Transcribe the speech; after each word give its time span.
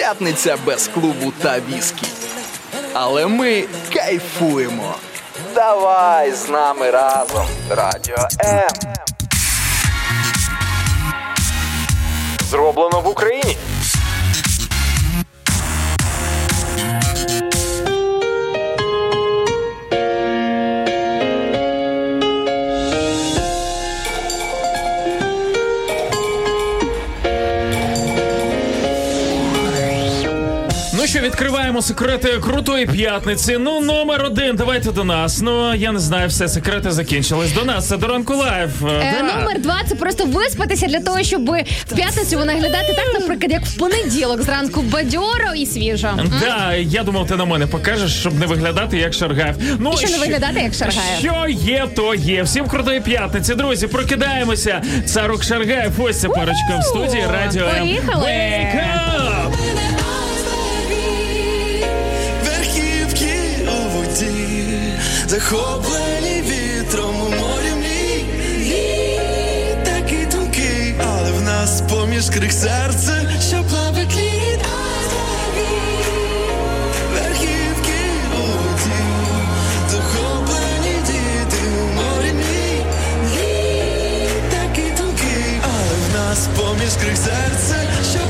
П'ятниця 0.00 0.56
без 0.66 0.88
клубу 0.88 1.32
та 1.42 1.60
віскі. 1.68 2.06
Але 2.92 3.26
ми 3.26 3.64
кайфуємо. 3.94 4.94
Давай 5.54 6.32
з 6.32 6.48
нами 6.48 6.90
разом. 6.90 7.46
Радіо 7.70 8.28
М. 8.44 8.68
Зроблено 12.50 13.00
в 13.00 13.08
Україні. 13.08 13.56
Що, 31.10 31.20
відкриваємо 31.20 31.82
секрети 31.82 32.28
крутої 32.28 32.86
п'ятниці. 32.86 33.56
Ну, 33.60 33.80
номер 33.80 34.24
один. 34.24 34.56
Давайте 34.56 34.92
до 34.92 35.04
нас. 35.04 35.40
Ну 35.40 35.74
я 35.74 35.92
не 35.92 35.98
знаю, 35.98 36.28
все 36.28 36.48
секрети 36.48 36.90
закінчились. 36.90 37.52
До 37.52 37.64
нас 37.64 37.88
це 37.88 37.96
до 37.96 38.06
ранку 38.06 38.34
live. 38.34 38.70
Е, 38.82 39.16
Да. 39.20 39.22
Номер 39.40 39.60
два 39.60 39.76
це 39.88 39.94
просто 39.94 40.24
виспатися 40.24 40.86
для 40.86 41.00
того, 41.00 41.22
щоб 41.22 41.50
в 41.86 41.94
п'ятницю 41.96 42.38
виглядати 42.38 42.94
так, 42.96 43.20
наприклад, 43.20 43.52
як 43.52 43.62
в 43.64 43.76
понеділок 43.78 44.42
зранку 44.42 44.82
бадьоро 44.82 45.54
і 45.56 45.66
свіжо. 45.66 46.08
Да, 46.40 46.74
я 46.74 47.02
думав, 47.02 47.26
ти 47.26 47.36
на 47.36 47.44
мене 47.44 47.66
покажеш, 47.66 48.12
щоб 48.20 48.38
не 48.38 48.46
виглядати 48.46 48.98
як 48.98 49.14
Шаргаєв. 49.14 49.54
Ну 49.78 49.92
І 49.94 49.96
що 50.06 50.08
не 50.08 50.18
виглядати 50.18 50.60
як 50.60 50.74
Шаргаєв. 50.74 51.18
Що 51.20 51.46
є, 51.48 51.86
то 51.96 52.14
є. 52.14 52.42
Всім 52.42 52.66
крутої 52.68 53.00
п'ятниці, 53.00 53.54
друзі. 53.54 53.86
Прокидаємося. 53.86 54.82
Царук 55.06 55.44
Шаргаєв. 55.44 55.92
Ось 55.98 56.20
ця 56.20 56.28
парочка 56.28 56.78
в 56.80 56.84
студії 56.84 57.24
радіо. 57.32 57.68
Поїхали. 57.80 58.26
Захоплені 65.30 66.42
вітром 66.42 67.14
у 67.22 67.28
морі 67.28 67.72
мрій. 67.78 68.24
Такий 69.84 70.26
тонкий, 70.26 70.94
але 70.98 71.30
в 71.32 71.40
нас 71.42 71.82
поміж 71.90 72.30
крик 72.30 72.52
серце, 72.52 73.30
що 73.48 73.64
плавить 73.64 74.16
лід. 74.16 74.60
Верхівки 77.14 78.00
воді, 78.32 79.02
захоплені 79.90 80.94
діти 81.06 81.62
у 81.82 81.94
морі 81.94 82.32
мрій. 82.32 82.82
Тонкий, 84.96 85.60
але 85.62 85.94
в 86.08 86.14
нас 86.14 86.48
поміж 86.56 86.92
крик 87.02 87.16
серце, 87.16 87.88
що 88.12 88.29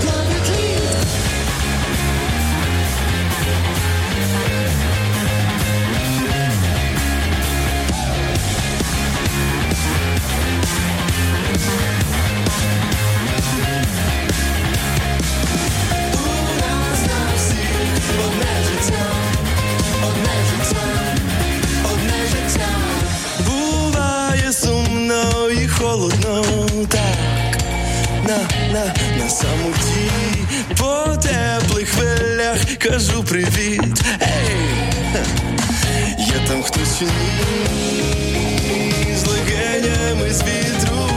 самоті. 29.41 30.11
По 30.79 31.17
теплих 31.17 31.89
хвилях 31.89 32.59
кажу 32.79 33.25
привіт. 33.25 34.03
Ей, 34.23 34.59
є 36.19 36.35
там 36.49 36.63
хтось 36.63 36.99
чи 36.99 37.05
ні, 37.05 37.11
з 39.17 39.27
легенями 39.27 40.31
з 40.31 40.43
вітру, 40.43 41.10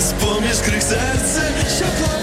нас 0.00 0.12
поміж 0.12 0.58
крик 0.66 0.82
серце, 0.82 1.42
що 1.76 1.84
плавить 1.84 2.19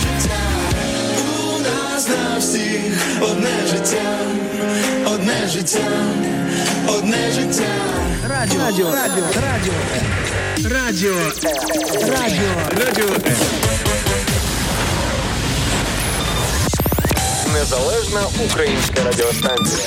життя, 0.00 0.40
у 1.46 1.58
нас 1.60 2.08
на 2.08 2.38
всіх 2.38 2.92
одне 3.20 3.66
життя, 3.70 4.18
одне 5.06 5.48
життя, 5.48 5.88
одне 6.88 7.30
життя. 7.32 7.64
Радіо, 8.28 8.60
радіо, 8.60 8.90
радіо, 8.94 9.24
радіо. 9.42 9.72
Радіо. 10.70 11.14
Радіо. 12.08 12.86
Радіо. 12.86 13.06
Незалежна 17.52 18.20
українська 18.46 19.04
радіостанція. 19.04 19.86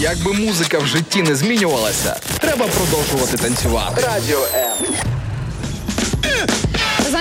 Якби 0.00 0.32
музика 0.32 0.78
в 0.78 0.86
житті 0.86 1.22
не 1.22 1.34
змінювалася, 1.34 2.16
треба 2.40 2.66
продовжувати 2.66 3.36
танцювати. 3.36 4.02
Радіо 4.02 4.46
М. 4.54 5.11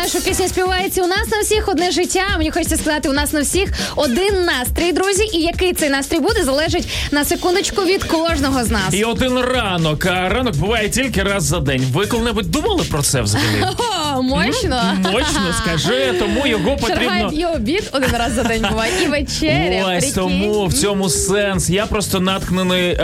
Знаєш, 0.01 0.12
що 0.12 0.29
пісня 0.29 0.47
співається 0.47 1.03
у 1.03 1.07
нас 1.07 1.28
на 1.31 1.41
всіх 1.41 1.67
одне 1.67 1.91
життя. 1.91 2.23
Мені 2.38 2.51
хочеться 2.51 2.78
сказати, 2.78 3.09
у 3.09 3.13
нас 3.13 3.34
на 3.34 3.41
всіх 3.41 3.69
один 3.95 4.45
настрій, 4.45 4.91
друзі. 4.91 5.23
І 5.34 5.41
який 5.41 5.73
цей 5.73 5.89
настрій 5.89 6.19
буде, 6.19 6.44
залежить 6.44 6.88
на 7.12 7.25
секундочку 7.25 7.81
від 7.81 8.03
кожного 8.03 8.63
з 8.63 8.69
нас. 8.69 8.94
І 8.94 9.03
один 9.03 9.40
ранок. 9.40 10.06
А 10.06 10.29
ранок 10.29 10.56
буває 10.56 10.90
тільки 10.90 11.23
раз 11.23 11.44
за 11.44 11.59
день. 11.59 11.88
Ви 11.94 12.06
коли-небудь 12.07 12.51
думали 12.51 12.84
про 12.91 13.01
це 13.01 13.22
взагалі? 13.22 13.66
Мощно. 14.23 14.81
Мощно 15.11 15.53
скажи, 15.63 16.13
тому 16.19 16.47
його 16.47 16.75
потрібно. 16.77 17.31
І 17.33 17.45
обід 17.45 17.89
один 17.91 18.09
раз 18.19 18.33
за 18.33 18.43
день 18.43 18.65
буває, 18.69 18.91
і 19.03 19.07
вечеря. 19.07 19.83
Ось 19.97 20.05
прикинь. 20.05 20.13
тому 20.13 20.65
в 20.65 20.73
цьому 20.73 21.09
сенс. 21.09 21.69
Я 21.69 21.85
просто 21.85 22.19
натхнений 22.19 22.89
е, 22.89 22.97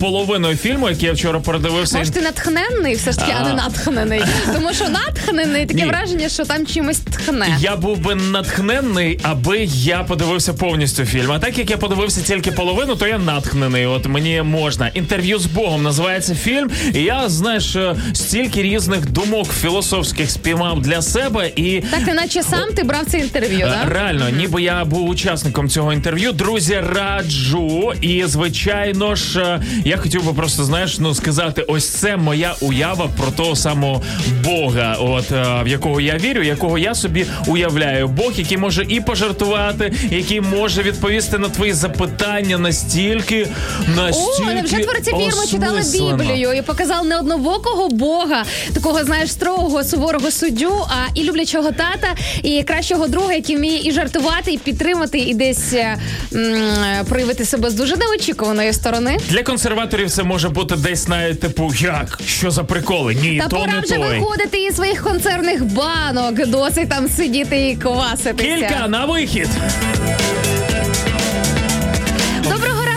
половиною 0.00 0.56
фільму, 0.56 0.88
який 0.88 1.06
я 1.06 1.12
вчора 1.12 1.40
передивився. 1.40 1.98
Може, 1.98 2.10
ти 2.10 2.20
натхненний 2.20 2.94
все 2.94 3.12
ж 3.12 3.18
таки, 3.18 3.32
а 3.40 3.44
не 3.44 3.54
натхнений. 3.54 4.22
Тому 4.54 4.72
що 4.72 4.88
натхнений 4.88 5.66
таке 5.66 5.82
Ні. 5.82 5.88
враження, 5.88 6.28
що 6.28 6.44
там 6.44 6.66
чимось 6.66 6.98
тхне. 6.98 7.56
Я 7.60 7.76
був 7.76 7.98
би 7.98 8.14
натхненний, 8.14 9.20
аби 9.22 9.58
я 9.72 10.02
подивився 10.02 10.52
повністю 10.54 11.04
фільм. 11.04 11.32
А 11.32 11.38
так 11.38 11.58
як 11.58 11.70
я 11.70 11.76
подивився 11.76 12.22
тільки 12.22 12.52
половину, 12.52 12.96
то 12.96 13.06
я 13.06 13.18
натхнений. 13.18 13.86
От 13.86 14.06
мені 14.06 14.42
можна. 14.42 14.88
Інтерв'ю 14.94 15.38
з 15.38 15.46
Богом 15.46 15.82
називається 15.82 16.34
фільм. 16.34 16.70
І 16.94 16.98
я, 17.02 17.28
знаєш, 17.28 17.76
е, 17.76 17.96
стільки 18.12 18.62
різних 18.62 19.10
думок 19.10 19.48
філософських 19.60 20.30
спіймав 20.52 20.80
для 20.82 21.02
себе 21.02 21.50
і. 21.56 21.82
Так, 21.90 22.14
наче 22.14 22.42
сам 22.42 22.72
ти 22.76 22.82
брав 22.82 23.02
це 23.06 23.18
інтерв'ю, 23.18 23.66
Е, 23.66 23.70
так? 23.82 23.92
Реально, 23.92 24.28
ніби 24.28 24.62
я 24.62 24.84
був 24.84 25.08
учасником 25.08 25.68
цього 25.68 25.92
інтерв'ю. 25.92 26.32
Друзі, 26.32 26.80
раджу. 26.94 27.92
І 28.00 28.24
звичайно 28.26 29.14
ж, 29.16 29.40
е, 29.40 29.62
я 29.84 29.96
хотів 29.96 30.24
би 30.26 30.32
просто 30.32 30.64
знаєш, 30.64 30.98
ну 30.98 31.14
сказати, 31.14 31.62
ось 31.68 31.88
це 31.88 32.16
моя 32.16 32.54
уява 32.60 33.08
про 33.18 33.26
того 33.30 33.56
самого 33.56 34.02
Бога, 34.44 34.96
от 35.00 35.32
е, 35.32 35.62
в 35.64 35.68
якого 35.68 36.00
я 36.00 36.16
вірю, 36.18 36.42
якого 36.42 36.78
я 36.78 36.94
собі 36.94 37.26
уявляю. 37.46 38.08
Бог, 38.08 38.32
який 38.36 38.58
може 38.58 38.86
і 38.88 39.00
пожартувати, 39.00 39.92
який 40.10 40.40
може 40.40 40.82
відповісти 40.82 41.38
на 41.38 41.48
твої 41.48 41.72
запитання 41.72 42.58
настільки, 42.58 43.48
настільки 43.96 44.50
О, 44.50 44.54
невже 44.54 44.76
творці 44.78 45.10
фірми 45.10 45.46
читали. 45.50 46.16
Біблію 46.16 46.52
і 46.52 46.62
показали 46.62 47.08
не 47.08 47.18
однобокого 47.18 47.88
Бога, 47.88 48.44
такого, 48.74 49.04
знаєш, 49.04 49.32
строгого, 49.32 49.84
суворого 49.84 50.30
суддю, 50.46 50.72
а 50.88 50.94
і 51.14 51.24
люблячого 51.24 51.70
тата, 51.72 52.14
і 52.42 52.62
кращого 52.62 53.08
друга, 53.08 53.32
який 53.34 53.56
вміє 53.56 53.88
і 53.88 53.92
жартувати, 53.92 54.52
і 54.52 54.58
підтримати, 54.58 55.18
і 55.18 55.34
десь 55.34 55.72
е, 55.72 55.96
м, 56.34 57.04
проявити 57.08 57.44
себе 57.44 57.70
з 57.70 57.74
дуже 57.74 57.96
неочікуваної 57.96 58.72
сторони. 58.72 59.16
Для 59.28 59.42
консерваторів 59.42 60.10
це 60.10 60.22
може 60.22 60.48
бути 60.48 60.76
десь 60.76 61.08
навіть 61.08 61.40
типу, 61.40 61.72
як? 61.80 62.20
Що 62.26 62.50
за 62.50 62.64
приколи? 62.64 63.14
Ні, 63.14 63.38
Та 63.42 63.48
то 63.48 63.56
пора 63.56 63.72
не 63.72 63.80
вже 63.80 63.94
той. 63.94 64.18
виходити 64.18 64.58
із 64.62 64.74
своїх 64.76 65.02
концерних 65.02 65.64
банок, 65.64 66.46
досить 66.46 66.88
там 66.88 67.08
сидіти 67.08 67.68
і 67.70 67.76
кваситися. 67.76 68.56
Кілька 68.68 68.88
на 68.88 69.04
вихід. 69.04 69.48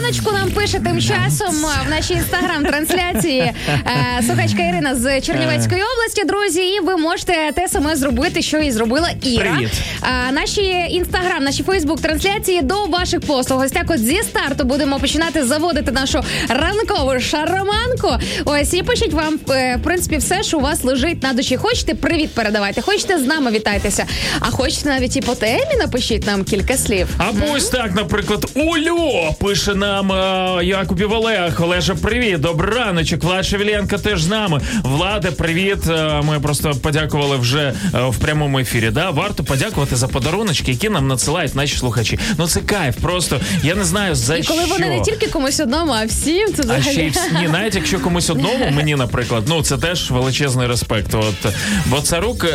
Доброго 0.06 0.38
нам 0.46 0.52
пише 0.52 0.80
тим 0.80 1.02
часом 1.02 1.56
в 1.86 1.90
нашій 1.90 2.14
інстаграм-трансляції 2.14 3.42
е, 3.42 3.54
слухачка 4.26 4.64
Ірина 4.64 4.96
з 4.96 5.22
Чернівецької 5.22 5.82
області. 5.82 6.24
Друзі, 6.26 6.62
і 6.62 6.80
ви 6.80 6.98
можете 6.98 7.52
те 7.56 7.68
саме 7.68 7.96
зробити, 7.96 8.42
що 8.42 8.58
і 8.58 8.72
зробила 8.72 9.10
Іра. 9.22 9.52
Привіт. 9.52 9.72
Е, 10.04 10.32
наші 10.32 10.62
інстаграм, 10.90 11.44
наші 11.44 11.64
Фейсбук-трансляції 11.64 12.62
до 12.62 12.86
ваших 12.86 13.22
послуг. 13.22 13.62
Ось 13.62 13.72
так 13.72 13.86
от 13.90 14.00
зі 14.00 14.24
старту 14.24 14.64
будемо 14.64 15.00
починати 15.00 15.46
заводити 15.46 15.92
нашу 15.92 16.22
ранкову 16.50 17.20
шароманку. 17.20 18.10
Ось 18.46 18.74
і 18.74 18.84
пишіть 18.84 19.14
вам 19.14 19.40
е, 19.50 19.78
в 19.82 19.84
принципі 19.84 20.18
все, 20.18 20.44
що 20.44 20.58
у 20.58 20.62
вас 20.62 20.84
лежить 20.84 21.24
на 21.24 21.34
душі. 21.34 21.58
Хочете 21.58 21.96
привіт 21.96 22.30
передавайте, 22.34 22.82
хочете 22.82 23.20
з 23.20 23.28
нами 23.28 23.52
вітайтеся, 23.52 24.06
а 24.40 24.52
хочете 24.52 24.90
навіть 24.90 25.18
і 25.18 25.22
по 25.22 25.36
темі 25.36 25.76
напишіть 25.80 26.28
нам 26.28 26.44
кілька 26.44 26.78
слів. 26.78 27.08
Або 27.18 27.46
ось 27.52 27.70
так, 27.70 27.96
наприклад, 27.96 28.46
Ульо 28.56 29.34
пише 29.40 29.76
нам 29.96 30.12
е, 30.60 30.66
Якубів 30.66 31.14
Олег. 31.14 31.64
Олеже, 31.64 31.96
привіт, 31.96 32.40
добрий 32.42 32.74
раночок. 32.74 33.24
Влад 33.24 33.46
Шевеленко 33.46 33.98
теж 33.98 34.22
з 34.24 34.28
нами. 34.28 34.62
Владе, 34.84 35.32
привіт. 35.32 35.78
Е, 35.90 36.22
Ми 36.24 36.40
просто 36.40 36.72
подякували 36.72 37.38
вже 37.38 37.74
е, 37.96 38.02
в 38.10 38.18
прямому 38.18 38.60
ефірі. 38.60 38.90
Да, 38.90 39.10
варто 39.10 39.44
подякувати 39.44 39.96
за 39.96 40.08
подаруночки, 40.08 40.72
які 40.72 40.90
нам 40.90 41.08
надсилають 41.08 41.56
наші 41.56 41.78
слухачі. 41.78 42.20
Ну 42.38 42.48
це 42.48 42.60
кайф. 42.62 42.96
Просто 43.02 43.40
я 43.64 43.76
не 43.76 43.84
знаю 43.84 44.16
за 44.16 44.38
І 44.38 44.44
коли 44.44 44.62
що. 44.62 44.74
вони 44.74 44.90
не 44.90 45.02
тільки 45.02 45.28
комусь 45.28 45.60
одному, 45.60 45.92
а 45.92 46.06
всім 46.06 46.54
це 46.54 46.64
А 46.70 46.82
ще 46.82 46.92
й 46.92 47.12
ні, 47.42 47.48
навіть 47.48 47.76
якщо 47.76 48.00
комусь 48.00 48.30
одному, 48.30 48.70
мені, 48.72 48.96
наприклад, 48.96 49.44
ну 49.48 49.62
це 49.64 49.78
теж 49.78 50.12
величезний 50.12 50.68
респект. 50.68 51.14
От 51.14 51.54
бо 51.86 52.02
царук, 52.02 52.46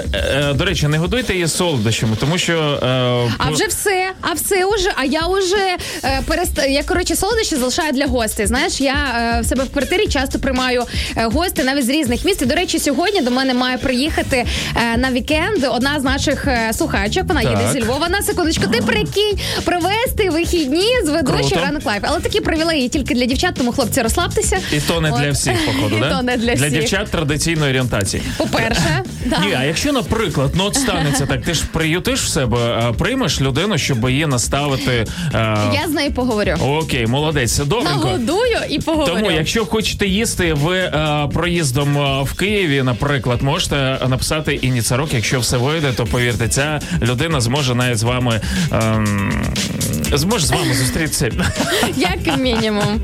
до 0.54 0.64
речі, 0.64 0.88
не 0.88 0.98
годуйте 0.98 1.32
її 1.32 1.48
солодощами, 1.48 2.16
тому 2.20 2.38
що 2.38 2.78
е, 2.82 3.32
А 3.38 3.50
вже 3.50 3.66
все, 3.66 4.10
а 4.20 4.32
все 4.32 4.64
уже. 4.64 4.92
А 4.96 5.04
я 5.04 5.26
уже 5.26 5.76
е, 6.04 6.22
перест... 6.26 6.60
Я 6.69 6.82
коротше 6.82 7.16
солодощі 7.31 7.56
залишаю 7.56 7.93
для 7.93 8.06
гостей. 8.06 8.47
Знаєш, 8.47 8.81
я 8.81 8.94
е, 9.38 9.41
в 9.41 9.44
себе 9.47 9.65
в 9.65 9.71
квартирі 9.73 10.06
часто 10.06 10.38
приймаю 10.38 10.85
е, 11.17 11.25
гостей 11.25 11.65
навіть 11.65 11.87
з 11.87 11.88
різних 11.88 12.25
міст. 12.25 12.43
І, 12.43 12.47
до 12.47 12.55
речі, 12.55 12.79
сьогодні 12.79 13.21
до 13.21 13.31
мене 13.31 13.55
має 13.55 13.79
приїхати 13.79 14.47
е, 14.94 14.97
на 14.97 15.11
вікенд 15.11 15.65
одна 15.71 16.00
з 16.00 16.05
наших 16.05 16.47
е, 16.47 16.73
слухачок. 16.73 17.25
Вона 17.29 17.41
їде 17.43 17.55
Так. 17.62 17.73
зі 17.73 17.82
Львова. 17.82 18.09
На 18.09 18.23
секундочку, 18.23 18.67
ти 18.67 18.82
прикинь 18.82 19.38
провести 19.65 20.31
вихідні 20.31 20.87
з 21.05 21.09
ведучою 21.09 21.61
ранок 21.62 21.87
live. 21.87 22.02
Але 22.06 22.21
такі 22.21 22.41
привілеї 22.41 22.88
тільки 22.88 23.15
для 23.15 23.25
дівчат, 23.25 23.55
тому 23.55 23.73
хлопці 23.73 24.03
розслабтеся. 24.03 24.59
І 24.73 24.81
то 24.81 25.00
не 25.00 25.11
От. 25.12 25.21
для 25.21 25.31
всіх, 25.31 25.67
походу, 25.67 25.97
І 25.97 26.00
да? 26.00 26.17
то 26.17 26.23
не 26.23 26.37
для 26.37 26.55
всіх. 26.55 26.71
Для 26.71 26.79
дівчат 26.81 27.11
традиційної 27.11 27.71
орієнтації. 27.71 28.23
По-перше, 28.37 29.03
да. 29.26 29.38
Ні, 29.38 29.55
а 29.61 29.65
якщо, 29.65 29.93
наприклад, 29.93 30.50
ну 30.55 30.65
от 30.65 30.75
станеться 30.75 31.26
так, 31.26 31.43
ти 31.43 31.55
ж 31.55 31.62
приютиш 31.73 32.21
в 32.25 32.29
себе, 32.29 32.59
а, 32.59 32.93
приймеш 32.93 33.41
людину, 33.41 33.79
щоб 33.79 34.11
її 34.11 34.26
наставити. 34.26 35.06
а, 35.33 35.73
я 35.83 35.88
з 35.88 35.91
нею 35.91 36.12
поговорю. 36.12 36.55
Окей, 36.62 37.06
молодець, 37.06 37.19
добренько. 37.64 38.05
Нагодую 38.05 38.58
і 38.70 38.78
поговорю. 38.78 39.12
Тому, 39.14 39.31
якщо 39.31 39.67
хочете 39.67 40.06
їсти 40.06 40.55
ви 40.55 40.76
е, 40.78 41.28
проїздом 41.32 41.99
е, 41.99 42.22
в 42.22 42.32
Києві, 42.34 42.82
наприклад, 42.82 43.43
можете 43.43 43.99
написати 44.08 44.55
Інні 44.55 44.76
Царук. 44.76 45.14
Якщо 45.14 45.40
все 45.40 45.56
вийде, 45.56 45.93
то 45.93 46.06
повірте, 46.06 46.49
ця 46.49 46.81
людина 47.02 47.40
зможе 47.40 47.75
навіть 47.75 47.99
з 47.99 48.02
вами 48.02 48.40
е, 48.72 49.05
зможе 50.12 50.46
з 50.46 50.50
вами 50.50 50.75
зустрітися. 50.75 51.31
Як 51.96 52.38
мінімум. 52.38 53.00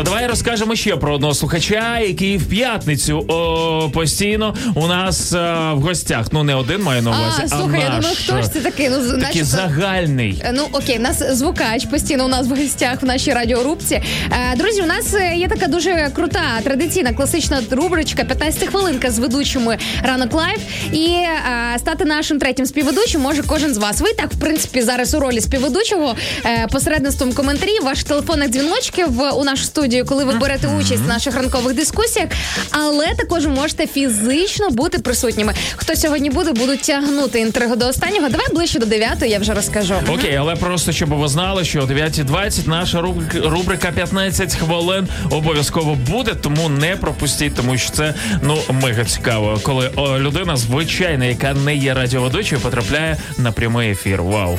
Ну 0.00 0.04
давай 0.04 0.26
розкажемо 0.26 0.76
ще 0.76 0.96
про 0.96 1.14
одного 1.14 1.34
слухача, 1.34 1.98
який 1.98 2.38
в 2.38 2.48
п'ятницю 2.48 3.24
о, 3.28 3.90
постійно 3.92 4.54
у 4.74 4.86
нас 4.86 5.32
е, 5.32 5.36
в 5.74 5.80
гостях. 5.80 6.26
Ну 6.32 6.42
не 6.44 6.54
один 6.54 6.82
маю 6.82 7.02
на 7.02 7.10
увазі, 7.10 7.42
А, 7.42 7.44
а, 7.44 7.48
слухай, 7.48 7.80
я 7.80 7.86
думаю, 7.86 8.14
хто 8.24 8.42
ж 8.42 8.52
це 8.52 8.60
такий? 8.60 8.88
Ну, 8.88 9.20
такий 9.20 9.42
загальний. 9.42 10.42
Е, 10.44 10.52
Ну 10.54 10.68
окей, 10.72 10.98
у 10.98 11.02
нас 11.02 11.36
звукач 11.36 11.84
постійно 11.86 12.24
у 12.24 12.28
нас 12.28 12.46
в 12.46 12.50
гостях 12.50 13.02
в 13.02 13.04
нашій 13.04 13.32
радіорубці. 13.32 13.94
Е, 13.94 14.56
друзі, 14.56 14.82
у 14.82 14.86
нас 14.86 15.14
е, 15.14 15.34
є 15.36 15.48
така 15.48 15.66
дуже 15.66 16.10
крута 16.14 16.42
традиційна 16.64 17.12
класична 17.12 17.60
рубричка 17.70 18.24
15 18.24 18.68
хвилинка 18.68 19.10
з 19.10 19.18
ведучими 19.18 19.78
ранок 20.02 20.32
live. 20.32 20.60
І 20.92 21.06
е, 21.06 21.78
стати 21.78 22.04
нашим 22.04 22.38
третім 22.38 22.66
співведучим 22.66 23.20
може 23.20 23.42
кожен 23.42 23.74
з 23.74 23.78
вас. 23.78 24.00
Ви 24.00 24.12
так, 24.12 24.32
в 24.32 24.38
принципі, 24.40 24.82
зараз 24.82 25.14
у 25.14 25.20
ролі 25.20 25.40
співведучого 25.40 26.14
е, 26.44 26.66
посередництвом 26.72 27.32
коментарів, 27.32 27.82
ваших 27.84 28.04
телефонних 28.04 28.48
дзвіночків 28.48 29.08
у 29.36 29.44
нашу 29.44 29.64
студію, 29.64 29.89
коли 29.98 30.24
ви 30.24 30.32
берете 30.34 30.68
участь 30.68 31.02
в 31.04 31.08
наших 31.08 31.34
ранкових 31.34 31.74
дискусіях, 31.74 32.28
але 32.70 33.14
також 33.14 33.46
можете 33.46 33.86
фізично 33.86 34.70
бути 34.70 34.98
присутніми. 34.98 35.54
Хто 35.76 35.96
сьогодні 35.96 36.30
буде, 36.30 36.52
будуть 36.52 36.80
тягнути 36.80 37.40
інтригу 37.40 37.76
до 37.76 37.86
останнього. 37.88 38.28
Давай 38.28 38.46
ближче 38.52 38.78
до 38.78 38.86
9 38.86 39.22
я 39.22 39.38
вже 39.38 39.54
розкажу. 39.54 39.94
Окей, 40.08 40.36
але 40.36 40.56
просто 40.56 40.92
щоб 40.92 41.08
ви 41.08 41.28
знали, 41.28 41.64
що 41.64 41.80
о 41.80 41.84
9.20 41.84 42.68
наша 42.68 43.00
рубрика, 43.00 43.48
рубрика 43.48 43.92
15 43.92 44.54
хвилин 44.56 45.08
обов'язково 45.30 45.94
буде, 45.94 46.34
тому 46.34 46.68
не 46.68 46.96
пропустіть, 46.96 47.54
тому 47.54 47.78
що 47.78 47.90
це 47.90 48.14
ну 48.42 48.58
мега 48.70 49.04
цікаво, 49.04 49.60
коли 49.62 49.90
людина 50.18 50.56
звичайна, 50.56 51.24
яка 51.24 51.54
не 51.54 51.76
є 51.76 51.94
радіоведучою, 51.94 52.60
потрапляє 52.60 53.16
на 53.38 53.52
прямий 53.52 53.90
ефір. 53.90 54.22
Вау. 54.22 54.58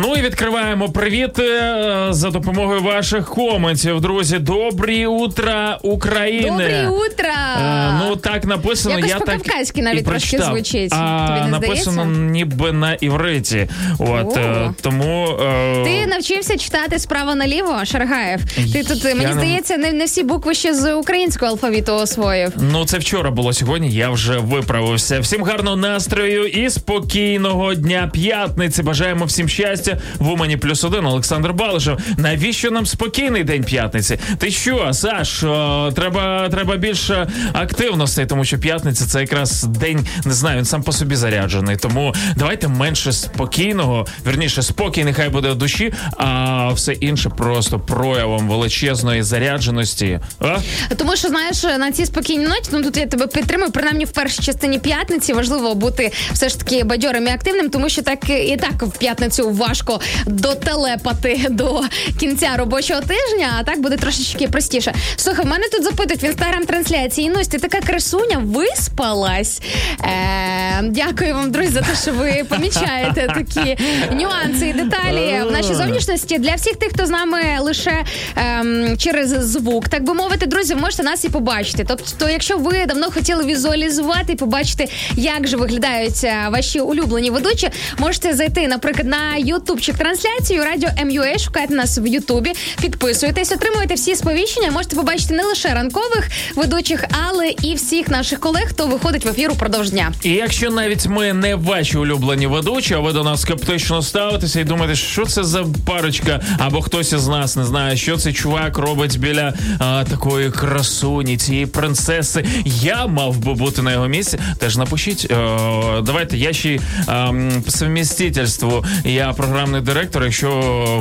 Ну 0.00 0.14
і 0.16 0.22
відкриваємо 0.22 0.88
привіт 0.88 1.38
е, 1.38 2.06
за 2.10 2.30
допомогою 2.30 2.82
ваших 2.82 3.28
коментів. 3.28 4.00
Друзі, 4.00 4.38
добрі 4.38 5.06
утра, 5.06 5.78
України. 5.82 6.50
Добрі 6.50 7.06
утра! 7.06 7.34
Е, 7.62 8.04
ну 8.04 8.16
так 8.16 8.44
написано. 8.44 8.94
Якось 8.98 9.10
я 9.10 9.18
так 9.18 9.40
і 9.74 9.82
навіть 9.82 10.04
трошки 10.04 10.38
звучить. 10.38 10.92
А 10.92 11.38
Тобі 11.38 11.50
написано 11.50 12.02
здається? 12.02 12.22
ніби 12.22 12.72
на 12.72 12.94
івриті. 12.94 13.68
От 13.98 14.36
О. 14.36 14.40
е, 14.40 14.70
тому 14.80 15.28
е, 15.42 15.84
Ти 15.84 16.06
навчився 16.06 16.56
читати 16.56 16.98
справа 16.98 17.34
наліво, 17.34 17.84
Шаргаєв. 17.84 18.40
Ти 18.72 18.82
тут 18.82 19.04
мені 19.04 19.26
не- 19.26 19.32
здається, 19.32 19.76
не, 19.76 19.92
не 19.92 20.04
всі 20.04 20.22
букви 20.22 20.54
ще 20.54 20.74
з 20.74 20.94
українського 20.94 21.50
алфавіту 21.52 21.94
освоїв. 21.94 22.52
Ну, 22.72 22.84
це 22.84 22.98
вчора 22.98 23.30
було 23.30 23.52
сьогодні. 23.52 23.90
Я 23.90 24.10
вже 24.10 24.38
виправився. 24.38 25.20
Всім 25.20 25.44
гарного 25.44 25.76
настрою 25.76 26.46
і 26.46 26.70
спокійного 26.70 27.74
дня 27.74 28.10
п'ятниці. 28.12 28.82
Бажаємо 28.82 29.24
всім 29.24 29.48
щастя. 29.48 29.87
В 30.18 30.28
Умані 30.28 30.56
плюс 30.56 30.84
один 30.84 31.06
Олександр 31.06 31.52
Балишев. 31.52 31.98
Навіщо 32.16 32.70
нам 32.70 32.86
спокійний 32.86 33.44
день 33.44 33.64
п'ятниці? 33.64 34.18
Ти 34.38 34.50
що, 34.50 34.92
Саш? 34.92 35.42
о, 35.42 35.92
треба, 35.94 36.48
треба 36.48 36.76
більше 36.76 37.28
активностей, 37.52 38.26
тому 38.26 38.44
що 38.44 38.58
п'ятниця 38.58 39.06
це 39.06 39.20
якраз 39.20 39.62
день, 39.62 40.06
не 40.24 40.32
знаю, 40.32 40.58
він 40.58 40.64
сам 40.64 40.82
по 40.82 40.92
собі 40.92 41.16
заряджений. 41.16 41.76
Тому 41.76 42.14
давайте 42.36 42.68
менше 42.68 43.12
спокійного, 43.12 44.06
верніше, 44.24 44.62
спокій 44.62 45.04
нехай 45.04 45.28
буде 45.28 45.50
в 45.50 45.54
душі, 45.54 45.92
а 46.16 46.68
все 46.72 46.92
інше 46.92 47.28
просто 47.28 47.80
проявом 47.80 48.48
величезної 48.48 49.22
зарядженості. 49.22 50.20
А? 50.40 50.58
Тому 50.96 51.16
що 51.16 51.28
знаєш, 51.28 51.62
на 51.62 51.92
цій 51.92 52.06
спокійній 52.06 52.46
ноті, 52.46 52.70
ну 52.72 52.82
тут 52.82 52.96
я 52.96 53.06
тебе 53.06 53.26
підтримую, 53.26 53.70
принаймні 53.70 54.04
в 54.04 54.10
першій 54.10 54.42
частині 54.42 54.78
п'ятниці 54.78 55.32
важливо 55.32 55.74
бути 55.74 56.12
все 56.32 56.48
ж 56.48 56.58
таки 56.58 56.84
бадьорим 56.84 57.26
і 57.26 57.30
активним, 57.30 57.70
тому 57.70 57.88
що 57.88 58.02
так 58.02 58.30
і 58.30 58.56
так 58.56 58.82
в 58.82 58.98
п'ятницю 58.98 59.50
важко 59.68 60.00
дотелепати 60.26 61.46
до 61.50 61.80
кінця 62.20 62.56
робочого 62.56 63.00
тижня, 63.00 63.52
а 63.60 63.62
так 63.62 63.80
буде 63.80 63.96
трошечки 63.96 64.48
простіше. 64.48 64.94
Слухай, 65.16 65.44
в 65.44 65.48
мене 65.48 65.64
тут 65.72 65.84
запитують 65.84 66.22
в 66.22 66.24
інстаграм-трансляції. 66.24 67.26
Інусь, 67.26 67.48
ти 67.48 67.58
така 67.58 67.80
красуня, 67.80 68.38
виспалась. 68.38 69.60
Е, 70.04 70.82
дякую 70.82 71.34
вам, 71.34 71.50
друзі, 71.50 71.68
за 71.68 71.80
те, 71.80 71.94
що 72.02 72.12
ви 72.12 72.44
помічаєте 72.48 73.26
такі 73.26 73.78
нюанси 74.14 74.68
і 74.68 74.72
деталі 74.72 75.42
в 75.48 75.52
нашій 75.52 75.74
зовнішності. 75.74 76.38
Для 76.38 76.54
всіх 76.54 76.76
тих, 76.76 76.88
хто 76.94 77.06
з 77.06 77.10
нами 77.10 77.40
лише 77.60 78.04
ем, 78.36 78.96
через 78.98 79.28
звук, 79.28 79.88
так 79.88 80.04
би 80.04 80.14
мовити, 80.14 80.46
друзі, 80.46 80.74
можете 80.74 81.02
нас 81.02 81.24
і 81.24 81.28
побачити. 81.28 81.84
Тобто, 81.88 82.28
якщо 82.28 82.56
ви 82.56 82.86
давно 82.86 83.10
хотіли 83.10 83.44
візуалізувати 83.44 84.32
і 84.32 84.36
побачити, 84.36 84.88
як 85.16 85.46
же 85.46 85.56
виглядають 85.56 86.24
е, 86.24 86.48
ваші 86.50 86.80
улюблені 86.80 87.30
ведучі, 87.30 87.70
можете 87.98 88.34
зайти, 88.34 88.68
наприклад, 88.68 89.06
на 89.06 89.36
ютубчик 89.58 89.98
трансляцію 89.98 90.64
радіо 90.64 90.88
МЮА. 91.04 91.38
Шукайте 91.38 91.74
нас 91.74 91.98
в 91.98 92.06
Ютубі, 92.06 92.52
підписуйтесь, 92.80 93.52
отримуєте 93.52 93.94
всі 93.94 94.14
сповіщення. 94.14 94.70
Можете 94.70 94.96
побачити 94.96 95.34
не 95.34 95.44
лише 95.44 95.74
ранкових 95.74 96.30
ведучих, 96.56 97.04
але 97.28 97.48
і 97.62 97.74
всіх 97.74 98.08
наших 98.08 98.40
колег, 98.40 98.64
хто 98.68 98.86
виходить 98.86 99.24
в 99.24 99.28
ефір 99.28 99.50
упродовж 99.52 99.90
дня. 99.90 100.12
І 100.22 100.30
якщо 100.30 100.70
навіть 100.70 101.06
ми 101.06 101.32
не 101.32 101.54
ваші 101.54 101.98
улюблені 101.98 102.46
ведучі, 102.46 102.94
а 102.94 102.98
ви 102.98 103.12
до 103.12 103.24
нас 103.24 103.40
скептично 103.40 104.02
ставитеся 104.02 104.60
і 104.60 104.64
думаєте, 104.64 104.96
що 104.96 105.24
це 105.24 105.44
за 105.44 105.64
парочка, 105.86 106.40
або 106.58 106.82
хтось 106.82 107.12
із 107.12 107.26
нас 107.26 107.56
не 107.56 107.64
знає, 107.64 107.96
що 107.96 108.16
цей 108.16 108.32
чувак 108.32 108.78
робить 108.78 109.18
біля 109.18 109.54
а, 109.78 110.04
такої 110.10 110.50
красуні, 110.50 111.36
цієї 111.36 111.66
принцеси. 111.66 112.44
Я 112.64 113.06
мав 113.06 113.38
би 113.38 113.54
бути 113.54 113.82
на 113.82 113.92
його 113.92 114.08
місці. 114.08 114.38
Теж 114.58 114.76
напишіть. 114.76 115.32
О, 115.32 116.00
давайте 116.02 116.36
я 116.36 116.52
ще 116.52 116.70
й, 116.70 116.80
ем, 117.08 117.62
по 117.64 117.70
совмістительству. 117.70 118.84
Я 119.04 119.32
програмний 119.48 119.80
директор. 119.80 120.24
Якщо 120.24 120.50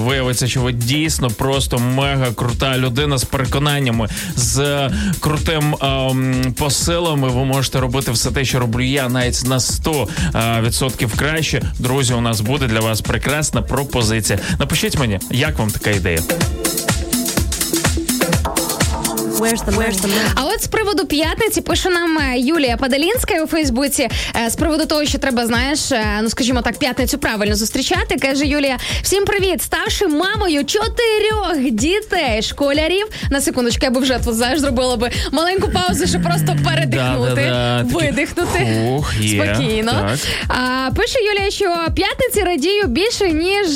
виявиться, 0.05 0.47
що 0.47 0.61
ви 0.61 0.71
дійсно 0.71 1.29
просто 1.29 1.79
мега 1.79 2.31
крута 2.35 2.77
людина 2.77 3.17
з 3.17 3.23
переконаннями, 3.23 4.07
з 4.35 4.89
крутим 5.19 5.75
ем, 5.81 6.53
посилами, 6.57 7.27
ви 7.27 7.45
можете 7.45 7.79
робити 7.79 8.11
все 8.11 8.31
те, 8.31 8.45
що 8.45 8.59
роблю 8.59 8.83
я, 8.83 9.09
навіть 9.09 9.43
на 9.45 9.57
100% 9.57 10.07
е, 10.35 10.61
відсотків 10.61 11.13
краще. 11.17 11.61
Друзі, 11.79 12.13
у 12.13 12.21
нас 12.21 12.41
буде 12.41 12.67
для 12.67 12.79
вас 12.79 13.01
прекрасна 13.01 13.61
пропозиція. 13.61 14.39
Напишіть 14.59 14.99
мені, 14.99 15.19
як 15.31 15.59
вам 15.59 15.69
така 15.69 15.91
ідея. 15.91 16.19
А 20.35 20.43
от 20.43 20.63
з 20.63 20.67
приводу 20.67 21.05
п'ятниці 21.05 21.61
пише 21.61 21.89
нам 21.89 22.17
е, 22.17 22.39
Юлія 22.39 22.77
Падалінська 22.77 23.43
у 23.43 23.47
Фейсбуці 23.47 24.09
е, 24.45 24.49
з 24.49 24.55
приводу 24.55 24.85
того, 24.85 25.05
що 25.05 25.17
треба, 25.17 25.45
знаєш, 25.45 25.91
е, 25.91 26.05
ну 26.21 26.29
скажімо 26.29 26.61
так, 26.61 26.77
п'ятницю 26.77 27.17
правильно 27.17 27.55
зустрічати. 27.55 28.15
каже 28.21 28.45
Юлія: 28.45 28.77
всім 29.01 29.25
привіт! 29.25 29.61
Ставши 29.61 30.07
мамою 30.07 30.65
чотирьох 30.65 31.71
дітей, 31.71 32.41
школярів. 32.41 33.07
На 33.31 33.41
секундочку, 33.41 33.85
я 33.85 33.91
би 33.91 33.99
вже 33.99 34.19
тут 34.25 34.35
знаєш, 34.35 34.59
зробила 34.59 34.95
би 34.97 35.11
маленьку 35.31 35.71
паузу, 35.71 36.07
щоб 36.07 36.23
просто 36.23 36.55
передихнути, 36.65 37.53
видихнути 37.83 38.67
спокійно. 39.19 39.91
так. 39.91 40.17
А, 40.47 40.91
пише 40.95 41.19
Юлія, 41.19 41.51
що 41.51 41.65
п'ятниці 41.95 42.41
радію 42.41 42.87
більше 42.87 43.29
ніж 43.29 43.67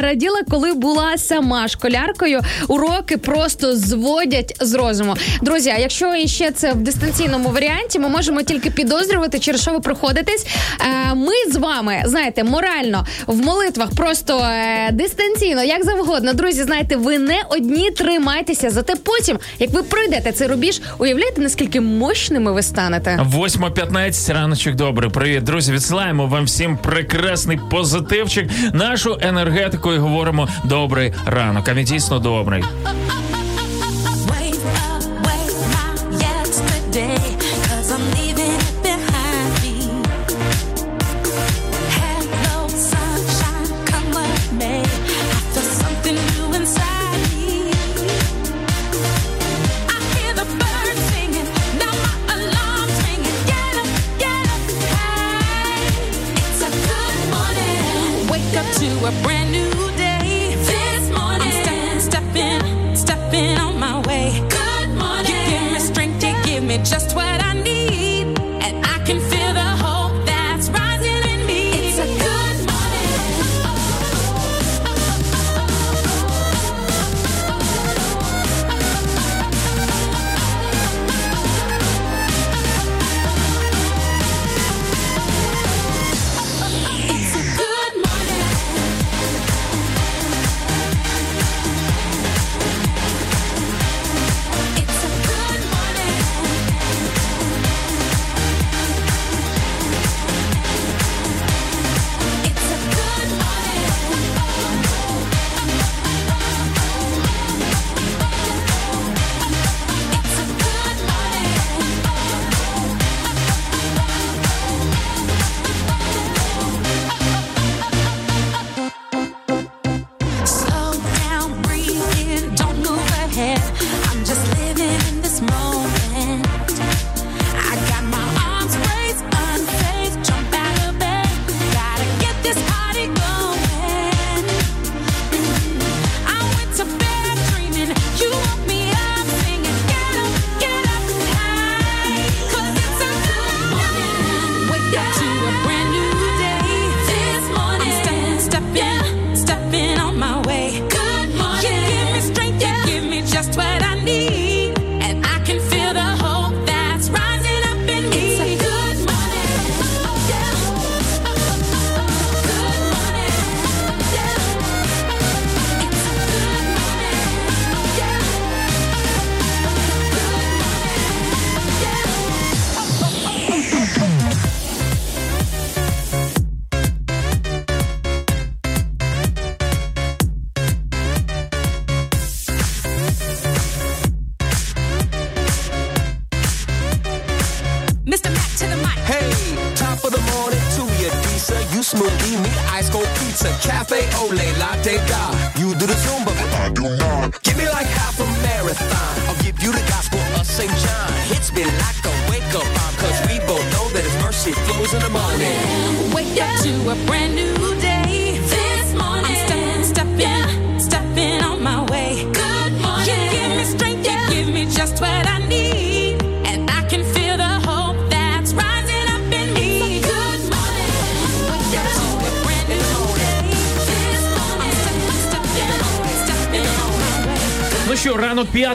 раділа, 0.00 0.40
коли 0.50 0.72
була 0.72 1.18
сама 1.18 1.68
школяркою. 1.68 2.40
Уроки 2.68 3.16
просто 3.16 3.76
зводять 3.76 4.56
з 4.60 4.74
розуму. 4.74 4.99
Друзі, 5.42 5.70
а 5.70 5.78
якщо 5.78 6.14
іще 6.14 6.50
це 6.50 6.72
в 6.72 6.76
дистанційному 6.76 7.48
варіанті, 7.48 7.98
ми 7.98 8.08
можемо 8.08 8.42
тільки 8.42 8.70
підозрювати, 8.70 9.38
через 9.38 9.62
що 9.62 9.70
ви 9.70 9.80
проходитесь. 9.80 10.46
Е, 10.80 11.14
Ми 11.14 11.52
з 11.52 11.56
вами 11.56 12.02
знаєте, 12.04 12.44
морально 12.44 13.06
в 13.26 13.36
молитвах, 13.36 13.90
просто 13.96 14.38
е, 14.38 14.88
дистанційно, 14.92 15.62
як 15.62 15.84
завгодно. 15.84 16.32
Друзі, 16.32 16.62
знаєте, 16.62 16.96
ви 16.96 17.18
не 17.18 17.42
одні 17.48 17.90
тримайтеся. 17.90 18.70
Зате 18.70 18.94
потім, 18.96 19.38
як 19.58 19.70
ви 19.70 19.82
пройдете 19.82 20.32
цей 20.32 20.48
рубіж, 20.48 20.80
уявляєте, 20.98 21.40
наскільки 21.40 21.80
мощними 21.80 22.52
ви 22.52 22.62
станете. 22.62 23.20
8.15, 23.34 24.32
раночок 24.32 24.74
добрий. 24.74 25.10
Привіт, 25.10 25.44
друзі. 25.44 25.72
Відсилаємо 25.72 26.26
вам 26.26 26.44
всім 26.44 26.76
прекрасний 26.76 27.60
позитивчик, 27.70 28.48
нашу 28.72 29.18
енергетику 29.20 29.92
і 29.92 29.98
говоримо 29.98 30.48
добрий 30.64 31.12
ранок. 31.26 31.68
А 31.68 31.74
він 31.74 31.84
дійсно 31.84 32.18
добрий. 32.18 32.64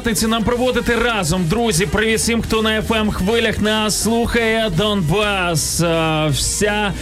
П'ятниці 0.06 0.28
нам 0.28 0.44
проводити 0.44 0.96
разом. 0.96 1.46
Друзі, 1.46 1.86
привіт 1.86 2.20
всім, 2.20 2.42
хто 2.42 2.62
на 2.62 2.82
fm 2.82 3.12
хвилях 3.12 3.62
нас 3.62 4.04
слухає 4.04 4.72
Донбас. 4.78 5.84
Вся 6.30 6.94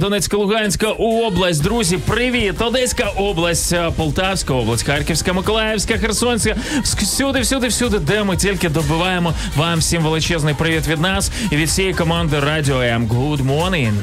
Донецька, 0.00 0.36
Луганська 0.36 0.86
область. 0.88 1.62
Друзі, 1.62 1.96
привіт! 1.96 2.62
Одеська 2.62 3.04
область, 3.16 3.74
Полтавська 3.96 4.54
область, 4.54 4.86
Харківська, 4.86 5.32
Миколаївська, 5.32 5.98
Херсонська. 5.98 6.56
Всюди, 6.82 7.40
всюди, 7.40 7.68
всюди, 7.68 7.98
де 7.98 8.24
ми 8.24 8.36
тільки 8.36 8.68
добиваємо 8.68 9.34
вам 9.56 9.78
всім 9.78 10.02
величезний 10.02 10.54
привіт 10.54 10.88
від 10.88 11.00
нас 11.00 11.30
і 11.50 11.56
від 11.56 11.68
всієї 11.68 11.94
команди 11.94 12.40
Радіо 12.40 12.80
М. 12.82 13.06
Good 13.06 13.46
morning! 13.46 13.94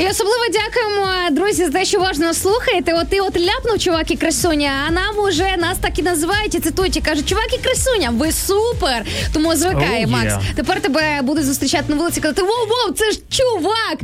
І 0.00 0.06
особливо 0.06 0.44
дякуємо, 0.52 1.30
друзі, 1.40 1.64
за 1.64 1.70
те, 1.70 1.84
що 1.84 1.98
уважно 1.98 2.34
слухаєте. 2.34 2.92
От 2.94 3.08
ти 3.08 3.20
от 3.20 3.36
ляпнув, 3.40 3.78
чувак 3.78 4.10
і 4.10 4.16
красуня, 4.16 4.70
а 4.88 4.90
нам 4.90 5.18
уже 5.28 5.56
нас 5.58 5.78
так 5.80 5.98
і 5.98 6.02
називають 6.02 6.54
і 6.54 6.60
цитують 6.60 6.96
і 6.96 7.00
кажуть, 7.00 7.28
чувак 7.28 7.54
і 7.54 7.58
красуня, 7.58 8.10
ви 8.12 8.32
супер. 8.32 9.02
Тому 9.32 9.56
звикай, 9.56 10.04
Oh, 10.06 10.10
Макс. 10.10 10.34
Тепер 10.56 10.80
тебе 10.80 11.20
будуть 11.22 11.44
зустрічати 11.44 11.84
на 11.88 11.96
вулиці, 11.96 12.20
казати 12.20 12.42
воу, 12.42 12.50
воу, 12.50 12.94
це 12.94 13.10
ж 13.10 13.18
чувак. 13.28 13.98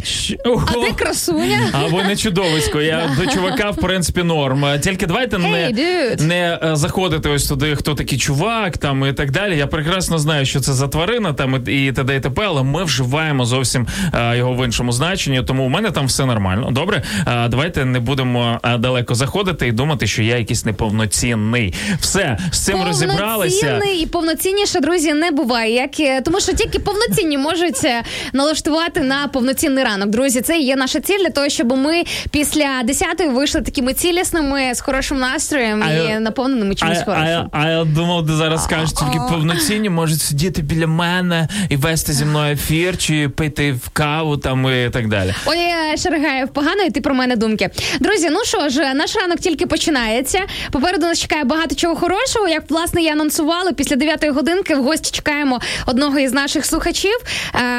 А 0.45 0.49
Ого. 0.49 0.85
де 0.87 0.93
красуня? 0.93 1.69
А 1.73 1.87
ви 1.87 2.05
не 2.05 2.17
чудовисько. 2.17 2.81
Я 2.81 3.11
до 3.19 3.27
чувака, 3.27 3.71
в 3.71 3.77
принципі, 3.77 4.23
норм. 4.23 4.65
Тільки 4.81 5.07
давайте 5.07 5.39
не, 5.39 5.49
Hey, 5.49 5.75
dude. 5.79 6.23
не 6.23 6.59
е, 6.63 6.77
заходити 6.77 7.29
ось 7.29 7.47
туди, 7.49 7.77
хто 7.77 7.95
такий 7.95 8.19
чувак 8.19 8.79
там 8.79 9.07
і 9.09 9.13
так 9.13 9.31
далі. 9.31 9.59
Я 9.59 9.67
прекрасно 9.67 10.19
знаю, 10.19 10.47
що 10.47 10.61
це 10.61 10.73
за 10.73 10.89
тварина 10.89 11.33
там 11.33 11.55
і 11.69 11.93
т.д. 11.93 12.17
і 12.17 12.21
т.п., 12.21 12.43
але 12.47 12.63
ми 12.63 12.85
вживаємо 12.85 13.45
зовсім 13.45 13.87
е, 14.15 14.37
його 14.37 14.53
в 14.55 14.65
іншому 14.65 14.93
значенні. 14.93 15.43
Тому 15.43 15.65
у 15.65 15.69
мене 15.81 15.91
там 15.93 16.07
все 16.07 16.25
нормально. 16.27 16.71
Добре, 16.71 17.03
Е, 17.27 17.49
давайте 17.49 17.85
не 17.85 18.01
будемо 18.01 18.61
е, 18.65 18.79
далеко 18.79 19.15
заходити 19.15 19.67
і 19.69 19.73
думати, 19.73 20.07
що 20.07 20.23
я 20.23 20.39
якийсь 20.39 20.65
неповноцінний. 20.65 21.75
Все 22.01 22.39
з 22.53 22.59
цим 22.59 22.83
розібралися. 22.83 23.67
Повноцінний 23.67 24.03
і 24.03 24.07
повноцінніше, 24.07 24.81
друзі, 24.81 25.13
не 25.13 25.31
буває. 25.31 25.75
Як, 25.75 26.01
е, 26.01 26.21
тому 26.21 26.41
що 26.41 26.53
тільки 26.53 26.79
повноцінні 26.79 27.39
можуть 27.39 27.87
налаштувати 28.33 29.01
на 29.01 29.29
повноцінний 29.29 29.85
ранок. 29.85 30.09
Друзі, 30.09 30.41
це 30.41 30.59
є 30.59 30.77
наша 30.77 31.01
ціль 31.01 31.19
для 31.19 31.31
того, 31.31 31.49
щоб 31.49 31.77
ми 31.77 32.03
після 32.31 32.83
10-ї 32.85 33.33
вийшли 33.35 33.61
такими 33.61 33.95
цілісними, 33.95 34.75
з 34.75 34.81
хорошим 34.81 35.19
настроєм 35.19 35.83
А 35.83 35.93
і 35.93 35.97
я- 36.09 36.21
наповненими 36.21 36.71
А, 36.73 36.75
чимось 36.75 36.99
а, 37.01 37.05
хорошим. 37.05 37.49
а 37.53 37.67
я 37.69 37.85
думав, 37.85 38.27
ти 38.27 38.33
зараз 38.33 38.65
скажеш, 38.65 38.91
тільки 38.93 39.19
повноцінні 39.31 39.91
можуть 39.91 40.21
сидіти 40.21 40.63
біля 40.63 40.87
мене 40.87 41.49
і 41.69 41.77
вести 41.77 42.13
зі 42.13 42.25
мною 42.25 42.53
ефір, 42.53 42.97
чи 42.99 43.29
пити 43.29 43.73
в 43.73 43.89
каву 43.89 44.37
там 44.37 44.67
і 44.87 44.91
так 44.91 45.09
далі. 45.09 45.35
Ой, 45.47 45.59
Шерегаєв, 45.97 46.49
погано 46.49 46.83
йти 46.83 47.01
про 47.01 47.15
мене 47.15 47.37
думки. 47.37 47.71
Друзі, 48.01 48.29
ну 48.31 48.39
що 48.45 48.69
ж, 48.69 48.95
наш 48.95 49.17
ранок 49.17 49.39
тільки 49.41 49.67
починається. 49.67 50.41
Попереду 50.71 51.07
нас 51.07 51.21
чекає 51.21 51.45
багато 51.45 51.75
чого 51.75 51.97
хорошого. 51.97 52.49
Як 52.49 52.71
власне 52.71 53.03
і 53.03 53.09
анонсували, 53.09 53.73
після 53.73 53.97
9 53.97 54.29
годинки 54.29 54.75
в 54.75 54.83
гості 54.83 55.11
чекаємо 55.11 55.61
одного 55.87 56.19
із 56.19 56.33
наших 56.33 56.67
слухачів. 56.67 57.17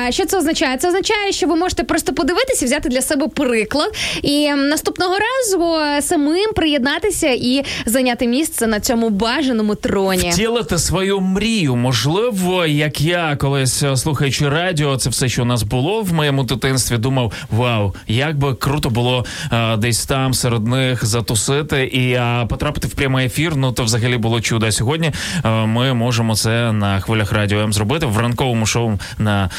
Що 0.10 0.26
це 0.26 0.38
означає? 0.38 0.78
Це 0.78 0.88
означає, 0.88 1.32
що 1.32 1.48
ви 1.48 1.56
можете 1.56 1.84
просто 1.84 2.14
подивитися, 2.14 2.66
взяти 2.66 2.90
для 2.90 3.02
себе 3.02 3.28
приклад 3.28 3.96
і 4.22 4.54
наступного 4.54 5.16
разу 5.16 5.76
е, 5.76 6.02
самим 6.02 6.54
приєднатися 6.56 7.28
і 7.28 7.66
зайняти 7.86 8.28
місце 8.28 8.68
на 8.68 8.80
цьому 8.80 9.10
бажаному 9.10 9.76
троні. 9.76 10.30
Втілити 10.30 10.78
свою 10.78 11.20
мрію. 11.20 11.76
Можливо, 11.76 12.66
як 12.66 13.02
я 13.02 13.36
колись 13.36 13.84
е, 13.84 13.98
слухаючи 13.98 14.50
радіо, 14.50 14.98
це 14.98 15.10
все, 15.10 15.30
що 15.30 15.42
у 15.42 15.46
нас 15.46 15.64
було 15.64 16.02
в 16.02 16.14
моєму 16.14 16.44
дитинстві, 16.44 16.98
думав: 16.98 17.34
вау, 17.52 17.81
як 18.08 18.38
би 18.38 18.54
круто 18.54 18.90
було 18.90 19.26
е, 19.52 19.78
десь 19.78 20.06
там 20.06 20.34
серед 20.34 20.68
них 20.68 21.06
затусити 21.06 21.84
і 21.84 22.12
е, 22.12 22.46
потрапити 22.50 22.88
в 22.88 22.92
прямий 22.92 23.26
ефір. 23.26 23.56
Ну 23.56 23.72
то 23.72 23.84
взагалі 23.84 24.18
було 24.18 24.42
чудо. 24.42 24.66
А 24.66 24.72
Сьогодні 24.72 25.12
е, 25.46 25.50
ми 25.50 25.94
можемо 25.94 26.36
це 26.36 26.72
на 26.72 27.00
хвилях 27.00 27.32
радіо 27.32 27.60
М 27.60 27.74
зробити 27.74 28.06
в 28.06 28.18
ранковому 28.18 28.66
шоу 28.66 29.00
на 29.18 29.50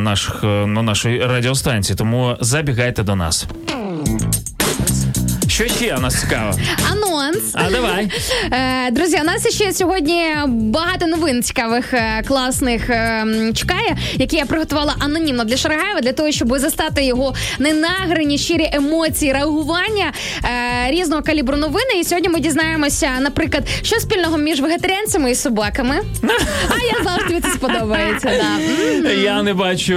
наших 0.00 0.42
на 0.42 0.82
нашій 0.82 1.18
радіостанції. 1.24 1.96
Тому 1.96 2.36
забігайте 2.40 3.02
до 3.02 3.16
нас. 3.16 3.46
Що 5.46 5.68
ще 5.68 5.98
нас 5.98 6.20
цікаво? 6.20 6.52
Анонс. 7.38 7.52
А 7.54 7.70
давай. 7.70 8.08
Е, 8.52 8.90
Друзі, 8.90 9.18
у 9.22 9.24
нас 9.24 9.54
ще 9.54 9.72
сьогодні 9.72 10.22
багато 10.46 11.06
новин 11.06 11.42
цікавих, 11.42 11.94
е, 11.94 12.22
класних 12.28 12.90
е, 12.90 13.26
чекає, 13.54 13.96
які 14.14 14.36
я 14.36 14.44
приготувала 14.44 14.94
анонімно 14.98 15.44
для 15.44 15.56
Шарагаєва, 15.56 16.00
для 16.00 16.12
того, 16.12 16.32
щоб 16.32 16.58
застати 16.58 17.04
його 17.04 17.34
ненаграні 17.58 18.38
щирі 18.38 18.70
емоції, 18.72 19.32
реагування 19.32 20.12
різного 20.88 21.22
калібру 21.22 21.56
новини. 21.56 22.00
І 22.00 22.04
сьогодні 22.04 22.28
ми 22.28 22.40
дізнаємося, 22.40 23.10
наприклад, 23.20 23.64
що 23.82 23.96
спільного 24.00 24.38
між 24.38 24.60
вегетаріанцями 24.60 25.30
і 25.30 25.34
собаками. 25.34 26.00
А 26.68 26.96
я 26.96 27.02
знала, 27.02 27.18
що 27.18 27.28
тобі 27.28 27.40
це 27.40 27.50
сподобається. 27.50 28.30
Да. 29.02 29.10
Я 29.10 29.42
не 29.42 29.54
бачу 29.54 29.94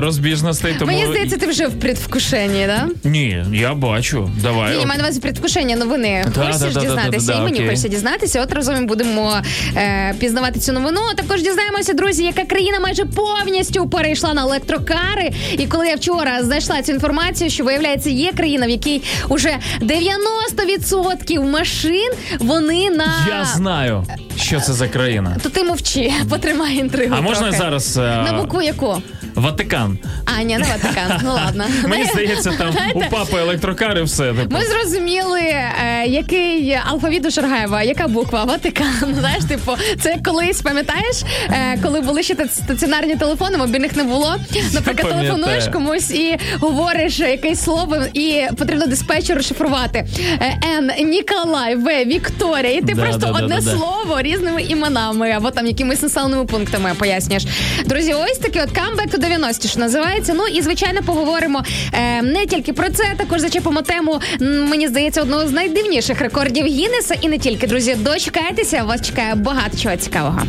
розбіжностей, 0.00 0.74
тому 0.78 0.92
Мені 0.92 1.06
здається, 1.06 1.36
ти 1.36 1.46
вже 1.46 1.66
в 1.66 1.80
предвкушенні, 1.80 2.66
да? 2.66 2.88
ні, 3.04 3.44
я 3.52 3.74
бачу. 3.74 4.30
Давай. 4.42 4.76
Ні, 4.76 4.86
маю 4.86 4.98
на 4.98 5.04
увазі 5.04 5.20
предвкушення 5.20 5.76
новини. 5.76 6.24
Да, 6.34 6.58
да, 6.58 6.70
да, 6.70 6.79
дізнатися, 6.80 7.32
і 7.32 7.40
мені 7.40 7.60
хочеться 7.64 7.88
дізнатися. 7.88 8.42
От 8.42 8.52
разом 8.52 8.86
будемо 8.86 9.36
е, 9.76 10.14
пізнавати 10.18 10.60
цю 10.60 10.72
новину. 10.72 11.00
Також 11.16 11.42
дізнаємося, 11.42 11.92
друзі, 11.92 12.24
яка 12.24 12.44
країна 12.44 12.80
майже 12.80 13.04
повністю 13.04 13.88
перейшла 13.88 14.34
на 14.34 14.42
електрокари. 14.42 15.30
І 15.58 15.66
коли 15.66 15.88
я 15.88 15.94
вчора 15.94 16.42
знайшла 16.42 16.82
цю 16.82 16.92
інформацію, 16.92 17.50
що 17.50 17.64
виявляється, 17.64 18.10
є 18.10 18.32
країна, 18.32 18.66
в 18.66 18.70
якій 18.70 19.02
уже 19.28 19.56
90% 19.80 21.50
машин 21.50 22.10
вони 22.38 22.90
на 22.90 23.26
Я 23.28 23.44
знаю, 23.44 24.04
що 24.36 24.60
це 24.60 24.72
за 24.72 24.88
країна. 24.88 25.36
то 25.42 25.48
ти 25.48 25.62
мовчи, 25.64 26.12
потримай 26.30 26.76
інтригу. 26.76 27.14
А 27.18 27.20
можна 27.20 27.52
зараз 27.52 27.96
е, 27.96 28.00
на 28.00 28.32
букву 28.32 28.62
яку? 28.62 29.02
Ватикан? 29.34 29.98
А, 30.24 30.42
ні, 30.42 30.58
не 30.58 30.64
Ватикан. 30.64 31.20
Ну 31.24 31.32
ладно. 31.32 31.64
Мені 31.86 32.04
здається, 32.04 32.52
там 32.58 32.74
у 32.94 33.00
папи 33.00 33.36
електрокари 33.38 34.02
все. 34.02 34.32
Типу. 34.32 34.54
Ми 34.54 34.60
зрозуміли, 34.64 35.40
е, 35.40 36.04
який 36.06 36.78
алфавіт 36.90 37.26
у 37.26 37.30
Шаргаєва, 37.30 37.82
яка 37.82 38.08
буква 38.08 38.44
Ватикан. 38.44 39.14
Знаєш, 39.18 39.44
типу, 39.44 39.72
це 40.00 40.16
колись 40.24 40.62
пам'ятаєш, 40.62 41.22
е, 41.50 41.78
коли 41.82 42.00
були 42.00 42.22
ще 42.22 42.34
стаціонарні 42.48 43.16
телефони, 43.16 43.58
мобільних 43.58 43.96
не 43.96 44.04
було. 44.04 44.36
Наприклад, 44.72 44.96
Пам'ятаю. 44.96 45.22
телефонуєш 45.22 45.68
комусь 45.68 46.10
і 46.10 46.36
говориш 46.60 47.18
якесь 47.18 47.64
слово, 47.64 47.96
і 48.14 48.42
потрібно 48.58 48.86
диспетчеру 48.86 49.36
розшифрувати. 49.36 50.06
Е, 50.40 50.58
Н, 50.78 50.90
Ніколай, 51.08 51.76
В, 51.76 52.04
Вікторія. 52.04 52.72
І 52.72 52.80
ти 52.82 52.94
Да, 52.94 53.02
просто 53.02 53.18
да, 53.20 53.26
да, 53.32 53.38
одне 53.44 53.56
да, 53.60 53.64
да. 53.64 53.70
слово 53.70 54.20
різними 54.22 54.62
іменами 54.62 55.30
або 55.30 55.50
там 55.50 55.66
якимись 55.66 56.02
населеними 56.02 56.44
пунктами 56.44 56.92
пояснюєш. 56.98 57.44
Друзі, 57.86 58.14
ось 58.14 58.38
такий 58.38 58.62
от 58.62 58.70
камбек 58.70 59.10
90-ті, 59.20 59.68
що 59.68 59.80
називається. 59.80 60.34
Ну 60.36 60.46
і 60.46 60.62
звичайно 60.62 61.02
поговоримо 61.02 61.64
е, 61.92 62.22
не 62.22 62.46
тільки 62.46 62.72
про 62.72 62.90
це, 62.90 63.04
також 63.16 63.40
зачепимо 63.40 63.82
тему, 63.82 64.20
мені 64.40 64.88
здається, 64.88 65.22
одного 65.22 65.46
з 65.46 65.52
найдивніших 65.52 66.20
рекордів 66.20 66.66
Гіннеса. 66.66 67.14
І 67.20 67.28
не 67.28 67.38
тільки, 67.38 67.66
друзі, 67.66 67.94
дочекайтеся, 67.94 68.82
вас 68.82 69.02
чекає 69.02 69.34
багато 69.34 69.76
чого 69.76 69.96
цікавого. 69.96 70.42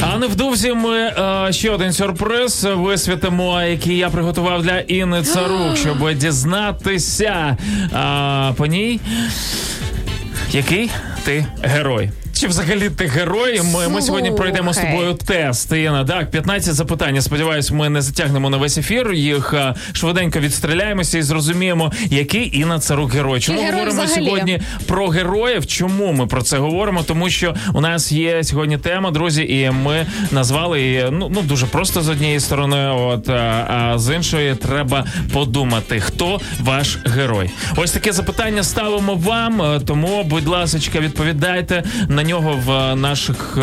А 0.00 0.18
невдовзі 0.18 0.72
ми 0.72 0.96
е, 0.98 1.52
ще 1.52 1.70
один 1.70 1.92
сюрприз 1.92 2.64
висвітимо, 2.64 3.62
який 3.62 3.96
я 3.96 4.10
приготував 4.10 4.62
для 4.62 4.78
Інни 4.78 5.22
Царук, 5.22 5.76
щоб 5.80 6.14
дізнатися 6.14 7.56
е, 7.94 8.54
по 8.56 8.66
ній, 8.66 9.00
який 10.52 10.90
ти 11.24 11.46
герой. 11.62 12.10
Чи 12.34 12.46
взагалі 12.48 12.90
ти 12.90 13.06
герой? 13.06 13.60
Ми, 13.74 13.88
ми 13.88 14.02
сьогодні 14.02 14.30
пройдемо 14.30 14.72
з 14.72 14.76
тобою 14.76 15.14
тест. 15.14 15.72
Іна, 15.72 16.04
так, 16.04 16.30
15 16.30 16.74
запитань. 16.74 17.14
Я 17.14 17.22
Сподіваюсь, 17.22 17.70
ми 17.70 17.88
не 17.88 18.02
затягнемо 18.02 18.50
на 18.50 18.56
весь 18.56 18.78
ефір. 18.78 19.12
Їх 19.12 19.54
е, 19.54 19.74
швиденько 19.92 20.40
відстріляємося 20.40 21.18
і 21.18 21.22
зрозуміємо, 21.22 21.92
який 22.10 22.58
Інна 22.58 22.78
Царук 22.78 23.12
герой. 23.14 23.40
Чому 23.40 23.58
герой 23.60 23.72
говоримо 23.72 24.02
взагалі? 24.04 24.26
сьогодні 24.26 24.60
про 24.86 25.08
героїв? 25.08 25.66
Чому 25.66 26.12
ми 26.12 26.26
про 26.26 26.42
це 26.42 26.58
говоримо? 26.58 27.02
Тому 27.02 27.30
що 27.30 27.54
у 27.74 27.80
нас 27.80 28.12
є 28.12 28.44
сьогодні 28.44 28.78
тема, 28.78 29.10
друзі, 29.10 29.42
і 29.42 29.70
ми 29.70 30.06
назвали 30.30 30.80
її 30.82 31.06
ну, 31.10 31.30
ну 31.34 31.42
дуже 31.42 31.66
просто 31.66 32.02
з 32.02 32.08
однієї 32.08 32.40
сторони. 32.40 32.86
От 32.88 33.28
а, 33.28 33.66
а 33.94 33.98
з 33.98 34.14
іншої 34.16 34.54
треба 34.54 35.04
подумати, 35.32 36.00
хто 36.00 36.40
ваш 36.60 36.98
герой. 37.04 37.50
Ось 37.76 37.92
таке 37.92 38.12
запитання 38.12 38.62
ставимо 38.62 39.14
вам. 39.14 39.62
е, 39.62 39.80
Тому, 39.86 40.24
будь 40.24 40.46
ласка, 40.46 40.78
відповідайте 41.12 41.82
на 42.08 42.22
нього 42.22 42.60
в 42.66 42.96
наших 42.96 43.58
е, 43.58 43.62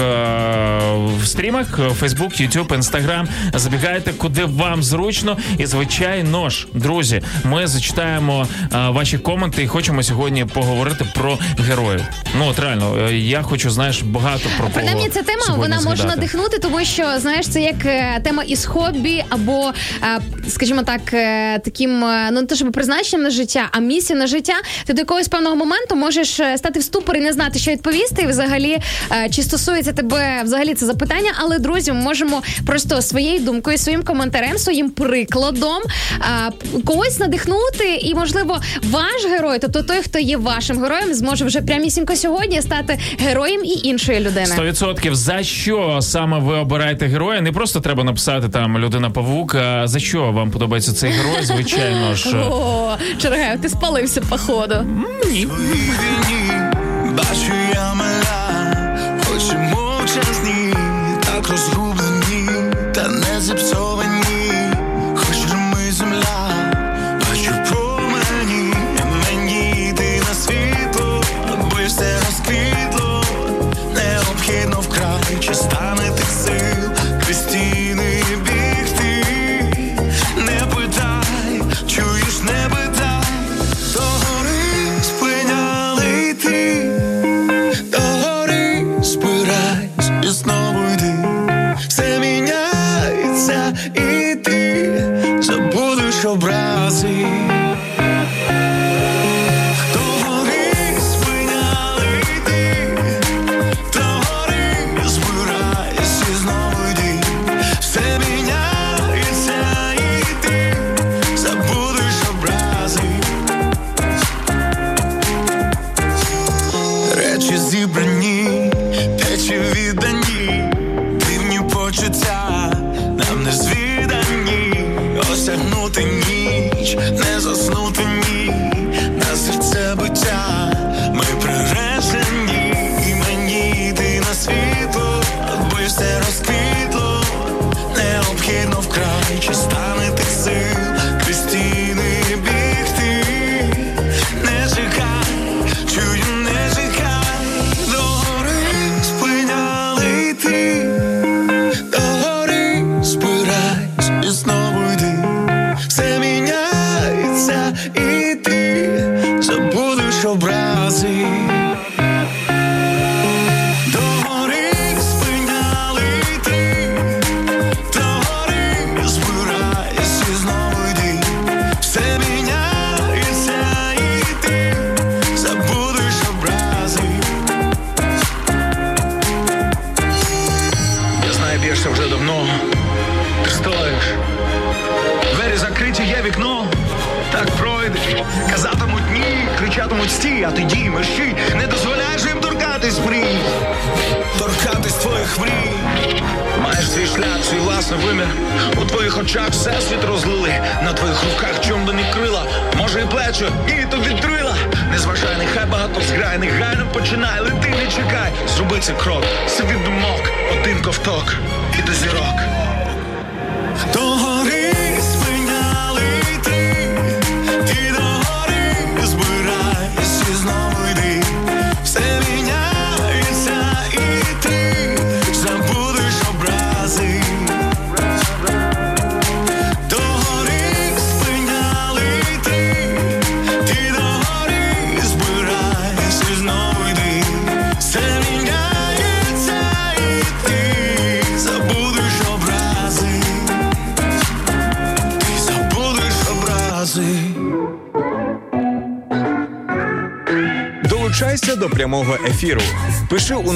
в 1.21 1.25
стрімах: 1.25 1.79
Facebook, 1.79 2.41
YouTube, 2.41 2.67
Instagram. 2.67 3.27
Забігайте, 3.53 4.11
куди 4.11 4.45
вам 4.45 4.83
зручно. 4.83 5.37
І 5.57 5.65
звичайно 5.65 6.49
ж, 6.49 6.67
друзі, 6.73 7.21
ми 7.43 7.67
зачитаємо 7.67 8.47
е, 8.61 8.89
ваші 8.89 9.17
коменти 9.17 9.63
і 9.63 9.67
хочемо 9.67 10.03
сьогодні 10.03 10.45
поговорити 10.45 11.05
про 11.15 11.39
героїв. 11.59 12.01
Ну 12.37 12.47
от 12.47 12.59
реально, 12.59 12.97
е, 13.09 13.17
я 13.17 13.41
хочу, 13.41 13.69
знаєш, 13.69 14.01
багато 14.01 14.43
про 14.57 14.67
кого 14.67 14.75
Принаймні, 14.75 15.09
ця 15.09 15.23
тема 15.23 15.55
вона 15.57 15.81
може 15.81 16.03
надихнути, 16.03 16.59
тому 16.59 16.85
що 16.85 17.19
знаєш, 17.19 17.47
це 17.47 17.61
як 17.61 17.85
е, 17.85 18.19
тема 18.23 18.43
із 18.43 18.65
хобі, 18.65 19.23
або, 19.29 19.71
е, 20.03 20.19
скажімо 20.47 20.83
так, 20.83 21.13
е, 21.13 21.59
таким 21.59 22.03
е, 22.03 22.29
ну 22.31 22.41
не 22.41 22.47
те, 22.47 22.55
щоб 22.55 22.71
призначенням 22.71 23.23
на 23.23 23.29
життя, 23.29 23.69
а 23.71 23.79
місією 23.79 24.21
на 24.21 24.27
життя. 24.27 24.53
Ти 24.85 24.93
до 24.93 24.99
якогось 25.01 25.27
певного 25.27 25.55
моменту 25.55 25.95
можеш 25.95 26.39
е, 26.39 26.57
стати 26.57 26.79
в 26.79 26.83
ступор 26.83 27.17
і 27.17 27.19
не 27.19 27.33
знати, 27.39 27.59
що 27.59 27.71
відповісти. 27.71 28.21
І 28.21 28.27
взагалі, 28.27 28.77
е, 29.11 29.29
чи 29.29 29.43
стосується 29.43 29.93
тебе 29.93 30.41
взагалі 30.43 30.73
це 30.73 30.85
запитання, 30.85 31.31
але 31.37 31.59
друзі, 31.59 31.91
ми 31.91 32.01
можемо 32.01 32.41
просто 32.65 33.01
своєю 33.01 33.39
думкою, 33.39 33.77
своїм 33.77 34.03
коментарем, 34.03 34.57
своїм 34.57 34.89
прикладом 34.89 35.81
е, 36.21 36.51
когось 36.85 37.19
надихнути, 37.19 37.95
і 38.01 38.15
можливо, 38.15 38.59
ваш 38.83 39.25
герой, 39.31 39.59
тобто 39.61 39.83
той, 39.83 39.97
хто 39.97 40.19
є 40.19 40.37
вашим 40.37 40.83
героєм, 40.83 41.13
зможе 41.13 41.45
вже 41.45 41.61
прямісінько 41.61 42.15
сьогодні 42.15 42.61
стати 42.61 42.99
героєм 43.19 43.65
і 43.65 43.87
іншої 43.87 44.19
людини. 44.19 44.55
100% 44.57 45.15
за 45.15 45.43
що 45.43 45.99
саме 46.01 46.39
ви 46.39 46.55
обираєте 46.55 47.05
героя? 47.07 47.41
Не 47.41 47.51
просто 47.51 47.79
треба 47.79 48.03
написати 48.03 48.49
там 48.49 48.77
людина 48.77 49.09
павук. 49.09 49.55
А 49.55 49.87
за 49.87 49.99
що 49.99 50.31
вам 50.31 50.51
подобається 50.51 50.93
цей 50.93 51.11
герой? 51.11 51.43
Звичайно 51.43 52.15
ж. 52.15 52.37
О, 52.51 52.97
Чергаєв, 53.21 53.61
ти 53.61 53.69
спалився 53.69 54.21
походу. 54.21 54.75
Ні. 55.31 55.47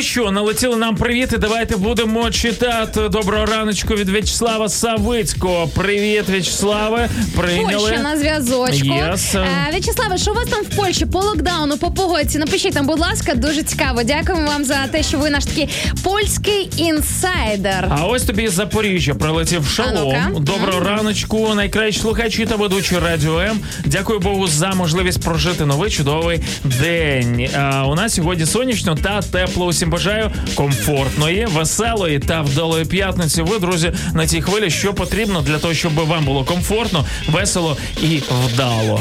Ну 0.00 0.04
що, 0.04 0.30
налетіли 0.30 0.76
нам 0.76 0.96
привіти. 0.96 1.38
Давайте 1.38 1.76
будемо 1.76 2.30
читати. 2.30 3.08
Доброго 3.08 3.46
раночку 3.46 3.94
від 3.94 4.08
В'ячеслава 4.08 4.68
Савицького. 4.68 5.68
Привіт, 5.68 6.24
В'ячеславе. 6.28 7.08
Прийняли. 7.36 7.88
Польща 7.88 8.02
на 8.02 8.16
зв'язочку. 8.18 8.86
Yes. 8.88 9.38
Е, 9.38 9.70
В'ячеславе, 9.70 10.18
що 10.18 10.30
у 10.30 10.34
вас 10.34 10.48
там 10.48 10.62
в 10.64 10.76
Польщі 10.76 11.06
по 11.06 11.20
локдауну, 11.20 11.76
по 11.78 11.90
погодці? 11.90 12.38
Напишіть 12.38 12.74
нам, 12.74 12.86
будь 12.86 12.98
ласка, 12.98 13.34
дуже 13.34 13.62
цікаво. 13.62 14.02
Дякуємо 14.02 14.46
вам 14.46 14.64
за 14.64 14.86
те, 14.86 15.02
що 15.02 15.18
ви 15.18 15.30
наш 15.30 15.44
такий 15.44 15.68
польський 16.04 16.70
інсайдер. 16.76 17.88
А 17.90 18.06
ось 18.06 18.22
тобі 18.22 18.48
з 18.48 18.52
Запоріжжя 18.52 19.14
прилетів 19.14 19.62
А 19.66 19.70
шалом. 19.70 19.94
ну-ка. 20.32 20.40
Доброго 20.40 20.80
раночку, 20.80 21.54
найкращі 21.54 22.00
слухачі 22.00 22.46
та 22.46 22.56
ведучі 22.56 22.98
радіо 22.98 23.40
М. 23.40 23.60
Дякую 23.84 24.18
Богу 24.20 24.46
за 24.46 24.68
можливість 24.70 25.22
прожити 25.22 25.66
новий 25.66 25.90
чудовий 25.90 26.40
день. 26.64 27.48
А, 27.58 27.86
у 27.86 27.94
нас 27.94 28.14
сьогодні 28.14 28.46
сонячно 28.46 28.94
та 28.94 29.20
тепло. 29.22 29.66
Усім 29.66 29.89
бажаю 29.90 30.30
комфортної, 30.54 31.46
веселої 31.46 32.18
та 32.18 32.42
вдалої 32.42 32.84
п'ятниці. 32.84 33.42
Ви, 33.42 33.58
друзі, 33.58 33.92
на 34.14 34.26
цій 34.26 34.40
хвилі, 34.42 34.70
що 34.70 34.94
потрібно 34.94 35.42
для 35.42 35.58
того, 35.58 35.74
щоб 35.74 35.94
вам 35.94 36.24
було 36.24 36.44
комфортно, 36.44 37.04
весело 37.28 37.76
і 38.02 38.22
вдало. 38.46 39.00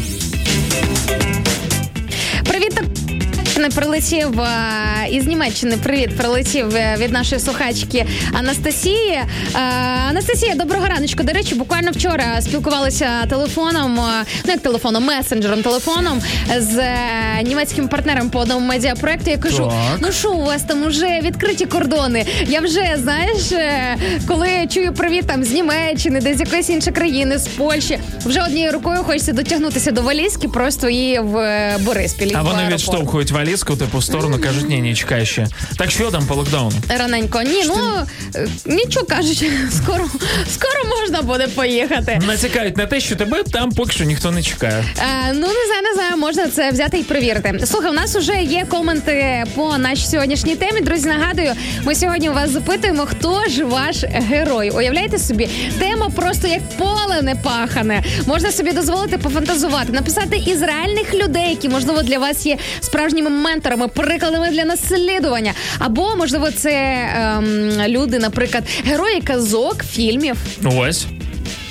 Привіт. 2.43 2.98
Не 3.59 3.69
прилетів 3.69 4.41
е, 4.41 4.47
із 5.11 5.27
Німеччини. 5.27 5.77
Привіт, 5.77 6.17
прилетів 6.17 6.75
е, 6.75 6.95
від 6.99 7.11
нашої 7.11 7.41
слухачки 7.41 8.05
Анастасії. 8.33 9.11
Е, 9.11 9.59
Анастасія, 10.09 10.55
доброго 10.55 10.85
раночку. 10.85 11.23
До 11.23 11.33
речі, 11.33 11.55
буквально 11.55 11.91
вчора 11.91 12.41
спілкувалися 12.41 13.09
телефоном, 13.29 13.99
ну 14.45 14.51
як 14.51 14.59
телефоном, 14.59 15.05
месенджером 15.05 15.61
телефоном 15.61 16.21
з 16.57 16.81
німецьким 17.43 17.87
партнером 17.87 18.29
по 18.29 18.39
одному 18.39 18.67
медіапроекту. 18.67 19.29
Я 19.29 19.37
кажу: 19.37 19.57
Так. 19.57 19.99
ну 20.01 20.11
що 20.11 20.31
у 20.31 20.45
вас 20.45 20.63
там 20.63 20.83
уже 20.83 21.19
відкриті 21.23 21.65
кордони? 21.65 22.25
Я 22.47 22.61
вже 22.61 22.97
знаєш, 23.03 23.41
коли 24.27 24.67
чую 24.73 24.93
привіт 24.93 25.25
там 25.27 25.43
з 25.43 25.51
Німеччини, 25.51 26.21
десь 26.21 26.37
з 26.37 26.39
якоїсь 26.39 26.69
іншої 26.69 26.95
країни, 26.95 27.37
з 27.37 27.47
Польщі, 27.47 27.99
вже 28.25 28.41
однією 28.43 28.71
рукою 28.71 29.03
хочеться 29.03 29.33
дотягнутися 29.33 29.91
до 29.91 30.01
валізки, 30.01 30.47
просто 30.47 30.89
і 30.89 31.19
в 31.19 31.33
Бориспілі. 31.79 32.33
А 32.35 32.41
вони 32.41 32.67
відштовхують 32.73 33.31
валізку, 33.31 33.48
типу, 33.57 33.97
в 33.97 34.03
сторону, 34.03 34.39
кажуть, 34.39 34.69
ні, 34.69 34.81
ні, 34.81 34.95
чекай 34.95 35.25
ще. 35.25 35.47
Так 35.77 35.91
що 35.91 36.11
там 36.11 36.25
по 36.25 36.35
локдауну? 36.35 36.75
Раненько. 36.89 37.41
Ні, 37.41 37.63
ну 37.67 37.75
е, 38.35 38.47
нічого 38.65 39.05
кажуть, 39.05 39.45
скоро, 39.71 40.05
скоро 40.53 40.95
можна 40.99 41.21
буде 41.21 41.47
поїхати. 41.47 42.19
Натякають 42.27 42.77
на 42.77 42.85
те, 42.85 42.99
що 42.99 43.15
тебе 43.15 43.43
там 43.43 43.71
поки 43.71 43.91
що 43.91 44.03
ніхто 44.03 44.31
не 44.31 44.43
чекає. 44.43 44.85
Е, 44.97 45.33
ну 45.33 45.47
не 45.47 45.65
знаю, 45.67 45.81
не 45.83 45.93
знаю, 45.93 46.17
можна 46.17 46.47
це 46.47 46.71
взяти 46.71 46.99
і 46.99 47.03
перевірити. 47.03 47.65
Слухай, 47.65 47.89
у 47.89 47.93
нас 47.93 48.15
вже 48.15 48.43
є 48.43 48.65
коменти 48.69 49.43
по 49.55 49.77
нашій 49.77 50.07
сьогоднішній 50.07 50.55
темі. 50.55 50.81
Друзі, 50.81 51.07
нагадую, 51.07 51.53
ми 51.83 51.95
сьогодні 51.95 52.29
у 52.29 52.33
вас 52.33 52.49
запитуємо, 52.49 53.05
хто 53.05 53.45
ж 53.49 53.63
ваш 53.63 54.03
герой. 54.03 54.69
Уявляєте 54.69 55.19
собі, 55.19 55.49
тема 55.79 56.09
просто 56.09 56.47
як 56.47 56.61
поле 56.77 57.21
не 57.21 57.35
пахане. 57.35 58.03
Можна 58.25 58.51
собі 58.51 58.71
дозволити 58.71 59.17
пофантазувати, 59.17 59.91
написати 59.91 60.37
із 60.37 60.61
реальних 60.61 61.13
людей, 61.13 61.49
які 61.49 61.69
можливо 61.69 62.01
для 62.03 62.19
вас 62.19 62.45
є 62.45 62.57
справжніми 62.81 63.29
менторами, 63.39 63.87
прикладами 63.87 64.49
для 64.49 64.65
наслідування. 64.65 65.53
Або 65.79 66.15
можливо, 66.15 66.51
це 66.51 66.71
ем, 67.15 67.71
люди, 67.87 68.19
наприклад, 68.19 68.63
герої 68.85 69.21
казок, 69.21 69.83
фільмів, 69.91 70.37
Ось. 70.65 71.05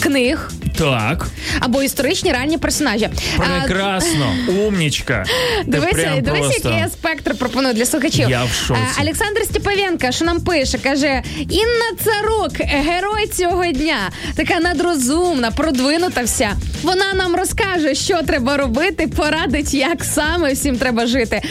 Книг. 0.03 0.51
Так. 0.79 1.27
Або 1.61 1.83
історичні 1.83 2.33
реальні 2.33 2.59
персонажі. 2.59 3.09
Прекрасно, 3.37 4.33
умнічка. 4.67 5.25
Дивися, 5.67 5.93
дивися, 6.17 6.23
просто. 6.33 6.69
який 6.69 6.81
я 6.81 6.89
спектр 6.89 7.35
пропоную 7.35 7.75
для 7.75 7.87
слухачів. 7.87 8.31
Я 8.31 8.45
в 8.45 8.51
шоці. 8.67 8.81
Олександр 9.01 9.43
Степавенко, 9.45 10.13
що 10.13 10.25
нам 10.25 10.41
пише, 10.41 10.79
каже: 10.79 11.23
Інна 11.39 11.91
Царук, 12.05 12.53
герой 12.61 13.27
цього 13.27 13.67
дня, 13.67 14.11
така 14.35 14.61
надрозумна, 14.61 15.51
продвинута 15.51 16.23
вся. 16.23 16.51
Вона 16.83 17.15
нам 17.15 17.37
розкаже, 17.37 17.95
що 17.95 18.23
треба 18.23 18.57
робити, 18.57 19.07
порадить, 19.07 19.75
як 19.75 20.05
саме 20.05 20.53
всім 20.53 20.77
треба 20.79 21.07
жити. 21.07 21.43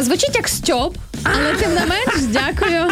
Звучить 0.00 0.34
як 0.34 0.48
Стьоп, 0.48 0.96
але 1.22 1.52
тим 1.60 1.74
не 1.74 1.80
менш, 1.86 2.22
дякую. 2.32 2.84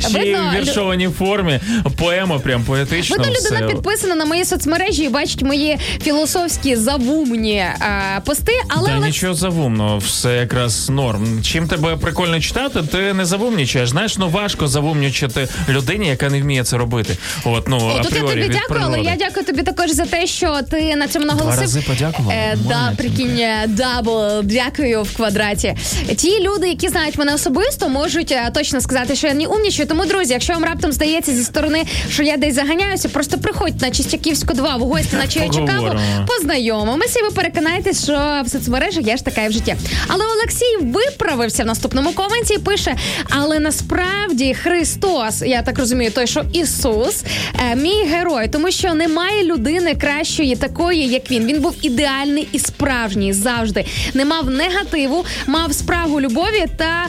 Ще 0.00 0.18
й 0.22 0.34
в 0.34 0.54
віршованій 0.60 1.08
формі. 1.08 1.60
Поема 1.98 2.38
прям 2.38 2.64
поетична. 2.64 3.16
Видно, 3.16 3.32
людина 3.32 3.66
все. 3.66 3.74
Підписана 4.14 4.24
на 4.24 4.24
мої 4.24 4.44
соцмережі 4.44 5.04
і 5.04 5.08
бачить 5.08 5.42
мої 5.42 5.78
філософські 6.02 6.76
завумні 6.76 7.56
е, 7.56 8.20
пости, 8.24 8.52
але 8.68 8.88
Та 8.88 8.98
нічого 8.98 9.34
завумного, 9.34 9.98
все 9.98 10.36
якраз 10.36 10.90
норм. 10.90 11.42
Чим 11.42 11.68
тебе 11.68 11.96
прикольно 11.96 12.40
читати, 12.40 12.82
ти 12.92 13.14
не 13.14 13.24
завумнічаєш. 13.24 13.88
Знаєш, 13.88 14.18
ну 14.18 14.28
важко 14.28 14.68
завумнічати 14.68 15.48
людині, 15.68 16.06
яка 16.06 16.30
не 16.30 16.42
вміє 16.42 16.64
це 16.64 16.76
робити. 16.76 17.16
От, 17.44 17.68
ну, 17.68 17.76
О, 17.76 18.02
тут 18.02 18.12
я 18.12 18.20
тобі 18.20 18.48
дякую, 18.48 18.80
але 18.84 19.00
я 19.00 19.16
дякую 19.18 19.46
тобі 19.46 19.62
також 19.62 19.90
за 19.90 20.04
те, 20.04 20.26
що 20.26 20.60
ти 20.70 20.96
на 20.96 21.08
цьому 21.08 21.26
наголосив. 21.26 21.60
рази 21.60 21.80
подякувала? 21.86 22.34
Е, 22.34 22.58
да, 22.68 22.92
прикинь, 22.96 23.38
е, 23.38 23.64
double, 23.68 24.42
дякую 24.42 25.02
в 25.02 25.16
квадраті. 25.16 25.74
Ті 26.16 26.40
люди, 26.40 26.68
які 26.68 26.88
знають 26.88 27.18
мене 27.18 27.34
особисто, 27.34 27.88
можуть 27.88 28.32
е, 28.32 28.50
точно 28.54 28.80
сказати, 28.80 29.14
що 29.14 29.26
я 29.26 29.34
не 29.34 29.46
умнічаю. 29.46 29.88
Тому, 29.88 30.06
друзі, 30.06 30.32
якщо 30.32 30.52
вам 30.52 30.64
раптом 30.64 30.92
здається 30.92 31.32
зі 31.32 31.44
сторони, 31.44 31.84
що 32.10 32.22
я 32.22 32.36
десь 32.36 32.54
заганяюся, 32.54 33.08
просто 33.08 33.38
приходьте 33.38 33.86
на 33.86 33.90
Чистяківську 34.04 34.54
2 34.54 34.76
в 34.76 34.80
гості 34.80 35.16
на 35.16 35.26
чаю 35.26 35.50
каву, 35.50 35.90
познайомимося, 36.26 37.20
і 37.20 37.22
ви 37.22 37.30
переконаєтесь, 37.30 38.04
що 38.04 38.42
в 38.44 38.48
соцмережах 38.50 39.06
я 39.06 39.16
ж 39.16 39.24
така 39.24 39.42
і 39.42 39.48
в 39.48 39.52
житті. 39.52 39.76
Але 40.08 40.24
Олексій 40.24 40.76
виправився 40.80 41.62
в 41.62 41.66
наступному 41.66 42.12
коменті 42.12 42.54
і 42.54 42.58
пише: 42.58 42.96
але 43.30 43.58
насправді 43.58 44.54
Христос, 44.54 45.42
я 45.42 45.62
так 45.62 45.78
розумію, 45.78 46.10
той, 46.10 46.26
що 46.26 46.44
Ісус, 46.52 47.24
е, 47.72 47.76
мій 47.76 48.04
герой, 48.04 48.48
тому 48.48 48.70
що 48.70 48.94
немає 48.94 49.44
людини 49.44 49.94
кращої 49.94 50.56
такої, 50.56 51.08
як 51.08 51.30
він. 51.30 51.46
Він 51.46 51.60
був 51.60 51.74
ідеальний 51.82 52.48
і 52.52 52.58
справжній 52.58 53.32
завжди. 53.32 53.84
Не 54.14 54.24
мав 54.24 54.50
негативу, 54.50 55.24
мав 55.46 55.72
спрагу 55.74 56.20
любові 56.20 56.64
та 56.76 57.06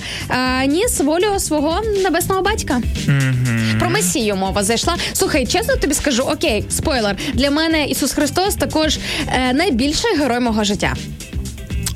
е, 0.64 0.68
ніс 0.68 1.00
волю 1.00 1.40
свого 1.40 1.82
небесного 2.04 2.42
батька. 2.42 2.82
Про 3.80 3.90
Месію 3.90 4.36
мова 4.36 4.64
зайшла. 4.64 4.96
Слухай, 5.14 5.46
чесно 5.48 5.76
тобі 5.76 5.94
скажу, 5.94 6.24
окей, 6.24 6.66
спойлер. 6.86 7.16
Для 7.34 7.52
мене 7.52 7.86
Ісус 7.86 8.14
Христос 8.14 8.56
також 8.56 8.98
е, 9.28 9.54
найбільший 9.54 10.18
герой 10.18 10.40
мого 10.40 10.64
життя. 10.64 10.94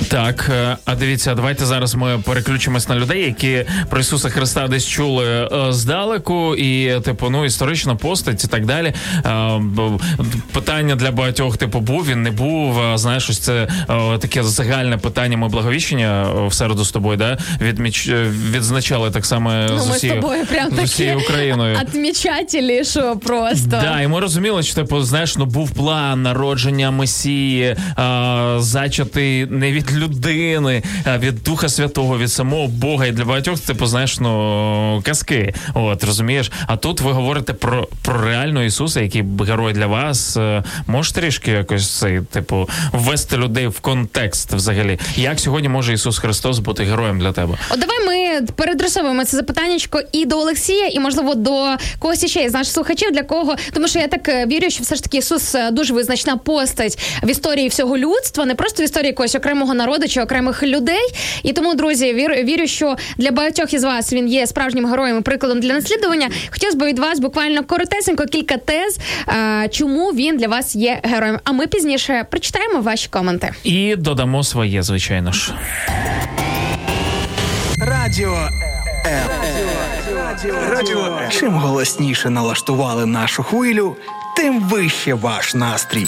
Так, 0.10 0.50
е, 0.54 0.78
а 0.86 0.96
дивіться, 0.96 1.36
давайте 1.36 1.66
зараз 1.66 1.96
ми 1.96 2.20
переключимось 2.26 2.90
на 2.90 2.96
людей, 2.96 3.24
які 3.24 3.66
про 3.90 4.00
Ісуса 4.00 4.30
Христа 4.30 4.68
десь 4.68 4.88
чули 4.88 5.26
е, 5.26 5.50
здалеку, 5.70 6.56
і 6.56 7.00
типу, 7.02 7.30
ну 7.30 7.46
історична 7.46 7.96
постать 7.96 8.44
і 8.44 8.48
так 8.48 8.66
далі. 8.66 8.94
Е, 9.26 9.62
Питання 10.52 10.96
для 10.96 11.12
багатьох, 11.12 11.58
типу, 11.58 11.80
був 11.80 12.08
він, 12.08 12.24
не 12.24 12.32
був. 12.32 12.82
Знаєш, 12.96 13.30
ось 13.30 13.40
це 13.40 13.68
таке 14.20 14.44
загальне 14.44 14.98
питання. 14.98 15.38
Ми 15.38 15.48
благовіщення 15.48 16.28
в 16.48 16.54
середу 16.54 16.86
з 16.86 16.92
тобою, 16.92 17.18
да, 17.18 17.38
відміч 17.62 18.10
відзначали 18.52 19.12
так 19.12 19.26
само 19.26 19.52
Ну, 19.70 19.80
з 19.80 19.90
усією, 19.90 20.22
тобою 20.22 20.46
прям 20.46 20.76
з 20.76 20.84
усією 20.84 21.20
Україною. 21.20 21.78
Отмічателі, 21.82 22.84
що 22.84 23.16
просто. 23.16 23.68
Да, 23.68 24.02
і 24.02 24.08
ми 24.08 24.20
розуміли, 24.20 24.64
що 24.64 24.76
типу, 24.76 25.02
знаєш, 25.02 25.38
ну 25.38 25.46
був 25.46 25.72
план 25.72 26.24
народження 26.24 26.92
Месії, 26.92 27.76
а, 27.96 28.56
зачатий 28.60 29.46
не 29.46 29.72
від 29.72 29.92
людини, 30.00 30.84
від 31.18 31.44
Духа 31.44 31.70
Святого, 31.70 32.18
від 32.18 32.32
самого 32.32 32.68
Бога. 32.68 33.06
І 33.06 33.12
для 33.12 33.26
багатьох, 33.26 33.60
типу, 33.60 33.86
знаєш, 33.86 34.20
ну 34.20 35.02
казки. 35.06 35.54
От 35.74 36.04
розумієш. 36.04 36.52
А 36.68 36.78
тут 36.78 37.02
ви 37.02 37.12
говорите 37.12 37.54
про, 37.54 37.88
про 38.02 38.22
реального 38.22 38.66
Ісуса, 38.66 39.02
який 39.02 39.24
герой 39.48 39.74
для 39.74 39.88
вас. 39.88 40.38
Е, 40.38 40.64
Можеш 40.88 41.12
трішки 41.12 41.52
якось 41.52 42.00
цей, 42.00 42.22
типу, 42.22 42.70
ввести 42.92 43.38
людей 43.38 43.68
в 43.68 43.80
контекст 43.80 44.54
взагалі. 44.54 45.00
Як 45.16 45.40
сьогодні 45.40 45.70
може 45.70 45.94
Ісус 45.94 46.20
Христос 46.20 46.60
бути 46.60 46.84
героєм 46.84 47.20
для 47.20 47.32
тебе? 47.32 47.58
От 47.70 47.80
давай 47.80 48.06
ми 48.06 48.42
передресовуємо 48.56 49.26
це 49.26 49.38
запитаннячко 49.38 50.02
і 50.12 50.26
до 50.26 50.38
Олексія, 50.38 50.88
і 50.88 51.00
можливо 51.00 51.36
до 51.36 51.76
когось 52.00 52.26
ще 52.26 52.44
із 52.44 52.54
наших 52.54 52.74
слухачів, 52.74 53.12
для 53.12 53.24
кого 53.24 53.56
тому, 53.74 53.88
що 53.88 54.00
я 54.00 54.08
так 54.08 54.30
е, 54.30 54.46
вірю, 54.46 54.70
що 54.70 54.84
все 54.84 54.96
ж 54.96 55.04
таки 55.04 55.18
Ісус 55.18 55.56
е, 55.56 55.72
дуже 55.72 55.94
визначна 55.94 56.38
постать 56.38 57.00
в 57.24 57.30
історії 57.30 57.68
всього 57.68 57.98
людства, 57.98 58.46
не 58.46 58.56
просто 58.56 58.84
в 58.84 58.86
історії 58.86 59.08
якогось 59.08 59.36
окремого 59.36 59.74
народу 59.74 59.89
чи 60.08 60.22
окремих 60.22 60.64
людей. 60.64 61.02
І 61.44 61.54
тому, 61.54 61.76
друзі, 61.76 62.14
вірю, 62.14 62.34
вірю, 62.34 62.68
що 62.68 62.96
для 63.18 63.32
багатьох 63.32 63.74
із 63.74 63.84
вас 63.84 64.14
він 64.14 64.28
є 64.28 64.48
справжнім 64.48 64.86
героєм 64.86 65.18
і 65.18 65.22
прикладом 65.22 65.60
для 65.60 65.74
наслідування. 65.74 66.30
Хотілося 66.52 66.78
б 66.78 66.84
від 66.84 67.00
вас 67.00 67.20
буквально 67.20 67.64
коротесенько 67.64 68.26
кілька 68.26 68.58
тез, 68.58 68.98
е, 69.28 69.68
чому 69.72 70.12
він 70.12 70.38
для 70.38 70.48
вас 70.48 70.76
є 70.76 71.00
героєм. 71.04 71.40
А 71.44 71.52
ми 71.52 71.68
пізніше 71.68 72.26
прочитаємо 72.30 72.82
ваші 72.82 73.08
коменти. 73.10 73.52
І 73.64 73.96
додамо 73.96 74.44
своє, 74.44 74.84
звичайно 74.84 75.32
ж. 75.32 75.54
Радіо. 77.78 78.50
Радіо 80.70 81.20
Чим 81.30 81.54
голосніше 81.54 82.30
налаштували 82.30 83.06
нашу 83.06 83.44
хвилю, 83.44 83.96
тим 84.36 84.60
вище 84.60 85.14
ваш 85.14 85.56
настрій. 85.56 86.08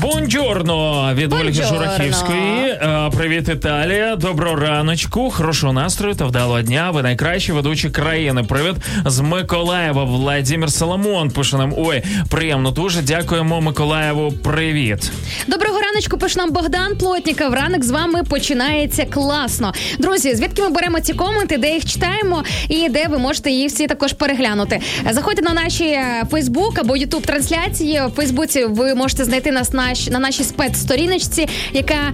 Бонджорно 0.00 1.10
від 1.14 1.32
Ольги. 1.32 1.52
Журахівської. 1.52 2.60
Е, 2.68 3.10
Привіт, 3.16 3.48
Італія. 3.48 4.16
Доброго 4.16 4.56
раночку, 4.56 5.30
хорошого 5.30 5.72
настрою 5.72 6.14
та 6.14 6.24
вдалого 6.24 6.62
дня. 6.62 6.90
Ви 6.90 7.02
найкращі 7.02 7.52
ведучі 7.52 7.90
країни. 7.90 8.42
Привіт 8.42 8.74
з 9.06 9.20
Миколаєва. 9.20 10.04
Владимир 10.04 10.72
Соломон 10.72 11.30
пише 11.30 11.56
нам. 11.56 11.74
Ой, 11.76 12.02
приємно 12.30 12.70
дуже. 12.70 13.02
Дякуємо 13.02 13.60
Миколаєву. 13.60 14.32
Привіт. 14.32 15.12
Доброго 15.46 15.80
раночку, 15.80 16.18
пише 16.18 16.38
нам 16.38 16.50
Богдан 16.50 16.96
Плотніков. 16.96 17.54
Ранок 17.54 17.84
з 17.84 17.90
вами 17.90 18.22
починається 18.22 19.04
класно. 19.04 19.72
Друзі, 19.98 20.34
звідки 20.34 20.62
ми 20.62 20.68
беремо 20.70 21.00
ці 21.00 21.12
коменти, 21.14 21.58
де 21.58 21.74
їх 21.74 21.84
читаємо 21.84 22.44
і 22.68 22.88
де 22.88 23.06
ви 23.08 23.18
можете 23.18 23.50
їх 23.50 23.72
всі 23.72 23.86
також 23.86 24.12
переглянути. 24.12 24.80
Заходьте 25.10 25.42
на 25.42 25.52
наші 25.52 25.98
Фейсбук 26.30 26.78
або 26.78 26.96
Ютуб 26.96 27.22
трансляції. 27.22 28.02
В 28.06 28.10
Фейсбуці 28.16 28.64
ви 28.64 28.94
можете 28.94 29.24
знайти 29.24 29.52
нас 29.52 29.72
на, 29.72 29.89
на 30.10 30.18
нашій 30.18 30.44
спецсторіночці, 30.44 31.48
яка 31.72 32.12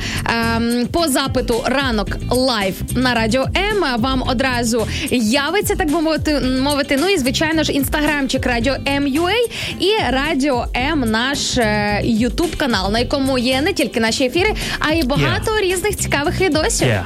ем, 0.56 0.86
по 0.92 1.08
запиту 1.08 1.62
ранок 1.64 2.08
live 2.30 2.74
на 2.96 3.14
радіо 3.14 3.46
М 3.56 4.00
вам 4.02 4.22
одразу 4.26 4.86
явиться, 5.10 5.74
так 5.76 5.90
би 5.92 6.00
мовити, 6.00 6.40
мовити. 6.40 6.98
Ну 7.00 7.08
і 7.08 7.18
звичайно 7.18 7.62
ж 7.62 7.72
інстаграмчик 7.72 8.46
Радіо 8.46 8.76
М.Ю.А. 8.88 9.32
і 9.80 10.12
Радіо 10.12 10.66
М 10.76 11.00
наш 11.00 11.58
е, 11.58 12.00
Ютуб 12.04 12.56
канал, 12.56 12.92
на 12.92 12.98
якому 12.98 13.38
є 13.38 13.60
не 13.60 13.72
тільки 13.72 14.00
наші 14.00 14.24
ефіри, 14.24 14.54
а 14.78 14.92
й 14.92 15.02
багато 15.02 15.60
різних 15.60 15.96
цікавих 15.96 16.40
відосів. 16.40 16.88
Yeah. 16.88 17.04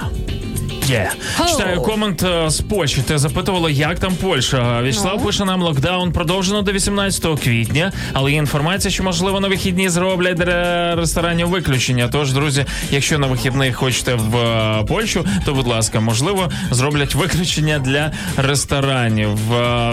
Є. 0.91 1.11
Читаю 1.49 1.81
комент 1.83 2.23
е, 2.23 2.51
з 2.51 2.61
Польщі. 2.61 3.03
Ти 3.07 3.19
запитувала, 3.19 3.71
як 3.71 3.99
там 3.99 4.13
Польща. 4.15 4.81
Вячеслав 4.83 5.15
Ну. 5.19 5.25
пише 5.27 5.45
нам 5.45 5.63
локдаун 5.63 6.13
продовжено 6.13 6.63
до 6.63 6.73
18 6.73 7.41
квітня, 7.45 7.93
але 8.13 8.31
є 8.33 8.37
інформація, 8.39 8.93
що 8.93 9.03
можливо 9.03 9.41
на 9.41 9.49
вихідні 9.49 9.89
зроблять 9.89 10.35
для 10.37 10.95
ресторанів 10.97 11.49
виключення. 11.49 12.09
Тож, 12.13 12.33
друзі, 12.33 12.65
якщо 12.91 13.19
на 13.19 13.27
вихідних 13.27 13.77
хочете 13.77 14.15
в 14.15 14.37
е, 14.37 14.85
Польщу, 14.89 15.27
то 15.45 15.55
будь 15.55 15.67
ласка, 15.67 16.01
можливо, 16.01 16.51
зроблять 16.71 17.15
виключення 17.15 17.79
для 17.79 18.13
ресторанів. 18.37 19.53
Е, 19.55 19.93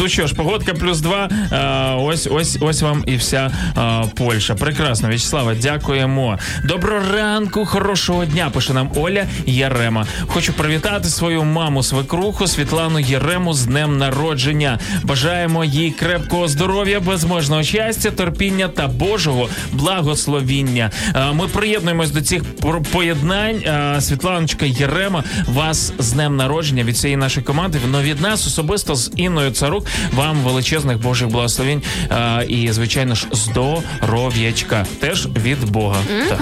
Ну 0.00 0.08
що 0.08 0.26
ж, 0.26 0.34
погодка 0.34 0.74
плюс 0.74 1.00
два. 1.00 1.28
Е, 1.52 1.94
Ось 2.00 2.28
ось 2.30 2.58
ось 2.60 2.82
вам 2.82 3.04
і 3.06 3.16
вся 3.16 3.50
е, 3.78 4.02
Польща. 4.16 4.54
Прекрасно, 4.54 5.08
Вячеслава, 5.08 5.54
дякуємо. 5.54 6.38
Доброго 6.64 7.00
ранку, 7.14 7.66
хорошого 7.66 8.24
дня. 8.24 8.50
Пише 8.54 8.72
нам 8.72 8.90
Оля 8.96 9.24
Ярема. 9.46 10.06
Хочу 10.30 10.52
привітати 10.52 11.08
свою 11.08 11.44
маму 11.44 11.82
свекруху 11.82 12.46
Світлану 12.46 12.98
Єрему 12.98 13.54
з 13.54 13.66
днем 13.66 13.98
народження. 13.98 14.78
Бажаємо 15.02 15.64
їй 15.64 15.90
крепкого 15.90 16.48
здоров'я, 16.48 17.00
безможного 17.00 17.62
щастя, 17.62 18.10
терпіння 18.10 18.68
та 18.68 18.88
Божого 18.88 19.48
благословіння. 19.72 20.90
Е, 21.14 21.32
Ми 21.32 21.48
приєднуємось 21.48 22.10
до 22.10 22.22
цих 22.22 22.44
поєднань. 22.92 23.56
Е, 23.56 24.00
Світланочка 24.00 24.66
Єрема, 24.66 25.24
вас 25.46 25.92
з 25.98 26.12
днем 26.12 26.36
народження 26.36 26.84
від 26.84 26.98
цієї 26.98 27.16
нашої 27.16 27.46
команди. 27.46 27.78
Ну 27.90 28.00
від 28.00 28.20
нас 28.20 28.46
особисто 28.46 28.94
з 28.94 29.10
Інною 29.16 29.50
Царук. 29.50 29.86
Вам 30.12 30.36
величезних 30.36 30.98
Божих 30.98 31.28
благословень 31.28 31.82
е, 32.10 32.44
і, 32.48 32.72
звичайно 32.72 33.14
ж, 33.14 33.26
здоров'ячка. 33.32 34.86
Теж 35.00 35.26
від 35.26 35.70
Бога. 35.70 35.96
Так. 36.28 36.40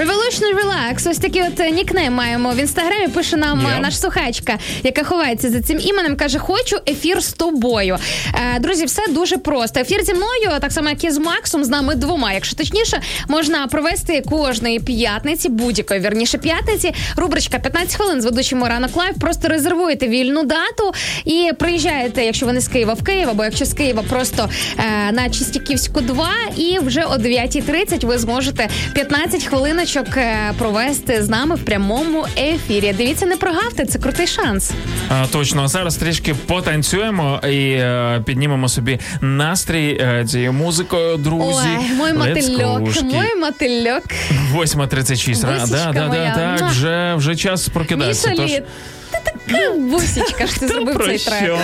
Revolution 0.00 0.54
Relax. 0.54 1.10
Ось 1.10 1.18
такий 1.18 1.42
от 1.42 1.60
е, 1.60 1.70
нікнейм 1.70 2.12
маємо 2.12 2.50
в 2.50 2.56
інстаграмі. 2.56 3.08
Пише 3.08 3.36
нам 3.36 3.60
Є. 3.60 3.66
е, 3.76 3.80
наш 3.80 3.98
слухачка, 4.00 4.58
яка 4.82 5.04
ховається 5.04 5.50
за 5.50 5.60
цим 5.60 5.80
іменем. 5.80 6.16
каже: 6.16 6.38
Хочу 6.38 6.76
ефір 6.88 7.22
з 7.22 7.32
тобою. 7.32 7.98
Е, 8.56 8.58
друзі, 8.60 8.84
все 8.84 9.02
дуже 9.10 9.38
просто. 9.38 9.80
Ефір 9.80 10.04
зі 10.04 10.14
мною, 10.14 10.60
так 10.60 10.72
само 10.72 10.88
як 10.88 11.04
і 11.04 11.10
з 11.10 11.18
Максом, 11.18 11.64
з 11.64 11.68
нами 11.68 11.94
двома. 11.94 12.32
Якщо 12.32 12.56
точніше, 12.56 13.00
можна 13.28 13.66
провести 13.66 14.22
кожної 14.30 14.80
п'ятниці, 14.80 15.48
будь-якої 15.48 16.00
вірніше 16.00 16.38
п'ятниці. 16.38 16.94
Рубричка 17.16 17.58
15 17.58 17.96
хвилин 17.96 18.22
з 18.22 18.24
ведучим 18.24 18.64
ранок 18.64 18.96
live. 18.96 19.14
Просто 19.20 19.48
резервуєте 19.48 20.08
вільну 20.08 20.42
дату 20.42 20.92
і 21.24 21.50
приїжджаєте, 21.58 22.24
якщо 22.24 22.46
ви 22.46 22.52
не 22.52 22.60
з 22.60 22.68
Києва 22.68 22.94
в 22.94 23.04
Київ, 23.04 23.28
або 23.30 23.44
якщо 23.44 23.64
з 23.64 23.74
Києва, 23.74 24.02
просто 24.08 24.48
на 25.12 25.30
Чистяківську 25.30 26.00
2, 26.00 26.28
і 26.56 26.78
вже 26.78 27.04
о 27.04 27.14
9.30 27.16 28.06
ви 28.06 28.18
зможете 28.18 28.68
15 28.94 29.44
хвилиночок 29.44 29.89
е, 29.96 30.52
провести 30.58 31.22
з 31.22 31.28
нами 31.28 31.54
в 31.54 31.64
прямому 31.64 32.26
ефірі. 32.38 32.94
Дивіться, 32.98 33.26
не 33.26 33.36
прогавте, 33.36 33.84
це 33.86 33.98
крутий 33.98 34.26
шанс. 34.26 34.70
А, 35.08 35.26
точно, 35.26 35.62
а 35.62 35.68
зараз 35.68 35.96
трішки 35.96 36.34
потанцюємо 36.34 37.40
і 37.44 37.70
е, 37.72 38.22
піднімемо 38.26 38.68
собі 38.68 38.98
настрій 39.20 39.98
е, 40.00 40.24
цією 40.28 40.52
музикою, 40.52 41.16
друзі. 41.16 41.68
Ой, 41.78 41.92
мой 41.96 42.12
мотильок, 42.12 43.02
мой 43.02 43.36
мотильок. 43.40 44.02
8.36. 44.54 45.46
Ра- 45.46 45.66
Да, 45.70 45.92
да, 45.92 46.08
да, 46.08 46.56
так, 46.58 46.70
вже, 46.70 47.14
вже 47.16 47.36
час 47.36 47.68
прокидатися. 47.68 48.32
Тож... 48.36 48.40
Мішалі, 48.50 48.62
ти 49.10 49.18
така 49.24 49.70
бусічка 49.78 50.46
ж 50.46 50.60
ти 50.60 50.68
зробив 50.68 51.00
цей 51.06 51.18
трек. 51.18 51.58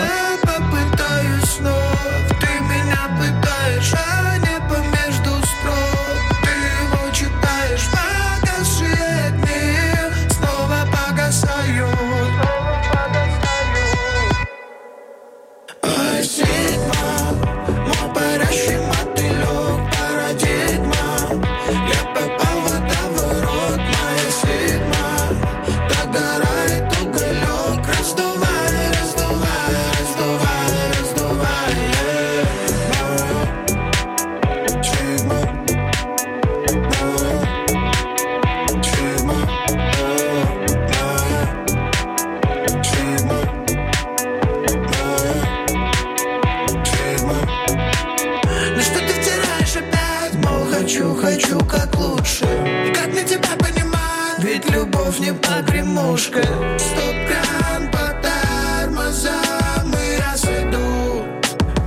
Не 55.21 55.33
погремушка 55.33 56.43
Стоп-кран 56.79 57.91
по 57.91 58.07
тормозам 58.23 59.93
И 59.93 60.21
разведу 60.21 61.25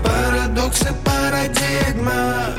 Парадоксы, 0.03 0.89
парадигма 1.03 2.58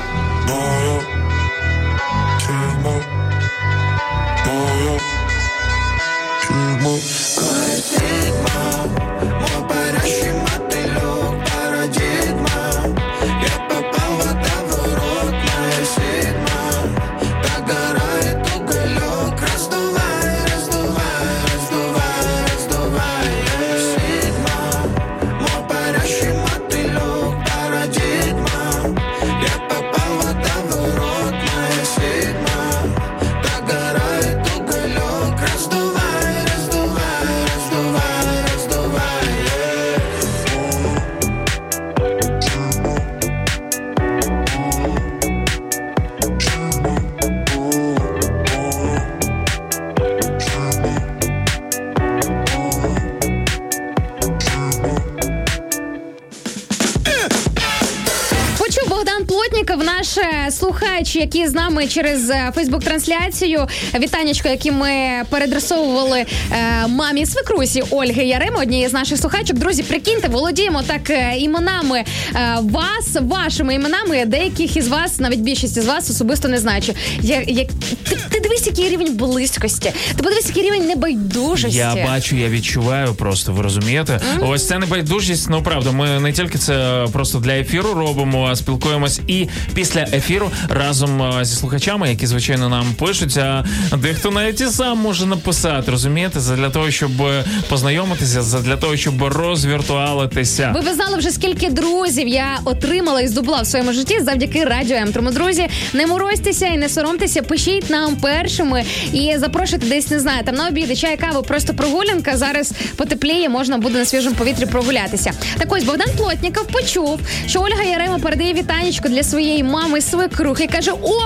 наш 60.01 60.19
е, 60.19 60.51
слухач, 60.51 61.17
який 61.17 61.49
з 61.49 61.55
нами 61.55 61.87
через 61.87 62.33
Фейсбук-трансляцію, 62.55 63.69
вітанечко, 63.99 64.49
які 64.49 64.73
ми 64.73 64.91
передресовували 65.29 66.19
е, 66.53 66.87
мамі 66.87 67.27
свекрусі 67.27 67.83
Ольги 67.91 68.25
Ярим, 68.25 68.57
однієї 68.57 68.89
з 68.89 68.93
наших 68.93 69.19
слухачок. 69.19 69.59
Друзі, 69.59 69.83
прикиньте, 69.83 70.29
володіємо 70.29 70.83
так 70.83 71.11
е, 71.11 71.35
іменами 71.39 72.05
е, 72.35 72.59
вас, 72.63 73.17
вашими 73.21 73.75
іменами. 73.75 74.25
Деяких 74.25 74.77
із 74.77 74.89
вас, 74.89 75.21
навіть 75.21 75.41
більшість 75.41 75.77
із 75.77 75.87
вас 75.87 76.11
особисто 76.11 76.49
не 76.49 76.59
знаю. 76.59 76.83
Я, 77.21 77.45
я, 77.47 77.65
ти, 78.09 78.19
ти 78.31 78.41
дивись, 78.41 78.67
який 78.67 78.89
рівень 78.89 79.17
близькості. 79.17 79.93
Ти 80.17 80.23
подивись, 80.23 80.47
який 80.47 80.63
рівень 80.63 80.87
небайдужості. 80.87 81.79
Я 81.79 81.95
бачу, 82.07 82.37
я 82.37 82.49
відчуваю 82.49 83.15
просто, 83.15 83.53
ви 83.53 83.63
розумієте? 83.63 84.21
Ось 84.41 84.67
це 84.67 84.79
небайдужість, 84.79 85.51
ну 85.51 85.63
правда, 85.63 85.91
ми 85.91 86.21
не 86.21 86.33
тільки 86.33 86.59
це 86.59 87.07
просто 87.13 87.39
для 87.39 87.53
ефіру 87.53 87.95
робимо, 87.95 88.49
а 88.51 88.57
спілкуємось 88.57 89.21
і 89.27 89.49
після 89.75 89.90
ефіру 89.97 90.51
разом 90.69 91.23
е, 91.23 91.45
зі 91.45 91.57
слухачами, 91.57 92.09
які 92.11 92.27
звичайно 92.27 92.69
нам 92.69 92.95
пишуть. 92.99 93.37
А 93.37 93.65
дехто 93.97 94.31
навіть 94.31 94.61
і 94.61 94.67
сам 94.67 94.99
може 94.99 95.27
написати, 95.27 95.91
розумієте, 95.91 96.41
для 96.57 96.71
того, 96.71 96.91
щоб 96.91 97.23
е, 97.23 97.45
познайомитися, 97.69 98.43
для 98.61 98.77
того, 98.77 98.97
щоб 98.97 99.23
розвіртуалитися. 99.23 100.73
Ви 100.75 100.81
б 100.81 100.95
знали 100.95 101.19
вже 101.19 101.31
скільки 101.31 101.71
друзів 101.71 102.29
я 102.29 102.59
отримала 102.65 103.21
і 103.21 103.29
здобула 103.29 103.63
в 103.63 103.67
своєму 103.67 103.93
житті 103.93 104.21
завдяки 104.21 104.65
радіо 104.65 104.97
М. 104.97 105.13
Тому, 105.13 105.31
друзі, 105.31 105.69
не 105.93 106.07
морозьтеся 106.07 106.67
і 106.67 106.79
не 106.79 106.89
соромтеся, 106.89 107.43
пишіть 107.43 107.91
нам 107.91 108.17
першими 108.17 108.85
і 109.13 109.35
запрошуйте 109.39 109.87
десь, 109.87 110.11
не 110.11 110.21
знаю, 110.21 110.45
там 110.45 110.55
на 110.55 110.69
обіди, 110.69 110.97
чай, 110.97 111.17
каву, 111.17 111.43
просто 111.43 111.75
прогулянка. 111.75 112.37
Зараз 112.37 112.73
потепліє, 112.97 113.49
можна 113.49 113.79
буде 113.79 113.99
на 113.99 114.05
свіжому 114.05 114.37
повітрі 114.37 114.67
прогулятися. 114.67 115.33
Так 115.59 115.73
ось 115.73 115.85
Богдан 115.85 116.09
Плотніков 116.17 116.67
почув, 116.67 117.21
що 117.47 117.61
Ольга 117.61 117.83
Ярема 117.83 118.19
передає 118.19 118.55
вітанечко 118.55 119.09
для 119.09 119.23
своєї 119.23 119.63
мами 119.63 119.80
свекрухи. 120.01 120.67
Каже: 120.67 120.93
О, 120.93 121.21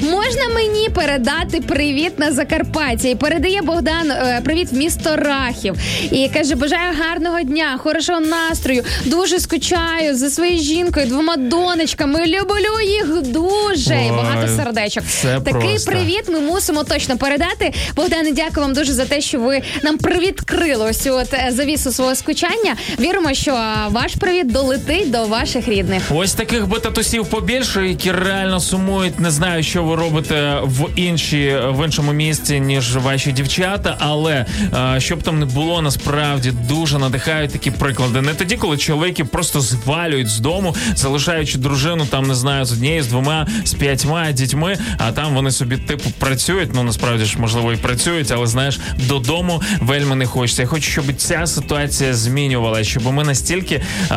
можна 0.00 0.48
мені 0.54 0.88
передати 0.88 1.60
привіт 1.60 2.18
на 2.18 2.32
Закарпаття? 2.32 3.08
І 3.08 3.14
передає 3.14 3.62
Богдан 3.62 4.10
е, 4.10 4.40
привіт 4.44 4.72
в 4.72 4.76
місто 4.76 5.16
Рахів. 5.16 5.74
І 6.10 6.28
каже: 6.28 6.54
Бажаю 6.54 6.94
гарного 6.98 7.42
дня, 7.42 7.78
хорошого 7.82 8.20
настрою. 8.20 8.84
Дуже 9.04 9.40
скучаю 9.40 10.16
за 10.16 10.30
своєю 10.30 10.58
жінкою, 10.58 11.06
двома 11.06 11.36
донечками. 11.36 12.26
Люблю 12.26 12.80
їх 12.86 13.22
дуже. 13.22 13.94
І 13.94 13.98
Ой, 13.98 14.10
багато 14.10 14.48
сердечок. 14.56 15.04
Такий 15.44 15.52
просто. 15.70 15.90
привіт 15.90 16.24
ми 16.28 16.40
мусимо 16.40 16.84
точно 16.84 17.16
передати. 17.18 17.72
Богдане, 17.96 18.32
дякую 18.32 18.66
вам 18.66 18.74
дуже 18.74 18.92
за 18.92 19.04
те, 19.04 19.20
що 19.20 19.40
ви 19.40 19.62
нам 19.82 19.98
привідкрили 19.98 20.90
ось 20.90 20.98
цю 20.98 21.14
от 21.14 21.34
е, 21.34 21.50
завісу 21.52 21.92
свого 21.92 22.14
скучання. 22.14 22.74
Віримо, 23.00 23.34
що 23.34 23.52
ваш 23.90 24.14
привіт 24.14 24.52
долетить 24.52 25.10
до 25.10 25.24
ваших 25.24 25.68
рідних. 25.68 26.02
Ось 26.14 26.34
таких 26.34 26.68
би 26.68 26.78
татусів 26.80 27.26
побільше, 27.26 27.87
які 27.88 28.12
реально 28.12 28.60
сумують, 28.60 29.20
не 29.20 29.30
знаю, 29.30 29.62
що 29.62 29.84
ви 29.84 29.96
робите 29.96 30.60
в 30.64 30.88
інші 30.96 31.56
в 31.68 31.84
іншому 31.84 32.12
місці, 32.12 32.60
ніж 32.60 32.96
ваші 32.96 33.32
дівчата. 33.32 33.96
Але 33.98 34.46
е, 34.94 35.00
щоб 35.00 35.22
там 35.22 35.38
не 35.38 35.46
було, 35.46 35.82
насправді 35.82 36.52
дуже 36.68 36.98
надихають 36.98 37.52
такі 37.52 37.70
приклади. 37.70 38.20
Не 38.20 38.34
тоді, 38.34 38.56
коли 38.56 38.76
чоловіки 38.76 39.24
просто 39.24 39.60
звалюють 39.60 40.28
з 40.28 40.38
дому, 40.38 40.74
залишаючи 40.94 41.58
дружину, 41.58 42.06
там 42.06 42.26
не 42.26 42.34
знаю, 42.34 42.64
з 42.64 42.72
однією, 42.72 43.02
з 43.02 43.06
двома, 43.06 43.46
з 43.64 43.74
п'ятьма 43.74 44.32
дітьми, 44.32 44.78
а 44.98 45.12
там 45.12 45.34
вони 45.34 45.50
собі 45.50 45.76
типу 45.76 46.10
працюють. 46.18 46.70
Ну 46.74 46.82
насправді 46.82 47.24
ж 47.24 47.38
можливо 47.38 47.72
і 47.72 47.76
працюють, 47.76 48.30
але 48.30 48.46
знаєш, 48.46 48.78
додому 48.96 49.62
вельми 49.80 50.16
не 50.16 50.26
хочеться. 50.26 50.62
Я 50.62 50.68
хочу, 50.68 50.90
щоб 50.90 51.04
ця 51.16 51.46
ситуація 51.46 52.14
змінювалася, 52.14 52.90
щоб 52.90 53.12
ми 53.12 53.24
настільки 53.24 53.74
е, 54.10 54.14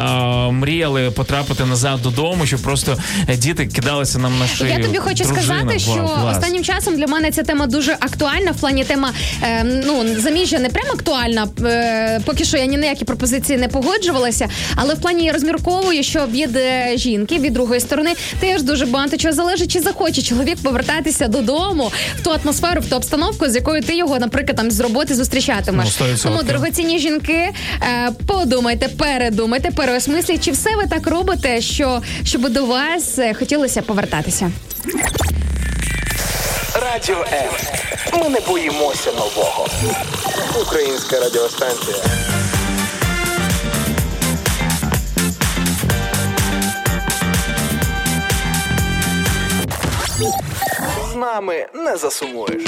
мріяли 0.51 1.11
потрапити 1.11 1.65
назад 1.65 2.01
додому, 2.01 2.45
щоб 2.45 2.61
просто 2.61 2.97
діти 3.37 3.60
кидалися 3.67 4.19
нам 4.19 4.39
на 4.39 4.47
шию. 4.47 4.69
Я 4.69 4.79
тобі 4.79 4.97
хочу 4.97 5.23
Дружина, 5.23 5.41
сказати, 5.41 5.79
що 5.79 5.93
клас. 5.93 6.37
останнім 6.37 6.63
часом 6.63 6.95
для 6.95 7.07
мене 7.07 7.31
ця 7.31 7.43
тема 7.43 7.67
дуже 7.67 7.91
актуальна. 7.99 8.51
В 8.51 8.59
плані 8.59 8.83
тема 8.83 9.13
е, 9.43 9.63
ну 9.63 10.03
заміжжя 10.19 10.59
не 10.59 10.69
прям 10.69 10.85
актуальна. 10.93 11.47
Е, 11.65 12.21
поки 12.25 12.45
що 12.45 12.57
я 12.57 12.65
ні 12.65 12.77
на 12.77 12.85
які 12.85 13.05
пропозиції 13.05 13.57
не 13.57 13.67
погоджувалася, 13.67 14.49
але 14.75 14.93
в 14.93 15.01
плані 15.01 15.25
я 15.25 15.33
розмірковую, 15.33 16.03
що 16.03 16.25
від 16.25 16.55
е, 16.55 16.91
жінки 16.95 17.39
від 17.39 17.53
другої 17.53 17.79
сторони 17.81 18.09
теж 18.39 18.63
дуже 18.63 18.85
багато 18.85 19.17
чого 19.17 19.33
залежить, 19.33 19.71
чи 19.71 19.79
захоче 19.79 20.21
чоловік 20.21 20.57
повертатися 20.63 21.27
додому 21.27 21.91
в 22.19 22.23
ту 22.23 22.31
атмосферу, 22.31 22.81
в 22.81 22.85
ту 22.89 22.95
обстановку, 22.95 23.49
з 23.49 23.55
якою 23.55 23.81
ти 23.81 23.95
його, 23.97 24.19
наприклад, 24.19 24.57
там 24.57 24.71
з 24.71 24.79
роботи 24.79 25.15
зустрічатимеш. 25.15 25.99
Ну, 25.99 26.05
Тому 26.23 26.43
дорогоцінні 26.43 26.99
жінки, 26.99 27.49
е, 27.81 28.11
подумайте, 28.27 28.87
передумайте, 28.87 29.71
переосмисліть, 29.71 30.45
чи 30.45 30.51
все 30.51 30.69
ви 30.75 30.83
так 30.89 31.07
робите, 31.07 31.61
що 31.61 32.01
щоб 32.23 32.49
до 32.49 32.65
вас 32.65 33.19
е, 33.19 33.33
хотілося 33.51 33.81
повертатися. 33.81 34.51
Радіо 36.81 37.25
М. 37.33 37.49
Ми 38.19 38.29
не 38.29 38.39
боїмося 38.39 39.11
нового. 39.11 39.67
Українська 40.61 41.19
радіостанція. 41.19 41.97
Нами 51.21 51.65
не 51.73 51.97
засумуєш. 51.97 52.61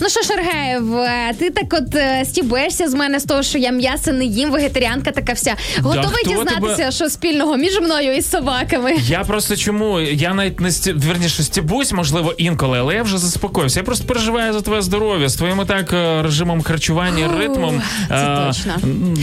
Ну 0.00 0.08
що, 0.08 0.22
Шаргаєв, 0.22 0.96
е, 0.96 1.34
ти 1.38 1.50
так 1.50 1.64
от 1.72 1.94
е, 1.94 2.24
стібешся 2.24 2.88
з 2.88 2.94
мене 2.94 3.20
з 3.20 3.24
того, 3.24 3.42
що 3.42 3.58
я 3.58 3.70
м'ясо 3.70 4.12
не 4.12 4.24
їм, 4.24 4.50
вегетаріанка 4.50 5.10
така 5.10 5.32
вся. 5.32 5.56
Готовий 5.78 6.08
хто 6.24 6.30
дізнатися, 6.30 6.76
тебе- 6.76 6.90
що 6.92 7.08
спільного 7.10 7.56
між 7.56 7.80
мною 7.80 8.16
і 8.16 8.22
собаками. 8.22 8.92
Я 9.08 9.20
просто 9.20 9.56
чому? 9.56 10.00
Я 10.00 10.34
навіть 10.34 10.60
не 10.60 10.70
сті... 10.70 10.92
верніше 10.92 11.42
стібусь, 11.42 11.92
можливо, 11.92 12.34
інколи, 12.38 12.78
але 12.78 12.94
я 12.94 13.02
вже 13.02 13.18
заспокоївся. 13.18 13.80
Я 13.80 13.84
просто 13.84 14.06
переживаю 14.06 14.52
за 14.52 14.60
твоє 14.60 14.82
здоров'я 14.82 15.28
з 15.28 15.36
твоїм 15.36 15.66
так 15.66 15.92
е, 15.92 16.22
режимом 16.22 16.62
харчування, 16.62 17.30
О, 17.36 17.38
ритмом. 17.38 17.82
Це 18.08 18.14
е, 18.14 18.46
точно. 18.46 18.72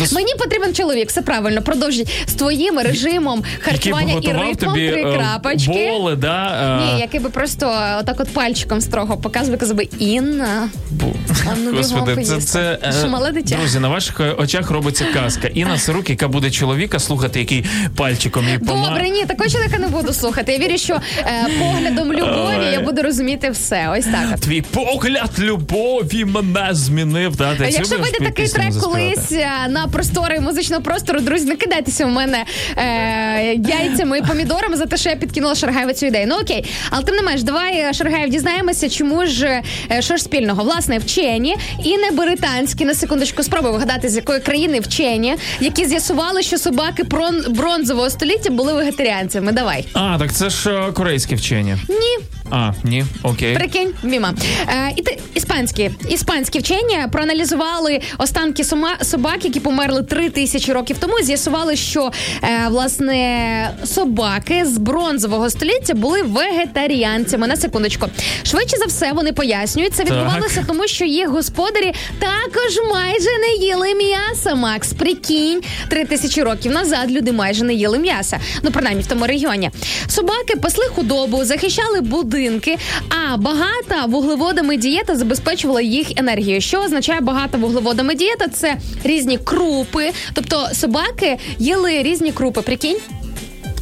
дос- 0.04 0.14
Мені 0.14 0.34
потрібен 0.40 0.74
чоловік, 0.74 1.10
все 1.10 1.22
правильно. 1.22 1.62
Продовжуй 1.62 2.06
з 2.28 2.34
твоїм 2.34 2.80
режимом 2.80 3.44
харчування 3.60 4.14
і 4.14 4.28
ритмом 4.28 4.56
тобі 4.56 4.90
три 4.90 5.04
крапочки. 5.04 5.92
боли, 5.92 6.16
да? 6.16 6.80
Ні, 6.94 7.00
який 7.02 7.20
би 7.20 7.30
просто 7.30 7.68
отак 8.00 8.20
от 8.20 8.34
пальчиком 8.54 8.82
строго 8.82 9.18
показував, 9.18 9.60
казав 9.60 9.80
Інна. 10.00 10.70
бу- 10.92 11.16
ну, 11.58 11.74
Господи, 11.78 12.24
це, 12.24 12.42
це 12.42 12.78
е, 13.04 13.08
мале 13.08 13.32
дитя? 13.32 13.56
друзі, 13.56 13.80
на 13.80 13.88
ваших 13.88 14.20
е, 14.20 14.32
очах 14.32 14.72
робиться 14.72 15.06
казка. 15.14 15.48
Інна 15.48 15.78
Сирук, 15.78 16.10
яка 16.10 16.28
буде 16.28 16.52
чоловіка 16.52 17.00
слухати, 17.00 17.40
який 17.40 17.66
пальчиком 17.96 18.50
їй 18.50 18.58
пома... 18.60 18.90
Добре, 18.90 19.10
ні, 19.10 19.26
такого 19.26 19.50
чоловіка 19.50 19.78
не 19.78 19.88
буду 19.88 20.14
слухати. 20.14 20.52
Я 20.52 20.58
вірю, 20.58 20.78
що 20.78 20.94
е, 21.20 21.48
поглядом 21.60 22.14
любові 22.14 22.58
Ой. 22.60 22.72
я 22.72 22.80
буду 22.80 23.02
розуміти 23.02 23.50
все. 23.50 23.90
Ось 23.98 24.06
так. 24.06 24.40
Твій 24.40 24.62
погляд 24.62 25.32
любові 25.40 26.26
мене 26.26 26.68
змінив. 26.72 27.36
Да? 27.36 27.56
Ти 27.56 27.64
Якщо 27.64 27.82
будеш 27.82 28.00
вийде 28.00 28.18
такий 28.26 28.48
трек 28.48 28.72
заспівати? 28.72 29.02
колись 29.04 29.32
е, 29.32 29.50
на 29.70 29.88
простори 29.88 30.40
музичного 30.40 30.82
простору, 30.82 31.20
друзі, 31.20 31.46
не 31.46 31.56
кидайтеся 31.56 32.06
в 32.06 32.10
мене 32.10 32.46
е, 32.78 33.54
яйцями 33.54 34.18
і 34.18 34.22
помідорами 34.22 34.78
за 34.78 34.86
те, 34.86 34.98
що 34.98 35.10
я 35.10 35.16
підкинула 35.16 35.56
Шаргаєва 35.56 35.94
цю 35.94 36.06
ідею. 36.06 36.26
Ну 36.30 36.36
окей, 36.42 36.66
але 36.90 37.04
тим 37.04 37.16
не 37.16 37.22
менш, 37.22 37.44
давай 37.44 37.78
е, 37.78 37.94
Шаргаєв 37.94 38.30
дізнаємося, 38.48 38.90
чому 38.90 39.26
ж 39.26 39.62
е, 39.92 40.02
що 40.02 40.18
ж 40.18 40.24
спільного. 40.24 40.64
Власне, 40.64 40.98
вчені 40.98 41.56
і 41.84 41.98
не 41.98 42.12
британські 42.12 42.86
на 42.86 42.94
секундочку 42.96 43.44
спробуй 43.44 43.72
вигадати, 43.72 44.10
з 44.10 44.16
якої 44.16 44.40
країни 44.40 44.80
вчені, 44.80 45.36
які 45.60 45.86
з'ясували, 45.86 46.44
що 46.44 46.58
собаки 46.58 47.04
брон- 47.04 47.50
бронзового 47.50 48.10
століття 48.10 48.50
були 48.50 48.74
вегетаріанцями. 48.74 49.52
Давай. 49.52 49.86
А, 49.94 50.18
так 50.20 50.34
це 50.34 50.50
ж 50.50 50.70
е, 50.72 50.92
корейські 50.92 51.36
вчені. 51.36 51.76
Ні, 51.90 52.26
А, 52.56 52.72
ні, 52.84 53.06
окей. 53.24 53.56
Прикинь, 53.56 53.94
міма. 54.04 54.34
Е, 54.68 54.94
іти- 54.98 55.18
іспанські 55.36 55.92
іспанські 56.10 56.60
вчені 56.60 56.98
проаналізували 57.12 58.02
останки 58.18 58.64
сома- 58.64 59.04
собак, 59.04 59.46
які 59.46 59.60
померли 59.60 60.04
три 60.04 60.30
тисячі 60.30 60.74
років 60.74 60.98
тому. 61.00 61.14
З'ясували, 61.24 61.76
що 61.76 62.12
е, 62.44 62.68
власне 62.70 63.70
собаки 63.86 64.66
з 64.66 64.78
бронзового 64.78 65.50
століття 65.50 65.94
були 65.94 66.24
вегетаріанцями. 66.24 67.48
На 67.48 67.56
секундочку. 67.56 68.08
Швидше 68.44 68.78
за 68.78 68.86
все, 68.86 69.12
вони 69.12 69.34
пояснюють, 69.34 69.94
це 69.94 70.04
Так. 70.04 70.14
відбувалося, 70.14 70.64
тому 70.68 70.88
що 70.88 71.06
їх 71.06 71.30
господарі 71.30 71.94
також 72.20 72.80
майже 72.92 73.30
не 73.40 73.66
їли 73.66 73.96
м'яса. 73.96 74.56
Макс, 74.56 74.94
прикинь, 74.94 75.62
три 75.90 76.06
тисячі 76.06 76.44
років 76.44 76.72
назад 76.72 77.12
люди 77.12 77.32
майже 77.32 77.64
не 77.64 77.74
їли 77.74 78.00
м'яса. 78.00 78.40
Ну, 78.62 78.72
принаймні 78.72 79.04
в 79.04 79.08
тому 79.08 79.28
регіоні. 79.28 79.72
Собаки 80.08 80.56
пасли 80.56 80.86
худобу, 80.96 81.46
захищали 81.46 82.02
будинки, 82.44 82.78
а 83.10 83.38
багата 83.38 84.06
вуглеводами 84.08 84.78
дієта 84.78 85.16
забезпечувала 85.16 85.82
їх 85.82 86.08
енергію. 86.16 86.62
Що 86.62 86.80
означає 86.82 87.22
багата 87.22 87.58
вуглеводами 87.58 88.16
дієта? 88.16 88.48
Це 88.48 88.78
різні 89.04 89.38
крупи. 89.38 90.12
Тобто 90.34 90.68
собаки 90.74 91.38
їли 91.60 92.04
різні 92.04 92.32
крупи. 92.32 92.62
Прикинь. 92.62 92.98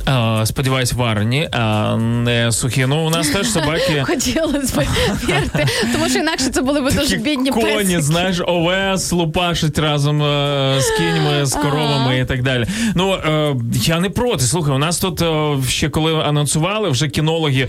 А, 0.05 0.45
сподіваюсь, 0.45 0.93
варені, 0.93 1.49
а 1.51 1.95
не 1.97 2.51
сухі. 2.51 2.85
Ну, 2.87 3.07
у 3.07 3.09
нас 3.09 3.29
теж 3.29 3.49
собаки. 3.49 4.03
Хотілося 4.07 4.75
б 4.81 4.83
вірити, 5.27 5.67
тому 5.93 6.09
що 6.09 6.19
інакше 6.19 6.45
це 6.49 6.61
були 6.61 6.81
б 6.81 6.93
дуже 6.93 7.17
бідні 7.17 7.49
Коні, 7.49 7.65
песики. 7.65 8.01
знаєш, 8.01 8.41
овес 8.47 9.11
лупашить 9.11 9.79
разом 9.79 10.23
е, 10.23 10.75
з 10.81 10.97
кіньми, 10.97 11.45
з 11.45 11.53
коровами 11.53 12.19
і 12.19 12.25
так 12.25 12.43
далі. 12.43 12.65
Ну 12.95 13.13
е, 13.13 13.55
я 13.73 13.99
не 13.99 14.09
проти. 14.09 14.43
Слухай, 14.43 14.75
у 14.75 14.77
нас 14.77 14.99
тут 14.99 15.21
е, 15.21 15.55
ще 15.69 15.89
коли 15.89 16.23
анонсували, 16.23 16.89
вже 16.89 17.07
кінологи 17.07 17.67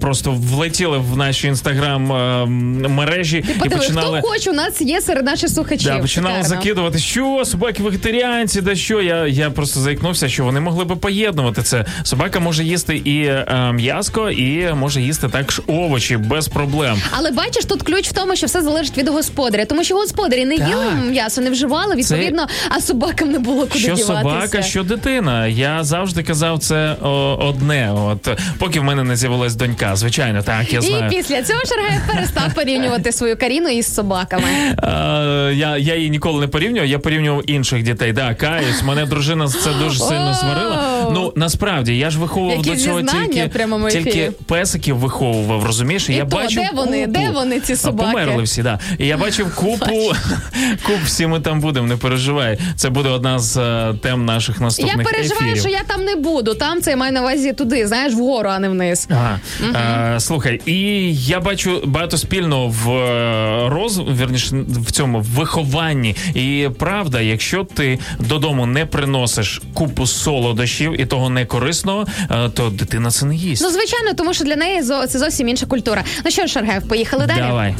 просто 0.00 0.30
влетіли 0.30 0.98
в 0.98 1.16
наші 1.16 1.46
інстаграм 1.48 2.02
мережі 2.92 3.44
і 3.64 3.68
починали. 3.68 4.18
хто 4.18 4.28
хоче, 4.28 4.50
у 4.50 4.54
нас 4.54 4.80
є 4.80 5.00
серед 5.00 5.24
наших 5.24 5.48
слухачів. 5.50 5.92
Да, 5.92 5.98
починали 5.98 6.36
Шикарно. 6.36 6.56
закидувати, 6.56 6.98
що 6.98 7.42
собаки 7.44 7.82
вегетаріанці, 7.82 8.60
да 8.60 8.74
що. 8.74 9.02
Я, 9.02 9.26
я 9.26 9.50
просто 9.50 9.80
заікнувся, 9.80 10.28
що 10.28 10.44
вони 10.44 10.60
могли 10.60 10.84
би 10.84 10.96
поєднувати 10.96 11.41
це. 11.50 11.84
Собака 12.02 12.40
може 12.40 12.64
їсти 12.64 12.96
і 12.96 13.24
е, 13.24 13.72
м'яско, 13.72 14.30
і 14.30 14.74
може 14.74 15.02
їсти 15.02 15.28
також 15.28 15.60
овочі 15.66 16.16
без 16.16 16.48
проблем. 16.48 16.98
Але 17.18 17.30
бачиш, 17.30 17.64
тут 17.64 17.82
ключ 17.82 18.08
в 18.08 18.12
тому, 18.12 18.36
що 18.36 18.46
все 18.46 18.62
залежить 18.62 18.98
від 18.98 19.08
господаря, 19.08 19.64
тому 19.64 19.84
що 19.84 19.94
господарі 19.94 20.44
не 20.44 20.58
Так. 20.58 20.68
їли 20.68 20.84
м'ясо, 21.10 21.40
не 21.40 21.50
вживали, 21.50 21.94
відповідно, 21.94 22.46
а 22.68 22.80
собакам 22.80 23.30
не 23.30 23.38
було 23.38 23.66
куди 23.66 23.78
Що 23.78 23.94
діватися. 23.94 24.22
собака, 24.22 24.62
що 24.62 24.82
дитина. 24.82 25.46
Я 25.46 25.84
завжди 25.84 26.22
казав 26.22 26.58
це 26.58 26.96
о, 27.02 27.08
одне. 27.40 27.92
От 27.92 28.28
поки 28.58 28.80
в 28.80 28.84
мене 28.84 29.04
не 29.04 29.16
з'явилась 29.16 29.54
донька. 29.54 29.96
Звичайно, 29.96 30.42
так 30.42 30.72
я 30.72 30.80
знаю. 30.80 31.06
І 31.12 31.16
після 31.16 31.42
цього 31.42 31.60
Шаргаєв 31.68 32.02
перестав 32.14 32.54
порівнювати 32.54 33.12
свою 33.12 33.36
Каріну 33.36 33.68
із 33.68 33.94
собаками. 33.94 34.44
Е, 34.48 35.54
я, 35.54 35.76
я 35.76 35.96
її 35.96 36.10
ніколи 36.10 36.40
не 36.40 36.48
порівнював, 36.48 36.88
я 36.88 36.98
порівнював 36.98 37.42
інших 37.50 37.82
дітей. 37.82 38.12
Да, 38.12 38.34
каюсь, 38.34 38.82
мене 38.82 39.06
дружина 39.06 39.48
це 39.48 39.70
дуже 39.84 39.98
сильно 39.98 40.34
сварила. 40.34 41.10
Ну 41.12 41.31
насправді 41.36 41.98
я 41.98 42.10
ж 42.10 42.18
виховував 42.18 42.56
Які 42.56 42.70
до 42.70 42.76
цього 42.76 43.02
тільки, 43.02 43.50
тільки 43.90 44.32
песиків 44.46 44.96
виховував, 44.96 45.64
розумієш? 45.64 46.08
І, 46.08 46.12
я 46.14 46.24
то, 46.24 46.36
бачив 46.36 46.62
де 46.62 46.70
вони? 46.74 47.06
купу. 47.06 47.18
Де 47.18 47.30
вони, 47.30 47.60
ці 47.60 47.76
собаки? 47.76 48.10
Померли 48.10 48.42
всі, 48.42 48.62
да. 48.62 48.78
І 48.98 49.06
я 49.06 49.16
бачив 49.16 49.54
купу, 49.54 50.12
куп 50.86 50.98
всі 51.04 51.26
ми 51.26 51.40
там 51.40 51.60
будемо, 51.60 51.86
не 51.86 51.96
переживай. 51.96 52.58
Це 52.76 52.90
буде 52.90 53.08
одна 53.08 53.38
з 53.38 53.56
е, 53.56 53.94
тем 54.02 54.24
наших 54.24 54.60
наступних. 54.60 54.96
Я 54.96 55.04
переживаю, 55.04 55.46
ефірів. 55.46 55.60
що 55.60 55.68
я 55.68 55.82
там 55.86 56.04
не 56.04 56.16
буду. 56.16 56.54
Там 56.54 56.80
це 56.80 56.90
я 56.90 56.96
маю 56.96 57.12
на 57.12 57.20
увазі 57.20 57.52
туди, 57.52 57.86
знаєш, 57.86 58.14
вгору, 58.14 58.48
а 58.48 58.58
не 58.58 58.68
вниз. 58.68 59.08
Ага. 59.10 59.40
Е, 60.16 60.20
слухай, 60.20 60.60
і 60.66 61.14
я 61.14 61.40
бачу 61.40 61.82
багато 61.84 62.18
спільного 62.18 62.68
в 62.68 62.90
е, 62.90 63.68
роз... 63.68 63.98
вірніше, 63.98 64.56
в 64.68 64.90
цьому 64.90 65.20
вихованні. 65.20 66.16
І 66.34 66.68
правда, 66.78 67.20
якщо 67.20 67.64
ти 67.64 67.98
додому 68.18 68.66
не 68.66 68.86
приносиш 68.86 69.62
купу 69.74 70.06
солодощів 70.06 71.00
і 71.00 71.06
того 71.06 71.21
не 71.30 71.46
корисного, 71.46 72.06
е, 72.30 72.48
то 72.48 72.70
дитина 72.70 73.10
це 73.10 73.26
не 73.26 73.34
їсть. 73.36 73.62
Ну, 73.62 73.70
звичайно, 73.70 74.14
тому 74.14 74.34
що 74.34 74.44
для 74.44 74.56
неї 74.56 74.82
це 74.82 75.18
зовсім 75.18 75.48
інша 75.48 75.66
культура. 75.66 76.04
Ну 76.24 76.30
що 76.30 76.42
ж, 76.42 76.48
Шаргаєв, 76.48 76.88
поїхали 76.88 77.26
далі. 77.26 77.38
Давай. 77.38 77.74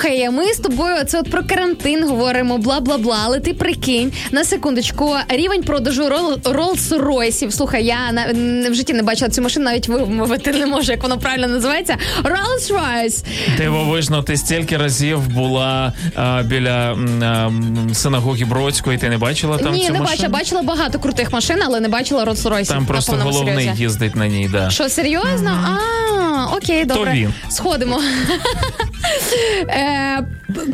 Слухай, 0.00 0.30
ми 0.30 0.54
з 0.54 0.58
тобою 0.58 1.04
це 1.04 1.18
от 1.20 1.30
про 1.30 1.42
карантин 1.42 2.08
говоримо, 2.08 2.58
бла 2.58 2.80
бла 2.80 2.98
бла. 2.98 3.18
Але 3.24 3.40
ти 3.40 3.54
прикинь 3.54 4.12
на 4.32 4.44
секундочку, 4.44 5.16
рівень 5.28 5.62
продажу 5.62 6.02
Роллс-Ройсів. 6.44 7.50
Слухай, 7.50 7.84
я 7.84 8.12
на 8.12 8.26
в 8.70 8.74
житті 8.74 8.92
не 8.92 9.02
бачила 9.02 9.30
цю 9.30 9.42
машину, 9.42 9.64
навіть 9.64 9.88
вимовити 9.88 10.52
не 10.52 10.66
можу, 10.66 10.92
як 10.92 11.02
воно 11.02 11.18
правильно 11.18 11.46
називається. 11.46 11.96
Rolls-Royce. 12.22 13.24
Дивовижно, 13.56 14.22
ти 14.22 14.36
стільки 14.36 14.76
разів 14.76 15.28
була 15.28 15.92
е, 16.18 16.42
біля 16.42 16.92
ем, 16.92 17.90
синагоги 17.94 18.44
Бродської, 18.44 18.98
ти 18.98 19.08
не 19.08 19.18
бачила 19.18 19.58
там 19.58 19.72
Ні, 19.72 19.86
цю 19.86 19.92
не 19.92 20.00
бачила. 20.00 20.28
Бачила 20.28 20.62
багато 20.62 20.98
крутих 20.98 21.32
машин, 21.32 21.58
але 21.64 21.80
не 21.80 21.88
бачила 21.88 22.24
Rolls-Royce. 22.24 22.68
Там 22.68 22.86
просто 22.86 23.12
на 23.12 23.24
головний 23.24 23.64
серйозі. 23.64 23.82
їздить 23.82 24.16
на 24.16 24.28
ній, 24.28 24.48
да. 24.52 24.70
Що 24.70 24.88
серйозно? 24.88 25.50
А, 25.64 26.56
окей, 26.56 26.84
добре. 26.84 27.12
він. 27.12 27.34
Сходимо. 27.48 28.00
Е, 29.90 30.22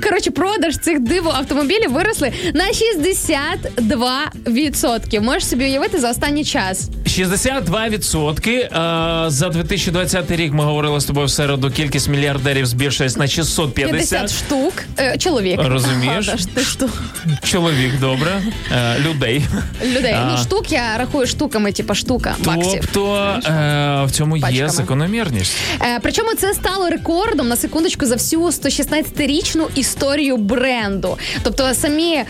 Коротше, 0.03 0.31
продаж 0.31 0.79
цих 0.79 1.01
диво 1.01 1.31
автомобілів 1.37 1.93
виросли 1.93 2.33
на 2.55 2.65
62%. 2.65 5.21
Можеш 5.21 5.47
собі 5.49 5.65
уявити 5.65 5.99
за 5.99 6.11
останній 6.11 6.45
час. 6.45 6.89
62%. 7.05 9.27
Е, 9.27 9.31
за 9.31 9.49
2020 9.49 10.31
рік 10.31 10.53
ми 10.53 10.65
говорили 10.65 11.01
з 11.01 11.05
тобою 11.05 11.27
в 11.27 11.31
середу. 11.31 11.71
Кількість 11.71 12.09
мільярдерів 12.09 12.67
збільшилась 12.67 13.17
на 13.17 13.27
650. 13.27 14.09
50 14.09 14.39
штук. 14.39 14.73
Е, 14.99 15.19
чоловік. 15.19 15.61
Розумієш? 15.65 16.29
Ага, 16.29 16.39
ти 16.55 16.61
штук. 16.61 17.03
Чоловік, 17.45 18.01
добре. 18.01 18.43
Е, 18.73 18.99
людей. 19.01 19.43
Людей. 19.97 20.13
А, 20.13 20.31
Ну, 20.33 20.39
штук 20.39 20.73
я 20.73 20.99
рахую 20.99 21.27
штуками, 21.27 21.73
типа 21.73 21.95
штука 21.95 22.35
баксів. 22.45 22.81
Тобто 22.93 23.17
е, 23.47 24.05
в 24.07 24.11
цьому 24.11 24.37
є 24.37 24.69
закономірність. 24.69 25.57
Причому 26.03 26.35
це 26.35 26.55
стало 26.55 26.91
рекордом 26.91 27.49
на 27.49 27.57
секундочку 27.57 28.07
за 28.07 28.15
всю 28.15 28.43
116-річну 28.43 29.66
історію 29.75 30.37
бренду. 30.37 31.19
Тобто 31.43 31.75
самі 31.75 32.15
е, 32.15 32.27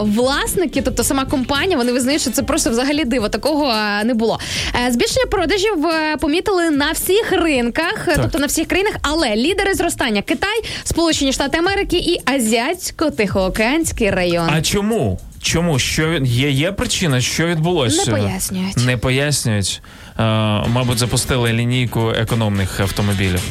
власники, 0.00 0.82
тобто 0.82 1.04
сама 1.04 1.24
компанія, 1.24 1.76
вони 1.76 1.92
визнають, 1.92 2.20
що 2.22 2.30
це 2.30 2.42
просто 2.42 2.70
взагалі 2.70 3.04
диво. 3.04 3.28
Такого 3.28 3.72
е, 3.72 4.04
не 4.04 4.14
було. 4.14 4.38
Е, 4.86 4.92
збільшення 4.92 5.26
продажів 5.26 5.86
е, 5.86 6.16
помітили 6.16 6.70
на 6.70 6.92
всіх 6.92 7.32
ринках, 7.32 8.08
е, 8.08 8.16
тобто 8.16 8.38
на 8.38 8.46
всіх 8.46 8.66
країнах, 8.68 8.94
але 9.02 9.36
лідери 9.36 9.74
зростання 9.74 10.22
Китай, 10.22 10.62
Сполучені 10.84 11.32
Штати 11.32 11.58
Америки 11.58 11.96
і 11.96 12.20
Азіатсько-Тихоокеанський 12.26 14.10
район. 14.10 14.48
А 14.52 14.62
чому? 14.62 15.18
Чому? 15.42 15.78
Що 15.78 16.12
є, 16.24 16.50
є 16.50 16.72
причина, 16.72 17.20
що 17.20 17.46
відбулося? 17.46 18.10
Не 18.10 18.16
пояснюють. 18.18 18.76
Не 18.86 18.96
пояснюють. 18.96 19.82
Е, 20.18 20.22
мабуть, 20.68 20.98
запустили 20.98 21.52
лінійку 21.52 22.10
економних 22.10 22.80
автомобілів. 22.80 23.42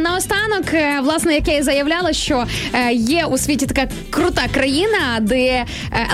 Наостанок, 0.00 0.74
е, 0.74 1.00
власне, 1.02 1.34
як 1.34 1.48
я 1.48 1.56
і 1.56 1.62
заявляла, 1.62 2.12
що 2.12 2.44
е, 2.74 2.92
є 2.92 3.24
у 3.24 3.38
світі 3.38 3.66
така 3.66 3.88
крута 4.10 4.42
країна, 4.54 4.98
де 5.20 5.36
е, 5.46 5.66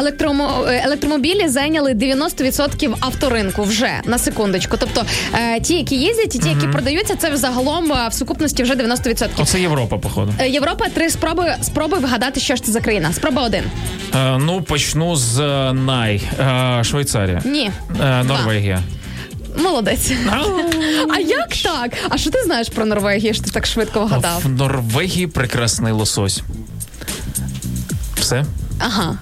електромо- 0.03 0.81
електромобілі 0.85 1.49
зайняли 1.49 1.95
90% 1.95 2.95
авторинку 3.01 3.63
вже 3.63 3.91
на 4.05 4.19
секундочку. 4.19 4.77
Тобто 4.81 5.05
ті, 5.63 5.75
які 5.75 5.97
їздять, 5.97 6.35
і 6.35 6.39
ті, 6.39 6.49
які 6.49 6.67
продаються, 6.69 7.17
це 7.17 7.31
взагалом 7.31 7.93
в 8.11 8.13
сукупності 8.15 8.63
вже 8.63 8.75
90%. 8.75 9.29
Оце 9.39 9.61
Європа, 9.61 9.99
походу. 9.99 10.35
Європа 10.47 10.85
три 10.89 11.11
спроби 11.11 11.55
спробуй 11.63 11.99
вгадати, 12.01 12.41
що 12.41 12.57
ж 12.57 12.63
це 12.63 12.73
за 12.73 12.81
країна. 12.81 13.13
Спроба 13.13 13.43
один. 13.43 13.65
Е, 14.15 14.39
ну, 14.39 14.63
почну 14.63 15.17
з 15.17 15.39
най. 15.73 16.23
Е, 16.41 16.85
Швейцарія. 16.85 17.43
Ні. 17.45 17.71
Е, 18.05 18.25
Норвегія. 18.25 18.83
Молодець. 19.57 20.13
А 21.15 21.19
як 21.19 21.49
так? 21.65 21.93
А 22.09 22.19
що 22.19 22.31
ти 22.31 22.43
знаєш 22.45 22.69
про 22.69 22.87
Норвегію? 22.87 23.35
що 23.35 23.43
ти 23.43 23.51
так 23.51 23.67
швидко 23.67 24.05
вгадав? 24.05 24.41
В 24.45 24.49
Норвегії 24.49 25.27
прекрасний 25.27 25.93
лосось. 25.93 26.43
Все? 28.17 28.45
Ага. 28.79 29.19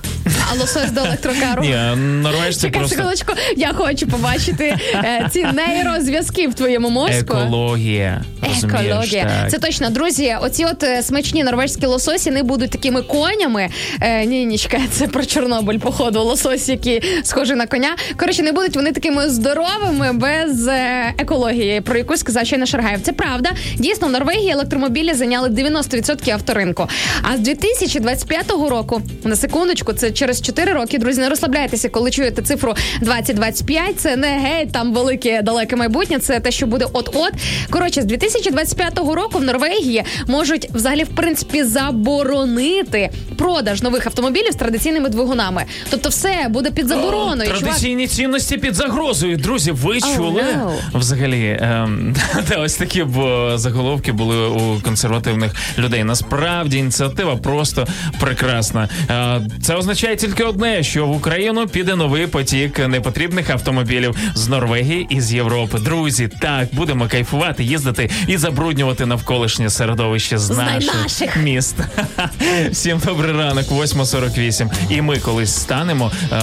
А 0.51 0.55
лосось 0.55 0.91
до 0.91 1.01
електрокару? 1.01 1.63
Ні, 1.63 1.77
норвежці 1.97 2.61
Чекай 2.67 2.79
просто 2.81 2.97
секундочку, 2.97 3.33
я 3.57 3.73
хочу 3.73 4.07
побачити 4.07 4.77
е, 4.95 5.29
ці 5.33 5.45
нейрозв'язки 5.45 6.49
в 6.49 6.55
твоєму 6.55 6.91
мозку. 6.91 7.15
екологія. 7.21 8.23
Розумієш, 8.49 8.87
Екологія. 8.91 9.25
так. 9.25 9.51
Це 9.51 9.59
точно, 9.59 9.91
друзі. 9.91 10.37
Оці 10.43 10.65
от 10.65 10.83
е, 10.83 11.03
смачні 11.03 11.45
норвезькі 11.45 11.87
лососі 11.87 12.31
не 12.31 12.43
будуть 12.43 12.71
такими 12.71 13.03
конями. 13.03 13.69
Е, 14.01 14.25
ні, 14.27 14.45
ні, 14.47 14.59
чекай, 14.59 14.81
це 14.91 15.07
про 15.09 15.25
Чорнобиль, 15.25 15.79
походу, 15.79 16.23
лосось, 16.23 16.69
які 16.69 17.03
схожі 17.23 17.55
на 17.55 17.67
коня. 17.67 17.97
Коротше, 18.17 18.43
не 18.43 18.53
будуть 18.53 18.77
вони 18.77 18.93
такими 18.93 19.29
здоровими 19.29 20.13
без 20.13 20.69
е, 20.69 21.15
екології, 21.19 21.81
про 21.81 21.99
яку 21.99 22.17
сказав 22.17 22.47
щойно 22.47 22.67
Шаргаєв. 22.67 23.01
Це 23.03 23.13
правда. 23.13 23.51
Дійсно, 23.75 24.09
в 24.09 24.11
Норвегії 24.11 24.51
електромобілі 24.51 25.15
зайняли 25.15 25.49
90% 25.49 26.31
авторинку. 26.31 26.89
А 27.23 27.37
з 27.37 27.41
2025 27.41 28.51
року, 28.51 29.03
на 29.25 29.37
секундочку, 29.37 29.93
це 29.93 30.12
через 30.13 30.43
4 30.43 30.73
роки, 30.73 30.99
друзі, 30.99 31.21
не 31.21 31.29
розслабляйтеся, 31.29 31.89
коли 31.89 32.11
чуєте 32.11 32.43
цифру 32.43 32.75
2025. 33.01 34.01
Це 34.01 34.17
не 34.17 34.29
гей, 34.29 34.67
там 34.73 34.93
велике 34.95 35.43
далеке 35.43 35.77
майбутнє. 35.77 36.19
Це 36.19 36.41
те, 36.41 36.51
що 36.51 36.67
буде 36.67 36.87
от-от. 36.93 37.33
Коротше, 37.71 38.03
з 38.03 38.05
2025 38.05 38.99
року 38.99 39.39
в 39.39 39.43
Норвегії 39.45 40.03
можуть 40.27 40.69
взагалі 40.75 41.05
в 41.05 41.09
принципі 41.09 41.65
заборонити 41.65 43.11
продаж 43.39 43.83
нових 43.83 44.07
автомобілів 44.07 44.53
з 44.53 44.57
традиційними 44.57 45.09
двигунами. 45.09 45.65
Тобто, 45.91 46.09
все 46.09 46.47
буде 46.51 46.71
під 46.71 46.89
забороною. 46.89 47.49
Чувак, 47.51 47.63
Традиційні 47.63 48.07
цінності 48.07 48.59
під 48.59 48.75
загрозою. 48.75 49.37
Друзі, 49.37 49.71
ви 49.71 49.93
Oh, 49.95 50.17
чули? 50.17 50.43
no. 50.43 50.73
Взагалі, 50.95 51.59
ем, 51.63 52.15
та 52.49 52.57
ось 52.57 52.75
такі 52.75 53.05
б 53.05 53.19
е, 53.21 53.59
заголовки 53.59 54.13
були 54.13 54.49
у 54.49 54.81
консервативних 54.81 55.53
людей. 55.79 56.05
Насправді 56.05 56.77
ініціатива 56.79 57.37
просто 57.37 57.87
прекрасна. 58.21 58.89
Е, 59.11 59.41
це 59.63 59.75
означає. 59.75 60.02
Означає 60.03 60.17
тільки 60.17 60.45
одне: 60.45 60.83
що 60.83 61.07
в 61.07 61.17
Україну 61.17 61.67
піде 61.67 61.97
новий 61.97 62.27
потік 62.27 62.89
непотрібних 62.89 63.51
автомобілів 63.51 64.17
з 64.35 64.49
Норвегії 64.49 65.07
і 65.11 65.21
з 65.21 65.33
Європи. 65.33 65.79
Друзі, 65.79 66.29
так 66.41 66.69
будемо 66.73 67.09
кайфувати, 67.09 67.65
їздити 67.65 68.11
і 68.27 68.37
забруднювати 68.37 69.07
навколишнє 69.07 69.71
середовище 69.71 70.39
з 70.39 70.51
наших, 70.51 71.03
наших. 71.03 71.37
міст. 71.37 71.77
Всім 72.71 73.01
добрий 73.05 73.33
ранок, 73.33 73.71
8.48. 73.71 74.71
І 74.91 75.03
ми 75.03 75.19
колись 75.19 75.55
станемо 75.55 76.13
е, 76.33 76.39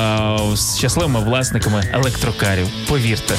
щасливими 0.78 1.20
власниками 1.20 1.84
електрокарів. 1.94 2.68
Повірте. 2.88 3.36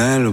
Це 0.00 0.18
не 0.18 0.30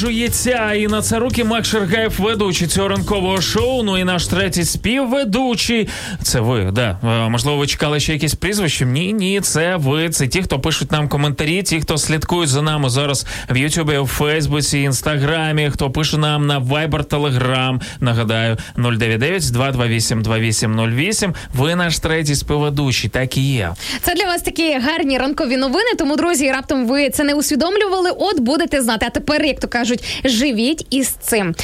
продовжується. 0.00 0.72
І 0.72 0.86
на 0.86 1.02
це 1.02 1.18
руки 1.18 1.44
Мак 1.44 1.64
Шергаєв, 1.64 2.14
ведучий 2.18 2.68
цього 2.68 2.88
ранкового 2.88 3.40
шоу. 3.40 3.82
Ну 3.82 3.98
і 3.98 4.04
наш 4.04 4.26
третій 4.26 4.64
співведучий. 4.64 5.88
Це 6.22 6.40
ви, 6.40 6.70
да. 6.72 6.98
Е, 7.04 7.28
Можливо, 7.28 7.58
ви 7.58 7.66
чекали 7.66 8.00
ще 8.00 8.12
якесь 8.12 8.34
прізвище? 8.34 8.86
Ні, 8.86 9.12
ні, 9.12 9.40
це 9.40 9.76
ви. 9.76 10.10
Це 10.10 10.28
ті, 10.28 10.42
хто 10.42 10.60
пишуть 10.60 10.92
нам 10.92 11.08
коментарі, 11.08 11.62
ті, 11.62 11.80
хто 11.80 11.98
слідкують 11.98 12.48
за 12.48 12.62
нами 12.62 12.90
зараз 12.90 13.26
в 13.50 13.56
Ютубі, 13.56 13.98
в 13.98 14.06
Фейсбуці, 14.06 14.78
Інстаграмі, 14.78 15.70
хто 15.72 15.90
пише 15.90 16.18
нам 16.18 16.46
на 16.46 16.60
Viber, 16.60 17.04
Telegram. 17.04 17.80
Нагадаю, 18.00 18.56
099 18.76 19.52
228 19.52 20.22
2808. 20.22 21.34
Ви 21.54 21.74
наш 21.74 21.98
третій 21.98 22.34
співведучий, 22.34 23.10
так 23.10 23.36
і 23.36 23.52
є. 23.52 23.74
Це 24.02 24.14
для 24.14 24.24
вас 24.24 24.42
такі 24.42 24.78
гарні 24.78 25.18
ранкові 25.18 25.56
новини. 25.56 25.90
Тому, 25.98 26.16
друзі, 26.16 26.50
раптом 26.50 26.86
ви 26.86 27.10
це 27.10 27.24
не 27.24 27.34
усвідомлювали. 27.34 28.10
От 28.18 28.40
будете 28.40 28.82
знати. 28.82 29.06
А 29.08 29.10
тепер, 29.10 29.44
як 29.44 29.60
то 29.60 29.68
кажуть, 29.68 29.89
живіть 30.24 30.86
із 30.90 31.08
цим. 31.08 31.54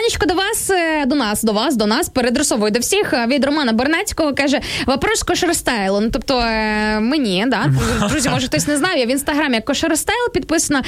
Запитаннячко 0.00 0.26
до 0.26 0.34
вас, 0.34 0.70
е, 0.70 1.06
до 1.06 1.14
нас, 1.14 1.42
до 1.42 1.52
вас, 1.52 1.76
до 1.76 1.86
нас 1.86 2.08
передросовую 2.08 2.70
до 2.70 2.80
всіх 2.80 3.12
е, 3.12 3.26
від 3.26 3.44
Романа 3.44 3.72
Бернацького 3.72 4.34
каже: 4.34 4.60
вопрос 4.86 5.22
кошерстайлу. 5.22 6.00
Ну 6.00 6.10
тобто 6.12 6.38
е, 6.38 7.00
мені, 7.00 7.44
да 7.48 7.66
друзі, 8.08 8.28
може 8.28 8.46
хтось 8.46 8.66
не 8.66 8.76
знав. 8.76 8.98
Я 8.98 9.06
в 9.06 9.08
інстаграмі 9.08 9.54
як 9.54 9.64
кошерстайл 9.64 10.32
підписано. 10.34 10.80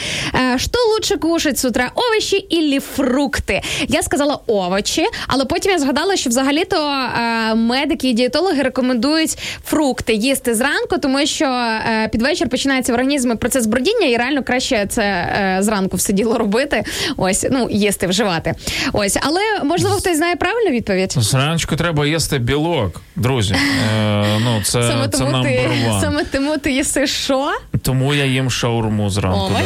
Що 0.57 0.71
лучше 0.95 1.17
кушать 1.17 1.59
з 1.59 1.65
утра? 1.65 1.91
Овочі 1.95 2.37
ілі 2.37 2.81
фрукти? 2.81 3.63
Я 3.89 4.03
сказала 4.03 4.39
овочі, 4.47 5.07
але 5.27 5.45
потім 5.45 5.73
я 5.73 5.79
згадала, 5.79 6.17
що 6.17 6.31
взагалі-то 6.31 7.07
медики 7.55 8.11
і 8.11 8.13
дієтологи 8.13 8.63
рекомендують 8.63 9.39
фрукти 9.65 10.15
їсти 10.15 10.55
зранку, 10.55 10.99
тому 10.99 11.27
що 11.27 11.69
під 12.13 12.23
вечір 12.23 12.49
починається 12.49 12.93
в 12.93 12.95
організмі 12.95 13.35
процес 13.35 13.67
бродіння, 13.67 14.07
і 14.07 14.17
реально 14.17 14.43
краще 14.43 14.87
це 14.89 15.59
зранку 15.61 15.97
все 15.97 16.13
діло 16.13 16.39
робити. 16.39 16.85
Ось, 17.17 17.47
ну, 17.51 17.69
їсти, 17.71 18.07
вживати. 18.07 18.55
Ось, 18.93 19.12
але 19.23 19.41
можливо 19.65 19.97
хтось 19.97 20.17
знає 20.17 20.37
правильну 20.37 20.71
відповідь. 20.71 21.15
Зранку 21.17 21.77
треба 21.77 22.07
їсти 22.07 22.39
білок, 22.39 23.01
друзі. 23.17 23.55
Е, 23.55 24.39
ну, 24.41 24.61
це, 24.65 24.71
Саме 24.89 25.09
це 25.09 25.19
тому 25.19 25.43
ти 25.43 25.49
one. 25.49 26.01
саме 26.01 26.25
тому 26.25 26.59
ти 26.59 26.73
їси 26.73 27.07
що? 27.07 27.53
Тому 27.83 28.15
я 28.15 28.25
їм 28.25 28.51
шаурму 28.51 29.11
зранку. 29.11 29.39
О, 29.41 29.51
да. 29.51 29.65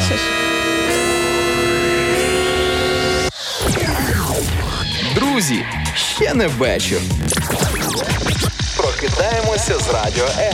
Друзі, 5.15 5.65
ще 5.95 6.33
не 6.33 6.47
вечір. 6.47 6.99
Прокидаємося 8.77 9.79
з 9.79 9.89
радіо 9.93 10.25
М. 10.39 10.53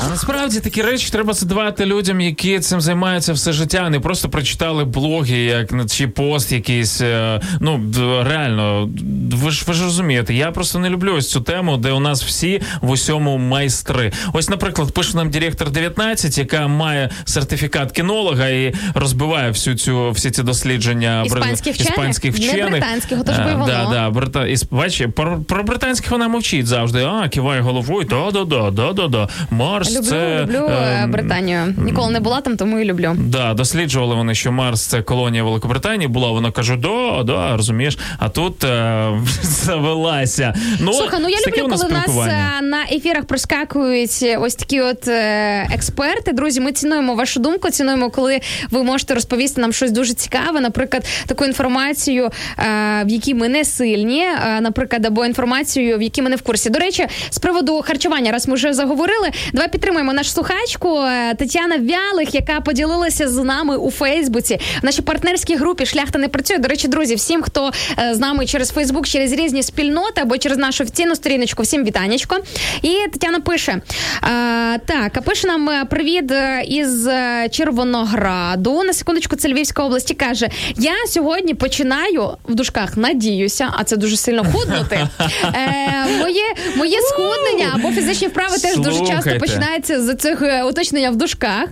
А 0.00 0.08
насправді 0.08 0.60
такі 0.60 0.82
речі 0.82 1.10
треба 1.10 1.32
задавати 1.32 1.86
людям, 1.86 2.20
які 2.20 2.60
цим 2.60 2.80
займаються 2.80 3.32
все 3.32 3.52
життя, 3.52 3.90
не 3.90 4.00
просто 4.00 4.28
прочитали 4.28 4.84
блоги, 4.84 5.38
як 5.38 5.72
на- 5.72 5.88
чи 5.88 6.08
пост 6.08 6.52
якийсь. 6.52 7.00
е, 7.00 7.40
Ну 7.60 7.80
реально, 8.28 8.90
ви 9.32 9.50
ж 9.50 9.64
ви 9.66 9.74
ж 9.74 9.84
розумієте, 9.84 10.34
я 10.34 10.50
просто 10.50 10.78
не 10.78 10.90
люблю 10.90 11.14
ось 11.14 11.30
цю 11.30 11.40
тему, 11.40 11.76
де 11.76 11.92
у 11.92 12.00
нас 12.00 12.24
всі 12.24 12.62
в 12.80 12.90
усьому 12.90 13.38
майстри. 13.38 14.12
Ось, 14.32 14.48
наприклад, 14.48 14.94
пише 14.94 15.16
нам 15.16 15.30
директор 15.30 15.70
19, 15.70 16.38
яка 16.38 16.68
має 16.68 17.10
сертифікат 17.24 17.92
кінолога 17.92 18.48
і 18.48 18.74
розбиває 18.94 19.50
всю 19.50 19.76
цю 19.76 20.10
всі 20.10 20.30
ці 20.30 20.42
дослідження 20.42 21.22
Іспанських 21.26 21.74
вчених? 21.74 21.90
іспанських 21.90 22.38
Не 22.38 22.46
вчених. 22.48 22.70
британських, 22.70 23.20
ото 23.20 23.32
би 23.32 23.38
Е, 23.38 23.52
воно. 23.52 23.66
да, 23.66 23.88
да, 23.90 24.10
брита... 24.10 24.46
Бачиш, 24.70 25.06
про, 25.16 25.40
про 25.40 25.62
британських 25.62 26.10
вона 26.10 26.28
мовчить 26.28 26.66
завжди. 26.66 27.04
А, 27.04 27.28
киває 27.28 27.60
головою, 27.60 28.06
да-да-да, 28.10 28.70
да-да-да. 28.70 29.28
Марс 29.82 29.96
Люблю, 29.96 30.10
це... 30.10 30.40
люблю 30.42 30.66
е, 30.70 31.02
ем, 31.02 31.10
Британію. 31.10 31.74
Ніколи 31.78 32.12
не 32.12 32.20
була 32.20 32.40
там, 32.40 32.56
тому 32.56 32.78
і 32.78 32.84
люблю. 32.84 33.14
Да, 33.18 33.54
досліджували 33.54 34.14
вони, 34.14 34.34
що 34.34 34.52
Марс 34.52 34.86
це 34.86 35.02
колонія 35.02 35.44
Великобританії 35.44 36.08
була. 36.08 36.30
Вона 36.30 36.50
каже, 36.50 36.76
да, 36.76 37.22
да, 37.22 37.56
розумієш. 37.56 37.98
А 38.18 38.28
тут 38.28 38.64
е, 38.64 39.10
завелася. 39.42 40.54
Ну, 40.80 40.92
Слухай, 40.92 41.20
ну 41.22 41.28
я 41.28 41.36
люблю, 41.46 41.68
нас 41.68 41.82
коли 41.82 41.92
нас 41.92 42.26
е, 42.28 42.62
на 42.62 42.82
ефірах 42.92 43.24
проскакують 43.24 44.24
ось 44.38 44.54
такі 44.54 44.80
от 44.80 45.08
е, 45.08 45.68
експерти. 45.74 46.32
Друзі, 46.32 46.60
ми 46.60 46.72
цінуємо 46.72 47.14
вашу 47.14 47.40
думку, 47.40 47.70
цінуємо, 47.70 48.10
коли 48.10 48.40
ви 48.70 48.82
можете 48.82 49.14
розповісти 49.14 49.60
нам 49.60 49.72
щось 49.72 49.90
дуже 49.90 50.14
цікаве, 50.14 50.60
наприклад, 50.60 51.06
таку 51.26 51.44
інформацію, 51.44 52.24
е, 52.24 52.62
в 53.04 53.08
якій 53.08 53.34
ми 53.34 53.48
не 53.48 53.64
сильні, 53.64 54.22
е, 54.22 54.60
наприклад, 54.60 55.06
або 55.06 55.26
інформацію, 55.26 55.98
в 55.98 56.02
якій 56.02 56.22
ми 56.22 56.30
не 56.30 56.36
в 56.36 56.42
курсі. 56.42 56.70
До 56.70 56.78
речі, 56.78 57.06
з 57.30 57.38
приводу 57.38 57.82
харчування, 57.82 58.32
раз 58.32 58.48
ми 58.48 58.54
вже 58.54 58.72
заговорили, 58.72 59.30
давай 59.52 59.71
підтримаємо 59.72 60.12
нашу 60.12 60.30
слухачку 60.30 60.98
е, 60.98 61.34
Тетяна 61.34 61.76
Вялих, 61.76 62.34
яка 62.34 62.60
поділилася 62.60 63.28
з 63.28 63.36
нами 63.36 63.76
у 63.76 63.90
Фейсбуці 63.90 64.60
в 64.82 64.84
нашій 64.84 65.02
партнерській 65.02 65.56
групі 65.56 65.86
Шляхта 65.86 66.18
не 66.18 66.28
працює. 66.28 66.58
До 66.58 66.68
речі, 66.68 66.88
друзі, 66.88 67.14
всім, 67.14 67.42
хто 67.42 67.72
е, 67.98 68.14
з 68.14 68.18
нами 68.18 68.46
через 68.46 68.70
Фейсбук, 68.70 69.06
через 69.06 69.32
різні 69.32 69.62
спільноти 69.62 70.20
або 70.20 70.38
через 70.38 70.58
нашу 70.58 70.84
офіційну 70.84 71.16
сторіночку, 71.16 71.62
всім 71.62 71.84
вітанечко. 71.84 72.38
І 72.82 72.88
Тетяна 73.12 73.40
пише: 73.40 73.72
е, 73.72 73.80
так, 74.78 75.16
а 75.16 75.20
пише 75.20 75.46
нам 75.46 75.86
привіт 75.86 76.32
із 76.68 77.08
Червонограду. 77.50 78.82
На 78.82 78.92
секундочку, 78.92 79.36
це 79.36 79.48
Львівська 79.48 79.84
область. 79.84 80.14
Каже: 80.14 80.48
Я 80.76 80.92
сьогодні 81.08 81.54
починаю 81.54 82.30
в 82.48 82.54
дужках, 82.54 82.96
надіюся, 82.96 83.68
а 83.78 83.84
це 83.84 83.96
дуже 83.96 84.16
сильно 84.16 84.44
худнути. 84.44 85.08
Е, 85.44 86.06
моє, 86.18 86.42
моє 86.76 86.98
схуднення 87.00 87.70
або 87.74 87.92
фізичні 87.92 88.28
вправи 88.28 88.58
теж 88.58 88.76
дуже 88.76 88.98
часто 89.06 89.22
Слухайте. 89.22 89.38
Починаються 89.62 90.02
з 90.02 90.14
цих 90.14 90.42
е, 90.42 90.64
уточнення 90.64 91.10
в 91.10 91.16
душках. 91.16 91.68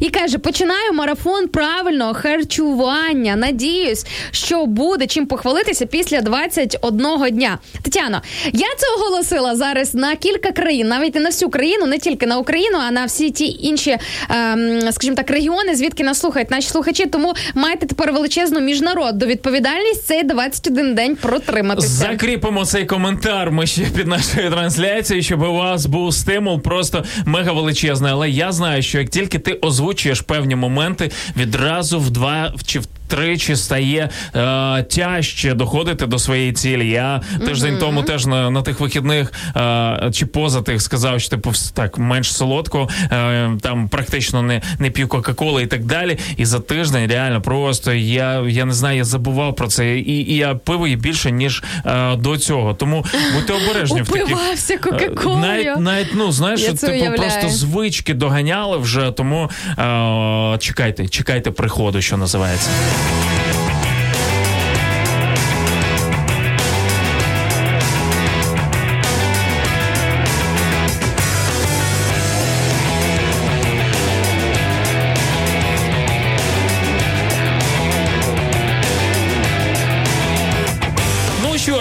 І 0.00 0.10
каже: 0.10 0.38
починаю 0.38 0.92
марафон 0.92 1.48
правильного 1.48 2.14
харчування. 2.14 3.36
Надіюсь, 3.36 4.06
що 4.30 4.66
буде 4.66 5.06
чим 5.06 5.26
похвалитися 5.26 5.86
після 5.86 6.20
21 6.20 7.06
дня. 7.30 7.58
Тетяно, 7.82 8.22
я 8.44 8.66
це 8.76 8.86
оголосила 8.98 9.56
зараз 9.56 9.94
на 9.94 10.16
кілька 10.16 10.52
країн, 10.52 10.88
навіть 10.88 11.14
не 11.14 11.20
на 11.20 11.28
всю 11.28 11.50
країну, 11.50 11.86
не 11.86 11.98
тільки 11.98 12.26
на 12.26 12.38
Україну, 12.38 12.78
а 12.86 12.90
на 12.90 13.04
всі 13.04 13.30
ті 13.30 13.46
інші, 13.60 13.96
ем, 14.30 14.92
скажімо 14.92 15.16
так, 15.16 15.30
регіони, 15.30 15.74
звідки 15.74 16.04
нас 16.04 16.20
слухають 16.20 16.50
наші 16.50 16.68
слухачі. 16.68 17.06
Тому 17.06 17.34
маєте 17.54 17.86
тепер 17.86 18.12
величезну 18.12 18.60
міжнародну 18.60 19.26
відповідальність 19.26 20.06
цей 20.06 20.22
21 20.22 20.94
день 20.94 21.16
протриматися. 21.16 21.88
Закріпимо 21.88 22.64
цей 22.64 22.86
коментар. 22.86 23.50
Ми 23.50 23.66
ще 23.66 23.82
під 23.82 24.06
нашою 24.06 24.50
трансляцією, 24.50 25.22
щоб 25.24 25.42
у 25.42 25.54
вас 25.54 25.86
був 25.86 26.14
стимул 26.14 26.60
просто 26.60 27.04
мега 27.30 27.52
величезне. 27.52 28.08
Але 28.12 28.30
я 28.30 28.52
знаю, 28.52 28.82
що 28.82 28.98
як 28.98 29.08
тільки 29.08 29.38
ти 29.38 29.52
озвучуєш 29.52 30.20
певні 30.20 30.56
моменти, 30.56 31.10
відразу 31.36 32.00
в 32.00 32.10
два 32.10 32.54
чи 32.66 32.78
в. 32.78 32.86
Тричі 33.10 33.56
стає 33.56 34.08
е, 34.36 34.82
тяжче 34.82 35.54
доходити 35.54 36.06
до 36.06 36.18
своєї 36.18 36.52
цілі. 36.52 36.90
Я 36.90 37.20
тиждень 37.46 37.78
тому 37.78 38.02
теж 38.02 38.26
на, 38.26 38.50
на 38.50 38.62
тих 38.62 38.80
вихідних 38.80 39.32
е, 39.56 40.10
чи 40.12 40.26
поза 40.26 40.62
тих 40.62 40.82
сказав, 40.82 41.20
що 41.20 41.30
типу 41.30 41.52
так 41.74 41.98
менш 41.98 42.34
солодко, 42.34 42.88
е, 43.12 43.50
там 43.60 43.88
практично 43.88 44.42
не, 44.42 44.62
не 44.78 44.90
п'ю 44.90 45.08
Кока-Коли 45.08 45.62
і 45.62 45.66
так 45.66 45.84
далі. 45.84 46.18
І 46.36 46.44
за 46.44 46.60
тиждень 46.60 47.10
реально 47.10 47.40
просто 47.40 47.92
я, 47.92 48.44
я 48.48 48.64
не 48.64 48.72
знаю, 48.72 48.96
я 48.96 49.04
забував 49.04 49.56
про 49.56 49.68
це. 49.68 49.98
І, 49.98 50.32
і 50.32 50.36
я 50.36 50.54
пив 50.54 50.84
її 50.84 50.96
більше 50.96 51.30
ніж 51.30 51.62
е, 51.86 52.16
до 52.16 52.36
цього. 52.36 52.74
Тому 52.74 53.04
будьте 53.34 53.52
обережні 53.52 54.02
в 54.02 54.08
таких 54.08 54.36
Е, 54.70 54.78
Кока-Колою. 54.78 55.40
Навіть, 55.40 55.78
навіть 55.78 56.08
ну 56.14 56.32
знаєш, 56.32 56.60
що, 56.60 56.74
типу 56.74 56.92
уявляю. 56.92 57.16
просто 57.16 57.48
звички 57.48 58.14
доганяли 58.14 58.78
вже, 58.78 59.10
тому 59.10 59.50
е, 59.78 60.58
чекайте, 60.58 61.08
чекайте 61.08 61.50
приходу, 61.50 62.00
що 62.00 62.16
називається. 62.16 62.70
Ну 63.00 63.39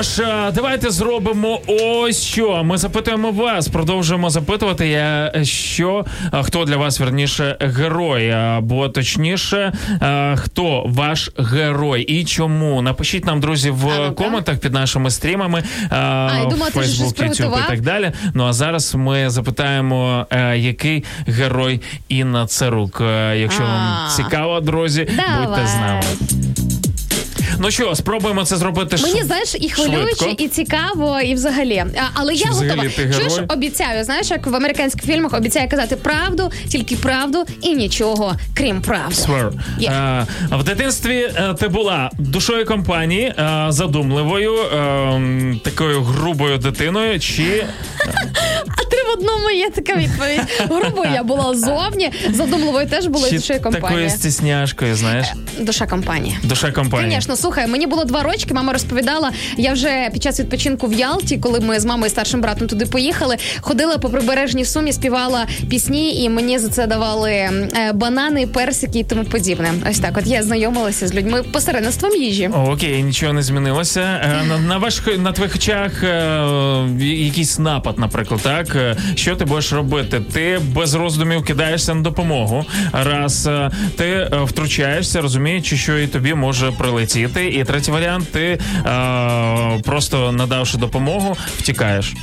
ж, 0.09 0.23
е, 0.23 0.51
давайте 0.51 0.91
зробимо 0.91 1.59
ось 1.67 2.23
що. 2.23 2.63
Ми 2.63 2.77
запитуємо 2.77 3.31
вас, 3.31 3.67
продовжуємо 3.67 4.29
запитувати, 4.29 4.89
е, 4.91 5.31
що 5.43 6.05
е, 6.33 6.43
хто 6.43 6.65
для 6.65 6.77
вас 6.77 6.99
верніше 6.99 7.57
герой, 7.59 8.31
або 8.31 8.89
точніше, 8.89 9.73
хто 10.35 10.83
ваш 10.87 11.31
герой 11.37 12.01
і 12.01 12.25
чому. 12.25 12.81
Напишіть 12.81 13.25
нам, 13.25 13.39
друзі, 13.39 13.69
в 13.69 13.89
А 13.89 14.11
коментах 14.11 14.57
під 14.57 14.73
нашими 14.73 15.11
стрімами, 15.11 15.59
е, 15.59 15.87
я 15.91 16.45
думала, 16.49 16.69
YouTube 16.75 17.65
і 17.65 17.67
так 17.67 17.81
далі. 17.81 18.11
Ну 18.33 18.45
а 18.45 18.53
зараз 18.53 18.95
ми 18.95 19.29
запитаємо, 19.29 20.27
який 20.55 21.03
герой 21.27 21.81
Інна 22.09 22.47
Царук. 22.47 23.01
Якщо 23.35 23.63
вам 23.63 24.09
цікаво, 24.15 24.59
друзі, 24.59 25.01
будьте 25.39 25.67
з 25.67 25.75
нами. 25.75 26.38
Ну 27.57 27.71
що, 27.71 27.95
спробуємо 27.95 28.45
це 28.45 28.57
зробити 28.57 28.97
Мені 29.03 29.23
знаєш, 29.23 29.55
і 29.59 29.69
хвилююче, 29.69 30.15
швидко. 30.15 30.43
і 30.43 30.47
цікаво, 30.47 31.19
і 31.19 31.33
взагалі. 31.33 31.77
А, 31.77 32.01
але 32.13 32.35
Чи 32.35 32.43
я 32.45 32.51
взагалі 32.51 32.69
готова. 32.75 32.89
ти 32.95 33.03
герой? 33.05 33.29
Чуєш, 33.29 33.43
обіцяю, 33.49 34.03
знаєш, 34.03 34.31
як 34.31 34.47
в 34.47 34.55
американських 34.55 35.05
фільмах 35.05 35.33
обіцяє 35.33 35.67
казати 35.67 35.95
правду, 35.95 36.51
тільки 36.69 36.95
правду 36.95 37.45
і 37.61 37.75
нічого, 37.75 38.35
крім 38.53 38.81
правди. 38.81 39.15
Swear. 39.15 39.51
Є. 39.79 39.89
Е, 39.89 40.25
в 40.51 40.63
дитинстві 40.63 41.17
е, 41.35 41.53
ти 41.59 41.67
була 41.67 42.09
душою 42.19 42.65
компанії, 42.65 43.23
е, 43.39 43.65
задумливою, 43.69 44.53
е, 44.55 45.55
такою 45.63 46.01
грубою 46.01 46.57
дитиною, 46.57 47.19
чи 47.19 47.65
А 48.77 48.83
в 49.09 49.13
одному 49.19 49.49
є 49.49 49.69
така 49.69 49.95
відповідь. 49.95 50.41
Грубо 50.59 51.05
я 51.13 51.23
була 51.23 51.55
зовні, 51.55 52.11
задумливою 52.33 52.87
теж 52.87 53.07
була 53.07 53.27
і 53.27 53.31
чи 53.31 53.37
душою 53.37 53.59
такою 53.59 54.09
стісняшкою, 54.09 54.95
знаєш? 54.95 55.27
Душа 55.59 55.87
компанії. 55.87 56.37
Душа 56.43 56.71
компанії. 56.71 57.11
Звісно, 57.15 57.35
слухай, 57.35 57.67
мені 57.67 57.87
було 57.87 58.03
два 58.05 58.23
рочки. 58.23 58.53
Мама 58.53 58.73
розповідала. 58.73 59.31
Я 59.57 59.73
вже 59.73 60.09
під 60.13 60.23
час 60.23 60.39
відпочинку 60.39 60.87
в 60.87 60.93
Ялті, 60.93 61.37
коли 61.37 61.59
ми 61.59 61.79
з 61.79 61.85
мамою 61.85 62.07
і 62.07 62.09
старшим 62.09 62.41
братом 62.41 62.67
туди 62.67 62.85
поїхали, 62.85 63.37
ходила 63.61 63.97
по 63.97 64.09
прибережній 64.09 64.65
сумі, 64.65 64.93
співала 64.93 65.47
пісні, 65.69 66.23
і 66.23 66.29
мені 66.29 66.59
за 66.59 66.69
це 66.69 66.87
давали 66.87 67.31
е, 67.31 67.91
банани, 67.93 68.47
персики 68.47 68.99
і 68.99 69.03
тому 69.03 69.23
подібне. 69.23 69.73
Ось 69.89 69.99
так. 69.99 70.17
От 70.17 70.27
я 70.27 70.43
знайомилася 70.43 71.07
з 71.07 71.13
людьми 71.15 71.43
посередництвом 71.43 72.15
їжі. 72.15 72.47
Окей, 72.67 73.03
нічого 73.03 73.33
не 73.33 73.41
змінилося. 73.43 74.01
Е, 74.01 74.43
На, 74.47 74.57
на, 74.57 74.77
ваш, 74.77 75.01
на 75.17 75.31
твоїх 75.31 75.55
очах 75.55 76.03
е, 76.03 76.43
якийсь 77.01 77.59
напад, 77.59 77.99
наприклад, 77.99 78.41
так? 78.43 78.77
Що 79.15 79.35
ти 79.35 79.45
будеш 79.45 79.73
робити? 79.73 80.21
Ти 80.33 80.59
без 80.75 80.93
роздумів 80.93 81.43
кидаєшся 81.45 81.93
на 81.95 82.01
допомогу. 82.01 82.65
Раз 82.93 83.47
е, 83.47 83.71
ти 83.97 84.05
е, 84.05 84.29
втручаєшся, 84.43 85.21
розуміючи, 85.21 85.77
що 85.77 85.97
і 85.97 86.07
тобі 86.07 86.33
може 86.33 86.71
прилетіти. 86.71 87.45
І 87.47 87.63
третій 87.63 87.91
варіант, 87.91 88.31
ти 88.31 88.41
е, 88.41 88.59
просто 89.85 90.31
надавши 90.31 90.77
допомогу, 90.77 91.37
втікаєш. 91.57 92.13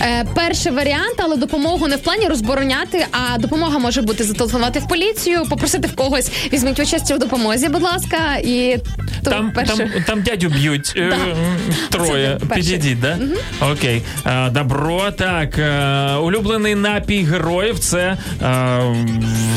Е, 0.00 0.24
перший 0.34 0.72
варіант, 0.72 1.14
але 1.18 1.36
допомогу 1.36 1.88
не 1.88 1.96
в 1.96 2.00
плані 2.00 2.26
розбороняти, 2.28 3.06
а 3.12 3.38
допомога 3.38 3.78
може 3.78 4.02
бути 4.02 4.24
зателефонувати 4.24 4.78
в 4.78 4.88
поліцію, 4.88 5.44
попросити 5.50 5.88
в 5.88 5.94
когось 5.96 6.30
візьміть 6.52 6.80
участь 6.80 7.10
у 7.10 7.18
допомозі, 7.18 7.68
будь 7.68 7.82
ласка, 7.82 8.16
і 8.44 8.78
Там, 9.24 9.52
перше. 9.54 9.76
там, 9.76 9.88
там 10.06 10.22
дядю 10.22 10.48
б'ють 10.48 10.92
е, 10.96 11.10
Да. 11.10 11.98
троє. 11.98 12.38
Підійдіть, 12.54 13.00
да? 13.00 13.18
Окей. 13.72 14.02
Е, 14.26 14.50
добро, 14.50 15.10
так. 15.10 15.58
Е, 16.12 16.16
улюблений 16.16 16.74
напій 16.74 17.22
героїв 17.22 17.78
це 17.78 18.16
е, 18.42 18.96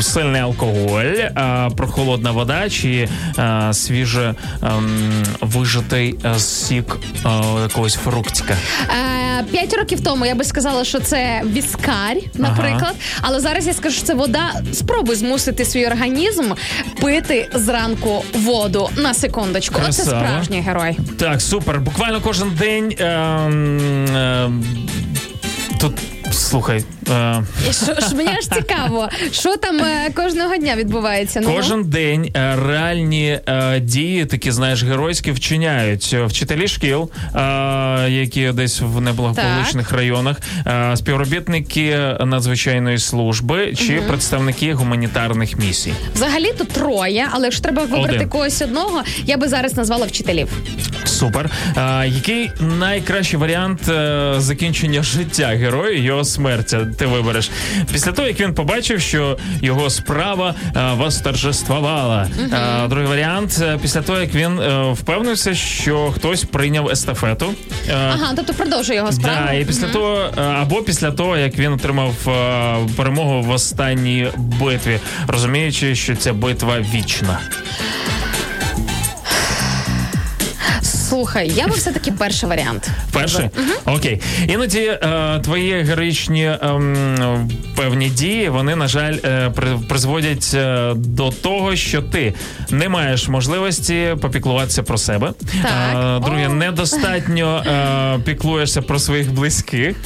сильний 0.00 0.40
алкоголь, 0.40 1.04
е, 1.04 1.70
прохолодна 1.76 2.30
вода 2.30 2.70
чи 2.70 3.08
е, 3.38 3.68
свіже 3.72 4.34
ем, 4.62 5.10
вижитий 5.40 6.14
е, 6.24 6.38
сік 6.38 6.96
е, 7.26 7.28
якогось 7.62 7.94
фруктика. 7.94 8.56
Е, 8.90 9.44
П'ять 9.50 9.74
років 9.74 10.00
тому 10.00 10.26
я 10.26 10.34
би 10.34 10.44
сказала, 10.44 10.84
що 10.84 11.00
це 11.00 11.42
віскарь, 11.46 12.16
наприклад. 12.34 12.94
Але 13.20 13.40
зараз 13.40 13.66
я 13.66 13.72
скажу, 13.74 13.96
що 13.96 14.04
це 14.06 14.14
вода. 14.14 14.52
Спробуй 14.72 15.16
змусити 15.16 15.64
свій 15.64 15.86
організм 15.86 16.52
пити 17.00 17.48
зранку 17.54 18.24
воду 18.34 18.90
на 18.96 19.14
секундочку. 19.14 19.80
Оце 19.88 20.02
справжній 20.02 20.60
герой. 20.60 20.96
Так, 21.18 21.40
супер. 21.42 21.80
Буквально 21.80 22.20
кожен 22.20 22.50
день. 22.58 22.94
ем, 22.98 23.78
ем, 24.16 24.64
тут 25.80 25.92
слухай. 26.32 26.84
е, 27.10 27.42
що 27.70 27.94
ж 28.08 28.14
мені 28.14 28.30
аж 28.38 28.46
цікаво, 28.46 29.08
що 29.32 29.56
там 29.56 29.78
е, 29.78 30.10
кожного 30.14 30.56
дня 30.56 30.76
відбувається. 30.76 31.40
Ну, 31.42 31.52
Кожен 31.56 31.84
день 31.84 32.30
е, 32.36 32.56
реальні 32.66 33.38
е, 33.46 33.80
дії, 33.80 34.24
такі 34.26 34.50
знаєш, 34.50 34.82
геройські 34.84 35.32
вчиняють 35.32 36.14
вчителі 36.26 36.68
шкіл, 36.68 37.10
е, 37.34 37.40
які 38.10 38.52
десь 38.52 38.80
в 38.80 39.00
неблагополучних 39.00 39.92
районах, 39.92 40.36
е, 40.66 40.96
співробітники 40.96 41.98
надзвичайної 42.24 42.98
служби 42.98 43.74
чи 43.74 43.92
Мгм. 43.96 44.04
представники 44.08 44.74
гуманітарних 44.74 45.58
місій. 45.58 45.92
взагалі 46.14 46.52
тут 46.58 46.68
троє, 46.68 47.28
але 47.30 47.44
якщо 47.44 47.62
треба 47.62 47.82
вибрати 47.82 48.14
Один. 48.16 48.28
когось 48.28 48.62
одного, 48.62 49.02
я 49.24 49.36
би 49.36 49.48
зараз 49.48 49.76
назвала 49.76 50.06
вчителів. 50.06 50.48
Супер. 51.04 51.50
Е, 51.76 52.08
який 52.08 52.50
найкращий 52.78 53.38
варіант 53.38 53.80
закінчення 54.36 55.02
життя 55.02 55.46
героя, 55.46 55.98
його 56.18 56.24
смерті? 56.24 56.78
Ти 56.98 57.06
вибереш 57.06 57.50
після 57.92 58.12
того, 58.12 58.28
як 58.28 58.40
він 58.40 58.54
побачив, 58.54 59.00
що 59.00 59.38
його 59.62 59.90
справа 59.90 60.54
е, 60.76 60.92
восторжествувала. 60.96 62.28
Е, 62.84 62.88
другий 62.88 63.06
варіант 63.06 63.58
е, 63.62 63.78
після 63.82 64.02
того, 64.02 64.20
як 64.20 64.34
він 64.34 64.60
впевнився, 64.92 65.54
що 65.54 66.10
хтось 66.10 66.44
прийняв 66.44 66.88
естафету. 66.88 67.54
Ага, 67.94 68.32
тобто 68.36 68.54
продовжує 68.54 68.98
його 68.98 69.12
справу. 69.12 69.38
Да, 69.46 69.52
і 69.52 69.64
після 69.64 69.84
Мгм. 69.84 69.92
того, 69.92 70.30
або 70.60 70.82
після 70.82 71.10
того, 71.12 71.36
як 71.36 71.58
він 71.58 71.72
отримав 71.72 72.14
перемогу 72.96 73.42
в 73.42 73.50
останній 73.50 74.28
битві, 74.36 75.00
розуміючи, 75.26 75.94
що 75.94 76.16
ця 76.16 76.32
битва 76.32 76.76
вічна. 76.94 77.38
Слухай, 81.08 81.48
я 81.56 81.66
би 81.66 81.74
все-таки 81.74 82.12
перший 82.12 82.48
варіант. 82.48 82.88
Перший? 83.12 83.50
Окей. 83.84 84.20
Іноді 84.48 84.80
е, 84.80 85.40
твої 85.44 85.82
героїчні 85.82 86.52
ем, 86.62 87.50
певні 87.76 88.08
дії, 88.08 88.48
вони, 88.48 88.76
на 88.76 88.88
жаль, 88.88 89.16
е, 89.24 89.50
призводять 89.88 90.50
е, 90.54 90.92
до 90.94 91.30
того, 91.30 91.76
що 91.76 92.02
ти 92.02 92.34
не 92.70 92.88
маєш 92.88 93.28
можливості 93.28 94.16
попіклуватися 94.22 94.82
про 94.82 94.98
себе. 94.98 95.32
Так. 95.62 96.16
Е, 96.22 96.24
друге, 96.24 96.48
недостатньо 96.48 97.64
е, 97.66 98.18
піклуєшся 98.24 98.82
про 98.82 98.98
своїх 98.98 99.32
близьких. 99.32 99.96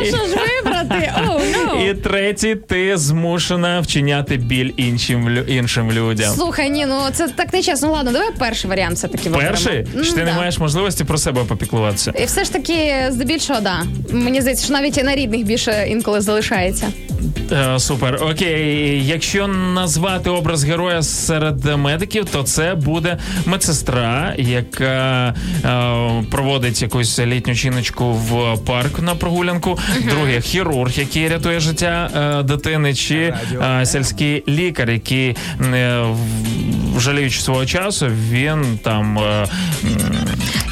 А 0.00 0.04
що 0.04 0.16
ж 0.16 0.22
вибрати? 0.64 1.12
Ну. 1.26 1.40
І 1.88 1.94
третій, 1.94 2.54
ти 2.54 2.96
змушена 2.96 3.80
вчиняти 3.80 4.36
біль 4.36 4.70
іншим, 4.76 5.44
іншим 5.48 5.92
людям. 5.92 6.34
Слухай, 6.34 6.70
ні, 6.70 6.86
ну 6.86 7.00
це 7.12 7.28
так 7.28 7.52
не 7.52 7.62
чесно. 7.62 7.90
Ладно, 7.92 8.12
давай 8.12 8.28
перший 8.38 8.70
варіант 8.70 8.96
все-таки 8.96 9.28
виберемо. 9.30 9.50
Перший? 9.50 9.84
Ти 10.14 10.20
М, 10.20 10.26
не 10.32 10.36
маєш 10.38 10.58
можливості 10.58 11.04
про 11.04 11.18
себе 11.18 11.44
попіклуватися? 11.44 12.12
І 12.22 12.24
все 12.24 12.44
ж 12.44 12.52
таки, 12.52 12.94
здебільшого, 13.10 13.60
да. 13.60 13.82
Мені 14.12 14.40
здається, 14.40 14.64
що 14.64 14.72
навіть 14.72 14.98
і 14.98 15.02
на 15.02 15.14
рідних 15.14 15.44
більше 15.44 15.86
інколи 15.90 16.20
залишається. 16.20 16.86
Е, 17.52 17.78
Супер. 17.78 18.18
Окей. 18.22 19.06
Якщо 19.06 19.46
назвати 19.48 20.30
образ 20.30 20.64
героя 20.64 21.02
серед 21.02 21.64
медиків, 21.64 22.24
то 22.24 22.42
це 22.42 22.74
буде 22.74 23.18
медсестра, 23.46 24.34
яка 24.38 25.34
е, 25.64 26.24
проводить 26.30 26.82
якусь 26.82 27.18
літню 27.18 27.54
чиночку 27.54 28.12
в 28.12 28.58
парк 28.66 29.02
на 29.02 29.14
прогулянку. 29.14 29.78
Друге 30.10 30.40
хірург, 30.40 30.92
який 30.98 31.28
рятує 31.28 31.60
життя 31.60 32.10
е, 32.40 32.42
дитини, 32.42 32.94
чи 32.94 33.34
е, 33.80 33.86
сільський 33.86 34.44
лікар, 34.48 34.90
який 34.90 35.36
е, 35.74 36.00
в- 36.94 37.00
жаліючи 37.00 37.40
свого 37.40 37.66
часу, 37.66 38.06
він 38.30 38.78
там 38.82 39.18
е, 39.18 39.46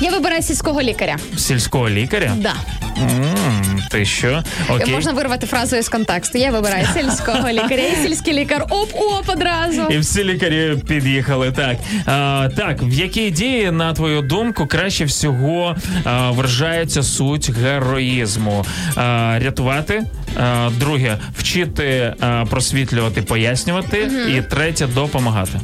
Я 0.01 0.11
вибираю 0.11 0.43
сільського 0.43 0.83
лікаря. 0.83 1.17
сільського 1.37 1.89
лікаря. 1.91 2.33
Да. 2.37 2.55
М, 2.99 3.68
ти 3.91 4.05
що? 4.05 4.43
Окей. 4.69 4.93
Можна 4.95 5.13
вирвати 5.13 5.47
фразу 5.47 5.77
із 5.77 5.89
контексту. 5.89 6.39
Я 6.39 6.51
вибираю 6.51 6.87
сільського 6.95 7.51
лікаря. 7.51 7.83
І 7.93 7.97
сільський 8.09 8.35
лікар 8.35 8.65
оп-оп 8.71 9.29
одразу. 9.33 9.83
І 9.83 9.99
всі 9.99 10.25
лікарі 10.25 10.77
під'їхали. 10.89 11.53
Так 11.53 11.77
а, 12.07 12.49
так, 12.57 12.83
в 12.83 12.93
якій 12.93 13.31
дії, 13.31 13.71
на 13.71 13.93
твою 13.93 14.23
думку, 14.23 14.67
краще 14.67 15.05
всього 15.05 15.77
а, 16.05 16.31
вражається 16.31 17.03
суть 17.03 17.51
героїзму? 17.51 18.65
А, 18.97 19.39
рятувати. 19.43 20.05
А, 20.37 20.71
друге, 20.77 21.19
вчити, 21.39 22.15
просвітлювати, 22.51 23.23
пояснювати. 23.23 24.05
Мгм. 24.05 24.37
І 24.37 24.43
третє 24.43 24.87
допомагати. 24.87 25.61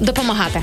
Допомагати. 0.00 0.60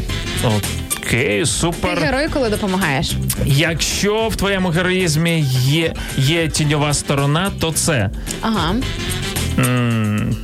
Окей, 1.08 1.40
Ти 1.40 1.46
супер. 1.46 2.00
герой, 2.00 2.28
коли 2.34 2.50
допомагаєш. 2.50 3.12
Якщо 3.46 4.28
в 4.28 4.36
твоєму 4.36 4.70
героїзмі 4.70 5.46
є, 5.62 5.94
є 6.18 6.48
тіньова 6.48 6.94
сторона, 6.96 7.52
то 7.60 7.72
це. 7.72 8.10
Ага. 8.42 8.76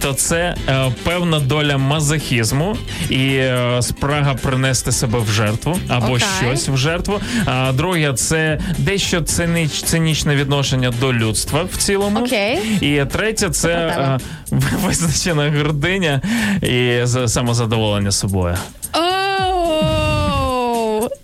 То 0.01 0.13
це 0.13 0.55
е, 0.69 0.91
певна 1.03 1.39
доля 1.39 1.77
мазохізму 1.77 2.77
і 3.09 3.27
е, 3.27 3.77
спрага 3.81 4.33
принести 4.33 4.91
себе 4.91 5.19
в 5.19 5.31
жертву 5.31 5.77
або 5.87 6.05
Окей. 6.13 6.27
щось 6.39 6.69
в 6.69 6.77
жертву. 6.77 7.19
А 7.45 7.71
друге, 7.71 8.13
це 8.13 8.59
дещо 8.77 9.21
цинич, 9.21 9.71
цинічне 9.71 10.35
відношення 10.35 10.93
до 10.99 11.13
людства 11.13 11.63
в 11.73 11.77
цілому. 11.77 12.19
Окей. 12.19 12.59
І 12.81 13.05
третє, 13.05 13.49
це 13.49 13.69
е, 13.71 14.19
визначена 14.85 15.51
гординя 15.57 16.21
і 16.61 16.99
самозадоволення 17.27 18.11
собою. 18.11 18.55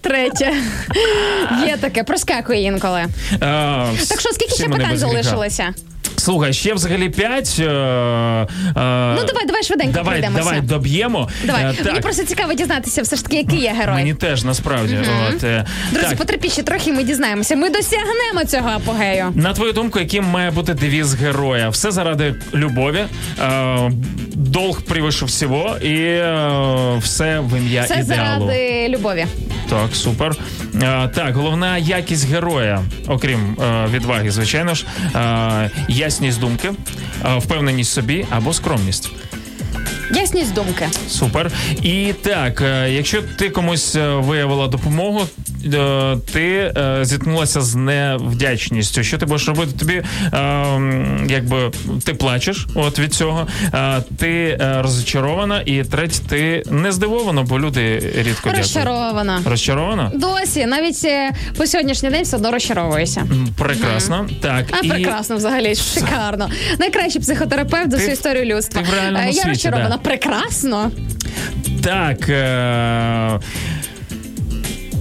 Третє. 0.07 0.53
Є 1.67 1.77
таке, 1.77 2.03
проскакує 2.03 2.61
інколи. 2.63 2.99
Е, 2.99 3.09
Так 4.09 4.19
що, 4.19 4.29
скільки 4.33 4.55
ще 4.55 4.69
питань 4.69 4.97
залишилося? 4.97 5.73
Слухай, 6.15 6.53
ще 6.53 6.73
взагалі 6.73 7.09
п'ять. 7.09 7.55
Е, 7.59 7.63
е, 7.63 8.47
Ну 9.15 9.25
давай, 9.27 9.45
давай 9.47 9.63
швиденько 9.63 9.93
давай, 9.93 10.21
давай 10.35 10.61
доб'ємо. 10.61 11.29
Давай. 11.43 11.63
Е, 11.63 11.83
Мені 11.85 11.99
просто 11.99 12.23
цікаво 12.23 12.53
дізнатися, 12.53 13.01
все 13.01 13.15
ж 13.15 13.23
таки, 13.23 13.35
який 13.37 13.59
є 13.59 13.75
герой. 13.79 13.95
Мені 13.95 14.13
теж 14.13 14.43
насправді. 14.43 14.93
Мгм. 14.95 15.35
От, 15.35 15.43
е, 15.43 15.65
Друзі, 15.91 16.07
так. 16.09 16.17
потерпіть 16.17 16.51
ще 16.51 16.63
трохи, 16.63 16.91
ми 16.91 17.03
дізнаємося. 17.03 17.55
Ми 17.55 17.69
досягнемо 17.69 18.45
цього 18.47 18.69
апогею. 18.69 19.25
На 19.35 19.53
твою 19.53 19.73
думку, 19.73 19.99
яким 19.99 20.23
має 20.25 20.51
бути 20.51 20.73
девіз 20.73 21.13
героя? 21.15 21.69
Все 21.69 21.91
заради 21.91 22.35
любові, 22.53 23.05
е, 23.41 23.91
долг 24.35 24.81
превыше 24.89 25.25
всього 25.25 25.77
і 25.77 25.95
е, 26.01 26.97
все 27.01 27.39
в 27.39 27.57
ім'я 27.57 27.83
Це 27.83 27.93
ідеалу. 27.99 28.05
заради 28.47 28.87
любові. 28.89 29.25
Так, 29.69 29.95
супер. 29.95 30.35
Так, 31.15 31.35
головна 31.35 31.77
якість 31.77 32.29
героя, 32.29 32.81
окрім 33.07 33.57
е, 33.61 33.87
відваги, 33.93 34.31
звичайно 34.31 34.73
ж, 34.75 34.85
е, 35.15 35.69
ясність 35.97 36.39
думки, 36.39 36.71
е, 37.25 37.37
впевненість 37.37 37.91
собі 37.91 38.25
або 38.29 38.53
скромність. 38.53 39.09
Ясність 40.11 40.53
думки. 40.53 40.87
Супер. 41.09 41.51
І 41.81 42.13
так, 42.21 42.61
е, 42.61 42.89
якщо 42.91 43.21
ти 43.21 43.49
комусь 43.49 43.95
е, 43.95 44.07
виявила 44.07 44.67
допомогу, 44.67 45.21
е, 45.73 46.17
ти 46.33 46.73
зіткнулася 47.01 47.61
з 47.61 47.75
невдячністю. 47.75 49.03
Що 49.03 49.17
ти 49.17 49.25
будеш 49.25 49.47
робити? 49.47 49.71
Тобі 49.79 50.03
якби 51.29 51.71
ти 52.05 52.13
плачеш 52.13 52.67
от 52.75 52.99
від 52.99 53.13
цього, 53.13 53.47
ти 54.17 54.57
розчарована, 54.59 55.61
і 55.65 55.83
третє, 55.83 56.19
ти 56.29 56.63
не 56.71 56.91
здивована, 56.91 57.43
бо 57.43 57.59
люди 57.59 58.13
рідко. 58.17 58.49
Розчарована. 58.57 59.41
Розчарована? 59.45 60.11
Досі, 60.15 60.65
навіть 60.65 61.07
по 61.57 61.67
сьогоднішній 61.67 62.09
день 62.09 62.23
все 62.23 62.35
одно 62.35 62.51
розчаровуюся. 62.51 63.27
Прекрасно. 63.57 64.27
Так. 64.41 64.65
А 64.71 64.85
і... 64.85 64.89
прекрасно 64.89 65.35
взагалі, 65.35 65.75
шикарно. 65.75 66.49
Найкращий 66.79 67.21
психотерапевт 67.21 67.91
за 67.91 67.97
всю 67.97 68.13
історію 68.13 68.45
людства. 68.45 68.81
ти 68.81 68.89
в 68.89 68.93
реальному 68.93 69.27
Я 69.27 69.43
світі, 69.43 69.69
да. 69.89 69.97
Прекрасно. 69.97 70.91
Так. 71.83 72.29
Е... 72.29 73.39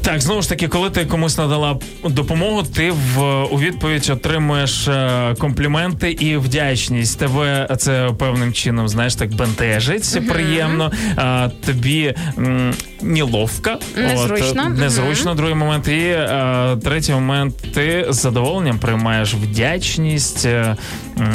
Так, 0.07 0.21
знову 0.21 0.43
ж 0.43 0.49
таки, 0.49 0.69
коли 0.69 0.91
ти 0.91 1.05
комусь 1.05 1.39
надала 1.39 1.79
допомогу, 2.05 2.63
ти 2.63 2.91
в 2.91 3.43
у 3.45 3.59
відповідь 3.61 4.11
отримуєш 4.11 4.89
е, 4.89 5.35
компліменти 5.39 6.11
і 6.11 6.37
вдячність. 6.37 7.19
Тебе 7.19 7.69
це 7.79 8.11
певним 8.19 8.53
чином, 8.53 8.89
знаєш, 8.89 9.15
так 9.15 9.35
бентежить 9.35 10.29
приємно. 10.29 10.93
А, 11.17 11.49
тобі 11.67 12.15
м, 12.39 12.75
неловко. 13.03 13.71
Незручно. 13.97 14.63
От, 14.67 14.79
незручно. 14.79 15.35
Другий 15.35 15.55
момент. 15.55 15.89
І 15.89 15.99
е, 16.01 16.77
третій 16.85 17.13
момент. 17.13 17.55
Ти 17.75 18.07
з 18.09 18.17
задоволенням 18.17 18.79
приймаєш 18.79 19.35
вдячність 19.35 20.47
е, 20.47 20.77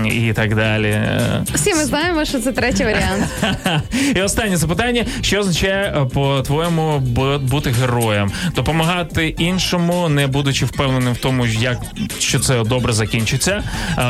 і 0.06 0.34
так 0.34 0.56
далі. 0.56 0.88
Е, 0.90 1.44
Всі 1.54 1.74
ми 1.74 1.86
знаємо, 1.86 2.26
що 2.26 2.40
це 2.40 2.52
третій 2.52 2.84
варіант. 2.84 3.26
і 4.16 4.22
останнє 4.22 4.58
запитання: 4.58 5.06
що 5.22 5.40
означає 5.40 5.96
е, 5.98 6.06
по-твоєму 6.06 7.00
бути 7.42 7.70
героєм? 7.70 8.32
Допомагати 8.56 9.28
іншому, 9.28 10.10
не 10.10 10.28
будучи 10.28 10.66
впевненим 10.66 11.14
в 11.14 11.18
тому, 11.18 11.46
як 11.46 11.78
що 12.20 12.40
це 12.40 12.64
добре 12.64 12.94
закінчиться, 12.94 13.64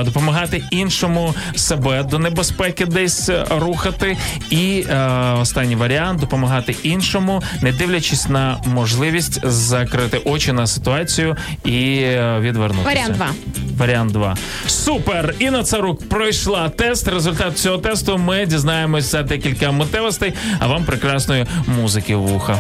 допомагати 0.05 0.63
іншому 0.71 1.33
себе 1.55 2.03
до 2.03 2.19
небезпеки 2.19 2.85
десь 2.85 3.29
е, 3.29 3.45
рухати. 3.59 4.17
І 4.49 4.85
е, 4.89 4.97
останній 5.41 5.75
варіант 5.75 6.19
допомагати 6.19 6.75
іншому, 6.83 7.43
не 7.61 7.71
дивлячись 7.71 8.29
на 8.29 8.57
можливість 8.65 9.47
закрити 9.47 10.17
очі 10.25 10.51
на 10.51 10.67
ситуацію 10.67 11.35
і 11.65 11.95
е, 12.01 12.37
відвернутися. 12.39 12.85
Варіант 12.95 13.15
два. 13.15 13.27
Варіант 13.77 14.11
2. 14.11 14.37
Супер! 14.67 15.33
Царук 15.63 16.09
пройшла 16.09 16.69
тест. 16.69 17.07
Результат 17.07 17.57
цього 17.57 17.77
тесту 17.77 18.17
ми 18.17 18.45
дізнаємося 18.45 19.23
декілька 19.23 19.71
митевостей. 19.71 20.33
а 20.59 20.67
вам 20.67 20.85
прекрасної 20.85 21.45
музики 21.67 22.15
в 22.15 22.21
вуха. 22.21 22.57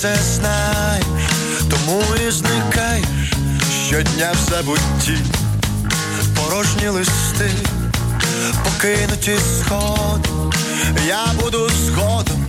Це 0.00 0.16
знаєш, 0.36 1.04
тому 1.70 2.02
і 2.28 2.30
зникаєш. 2.30 3.32
Щодня 3.86 4.32
в 4.32 4.50
забутті, 4.50 5.18
порожні 6.34 6.88
листи, 6.88 7.50
покинуті 8.64 9.38
сходи, 9.60 10.28
я 11.08 11.26
буду 11.42 11.70
згодом 11.86 12.46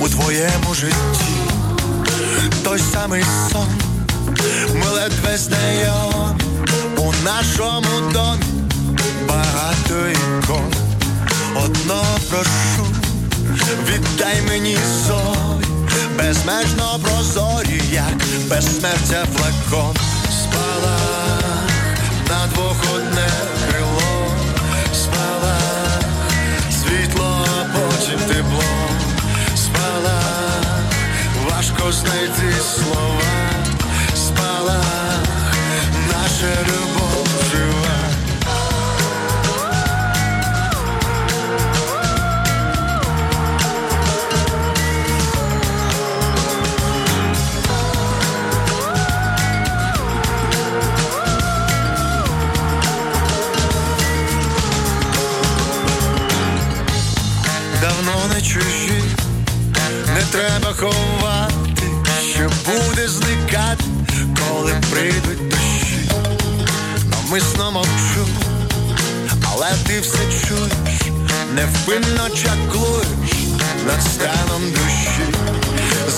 у 0.00 0.08
твоєму 0.08 0.74
житті, 0.74 1.34
той 2.64 2.80
самий 2.92 3.22
сон, 3.22 3.68
ми 4.74 4.90
ледве 4.90 5.38
знайомі. 5.38 6.42
У 6.96 7.12
нашому 7.24 8.12
домі 8.12 8.42
багато 9.28 10.08
ікон, 10.10 10.72
одно 11.64 12.04
прошу. 12.30 12.86
Віддай 13.88 14.42
мені 14.48 14.78
зорі, 15.06 15.67
безмежно 16.18 17.00
прозорі, 17.02 17.82
як 17.92 18.16
безсмертя 18.50 19.26
флакон. 19.36 19.96
Спалах 20.30 21.68
на 22.28 22.46
двох 22.46 22.76
одне 22.94 23.28
крило, 23.68 24.26
спалах, 24.92 26.02
світло, 26.70 27.46
а 27.60 27.64
потім 27.64 28.18
тепло, 28.28 28.62
спалах, 29.56 30.82
важко 31.50 31.92
знайти 31.92 32.54
слова, 32.74 33.22
спалах, 34.14 35.24
наша 36.12 36.62
любов 36.62 36.97
не 58.38 58.44
чужі, 58.44 59.02
не 60.14 60.22
треба 60.32 60.72
ховати, 60.72 61.84
що 62.30 62.50
буде 62.66 63.08
зникати, 63.08 63.84
коли 64.38 64.72
прийдуть 64.90 65.48
дощі. 65.48 66.10
Навмисно 67.10 67.70
мовчу, 67.70 68.26
але 69.52 69.70
ти 69.86 70.00
все 70.00 70.18
чуєш, 70.18 71.00
невпинно 71.54 72.30
чаклуєш 72.30 73.34
над 73.86 74.02
станом 74.02 74.62
душі, 74.70 75.34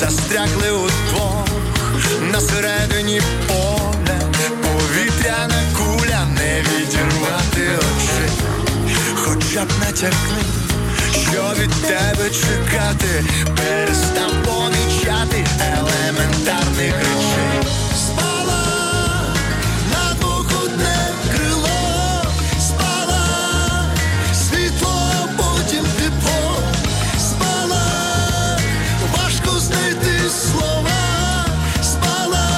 застрягли 0.00 0.70
удвох 0.70 1.48
на 2.32 2.40
середині 2.40 3.20
поля, 3.48 4.20
повітряна 4.62 5.62
куля, 5.76 6.26
не 6.34 6.60
відірвати 6.60 7.68
очей, 7.78 8.30
хоча 9.16 9.64
б 9.64 9.68
натякни 9.80 10.59
що 11.12 11.62
від 11.62 11.70
тебе 11.70 12.30
чекати, 12.30 13.24
перестав 13.56 14.30
помічати 14.44 15.44
елементарних 15.60 16.94
речей. 16.98 17.72
Спала 17.96 18.64
на 19.92 20.14
двох 20.14 20.46
крило, 21.36 22.22
спала 22.60 23.24
світло, 24.34 25.02
потім 25.36 25.84
тепло, 25.84 26.62
спала, 27.18 28.58
важко 29.12 29.58
знайти 29.58 30.28
слова, 30.30 31.46
спала, 31.82 32.48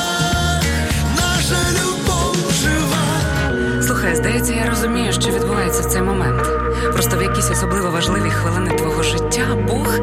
наша 1.16 1.61
любов 1.70 2.36
жива. 2.62 3.82
Слухай, 3.82 4.16
здається, 4.16 4.53
я 4.53 4.70
розумію, 4.70 5.12
що 5.12 5.30
відбувається 5.30 5.82
в 5.82 5.92
цей 5.92 6.03
момент. 6.03 6.61
Просто 6.93 7.16
в 7.16 7.22
якісь 7.22 7.51
особливо 7.51 7.91
важливі 7.91 8.30
хвилини 8.30 8.70
твого 8.70 9.03
життя 9.03 9.59
Бог, 9.68 9.95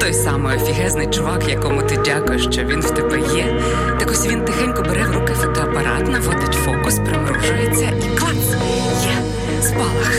той 0.00 0.12
самий 0.12 0.56
офігезний 0.56 1.06
чувак, 1.06 1.48
якому 1.48 1.82
ти 1.82 1.96
дякуєш, 2.04 2.42
що 2.42 2.62
він 2.62 2.80
в 2.80 2.90
тебе 2.90 3.18
є. 3.34 3.60
Так 3.98 4.10
ось 4.10 4.26
він 4.26 4.44
тихенько 4.44 4.82
бере 4.82 5.04
в 5.04 5.14
руки 5.14 5.32
фотоапарат, 5.34 6.08
наводить 6.08 6.54
фокус, 6.64 6.98
примружується 6.98 7.84
і 7.84 8.18
клац! 8.18 8.62
Є 9.04 9.62
спалах. 9.62 10.14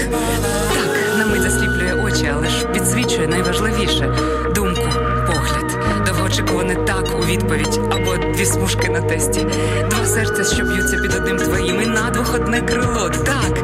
Так, 0.74 1.18
на 1.18 1.26
мить 1.26 1.42
засліплює 1.42 2.04
очі, 2.06 2.32
але 2.36 2.48
ж 2.48 2.68
підсвічує 2.68 3.28
найважливіше 3.28 4.16
думку, 4.56 4.88
погляд. 5.28 5.78
Довгоочікуване 6.06 6.76
так 6.76 7.06
у 7.20 7.26
відповідь 7.26 7.80
або 7.92 8.18
дві 8.34 8.46
смужки 8.46 8.90
на 8.90 9.02
тесті. 9.02 9.48
Два 9.90 10.06
серця, 10.06 10.56
що 10.56 10.64
б'ються 10.64 10.98
під 10.98 11.16
одним 11.16 11.38
твоїм, 11.38 11.82
і 11.82 11.86
на 11.86 12.10
двох 12.10 12.36
одне 12.36 12.62
крило. 12.62 13.10
Так, 13.10 13.64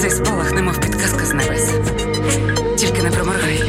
цей 0.00 0.10
спалах 0.10 0.52
немов 0.52 0.80
підказка 0.80 1.26
з 1.26 1.34
небес. 1.34 1.70
Тільки 2.76 3.02
не 3.02 3.10
проморгай. 3.10 3.62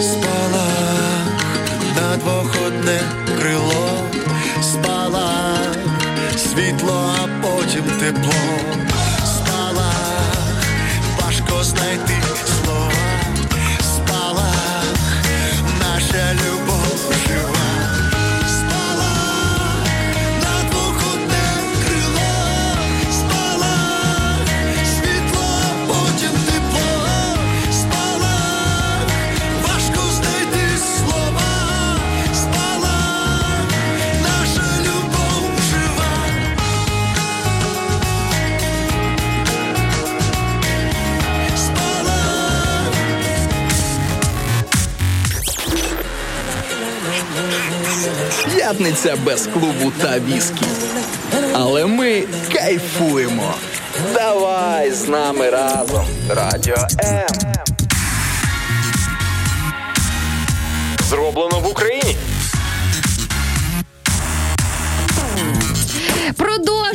Спала 0.00 0.68
на 1.96 2.16
двох 2.16 2.56
одне 2.66 3.00
крило, 3.40 3.98
спала 4.62 5.58
світло, 6.36 7.14
а 7.22 7.28
потім 7.42 7.84
тепло, 8.00 8.34
П'ятниця 48.66 49.16
без 49.24 49.46
клубу 49.46 49.92
та 50.02 50.18
віскі. 50.18 50.66
Але 51.52 51.86
ми 51.86 52.22
кайфуємо. 52.52 53.54
Давай 54.14 54.90
з 54.92 55.08
нами 55.08 55.50
разом. 55.50 56.06
Радіо 56.28 56.76
М. 57.04 57.26
Зроблено 61.08 61.60
в 61.60 61.68
Україні. 61.70 62.16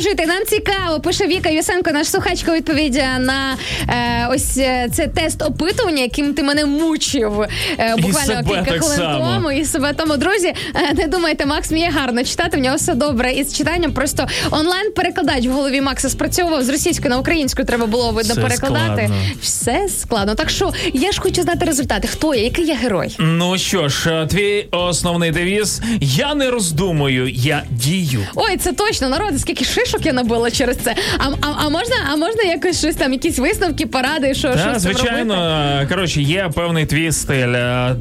Продовжуйте, 0.02 0.32
нам 0.32 0.44
цікаво. 0.46 1.00
Пише 1.00 1.26
Віка 1.26 1.48
Юсенко, 1.48 1.90
наш 1.90 2.08
слухачка, 2.08 2.54
відповідь 2.54 2.94
на 3.18 3.56
е, 3.88 4.28
ось 4.30 4.58
е, 4.58 4.88
це 4.92 5.06
тест 5.06 5.42
опитування, 5.42 6.02
яким 6.02 6.34
ти 6.34 6.42
мене 6.42 6.64
мучив 6.64 7.40
е, 7.78 7.96
буквально 7.98 8.42
кілька 8.44 8.78
хвилин 8.78 8.96
само. 8.96 9.34
тому. 9.34 9.50
І 9.52 9.64
себе 9.64 9.92
тому, 9.96 10.16
друзі, 10.16 10.46
е, 10.74 10.94
не 10.94 11.06
думайте, 11.06 11.46
Макс 11.46 11.70
вміє 11.70 11.90
гарно 11.90 12.24
читати. 12.24 12.56
В 12.56 12.60
нього 12.60 12.76
все 12.76 12.94
добре 12.94 13.32
із 13.32 13.56
читанням. 13.56 13.92
Просто 13.92 14.26
онлайн 14.50 14.92
перекладач 14.92 15.46
в 15.46 15.50
голові 15.50 15.80
Макса 15.80 16.08
спрацьовував 16.08 16.62
з 16.62 16.68
російської 16.68 17.10
на 17.10 17.18
українську. 17.18 17.64
Треба 17.64 17.86
було 17.86 18.10
видно 18.10 18.34
Все 18.34 18.42
перекладати. 18.42 19.02
складно. 19.02 19.16
Все 19.40 19.88
складно. 19.88 20.34
Так 20.34 20.50
що 20.50 20.72
я 20.94 21.12
ж 21.12 21.20
хочу 21.20 21.42
знати 21.42 21.64
результати. 21.66 22.08
Хто 22.08 22.34
я? 22.34 22.42
Який 22.42 22.66
я 22.66 22.74
герой? 22.74 23.16
Ну 23.18 23.58
що 23.58 23.88
ж, 23.88 24.10
е, 24.10 24.26
твій 24.26 24.66
основний 24.70 25.30
девіз 25.30 25.80
Я 26.00 26.34
не 26.34 26.50
роздумую, 26.50 27.28
я 27.28 27.62
дію. 27.70 28.26
Ой, 28.34 28.56
це 28.56 28.72
точно 28.72 29.08
народ, 29.08 29.40
скільки 29.40 29.64
шишок 29.92 30.06
я 30.06 30.12
набила 30.12 30.50
через 30.50 30.76
це. 30.76 30.94
А, 31.18 31.24
а, 31.40 31.54
а 31.66 31.68
можна, 31.68 31.96
а 32.12 32.16
можна 32.16 32.42
якось 32.42 32.78
щось 32.78 32.94
там, 32.94 33.12
якісь 33.12 33.38
висновки, 33.38 33.86
поради, 33.86 34.34
що, 34.34 34.52
що 34.52 34.64
Так, 34.64 34.80
звичайно, 34.80 35.34
робити? 35.34 35.82
е, 35.82 35.86
коротше, 35.88 36.22
є 36.22 36.50
певний 36.54 36.86
твій 36.86 37.12
стиль. 37.12 37.52
Е, 37.54 37.94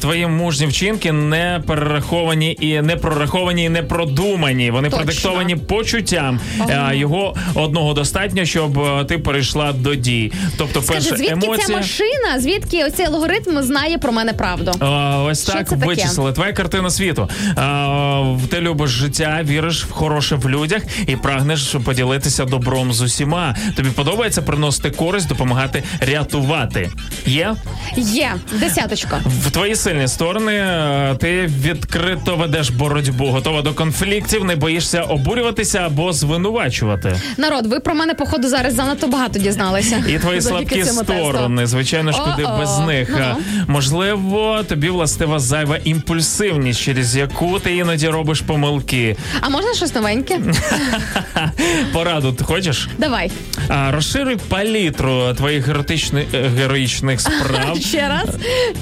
Твої 0.00 0.26
мужні 0.26 0.66
вчинки 0.66 1.12
не 1.12 1.62
перераховані 1.66 2.56
і 2.60 2.80
не 2.80 2.96
прораховані, 2.96 3.64
і 3.64 3.68
не 3.68 3.82
продумані. 3.82 4.70
Вони 4.70 4.90
Точно. 4.90 5.04
продиктовані 5.04 5.56
почуттям. 5.56 6.40
Е, 6.70 6.96
Його 6.96 7.34
одного 7.54 7.94
достатньо, 7.94 8.44
щоб 8.44 8.78
е, 8.78 9.04
ти 9.04 9.18
перейшла 9.18 9.72
до 9.72 9.94
дій. 9.94 10.32
Тобто, 10.56 10.82
Скажи, 10.82 11.00
перше 11.10 11.16
звідки 11.16 11.40
ця 11.40 11.46
емоція. 11.46 11.78
машина, 11.78 12.40
звідки 12.40 12.84
оцей 12.84 13.06
алгоритм 13.06 13.62
знає 13.62 13.98
про 13.98 14.12
мене 14.12 14.32
правду? 14.32 14.72
А, 14.80 15.22
ось 15.22 15.42
Що 15.42 15.52
так 15.52 15.72
вичислили. 15.72 16.32
Твоя 16.32 16.52
картина 16.52 16.90
світу. 16.90 17.28
А, 17.56 18.34
ти 18.50 18.60
любиш 18.60 18.90
життя, 18.90 19.40
віриш 19.44 19.84
в 19.84 19.90
хороше 19.90 20.36
в 20.36 20.50
людях 20.50 20.82
і 21.06 21.16
прагнеш 21.28 21.76
поділитися 21.84 22.44
добром 22.44 22.92
з 22.92 23.00
усіма. 23.00 23.54
Тобі 23.76 23.88
подобається 23.88 24.42
приносити 24.42 24.90
користь, 24.90 25.28
допомагати 25.28 25.82
рятувати. 26.00 26.90
Є 27.26 27.54
Є 27.96 28.34
десяточка. 28.60 29.20
в 29.26 29.50
твої 29.50 29.76
сильні 29.76 30.08
сторони. 30.08 30.52
е, 30.52 31.16
Ти 31.20 31.46
відкрито 31.60 32.36
ведеш 32.36 32.70
боротьбу, 32.70 33.26
готова 33.26 33.62
до 33.62 33.74
конфліктів, 33.74 34.44
не 34.44 34.56
боїшся 34.56 35.02
обурюватися 35.02 35.78
або 35.78 36.12
звинувачувати. 36.12 37.16
Народ, 37.36 37.66
ви 37.66 37.80
про 37.80 37.94
мене 37.94 38.14
походу 38.14 38.48
зараз 38.48 38.74
занадто 38.74 39.06
багато 39.06 39.38
дізналися. 39.38 40.04
І 40.08 40.18
твої 40.18 40.40
слабкі 40.42 40.84
сторони, 40.84 41.66
звичайно 41.66 42.12
ж, 42.12 42.18
куди 42.24 42.48
без 42.58 42.78
них. 42.78 43.18
Можливо, 43.66 44.62
тобі 44.68 44.88
властива 44.90 45.38
зайва 45.38 45.76
імпульсивність, 45.84 46.80
через 46.80 47.16
яку 47.16 47.58
ти 47.58 47.76
іноді 47.76 48.08
робиш 48.08 48.40
помилки. 48.40 49.16
А 49.40 49.48
можна 49.48 49.74
щось 49.74 49.94
новеньке? 49.94 50.40
Пораду 51.92 52.32
ти 52.32 52.44
хочеш? 52.44 52.88
Давай 52.98 53.30
А, 53.68 53.90
розширюй 53.90 54.36
палітру 54.48 55.34
твоїх 55.36 55.66
героїчних, 55.66 56.26
героїчних 56.34 57.20
справ. 57.20 57.78
ще 57.80 58.08
раз. 58.08 58.28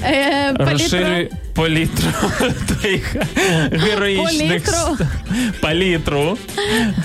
Е. 0.03 0.53
Розширюй 0.59 1.29
палітру 1.55 2.07
твоїх 2.67 3.15
героїчних 3.71 4.63
Палітру. 4.63 5.07
палітру 5.61 6.37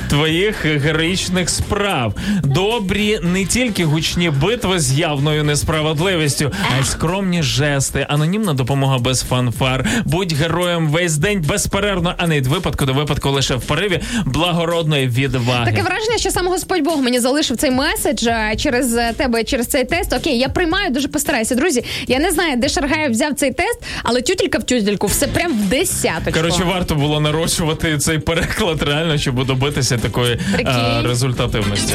твоїх 0.09 0.65
героїчних 0.65 1.51
справ. 1.51 2.15
Добрі 2.43 3.19
не 3.23 3.45
тільки 3.45 3.85
гучні 3.85 4.31
битви 4.31 4.81
з 4.81 4.93
явною 4.99 5.45
несправедливістю, 5.45 6.53
а 6.77 6.81
й 6.81 6.85
скромні 6.85 7.43
жести, 7.43 8.07
анонімна 8.09 8.55
допомога 8.55 8.99
без 8.99 9.23
фанфар. 9.23 9.89
Будь 10.05 10.33
героєм 10.33 10.89
весь 10.89 11.17
день 11.17 11.45
безперервно, 11.49 12.15
а 12.19 12.27
не 12.27 12.37
від 12.37 12.47
випадку 12.47 12.85
до 12.85 12.95
випадку 12.95 13.31
лише 13.31 13.55
в 13.55 13.61
пориві 13.63 14.01
благородної 14.27 15.09
відваги. 15.09 15.65
Таке 15.65 15.83
враження, 15.83 16.19
що 16.19 16.31
сам 16.31 16.47
Господь 16.47 16.83
Бог 16.83 17.01
мені 17.03 17.21
залишив 17.21 17.57
цей 17.57 17.71
меседж 17.71 18.27
е, 18.27 18.55
через 18.57 18.97
е, 18.97 19.13
тебе, 19.17 19.45
через 19.45 19.67
цей 19.67 19.85
тест. 19.85 20.13
Окей, 20.13 20.39
я 20.39 20.49
приймаю, 20.49 20.91
дуже 20.91 21.09
постараюся. 21.09 21.55
Друзі, 21.55 21.85
я 22.07 22.19
не 22.19 22.31
знаю, 22.31 22.57
де 22.57 22.69
Шаргаєв 22.69 23.11
взяв 23.11 23.35
цей 23.35 23.53
тест, 23.53 23.79
але 24.03 24.23
тютелька 24.39 24.59
в 24.59 24.63
тютельку, 24.65 25.07
все 25.07 25.27
прям 25.27 25.53
в 25.53 25.69
десяточку. 25.69 26.33
Коротше, 26.41 26.65
варто 26.65 26.95
було 26.95 27.21
нарощувати 27.21 27.99
цей 27.99 28.19
переклад 28.19 28.83
реально, 28.83 29.19
щоб 29.19 29.47
добитися 29.47 29.99
такої 29.99 30.37
Прикинь. 30.55 30.67
а, 30.69 31.03
результативності. 31.03 31.95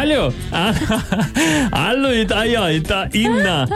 Алло, 0.00 0.32
алло, 1.70 2.12
іта 2.12 2.44
я, 2.44 2.70
іта 2.70 3.08
Інна. 3.12 3.68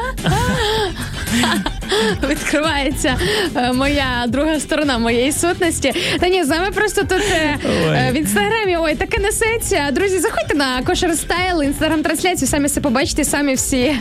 відкривається 2.30 3.16
е, 3.56 3.72
моя 3.72 4.24
друга 4.28 4.60
сторона 4.60 4.98
моєї 4.98 5.32
сутності. 5.32 5.92
Та 6.20 6.28
ні, 6.28 6.44
з 6.44 6.48
нами 6.48 6.70
просто 6.70 7.00
тут 7.02 7.22
е, 7.32 7.56
Ой. 7.64 7.96
е, 7.96 8.10
в 8.12 8.16
інстаграмі 8.16 8.76
ой, 8.76 8.94
таке 8.94 9.18
несеться. 9.20 9.88
Друзі, 9.92 10.18
заходьте 10.18 10.54
на 10.54 10.82
кошер 10.82 11.14
стайл, 11.16 11.62
інстаграм-трансляцію, 11.62 12.48
самі 12.48 12.66
все 12.66 12.80
побачите, 12.80 13.24
самі 13.24 13.54
всі. 13.54 13.96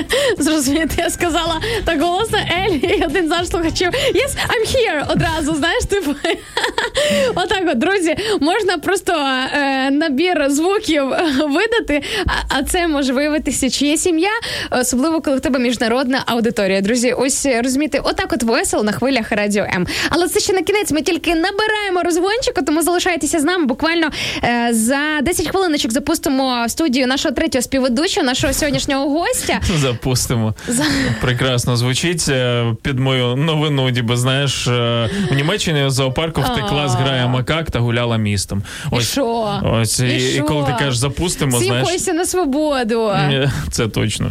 Зрозумієте, 0.38 0.94
я 0.98 1.10
сказала 1.10 1.60
так 1.84 2.02
голосно 2.02 2.38
Ель 2.38 2.74
і 2.74 3.04
один 3.04 3.28
з 3.28 3.48
слухачів 3.50 3.88
Yes, 3.88 4.36
I'm 4.48 4.76
here 4.76 5.12
одразу, 5.12 5.54
знаєш, 5.54 5.84
типу. 5.84 6.14
Отак 7.34 7.62
от, 7.66 7.78
друзі, 7.78 8.16
можна 8.40 8.78
просто 8.78 9.12
е, 9.12 9.90
набір 9.90 10.46
звуків 10.50 11.04
видати, 11.38 12.02
а, 12.26 12.30
а 12.58 12.62
це 12.62 12.88
може 12.88 13.12
виявитися 13.12 13.70
чиє 13.70 13.96
сім'я, 13.96 14.30
особливо 14.70 15.20
коли 15.20 15.36
в 15.36 15.40
тебе 15.40 15.58
міжнародна 15.58 16.22
аудиторія. 16.26 16.80
Друзі, 16.80 17.12
ось 17.12 17.46
розумієте, 17.62 18.00
отак 18.04 18.32
от 18.32 18.42
весело 18.42 18.82
на 18.82 18.92
хвилях 18.92 19.32
радіо 19.32 19.64
М. 19.64 19.86
Але 20.10 20.28
це 20.28 20.40
ще 20.40 20.52
на 20.52 20.62
кінець. 20.62 20.92
Ми 20.92 21.02
тільки 21.02 21.34
набираємо 21.34 22.02
розгончику, 22.04 22.62
тому 22.66 22.82
залишайтеся 22.82 23.40
з 23.40 23.44
нами. 23.44 23.66
Буквально 23.66 24.10
е, 24.44 24.68
за 24.72 25.20
10 25.22 25.48
хвилиночок 25.48 25.92
запустимо 25.92 26.64
в 26.66 26.70
студію 26.70 27.06
нашого 27.06 27.34
третього 27.34 27.62
співведучого, 27.62 28.26
нашого 28.26 28.52
сьогоднішнього 28.52 29.10
гостя. 29.10 29.60
Запустимо. 29.82 30.54
Прекрасно 31.20 31.76
звучить 31.76 32.26
е, 32.28 32.64
під 32.82 32.98
мою 32.98 33.36
новину, 33.36 33.88
ніби 33.88 34.16
знаєш, 34.16 34.66
е, 34.66 35.10
в 35.30 35.34
Німеччині 35.34 35.84
в 35.84 35.90
зоопарку 35.90 36.40
втекла 36.40 36.88
з 36.88 36.94
грає 36.94 37.26
макак 37.26 37.70
та 37.70 37.78
гуляла 37.78 38.16
містом. 38.16 38.62
І 38.92 39.00
що? 39.00 39.60
Ось 39.64 40.00
і, 40.00 40.06
І 40.06 40.36
і 40.36 40.40
коли 40.40 40.66
ти 40.66 40.72
кажеш 40.78 40.96
запустимо, 40.96 41.58
Всім 41.58 41.68
знаєш, 41.68 42.06
на 42.06 42.24
свободу. 42.24 43.12
це 43.70 43.88
точно. 43.88 44.30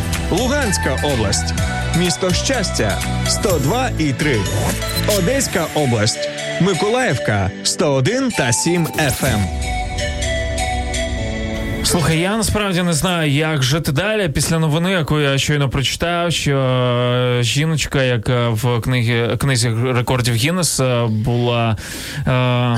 Луганська 0.31 0.97
область. 1.03 1.53
Місто 1.97 2.33
Щастя 2.33 2.99
102 3.27 3.89
і 3.99 4.13
3. 4.13 4.37
Одеська 5.17 5.65
область. 5.75 6.29
Миколаївка 6.61 7.51
101 7.63 8.31
та 8.31 8.53
7 8.53 8.87
FM. 8.87 9.80
Слухай, 11.91 12.19
я 12.19 12.37
насправді 12.37 12.83
не 12.83 12.93
знаю, 12.93 13.31
як 13.31 13.63
жити 13.63 13.91
далі 13.91 14.29
після 14.29 14.59
новини, 14.59 14.91
яку 14.91 15.19
я 15.19 15.37
щойно 15.37 15.69
прочитав, 15.69 16.31
що 16.31 16.57
е, 16.57 17.43
жіночка, 17.43 18.03
яка 18.03 18.49
в 18.49 18.81
книгі 18.81 19.27
книзі 19.37 19.71
рекордів 19.85 20.33
Гіннеса 20.33 21.05
була. 21.05 21.77
Е, 22.17 22.23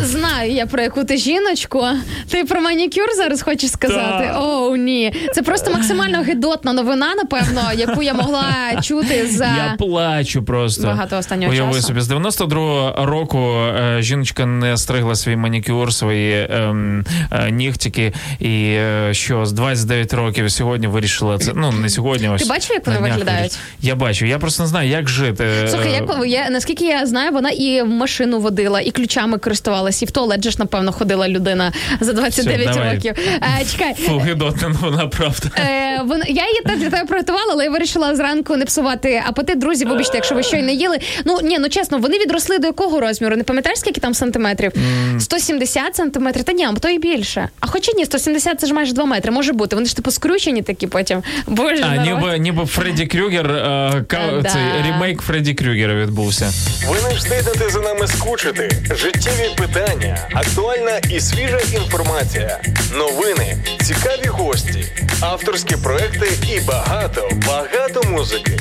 Знаю 0.03 0.51
я 0.51 0.65
про 0.65 0.81
яку 0.81 1.03
ти 1.03 1.17
жіночку. 1.17 1.85
Ти 2.29 2.43
про 2.43 2.61
манікюр 2.61 3.05
зараз 3.17 3.41
хочеш 3.41 3.71
сказати? 3.71 4.25
Так. 4.27 4.37
О, 4.41 4.77
ні. 4.77 5.13
Це 5.33 5.41
просто 5.41 5.71
максимально 5.71 6.21
гидотна 6.21 6.73
новина, 6.73 7.15
напевно, 7.15 7.61
яку 7.75 8.03
я 8.03 8.13
могла 8.13 8.45
чути 8.81 9.27
за 9.27 9.45
Я 9.45 9.75
плачу 9.77 10.43
просто. 10.43 10.83
Багато 10.83 11.17
останнього 11.17 11.51
Уяви 11.53 11.73
часу. 11.73 11.87
собі, 11.87 12.01
з 12.01 12.11
92-го 12.11 13.05
року 13.05 13.39
е, 13.39 13.97
жіночка 14.01 14.45
не 14.45 14.77
стригла 14.77 15.15
свій 15.15 15.35
манікюр, 15.35 15.93
свої 15.93 16.47
ем, 16.49 17.05
е, 17.31 17.51
нігтики 17.51 18.13
і 18.39 18.63
е, 18.63 19.02
е, 19.02 19.02
що 19.11 19.45
з 19.45 19.51
29 19.51 20.13
років 20.13 20.51
сьогодні 20.51 20.87
вирішила 20.87 21.37
це. 21.37 21.51
Ну 21.55 21.71
не 21.71 21.89
сьогодні. 21.89 22.29
Ось 22.29 22.41
Ти 22.41 22.49
бачив, 22.49 22.71
як 22.75 22.87
вони 22.87 22.99
виглядають? 22.99 23.57
Я 23.81 23.95
бачу. 23.95 24.25
Я 24.25 24.39
просто 24.39 24.63
не 24.63 24.69
знаю, 24.69 24.89
як 24.89 25.09
жити. 25.09 25.47
Слухай, 25.69 25.91
Е, 25.91 25.93
як 25.93 26.25
я 26.27 26.49
наскільки 26.49 26.85
я 26.85 27.05
знаю, 27.05 27.31
вона 27.31 27.49
і 27.49 27.83
машину 27.83 28.39
водила, 28.39 28.81
і 28.81 28.91
ключами 28.91 29.37
користувалась, 29.37 30.01
і 30.01 30.05
в 30.05 30.11
туалет 30.11 30.43
же 30.43 30.51
ж, 30.51 30.55
напевно, 30.59 30.91
ходила 30.91 31.27
людина 31.29 31.71
за 31.99 32.13
29 32.13 32.69
Все, 32.69 32.79
давай. 32.79 32.95
років. 32.95 33.13
Е, 33.59 33.65
чекай. 33.71 33.93
Фу, 33.97 34.17
гидотна 34.17 34.75
вона 34.81 35.07
правда. 35.07 35.49
Е, 35.57 36.01
вона, 36.05 36.25
я 36.27 36.47
її 36.47 36.61
так 36.65 36.79
для 36.79 36.89
тебе 36.89 37.05
приготувала, 37.05 37.49
але 37.51 37.63
я 37.63 37.69
вирішила 37.69 38.15
зранку 38.15 38.55
не 38.57 38.65
псувати 38.65 39.23
апетит. 39.27 39.59
Друзі, 39.59 39.85
вибачте, 39.85 40.17
якщо 40.17 40.35
ви 40.35 40.43
щойно 40.43 40.71
їли. 40.71 40.97
Ну 41.25 41.39
ні, 41.43 41.59
ну 41.59 41.69
чесно, 41.69 41.97
вони 41.97 42.19
відросли 42.19 42.59
до 42.59 42.67
якого 42.67 42.99
розміру? 42.99 43.35
Не 43.35 43.43
пам'ятаєш, 43.43 43.79
скільки 43.79 44.01
там 44.01 44.13
сантиметрів? 44.13 44.71
170 45.19 45.95
сантиметрів. 45.95 46.43
Та 46.43 46.51
ні, 46.53 46.65
а 46.65 46.73
то 46.73 46.89
і 46.89 46.99
більше. 46.99 47.49
А 47.59 47.67
хоча 47.67 47.91
ні, 47.97 48.05
170 48.05 48.59
це 48.59 48.67
ж 48.67 48.73
майже 48.73 48.92
2 48.93 49.05
метри. 49.05 49.31
Може 49.31 49.53
бути. 49.53 49.75
Вони 49.75 49.87
ж 49.87 49.95
типу 49.95 50.11
скрючені 50.11 50.61
такі 50.61 50.87
потім. 50.87 51.23
Боже, 51.47 51.83
А, 51.83 51.95
ніби, 51.95 52.39
ніби 52.39 52.65
Фредді 52.65 53.05
Крюгер, 53.05 53.51
е, 53.51 54.03
ка- 54.07 54.39
да. 54.41 54.49
цей 54.49 54.61
ремейк 54.91 55.21
Фредді 55.21 55.53
Крюгера 55.53 55.93
відбувся. 55.95 56.51
Ви 56.89 57.09
не 57.09 57.15
встигнете 57.15 57.69
за 57.69 57.79
нами 57.79 58.07
скучити. 58.07 58.69
Життєві 58.95 59.49
питання, 59.57 60.17
актуальна 60.33 60.97
і 61.09 61.19
свіжа 61.19 61.59
інформація, 61.73 62.59
новини, 62.97 63.57
цікаві 63.83 64.25
гості, 64.27 64.85
авторські 65.21 65.75
проекти 65.75 66.27
і 66.55 66.59
багато, 66.59 67.29
багато 67.47 68.09
музики. 68.09 68.57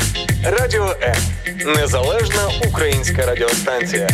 Радіо 0.61 0.97
М. 1.03 1.15
Незалежна 1.77 2.43
українська 2.69 3.27
радіостанція. 3.27 4.09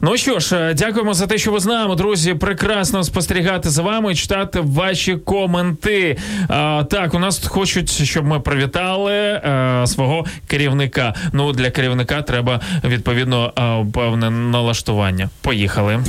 Ну 0.00 0.16
що 0.16 0.38
ж, 0.38 0.56
е, 0.56 0.74
дякуємо 0.74 1.14
за 1.14 1.26
те, 1.26 1.38
що 1.38 1.52
ви 1.52 1.60
з 1.60 1.66
нами, 1.66 1.96
друзі. 1.96 2.34
Прекрасно 2.34 3.04
спостерігати 3.04 3.70
за 3.70 3.82
вами 3.82 4.14
читати 4.14 4.60
ваші 4.60 5.16
коменти. 5.16 6.16
А, 6.48 6.84
так, 6.90 7.14
у 7.14 7.18
нас 7.18 7.38
тут 7.38 7.50
хочуть, 7.50 7.90
щоб 7.90 8.24
ми 8.24 8.40
привітали 8.40 9.12
а, 9.14 9.84
свого 9.86 10.26
керівника. 10.46 11.14
Ну, 11.32 11.52
для 11.52 11.70
керівника 11.70 12.22
треба 12.22 12.60
відповідно 12.84 13.52
а, 13.56 13.84
певне 13.94 14.30
налаштування. 14.30 15.30
Поїхали. 15.40 16.00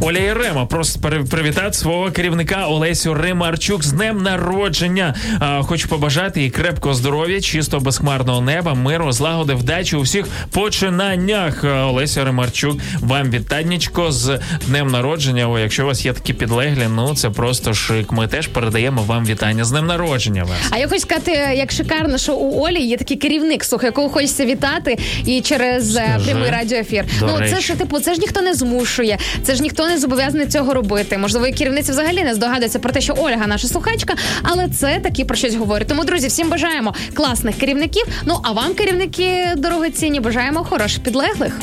Оля 0.00 0.18
Єрема 0.18 0.66
просить 0.66 1.02
пере- 1.02 1.22
привітати 1.24 1.72
свого 1.72 2.10
керівника 2.10 2.66
Олесю 2.66 3.14
Римарчук 3.14 3.84
з 3.84 3.92
днем 3.92 4.22
народження. 4.22 5.14
А, 5.40 5.62
хочу 5.62 5.88
побажати 5.88 6.42
їй 6.42 6.50
крепкого 6.50 6.94
здоров'я, 6.94 7.40
чистого 7.40 7.82
безхмарного 7.84 8.40
неба, 8.40 8.74
миру, 8.74 9.12
злагоди, 9.12 9.54
вдачі 9.54 9.96
у 9.96 10.00
всіх 10.00 10.26
починаннях. 10.50 11.64
Олеся 11.64 12.24
Римарчук, 12.24 12.78
вам 13.00 13.30
вітаннячко 13.30 14.12
з 14.12 14.38
днем 14.66 14.88
народження. 14.90 15.48
О, 15.50 15.58
якщо 15.58 15.82
у 15.84 15.86
вас 15.86 16.04
є 16.04 16.12
такі 16.12 16.32
підлеглі, 16.32 16.86
ну 16.94 17.14
це 17.14 17.30
просто 17.30 17.74
шик. 17.74 18.12
Ми 18.12 18.26
теж 18.28 18.46
передаємо 18.46 19.02
вам 19.02 19.26
вітання 19.26 19.64
з 19.64 19.70
днем 19.70 19.86
народження. 19.86 20.42
Вас. 20.44 20.58
А 20.70 20.78
я 20.78 20.88
хочу 20.88 21.00
сказати, 21.00 21.30
як 21.56 21.72
шикарно, 21.72 22.18
що 22.18 22.34
у 22.34 22.66
Олі 22.66 22.80
є 22.80 22.96
такий 22.96 23.16
керівник, 23.16 23.64
слухай, 23.64 23.86
якого 23.88 24.08
хочеться 24.08 24.44
вітати, 24.46 24.98
і 25.26 25.40
через 25.40 25.96
е, 25.96 26.04
Скажи. 26.10 26.24
прямий 26.30 26.50
радіоефір. 26.50 27.04
Ну 27.20 27.38
це 27.50 27.60
ж 27.60 27.74
типу, 27.74 28.00
це 28.00 28.14
ж 28.14 28.20
ніхто 28.20 28.40
не 28.40 28.54
змушує, 28.54 29.18
це 29.42 29.54
ж 29.54 29.62
ніхто 29.62 29.88
не 29.88 29.98
зобов'язаний 29.98 30.46
цього 30.46 30.74
робити. 30.74 31.18
Можливо, 31.18 31.46
і 31.46 31.52
керівниця 31.52 31.92
взагалі 31.92 32.24
не 32.24 32.34
здогадується 32.34 32.78
про 32.78 32.92
те, 32.92 33.00
що 33.00 33.14
Ольга 33.18 33.46
наша 33.46 33.68
слухачка, 33.68 34.14
але 34.42 34.68
це 34.68 35.00
таки 35.02 35.24
про 35.24 35.36
щось 35.36 35.54
говорить. 35.54 35.88
Тому, 35.88 36.04
друзі, 36.04 36.26
всім 36.26 36.50
бажаємо 36.50 36.94
класних 37.14 37.56
керівників. 37.56 38.06
Ну 38.24 38.38
а 38.42 38.52
вам, 38.52 38.74
керівники 38.74 39.52
дорогоцінні, 39.56 40.20
бажаємо 40.20 40.64
хороших 40.64 41.02
підлеглих. 41.02 41.60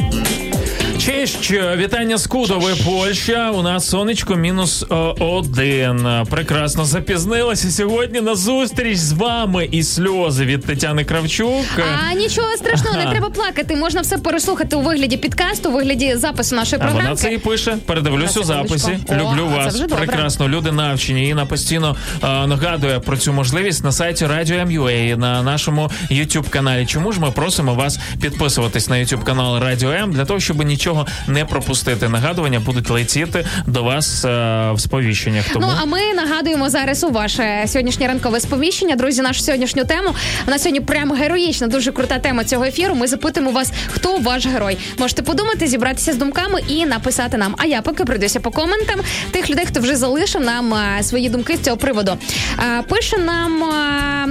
Честь, 1.00 1.52
вітання 1.52 2.18
з 2.18 2.28
Кудови, 2.28 2.74
Польща. 2.86 3.52
У 3.52 3.62
нас 3.62 3.90
сонечко 3.90 4.36
мінус 4.36 4.86
е, 4.92 4.96
один. 5.20 6.08
Прекрасно 6.30 6.86
запізнилася 6.86 7.72
сьогодні 7.72 8.22
на 8.22 8.36
зустріч 8.36 8.98
з 8.98 9.12
вами 9.12 9.68
і 9.72 9.84
сльози 9.84 10.46
від 10.46 10.66
Тетяни 10.66 11.06
Кравчук. 11.06 11.66
А 12.10 12.14
нічого 12.14 12.48
страшного, 12.58 12.98
не 12.98 13.06
треба 13.06 13.30
плакати. 13.30 13.76
Можна 13.76 14.02
все 14.02 14.18
переслухати 14.18 14.76
у 14.76 14.82
вигляді 14.82 15.18
підкасту, 15.18 15.70
у 15.70 15.74
вигляді 15.74 16.16
запису 16.16 16.56
нашої 16.56 16.80
програми. 16.80 17.04
вона 17.04 17.16
це 17.16 17.34
і 17.34 17.38
пише. 17.38 17.78
Передивлюсь 17.86 18.38
у 18.38 18.44
записі. 18.44 19.00
О, 19.10 19.14
Люблю 19.14 19.50
а 19.54 19.56
вас. 19.56 19.80
Прекрасно. 19.80 20.50
Люди 20.50 20.72
навчені. 20.72 21.28
Інна 21.30 21.46
постійно 21.46 21.96
е, 22.24 22.48
нагадує 22.48 23.00
про 23.00 23.18
цю 23.18 23.34
можливість 23.34 23.84
на 23.84 23.92
сайті 23.92 24.26
Radio 24.26 24.68
M.ua, 24.68 25.16
на 25.16 25.44
нашому 25.44 25.92
youtube 26.12 26.50
каналі. 26.50 26.86
Чому 26.86 27.12
ж 27.12 27.20
ми 27.20 27.32
просимо 27.32 27.74
вас 27.74 28.00
підписуватись 28.22 28.90
на 28.90 28.96
youtube 28.96 29.24
канал 29.24 29.56
Radio 29.64 30.04
M 30.04 30.12
для 30.12 30.26
того, 30.26 30.40
щоб 30.40 30.64
нічого 30.64 30.89
не 31.28 31.46
пропустити. 31.46 32.10
Нагадування 32.10 32.60
будуть 32.60 32.90
летіти 32.90 33.46
до 33.68 33.84
вас 33.84 34.26
е, 34.26 34.30
в 34.72 34.80
сповіщеннях. 34.80 35.46
Тому 35.54 35.66
Ну 35.68 35.74
а 35.82 35.86
ми 35.86 36.00
нагадуємо 36.16 36.70
зараз 36.70 37.04
у 37.04 37.10
ваше 37.10 37.64
сьогоднішнє 37.68 38.08
ранкове 38.08 38.40
сповіщення. 38.40 38.96
Друзі, 38.96 39.22
нашу 39.22 39.42
сьогоднішню 39.42 39.86
тему. 39.86 40.10
Вона 40.46 40.60
сьогодні 40.60 40.82
прямо 40.82 41.14
героїчна, 41.14 41.68
дуже 41.68 41.92
крута 41.92 42.20
тема 42.20 42.44
цього 42.44 42.66
ефіру. 42.66 42.96
Ми 42.96 43.08
запитуємо 43.08 43.52
вас, 43.52 43.72
хто 43.88 44.18
ваш 44.18 44.46
герой. 44.48 44.78
Можете 44.98 45.22
подумати, 45.22 45.68
зібратися 45.68 46.14
з 46.14 46.16
думками 46.16 46.62
і 46.68 46.86
написати 46.86 47.38
нам. 47.38 47.56
А 47.58 47.66
я 47.66 47.82
поки 47.82 48.06
пройдуся 48.06 48.40
по 48.40 48.52
коментам 48.52 49.00
тих 49.32 49.50
людей, 49.50 49.66
хто 49.66 49.80
вже 49.80 49.96
залишив 49.96 50.42
нам 50.42 50.74
а, 50.74 51.04
свої 51.04 51.30
думки 51.30 51.58
з 51.58 51.60
цього 51.60 51.78
приводу. 51.78 52.18
А, 52.58 52.82
пише 52.82 53.18
нам 53.18 53.64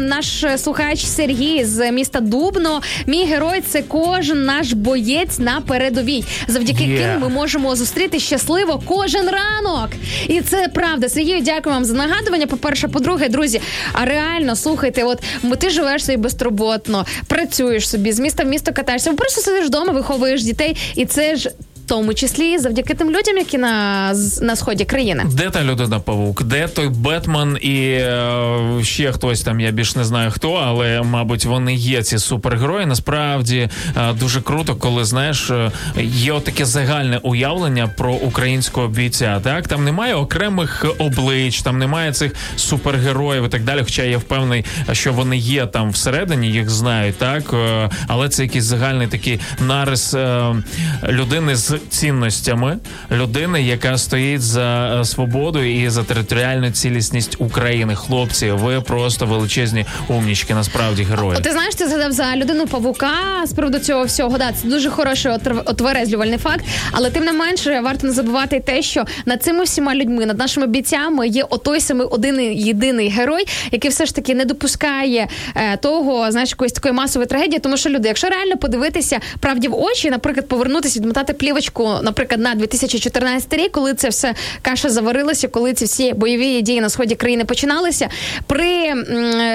наш 0.09 0.45
слухач 0.57 1.05
Сергій 1.05 1.65
з 1.65 1.93
міста 1.93 2.21
Дубно. 2.21 2.83
Мій 3.07 3.25
герой 3.25 3.61
це 3.61 3.83
кожен 3.83 4.45
наш 4.45 4.73
боєць 4.73 5.39
на 5.39 5.61
передовій, 5.61 6.25
завдяки 6.49 6.85
ким 6.85 7.21
ми 7.21 7.29
можемо 7.29 7.77
зустріти 7.77 8.21
щасливо 8.21 8.83
кожен 8.87 9.29
ранок. 9.31 9.91
І 10.29 10.41
це 10.41 10.69
правда. 10.69 11.09
Сергію, 11.09 11.41
дякую 11.41 11.75
вам 11.75 11.85
за 11.85 11.95
нагадування. 11.95 12.47
По-перше, 12.47 12.89
по-друге, 12.89 13.29
друзі, 13.29 13.61
а 13.93 14.05
реально 14.05 14.57
слухайте, 14.57 15.05
от 15.05 15.23
ти 15.59 15.71
живеш 15.71 16.05
собі 16.05 16.17
безтурботно, 16.17 17.07
працюєш 17.27 17.89
собі, 17.89 18.13
з 18.13 18.19
міста 18.21 18.45
в 18.45 18.47
місто 18.47 18.73
катаєшся, 18.73 19.13
просто 19.13 19.41
сидиш 19.41 19.67
вдома, 19.67 19.93
виховуєш 19.93 20.43
дітей, 20.43 20.77
і 20.95 21.07
це 21.07 21.37
ж. 21.37 21.51
Тому 21.89 22.15
числі 22.15 22.59
завдяки 22.59 22.95
тим 22.95 23.11
людям, 23.11 23.37
які 23.39 23.59
на, 23.59 24.15
на 24.43 24.57
сході 24.57 24.85
країни. 24.85 25.25
Де 25.33 25.51
та 25.51 25.65
людина 25.65 26.01
павук? 26.01 26.43
Де 26.43 26.69
той 26.69 26.89
Бетмен 26.89 27.59
і 27.61 27.77
е, 27.81 28.59
ще 28.83 29.13
хтось 29.13 29.43
там, 29.43 29.61
я 29.61 29.71
більш 29.71 29.97
не 29.97 30.05
знаю 30.05 30.31
хто, 30.31 30.53
але 30.53 31.03
мабуть 31.03 31.45
вони 31.45 31.75
є 31.75 32.03
ці 32.03 32.19
супергерої. 32.19 32.87
Насправді 32.87 33.69
е, 33.97 34.13
дуже 34.13 34.41
круто, 34.41 34.77
коли 34.77 35.05
знаєш, 35.05 35.51
е, 35.51 35.71
є 36.03 36.41
таке 36.41 36.65
загальне 36.65 37.19
уявлення 37.23 37.91
про 37.97 38.13
українського 38.13 38.89
бійця. 38.89 39.41
Так 39.45 39.69
там 39.69 39.85
немає 39.85 40.15
окремих 40.15 40.87
облич, 40.99 41.63
там 41.63 41.79
немає 41.79 42.13
цих 42.13 42.35
супергероїв 42.57 43.45
і 43.45 43.49
так 43.49 43.65
далі. 43.65 43.81
Хоча 43.85 44.03
я 44.03 44.19
впевнений, 44.19 44.65
що 44.93 45.13
вони 45.13 45.37
є 45.37 45.67
там 45.67 45.91
всередині, 45.91 46.49
їх 46.49 46.71
знають, 46.71 47.19
так 47.19 47.55
Е, 47.59 47.91
але 48.07 48.29
це 48.29 48.43
якийсь 48.43 48.65
загальний 48.65 49.07
такий 49.07 49.41
нарис 49.61 50.15
е, 50.15 50.55
людини 51.09 51.57
з 51.57 51.78
цінностями, 51.89 52.79
людини, 53.13 53.63
яка 53.63 53.99
стоїть 53.99 54.43
за 54.43 55.01
е, 55.01 55.05
свободу 55.05 55.63
і 55.63 55.89
за 55.89 56.03
територіальну 56.03 56.71
цілісність 56.71 57.37
України. 57.39 57.95
Хлопці, 57.95 58.51
ви 58.51 58.81
просто 58.81 59.27
величезні 59.27 59.85
умнічки, 60.09 60.55
насправді 60.55 61.03
герої. 61.03 61.41
Ти 61.41 61.53
знаєш, 61.53 61.75
ти 61.75 61.89
згадав 61.89 62.13
за 62.13 62.37
людину 62.37 62.67
павука 62.67 63.11
з 63.47 63.53
приводу 63.53 63.79
цього 63.79 64.05
всього. 64.05 64.39
Да, 64.39 64.53
це 64.63 64.69
дуже 64.69 64.91
хороший 64.91 65.33
отверезлювальний 65.65 66.39
факт. 66.39 66.65
Але 66.93 67.11
тим 67.11 67.25
не 67.25 67.33
менше 67.33 67.81
варто 67.81 68.07
не 68.07 68.13
забувати 68.13 68.61
те, 68.61 68.83
що 68.83 69.05
над 69.27 69.43
цими 69.43 69.65
всіма 69.65 69.95
людьми, 69.95 70.27
над 70.27 70.39
нашими 70.39 70.67
бійцями 70.67 71.29
є 71.29 71.43
отой 71.43 71.81
самий 71.81 72.07
один 72.07 72.41
єдиний 72.53 73.09
герой, 73.09 73.45
який 73.73 73.91
все 73.91 74.07
ж 74.07 74.15
таки 74.15 74.35
не 74.35 74.45
допускає 74.45 75.29
е, 75.55 75.77
того, 75.77 76.31
знаєш, 76.33 76.51
якоїсь 76.51 76.73
такої 76.73 76.95
масової 76.95 77.27
трагедії. 77.27 77.59
Тому 77.59 77.77
що 77.77 77.91
люди, 77.91 78.09
якщо 78.09 78.29
реально 78.29 78.57
подивитися 78.57 79.21
правді 79.41 79.69
в 79.69 79.75
очі, 79.75 80.11
наприклад, 80.11 80.49
повернутися, 80.49 81.01
відмотати 81.01 81.33
плівочку, 81.33 81.68
наприклад, 82.03 82.41
на 82.41 82.55
2014 82.55 83.55
рік, 83.55 83.73
коли 83.73 83.95
це 83.95 84.09
все 84.09 84.35
каша 84.63 84.89
заварилася, 84.89 85.49
коли 85.49 85.75
ці 85.75 85.85
всі 85.85 86.13
бойові 86.13 86.63
дії 86.63 86.81
на 86.81 86.89
сході 86.89 87.15
країни 87.15 87.45
починалися, 87.45 88.09
при 88.47 88.95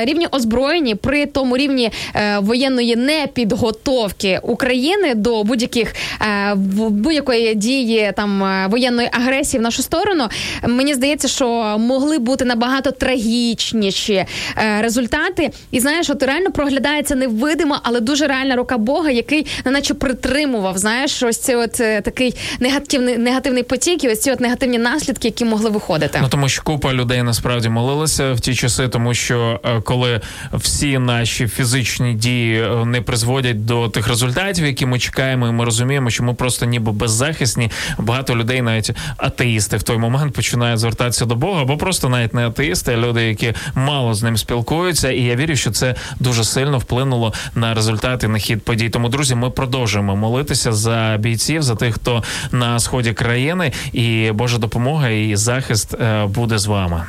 рівні 0.06 0.28
озброєнні, 0.32 0.96
при 0.96 1.26
тому 1.26 1.58
рівні 1.58 1.92
е, 2.16 2.40
воєнної 2.40 2.96
непідготовки 2.96 4.40
України 4.44 5.16
до 5.16 5.44
будь-яких 5.44 5.96
е, 6.22 6.56
будь-якої 6.56 7.56
дії 7.56 8.12
там 8.16 8.44
е, 8.44 8.68
воєнної 8.70 9.10
агресії 9.12 9.60
в 9.60 9.64
нашу 9.64 9.82
сторону, 9.82 10.28
мені 10.68 10.94
здається, 10.94 11.28
що 11.28 11.78
могли 11.80 12.20
бути 12.20 12.46
набагато 12.46 12.92
трагічніші 12.92 14.26
результати. 14.80 15.52
І 15.72 15.80
знаєш, 15.80 16.10
от 16.10 16.24
реально 16.24 16.52
проглядається 16.52 17.16
невидима, 17.16 17.80
але 17.84 18.00
дуже 18.00 18.28
реальна 18.28 18.56
рука 18.56 18.78
Бога, 18.78 19.10
який 19.10 19.46
неначе 19.66 19.94
притримував, 19.94 20.78
знаєш, 20.78 21.24
ось 21.24 21.38
це 21.38 21.56
от 21.56 21.82
такий 22.04 22.36
негативний 22.60 23.18
негативний 23.18 23.64
потік 23.64 24.04
і 24.04 24.10
ось 24.10 24.22
ці 24.22 24.32
от 24.32 24.40
негативні 24.40 24.78
наслідки, 24.78 25.28
які 25.28 25.46
могли 25.46 25.70
виходити. 25.70 26.20
Ну 26.22 26.28
тому 26.30 26.50
що 26.50 26.64
купа 26.64 26.94
людей 26.94 27.24
насправді 27.24 27.70
молилися 27.70 28.34
в 28.34 28.40
ті 28.40 28.56
часи, 28.56 28.88
тому 28.88 29.14
що 29.14 29.60
е, 29.66 29.82
коли 29.82 30.22
всі 30.54 31.00
наші 31.00 31.48
фізичні 31.48 32.14
дії 32.14 32.62
е, 32.62 32.86
не 32.86 33.02
призводять 33.02 33.66
до 33.66 33.90
тих 33.90 34.08
результатів, 34.08 34.66
які 34.66 34.86
ми 34.86 35.00
чекаємо, 35.00 35.48
і 35.48 35.52
ми 35.52 35.66
розуміємо, 35.66 36.10
що 36.10 36.24
ми 36.24 36.34
просто 36.34 36.66
ніби 36.66 36.92
беззахисні. 36.92 37.72
Багато 37.98 38.36
людей, 38.36 38.62
навіть 38.62 38.92
атеїсти, 39.18 39.78
в 39.78 39.84
той 39.84 39.98
момент 39.98 40.34
починають 40.34 40.80
звертатися 40.80 41.26
до 41.26 41.36
Бога, 41.36 41.62
або 41.62 41.78
просто 41.78 42.10
навіть 42.10 42.34
не 42.34 42.48
атеїсти, 42.48 42.94
а 42.94 42.98
люди, 42.98 43.24
які 43.24 43.54
мало 43.76 44.14
з 44.14 44.24
ним 44.24 44.38
спілкуються. 44.38 45.12
І 45.12 45.22
я 45.22 45.36
вірю, 45.36 45.56
що 45.56 45.72
це 45.72 45.96
дуже 46.20 46.44
сильно 46.44 46.78
вплинуло 46.78 47.34
на 47.56 47.74
результати 47.74 48.28
на 48.28 48.38
хід 48.38 48.64
подій. 48.64 48.90
Тому, 48.90 49.10
друзі, 49.10 49.36
ми 49.36 49.50
продовжуємо 49.50 50.16
молитися 50.16 50.74
за 50.74 51.18
бійців, 51.20 51.64
за 51.64 51.76
тих, 51.76 51.93
хто 51.94 52.24
на 52.52 52.80
сході 52.80 53.14
країни, 53.14 53.72
і 53.94 54.32
Божа 54.32 54.58
допомога 54.58 55.10
і 55.10 55.36
захист 55.36 55.94
е, 55.94 56.26
буде 56.26 56.58
з 56.58 56.66
вами. 56.66 57.04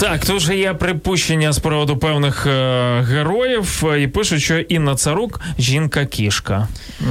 Так, 0.00 0.24
тут 0.24 0.40
же 0.40 0.56
є 0.56 0.74
припущення 0.74 1.52
з 1.52 1.58
приводу 1.58 1.96
певних 1.96 2.46
е, 2.46 3.00
героїв, 3.00 3.84
і 3.98 4.06
пишуть, 4.06 4.42
що 4.42 4.58
Інна 4.58 4.94
Царук 4.94 5.40
жінка-кішка. 5.58 6.68
Е, 7.00 7.08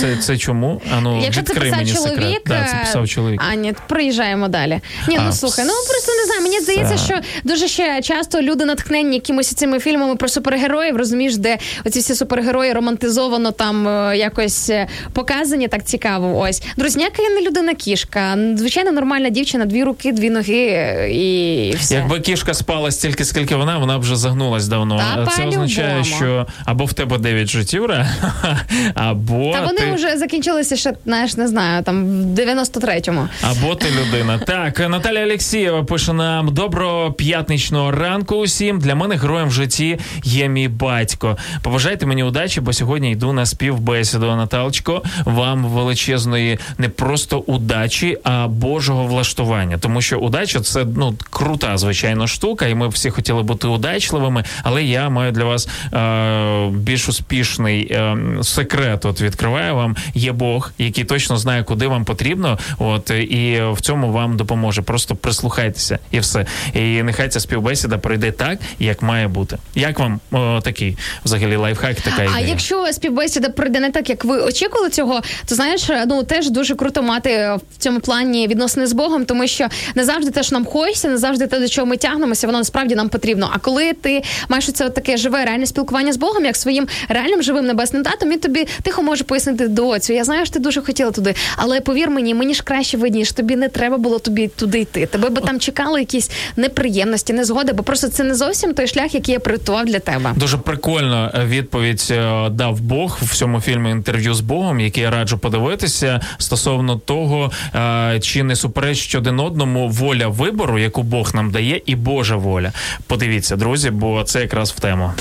це, 0.00 0.16
це 0.16 0.38
чому? 0.38 0.82
А 0.96 1.00
ну, 1.00 1.20
Якщо 1.24 1.42
це 1.42 1.54
писав 1.54 1.78
мені 1.78 1.92
чоловік, 1.92 2.14
секрет. 2.14 2.42
Да, 2.46 2.64
це 2.70 2.76
писав 2.76 3.08
чоловік. 3.08 3.42
А, 3.50 3.54
ні, 3.54 3.74
проїжджаємо 3.88 4.48
далі. 4.48 4.80
Ні, 5.08 5.18
ну 5.26 5.32
слухай, 5.32 5.64
ну 5.64 5.72
просто 5.88 6.12
не 6.12 6.24
знаю. 6.26 6.42
Мені 6.42 6.60
здається, 6.60 6.96
що 6.96 7.20
дуже 7.44 7.68
ще 7.68 8.02
часто 8.02 8.42
люди 8.42 8.64
натхнені 8.64 9.14
якимось 9.14 9.54
цими 9.54 9.80
фільмами 9.80 10.16
про 10.16 10.28
супергероїв, 10.28 10.96
розумієш, 10.96 11.36
де 11.36 11.58
оці 11.84 12.00
всі 12.00 12.14
супергерої 12.14 12.72
романтизовано 12.72 13.50
там 13.50 13.88
е, 13.88 14.16
якось 14.16 14.70
е, 14.70 14.86
показані, 15.12 15.68
так 15.68 15.84
цікаво. 15.84 16.38
Ось. 16.38 16.62
Друзі, 16.76 16.98
ніяка 16.98 17.22
я 17.22 17.30
не 17.30 17.42
людина 17.42 17.74
кішка. 17.74 18.38
Звичайно, 18.56 18.92
нормальна 18.92 19.30
дівчина, 19.30 19.64
дві 19.64 19.84
руки, 19.84 20.12
дві 20.12 20.30
ноги 20.30 20.66
е, 20.66 21.10
і 21.12 21.74
все. 21.76 21.94
Якби 21.94 22.20
кішка 22.20 22.54
спала 22.54 22.90
стільки, 22.90 23.24
скільки 23.24 23.56
вона, 23.56 23.78
вона 23.78 23.98
б 23.98 24.00
вже 24.00 24.16
загнулась 24.16 24.68
давно. 24.68 24.96
Та 24.96 25.26
це 25.26 25.46
означає, 25.46 26.04
що 26.04 26.46
або 26.64 26.84
в 26.84 26.92
тебе 26.92 27.18
9 27.18 27.48
життів, 27.48 27.84
або 28.94 29.52
вони 29.66 29.78
ти... 29.78 29.92
вже 29.92 30.16
закінчилися 30.16 30.76
ще, 30.76 30.92
знаєш, 31.04 31.36
не 31.36 31.48
знаю, 31.48 31.82
там 31.82 32.04
в 32.04 32.38
93-му. 32.38 33.28
Або 33.42 33.74
ти 33.74 33.86
людина. 33.90 34.38
Так, 34.46 34.88
Наталя 34.88 35.18
Алєксєєва 35.18 35.84
пише 35.84 36.12
нам: 36.12 36.54
доброго 36.54 37.12
п'ятничного 37.12 37.90
ранку 37.90 38.36
усім. 38.36 38.78
Для 38.78 38.94
мене 38.94 39.16
героєм 39.16 39.48
в 39.48 39.52
житті 39.52 39.98
є 40.24 40.48
мій 40.48 40.68
батько. 40.68 41.36
Побажайте 41.62 42.06
мені 42.06 42.22
удачі, 42.24 42.60
бо 42.60 42.72
сьогодні 42.72 43.12
йду 43.12 43.32
на 43.32 43.46
співбесіду. 43.46 44.26
Наталочко, 44.26 45.02
вам 45.24 45.64
величезної 45.64 46.58
не 46.78 46.88
просто 46.88 47.38
удачі, 47.38 48.18
а 48.24 48.48
Божого 48.48 49.06
влаштування. 49.06 49.78
Тому 49.78 50.02
що 50.02 50.18
удача 50.18 50.60
це 50.60 50.86
ну 50.96 51.14
крута, 51.30 51.78
звичайно, 51.78 52.26
штука, 52.26 52.66
і 52.66 52.74
ми 52.74 52.88
всі 52.88 53.10
хотіли 53.10 53.42
бути 53.42 53.68
удачливими. 53.68 54.44
Але 54.62 54.84
я 54.84 55.08
маю 55.08 55.32
для 55.32 55.44
вас 55.44 55.68
е, 55.94 56.68
більш 56.70 57.08
успішний 57.08 57.92
е, 57.92 58.16
секрет. 58.42 59.04
От 59.04 59.20
відкриваю 59.20 59.53
вам. 59.54 59.96
Є 60.14 60.32
Бог, 60.32 60.72
який 60.78 61.04
точно 61.04 61.36
знає, 61.36 61.64
куди 61.64 61.86
вам 61.86 62.04
потрібно. 62.04 62.58
От 62.78 63.10
і 63.10 63.62
в 63.72 63.80
цьому 63.80 64.12
вам 64.12 64.36
допоможе. 64.36 64.82
Просто 64.82 65.16
прислухайтеся 65.16 65.98
і 66.10 66.18
все. 66.18 66.46
І 66.74 67.02
нехай 67.02 67.28
ця 67.28 67.40
співбесіда 67.40 67.98
пройде 67.98 68.32
так, 68.32 68.58
як 68.78 69.02
має 69.02 69.28
бути. 69.28 69.58
Як 69.74 69.98
вам 69.98 70.20
о, 70.32 70.60
такий 70.60 70.96
взагалі 71.24 71.56
лайфхак? 71.56 72.00
Така 72.00 72.22
ідея? 72.22 72.30
А 72.36 72.40
якщо 72.40 72.92
співбесіда 72.92 73.48
пройде 73.48 73.80
не 73.80 73.90
так, 73.90 74.08
як 74.08 74.24
ви 74.24 74.40
очікували 74.42 74.90
цього, 74.90 75.20
то 75.46 75.54
знаєш, 75.54 75.88
ну 76.06 76.22
теж 76.22 76.50
дуже 76.50 76.74
круто 76.74 77.02
мати 77.02 77.58
в 77.74 77.76
цьому 77.78 78.00
плані 78.00 78.48
відносини 78.48 78.86
з 78.86 78.92
Богом, 78.92 79.24
тому 79.24 79.46
що 79.46 79.68
не 79.94 80.04
завжди 80.04 80.30
те, 80.30 80.42
що 80.42 80.56
нам 80.56 80.64
хочеться, 80.64 81.08
не 81.08 81.18
завжди 81.18 81.46
те, 81.46 81.60
до 81.60 81.68
чого 81.68 81.86
ми 81.86 81.96
тягнемося, 81.96 82.46
воно 82.46 82.58
насправді 82.58 82.94
нам 82.94 83.08
потрібно. 83.08 83.50
А 83.52 83.58
коли 83.58 83.92
ти 83.92 84.22
маєш 84.48 84.72
це 84.72 84.90
таке 84.90 85.16
живе 85.16 85.44
реальне 85.44 85.66
спілкування 85.66 86.12
з 86.12 86.16
Богом, 86.16 86.44
як 86.44 86.56
своїм 86.56 86.88
реальним 87.08 87.42
живим 87.42 87.66
небесним 87.66 88.02
татом, 88.02 88.30
він 88.30 88.38
тобі 88.38 88.66
тихо 88.82 89.02
може 89.02 89.24
пояснити 89.24 89.43
доцю. 89.52 90.12
Я 90.12 90.24
знаю, 90.24 90.46
що 90.46 90.54
ти 90.54 90.60
дуже 90.60 90.82
хотіла 90.82 91.10
туди, 91.10 91.34
але 91.56 91.80
повір 91.80 92.10
мені, 92.10 92.34
мені 92.34 92.54
ж 92.54 92.62
краще 92.62 92.96
видніше, 92.96 93.34
тобі 93.34 93.56
не 93.56 93.68
треба 93.68 93.98
було 93.98 94.18
тобі 94.18 94.48
туди 94.48 94.80
йти. 94.80 95.06
Тебе 95.06 95.28
би 95.28 95.40
там 95.40 95.60
чекали 95.60 96.00
якісь 96.00 96.30
неприємності, 96.56 97.32
незгоди, 97.32 97.72
бо 97.72 97.82
просто 97.82 98.08
це 98.08 98.24
не 98.24 98.34
зовсім 98.34 98.74
той 98.74 98.86
шлях, 98.86 99.14
який 99.14 99.32
я 99.32 99.40
приготував 99.40 99.84
для 99.84 99.98
тебе. 99.98 100.32
Дуже 100.36 100.58
прикольно 100.58 101.30
е, 101.34 101.44
відповідь 101.44 102.08
е, 102.10 102.48
дав 102.50 102.80
Бог 102.80 103.18
в 103.22 103.36
цьому 103.36 103.60
фільмі 103.60 103.90
інтерв'ю 103.90 104.34
з 104.34 104.40
Богом, 104.40 104.80
який 104.80 105.02
я 105.02 105.10
раджу 105.10 105.36
подивитися 105.36 106.20
стосовно 106.38 106.96
того, 106.96 107.52
е, 107.74 108.20
чи 108.20 108.42
не 108.42 108.56
суперечить 108.56 109.14
один 109.14 109.40
одному 109.40 109.88
воля 109.88 110.28
вибору, 110.28 110.78
яку 110.78 111.02
Бог 111.02 111.34
нам 111.34 111.50
дає, 111.50 111.80
і 111.86 111.94
Божа 111.96 112.36
воля. 112.36 112.72
Подивіться, 113.06 113.56
друзі, 113.56 113.90
бо 113.90 114.24
це 114.24 114.40
якраз 114.40 114.70
в 114.70 114.80
тему. 114.80 115.12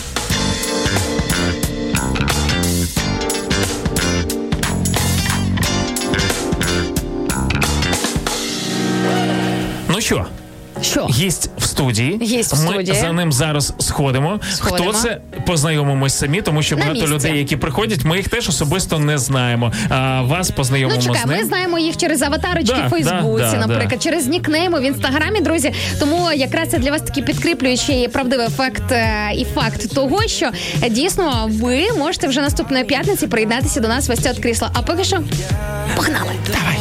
Що? 10.14 10.26
Що? 10.82 11.08
Гість 11.12 11.50
в 11.58 11.64
студії. 11.64 12.20
Гість 12.22 12.54
в 12.54 12.66
Ми 12.66 12.72
студії. 12.74 12.98
за 13.02 13.12
ним 13.12 13.32
зараз 13.32 13.74
сходимо. 13.80 14.40
Сходимо. 14.54 14.92
Хто 14.92 15.00
це? 15.00 15.18
Познайомимось 15.48 16.14
самі, 16.18 16.42
тому 16.42 16.64
що 16.64 16.76
На 16.76 16.82
багато 16.82 17.00
місці. 17.00 17.14
людей, 17.16 17.38
які 17.38 17.58
приходять, 17.58 18.04
ми 18.06 18.18
їх 18.18 18.28
теж 18.30 18.50
особисто 18.50 19.00
не 19.00 19.18
знаємо. 19.18 19.72
А 19.90 20.22
вас 20.22 20.52
познайомимо 20.52 21.00
Ну 21.02 21.08
чекай, 21.08 21.22
з 21.24 21.26
ним. 21.26 21.38
ми 21.38 21.46
знаємо 21.46 21.80
їх 21.80 21.98
через 21.98 22.22
аватарочки 22.22 22.76
Да, 22.82 22.88
в 22.88 22.90
Фейсбуці, 22.90 23.44
да, 23.44 23.52
да, 23.52 23.58
наприклад, 23.58 23.90
да. 23.90 23.98
через 23.98 24.28
нікнейми 24.28 24.80
в 24.80 24.84
інстаграмі, 24.84 25.42
друзі. 25.42 25.74
Тому 26.00 26.32
якраз 26.36 26.70
це 26.70 26.78
для 26.78 26.92
вас 26.92 27.02
такий 27.02 27.24
підкріплюючий 27.24 28.08
правдивий 28.08 28.46
ефект 28.48 28.92
е, 28.92 29.32
і 29.36 29.46
факт 29.46 29.94
того, 29.96 30.28
що 30.28 30.50
е, 30.84 30.90
дійсно 30.90 31.50
ви 31.52 31.88
можете 31.98 32.28
вже 32.28 32.42
наступної 32.42 32.84
п'ятниці 32.84 33.28
приєднатися 33.28 33.80
до 33.80 33.88
нас 33.88 34.10
в 34.10 34.12
ось 34.12 34.20
це 34.20 34.32
от 34.32 34.40
крісло. 34.40 34.70
А 34.74 34.82
поки 34.82 35.04
що 35.04 35.20
погнали. 35.96 36.32
Давай. 36.52 36.78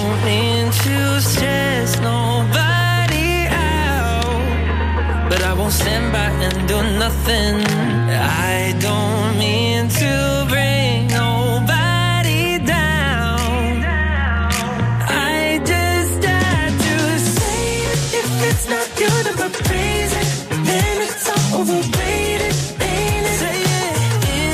I 5.53 5.55
won't 5.55 5.70
stand 5.70 6.11
by 6.15 6.31
and 6.47 6.66
do 6.66 6.83
nothing. 6.99 7.57
I 8.09 8.74
don't 8.81 9.39
mean 9.39 9.87
to 9.87 10.47
bring 10.49 11.09
nobody 11.09 12.57
down. 12.65 13.85
I 13.85 15.61
just 15.62 16.24
had 16.24 16.70
to 16.87 17.19
say 17.37 17.83
it. 17.91 17.99
If 18.20 18.31
it's 18.49 18.66
not 18.74 18.89
good, 18.97 19.27
but 19.37 19.53
praise 19.69 20.12
it, 20.23 20.29
then 20.65 21.03
it's 21.07 21.29
all 21.29 21.61
overrated. 21.61 22.55
Ain't 22.89 23.27
it? 23.31 23.37
Say 23.43 23.61
it. 23.61 23.97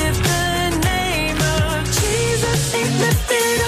If 0.02 0.16
the 0.30 0.50
name 0.90 1.38
of 1.58 1.76
Jesus 2.00 2.74
ain't 2.74 2.94
lifted 3.04 3.60
up, 3.66 3.67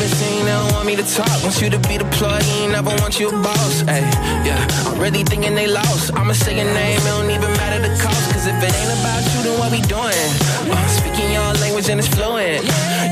and 0.00 0.10
sing, 0.10 0.44
they 0.44 0.52
don't 0.52 0.72
want 0.72 0.86
me 0.86 0.96
to 0.96 1.02
talk. 1.02 1.42
Want 1.42 1.60
you 1.60 1.70
to 1.70 1.78
be 1.88 1.98
the 1.98 2.08
plug-in, 2.16 2.72
never 2.72 2.94
want 3.02 3.18
you 3.18 3.28
a 3.28 3.32
boss. 3.32 3.82
Ay, 3.88 4.00
yeah, 4.46 4.60
I'm 4.86 4.98
really 4.98 5.24
thinking 5.24 5.54
they 5.54 5.66
lost. 5.66 6.14
I'ma 6.14 6.32
say 6.32 6.56
your 6.56 6.72
name, 6.72 6.98
it 6.98 7.04
don't 7.04 7.30
even 7.30 7.52
matter 7.60 7.80
the 7.82 7.92
cost. 8.00 8.24
Cause 8.32 8.46
if 8.46 8.56
it 8.56 8.72
ain't 8.72 8.92
about 9.00 9.22
you, 9.32 9.40
then 9.44 9.58
what 9.58 9.70
we 9.70 9.80
doing? 9.90 10.28
Uh, 10.70 10.86
speaking 10.88 11.32
your 11.32 11.52
language 11.64 11.88
and 11.88 11.98
it's 12.00 12.08
fluent. 12.08 12.64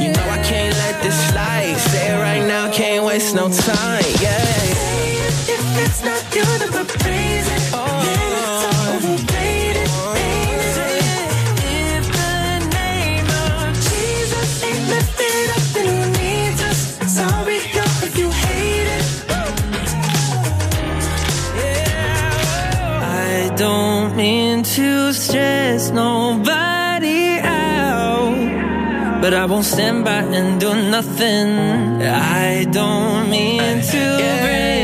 You 0.02 0.12
know 0.12 0.26
I 0.28 0.40
can't 0.42 0.74
let 0.84 1.02
this 1.02 1.16
slide. 1.30 1.76
Say 1.90 2.14
it 2.14 2.18
right 2.18 2.44
now, 2.46 2.70
can't 2.72 3.04
waste 3.04 3.34
no 3.34 3.48
time. 3.48 4.04
Yeah. 4.20 4.38
If 5.56 5.64
it's 5.84 6.04
not 6.04 6.22
you, 6.34 6.44
then 6.58 6.72
we're. 6.72 6.90
Then 7.04 8.09
to 24.80 25.12
stress 25.12 25.90
nobody 25.90 27.38
out, 27.42 29.20
but 29.20 29.34
I 29.34 29.44
won't 29.44 29.66
stand 29.66 30.06
by 30.06 30.22
and 30.38 30.58
do 30.58 30.70
nothing. 30.96 31.48
I 32.02 32.64
don't 32.78 33.28
mean 33.28 33.82
to 33.92 34.02
bring 34.44 34.79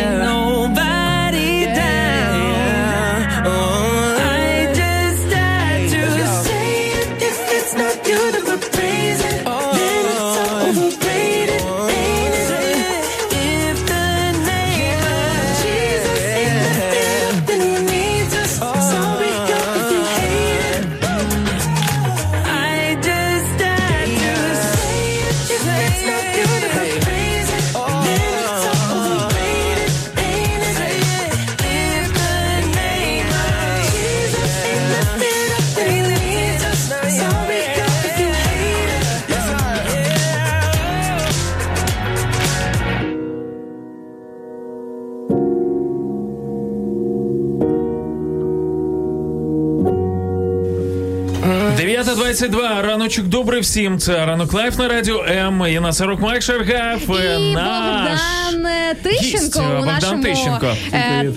9.22, 52.48 52.82
раночок 52.82 53.27
добрий 53.27 53.60
всім. 53.60 53.98
Це 53.98 54.27
ранок 54.27 54.52
live 54.52 54.78
на 54.78 54.89
радіо 54.89 55.24
М. 55.28 55.66
Інна 55.68 55.93
Царук, 55.93 56.20
Макс 56.20 56.43
Шаргаєв. 56.43 57.02
І 57.09 57.52
наш 57.55 58.20
Богдан 58.52 58.66
е, 58.66 58.94
Тищенко 59.02 59.39
гість, 59.39 59.56
у 59.56 59.60
Богдан 59.60 59.86
нашому 59.86 60.23
Тищенко. 60.23 60.66
е, 60.93 61.32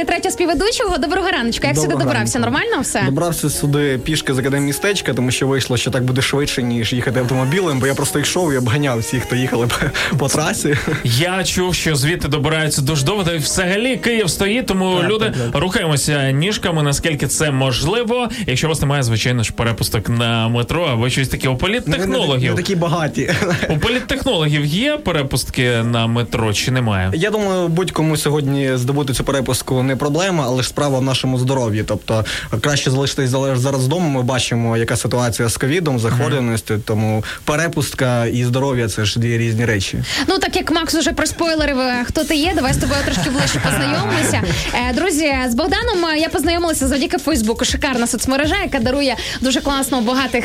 кріслі 0.00 0.04
третього 0.14 0.32
співведучого. 0.32 0.98
Доброго 0.98 1.30
раночка. 1.30 1.66
Як 1.68 1.76
сюди 1.76 1.88
добрався? 1.96 2.38
ранку. 2.38 2.38
Нормально 2.38 2.80
все? 2.82 3.02
Добрався 3.02 3.50
сюди 3.50 3.98
пішки 4.04 4.34
з 4.34 4.38
академмістечка, 4.38 5.14
тому 5.14 5.30
що 5.30 5.46
вийшло, 5.46 5.76
що 5.76 5.90
так 5.90 6.04
буде 6.04 6.22
швидше, 6.22 6.62
ніж 6.62 6.92
їхати 6.92 7.20
автомобілем, 7.20 7.80
бо 7.80 7.86
я 7.86 7.94
просто 7.94 8.18
йшов 8.18 8.52
і 8.52 8.56
обганяв 8.56 8.98
всіх, 8.98 9.22
хто 9.22 9.36
їхали 9.36 9.68
по, 10.18 10.28
трасі. 10.28 10.76
Я 11.04 11.44
чув, 11.44 11.74
що 11.74 11.96
звідти 11.96 12.28
добираються 12.28 12.82
дуже 12.82 13.04
довго. 13.06 13.24
Та 13.24 13.36
взагалі 13.36 13.96
Київ 13.96 14.30
стоїть, 14.30 14.66
тому 14.66 14.98
Так, 15.00 15.10
люди 15.10 15.24
так, 15.24 15.52
так. 15.52 15.62
рухаємося 15.62 16.30
ніжками, 16.30 16.82
наскільки 16.82 17.26
це 17.26 17.50
можливо. 17.50 18.28
Якщо 18.46 18.66
у 18.66 18.70
вас 18.70 18.80
немає, 18.80 19.02
звичайно 19.02 19.42
ж, 19.42 19.52
перепусток 19.52 20.08
на 20.08 20.48
метро 20.48 20.84
або 20.84 21.08
щось 21.10 21.28
таке 21.28 21.48
у 21.48 21.52
Не, 21.52 21.58
політтехнологів. 21.58 22.50
не 22.50 22.56
такі 22.56 22.76
багаті. 22.76 23.30
У 23.68 23.78
політтехнологів 23.78 24.64
є 24.64 24.96
перепустки 24.96 25.70
на 25.82 26.06
метро 26.06 26.52
чи 26.52 26.70
немає? 26.70 27.10
Я 27.14 27.30
думаю, 27.30 27.68
будь-кому 27.68 28.16
сьогодні 28.16 28.70
здобути 28.76 29.12
цю 29.12 29.24
перепустку 29.24 29.82
не 29.90 29.96
проблема, 29.96 30.44
але 30.46 30.62
ж 30.62 30.68
справа 30.68 30.98
в 30.98 31.02
нашому 31.02 31.38
здоров'ї. 31.38 31.84
Тобто 31.86 32.24
краще 32.60 32.90
залишитись 32.90 33.30
зараз 33.30 33.84
вдома. 33.84 34.08
Ми 34.08 34.22
бачимо, 34.22 34.76
яка 34.76 34.96
ситуація 34.96 35.48
з 35.48 35.56
ковідом, 35.56 35.98
захворюваністю, 35.98 36.78
тому 36.78 37.24
перепустка 37.44 38.26
і 38.26 38.44
здоров'я 38.44 38.88
це 38.88 39.04
ж 39.04 39.20
дві 39.20 39.38
різні 39.38 39.64
речі. 39.64 40.02
Ну 40.28 40.38
так 40.38 40.56
як 40.56 40.70
Макс 40.70 40.94
уже 40.94 41.12
проспойлерив, 41.12 41.80
е, 41.80 42.04
хто 42.04 42.24
ти 42.24 42.34
є, 42.34 42.52
давай 42.54 42.72
з 42.72 42.76
тобою 42.76 43.00
трошки 43.04 43.30
ближче 43.30 43.60
познайомимося. 43.64 44.42
Е, 44.74 44.94
Друзі, 44.94 45.34
з 45.48 45.54
Богданом 45.54 46.06
е, 46.14 46.18
я 46.18 46.28
познайомилася 46.28 46.86
завдяки 46.88 47.18
Фейсбуку. 47.18 47.64
Шикарна 47.64 48.06
соцмережа, 48.06 48.56
яка 48.62 48.78
дарує 48.78 49.16
дуже 49.40 49.60
класно 49.60 50.00
багатих, 50.00 50.44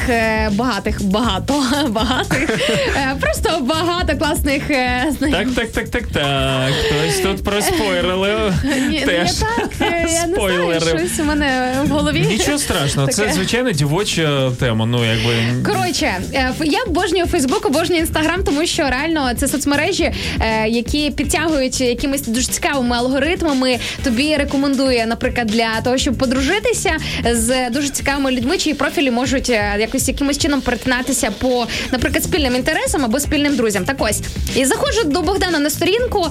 багатих, 0.52 1.04
багато, 1.04 1.64
багатих, 1.90 2.50
просто 3.20 3.60
багато 3.62 4.18
класних. 4.18 4.64
знайомих. 5.18 5.56
Так, 5.56 5.72
так, 5.72 5.72
так, 5.72 5.90
так, 5.90 6.08
так. 6.08 6.72
Хтось 6.86 7.20
тут 7.24 7.44
проспойлерив. 7.44 8.54
Ні, 8.90 9.04
не 9.08 9.25
Теж 9.26 9.36
так, 9.36 9.70
е, 9.82 10.08
я 10.14 10.28
не 10.28 10.36
знаю, 10.36 10.82
щось 10.82 11.20
у 11.20 11.24
мене 11.24 11.74
в 11.84 11.90
голові. 11.90 12.22
Нічого 12.22 12.58
страшного, 12.58 13.08
це 13.08 13.34
звичайно 13.34 13.72
дівоча 13.72 14.52
тема. 14.60 14.86
Ну 14.86 15.06
якби 15.06 15.34
Коротше, 15.74 16.14
е, 16.34 16.54
я 16.64 16.84
обожнюю 16.88 17.26
Фейсбук, 17.26 17.66
обожнюю 17.66 18.02
інстаграм, 18.02 18.44
тому 18.44 18.66
що 18.66 18.84
реально 18.84 19.32
це 19.38 19.48
соцмережі, 19.48 20.04
е, 20.40 20.68
які 20.68 21.12
підтягують 21.12 21.82
якимись 21.82 22.22
дуже 22.22 22.48
цікавими 22.48 22.96
алгоритмами. 22.96 23.80
Тобі 24.04 24.36
рекомендує, 24.36 25.06
наприклад, 25.06 25.48
для 25.48 25.82
того, 25.84 25.98
щоб 25.98 26.16
подружитися 26.16 26.98
з 27.32 27.70
дуже 27.70 27.90
цікавими 27.90 28.32
людьми, 28.32 28.58
чиї 28.58 28.74
профілі 28.74 29.12
можуть 29.12 29.50
якось 29.80 30.08
якимось 30.08 30.38
чином 30.38 30.62
перетинатися 30.62 31.32
по, 31.32 31.68
наприклад, 31.92 32.24
спільним 32.24 32.56
інтересам 32.56 33.06
або 33.06 33.20
спільним 33.20 33.56
друзям. 33.56 33.86
Так 33.86 33.96
ось 34.00 34.22
і 34.56 34.66
заходжу 34.66 35.02
до 35.06 35.22
Богдана 35.22 35.60
на 35.60 35.70
сторінку, 35.70 36.28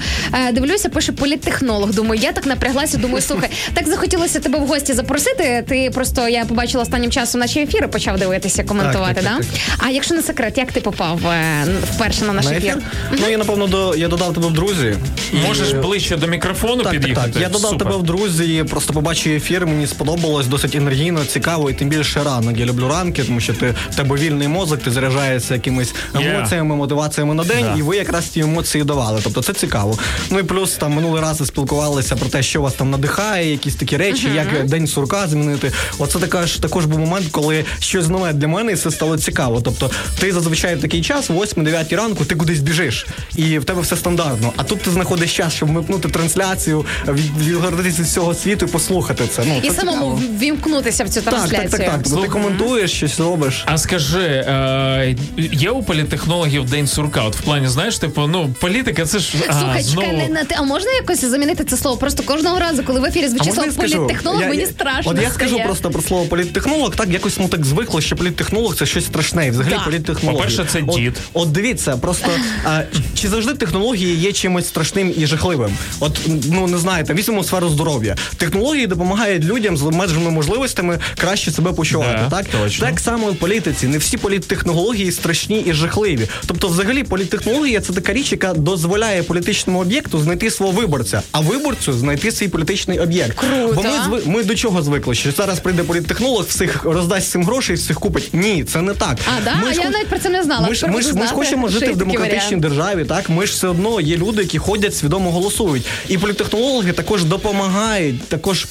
дивлюся, 0.53 0.89
пише 0.89 1.13
політтехнолог. 1.13 1.91
Думаю, 1.91 2.21
я 2.25 2.33
так 2.33 2.47
напряглася. 2.85 2.99
Думаю, 2.99 3.23
слухай, 3.23 3.51
так 3.75 3.89
захотілося 3.89 4.41
тебе 4.41 4.59
в 4.59 4.67
гості 4.67 4.93
запросити. 4.95 5.65
Ти 5.69 5.91
просто 5.95 6.29
я 6.29 6.45
побачила 6.45 6.83
останнім 6.83 7.11
часом 7.11 7.41
наші 7.41 7.61
ефіри, 7.61 7.89
почав 7.89 8.19
дивитися, 8.19 8.65
коментувати. 8.65 9.15
Так, 9.15 9.25
так, 9.25 9.33
да? 9.39 9.39
так, 9.39 9.79
А 9.87 9.91
якщо 9.91 10.15
не 10.15 10.23
секрет, 10.23 10.59
як 10.59 10.73
ти 10.73 10.81
попав 10.81 11.27
е, 11.27 11.65
вперше 11.95 12.25
на 12.25 12.33
наш 12.33 12.45
На 12.45 12.53
ефір? 12.53 12.71
ефір? 12.71 12.83
Ну 13.21 13.29
я 13.29 13.39
напевно 13.39 13.67
до 13.67 13.95
я 13.95 14.09
додав 14.09 14.35
тебе 14.35 14.47
в 14.47 14.53
друзі. 14.53 14.95
І- 15.33 15.37
можеш 15.47 15.73
ближче 15.73 16.17
до 16.17 16.27
мікрофону 16.27 16.85
під'їхати. 16.85 17.31
так. 17.33 17.43
Я 17.43 17.49
додав 17.49 17.71
Супер. 17.71 17.79
тебе 17.87 17.97
в 17.97 18.03
друзі, 18.03 18.65
просто 18.71 18.93
побачив 18.93 19.33
ефір, 19.37 19.67
мені 19.67 19.87
сподобалось 19.87 20.47
досить 20.47 20.75
енергійно, 20.75 21.25
цікаво, 21.25 21.71
і 21.71 21.75
тим 21.75 21.89
більше 21.89 22.23
ранок. 22.25 22.59
Я 22.59 22.67
люблю 22.67 22.89
ранки, 22.89 23.25
тому 23.25 23.41
що 23.41 23.55
ти 23.55 23.75
в 23.91 23.95
тебе 23.97 24.17
вільний 24.17 24.49
мозок, 24.49 24.81
ти 24.83 24.91
заряджаєшся 24.91 25.55
якимись 25.55 25.95
Yeah. 26.15 26.37
емоціями, 26.37 26.77
мотиваціями 26.77 27.35
на 27.35 27.45
день, 27.45 27.63
Да. 27.65 27.75
і 27.79 27.83
ви 27.83 27.97
якраз 27.97 28.25
ті 28.27 28.41
емоції 28.41 28.85
давали. 28.85 29.21
Тобто 29.25 29.43
це 29.43 29.53
цікаво. 29.53 29.99
Ну 30.31 30.39
і 30.39 30.43
плюс 30.43 30.73
там 30.77 30.93
минулий 30.93 31.23
раз 31.23 31.47
спілкувалися 31.47 32.17
про 32.17 32.29
те, 32.29 32.43
що 32.43 32.63
вас 32.63 32.74
там 32.75 32.91
надихає, 32.91 33.51
якісь 33.51 33.75
такі 33.75 33.97
речі, 33.97 34.29
як 34.35 34.67
день 34.67 34.87
сурка 34.87 35.29
змінити. 35.29 35.73
Оце 35.99 36.19
така 36.19 36.47
ж 36.47 36.63
також 36.63 36.85
був 36.87 36.99
момент, 36.99 37.27
коли 37.31 37.65
щось 37.79 38.09
нове 38.09 38.33
для 38.33 38.49
мене, 38.49 38.73
і 38.73 38.77
це 38.77 38.91
стало 38.91 39.19
цікаво. 39.19 39.61
Тобто, 39.65 39.91
ти 40.21 40.33
зазвичай 40.33 40.77
в 40.77 40.81
такий 40.81 41.03
час, 41.03 41.31
8-9 41.31 41.97
ранку, 41.97 42.25
ти 42.25 42.35
кудись 42.35 42.61
біжиш, 42.61 43.07
і 43.37 43.59
в 43.59 43.65
тебе 43.65 43.81
все 43.83 43.97
стандартно. 43.97 44.53
А 44.57 44.63
тут 44.65 44.81
ти 44.83 44.91
знаходиш 44.91 45.37
час, 45.37 45.53
щоб 45.53 45.69
вмикнути 45.69 46.09
трансляцію, 46.09 46.85
від- 47.09 47.43
відгородитися 47.49 47.99
від 48.03 48.07
всього 48.09 48.35
світу 48.35 48.67
і 48.67 48.69
послухати 48.69 49.25
це. 49.37 49.43
Ну 49.47 49.61
І 49.63 49.69
це 49.69 49.75
самому 49.75 49.99
цікаво. 50.19 50.21
ввімкнутися 50.39 51.05
в 51.05 51.09
цю 51.09 51.21
трансляцію. 51.21 51.71
так, 51.71 51.81
так, 51.81 51.91
так. 51.91 52.01
Тобто 52.05 52.21
ти 52.23 52.29
коментуєш, 52.29 52.93
щось 52.93 53.21
робиш. 53.21 53.63
А 53.67 53.79
скажи, 53.79 54.19
е, 54.25 55.17
є 55.37 55.71
у 55.71 55.83
політтехнологів 55.83 56.71
день 56.71 56.87
сурка? 56.87 57.23
От 57.23 57.37
в 57.37 57.41
плані, 57.41 57.69
знаєш, 57.69 57.99
типу, 57.99 58.27
ну 58.27 58.55
політика, 58.61 59.07
це 59.07 59.19
ж 59.19 59.35
а, 59.49 59.53
Слухай, 59.61 59.83
знову... 59.83 60.07
чекай, 60.09 60.17
не, 60.23 60.29
не, 60.35 60.45
ти- 60.45 60.55
а 60.59 60.63
можна 60.63 60.91
якось 60.93 61.25
замінити 61.25 61.65
це 61.65 61.77
слово? 61.77 61.97
Просто 61.97 62.23
кожного 62.23 62.59
разу, 62.65 62.83
коли 62.83 63.01
в 63.01 63.05
ефірі 63.05 63.29
звучить 63.29 63.55
слово 63.55 63.73
політтехнолог, 63.73 64.41
Я- 64.41 64.49
мені 64.49 64.67
страшно. 64.67 65.13
От 65.13 65.23
я 65.23 65.31
скажу 65.31 65.51
стає. 65.51 65.65
просто 65.65 65.91
про 65.91 66.03
слово 66.03 66.25
політтехнолог, 66.25 66.97
так 66.97 67.09
якось 67.11 67.39
ну 67.39 67.49
так 67.49 67.65
звикло, 67.65 68.01
що 68.01 68.17
політтехнолог 68.17 68.77
це 68.77 68.87
щось 68.87 69.05
страшне. 69.05 69.47
І 69.47 69.51
взагалі 69.51 69.75
Так. 69.75 69.85
політтехнологія. 69.85 70.45
По-перше, 70.45 70.73
це 70.73 70.83
От- 70.87 70.97
дід. 70.97 71.15
От, 71.33 71.53
дивіться, 71.53 71.97
просто 71.97 72.31
а, 72.65 72.83
чи 73.15 73.29
завжди 73.29 73.55
технології 73.55 74.17
є 74.17 74.33
чимось 74.33 74.67
страшним 74.67 75.15
і 75.19 75.27
жахливим? 75.27 75.71
От 76.01 76.21
ну 76.53 76.67
не 76.67 76.79
знаєте, 76.79 77.15
візьмемо 77.15 77.45
сферу 77.45 77.69
здоров'я. 77.69 78.17
Технології 78.37 78.87
допомагають 78.87 79.45
людям 79.45 79.77
з 79.77 79.83
обмеженими 79.83 80.31
можливостями 80.31 80.99
краще 81.19 81.51
себе 81.51 81.73
почувати. 81.73 82.19
Да, 82.31 82.37
так 82.37 82.47
точно. 82.63 82.87
так 82.87 83.01
само 83.01 83.27
в 83.27 83.37
політиці. 83.37 83.87
Не 83.87 83.99
всі 83.99 84.17
політтехнології 84.17 85.13
страшні 85.13 85.61
і 85.61 85.73
жахливі. 85.73 86.29
Тобто, 86.47 86.69
взагалі, 86.69 87.03
політтехнологія 87.03 87.81
це 87.81 87.93
така 87.93 88.13
річ, 88.13 88.33
яка 88.33 88.55
дозволяє 88.55 89.23
політичному 89.23 89.81
об'єкту 89.81 90.19
знайти 90.21 90.51
свого 90.51 90.73
виборця, 90.73 91.23
а 91.33 91.41
виборцю 91.41 91.93
знайти 91.93 92.33
свій 92.33 92.49
політичний 92.55 92.99
об'єкт. 92.99 93.39
Круто. 93.39 93.75
Бо 93.75 94.17
ми 94.17 94.21
ми 94.27 94.45
до 94.45 94.55
чого 94.55 94.83
звикли? 94.83 95.15
Що 95.15 95.31
зараз 95.33 95.61
прийде 95.61 95.83
політтехнолог, 95.83 96.45
всіх 96.49 96.85
роздасть 96.85 97.29
всім 97.29 97.45
грошей, 97.45 97.77
всіх 97.77 98.01
купить. 98.01 98.29
Ні, 98.33 98.65
це 98.65 98.83
не 98.83 98.95
так. 98.95 99.19
А, 99.39 99.45
да? 99.45 99.55
Ми 99.55 99.71
А 99.71 99.73
ж 99.73 99.81
я 99.81 99.91
навіть 99.91 100.07
про 100.07 100.19
це 100.19 100.29
не 100.29 100.43
знала. 100.43 100.69
Ми 100.69 100.75
ж, 100.75 100.87
ми 100.87 101.03
ж, 101.03 101.15
ми 101.15 101.27
ж 101.27 101.33
хочемо 101.33 101.69
жити 101.69 101.93
в 101.93 101.97
демократичній 101.97 102.39
варіант. 102.39 102.63
державі. 102.63 103.05
Так, 103.05 103.29
ми 103.31 103.47
ж 103.47 103.53
все 103.53 103.69
одно 103.69 104.01
є 104.01 104.17
люди, 104.17 104.43
які 104.43 104.59
ходять, 104.59 104.97
свідомо 104.97 105.31
голосують. 105.31 105.87
І 106.09 106.19
політтехнологи 106.19 106.93
також 106.93 107.25
допомагають 107.25 108.29
також 108.29 108.67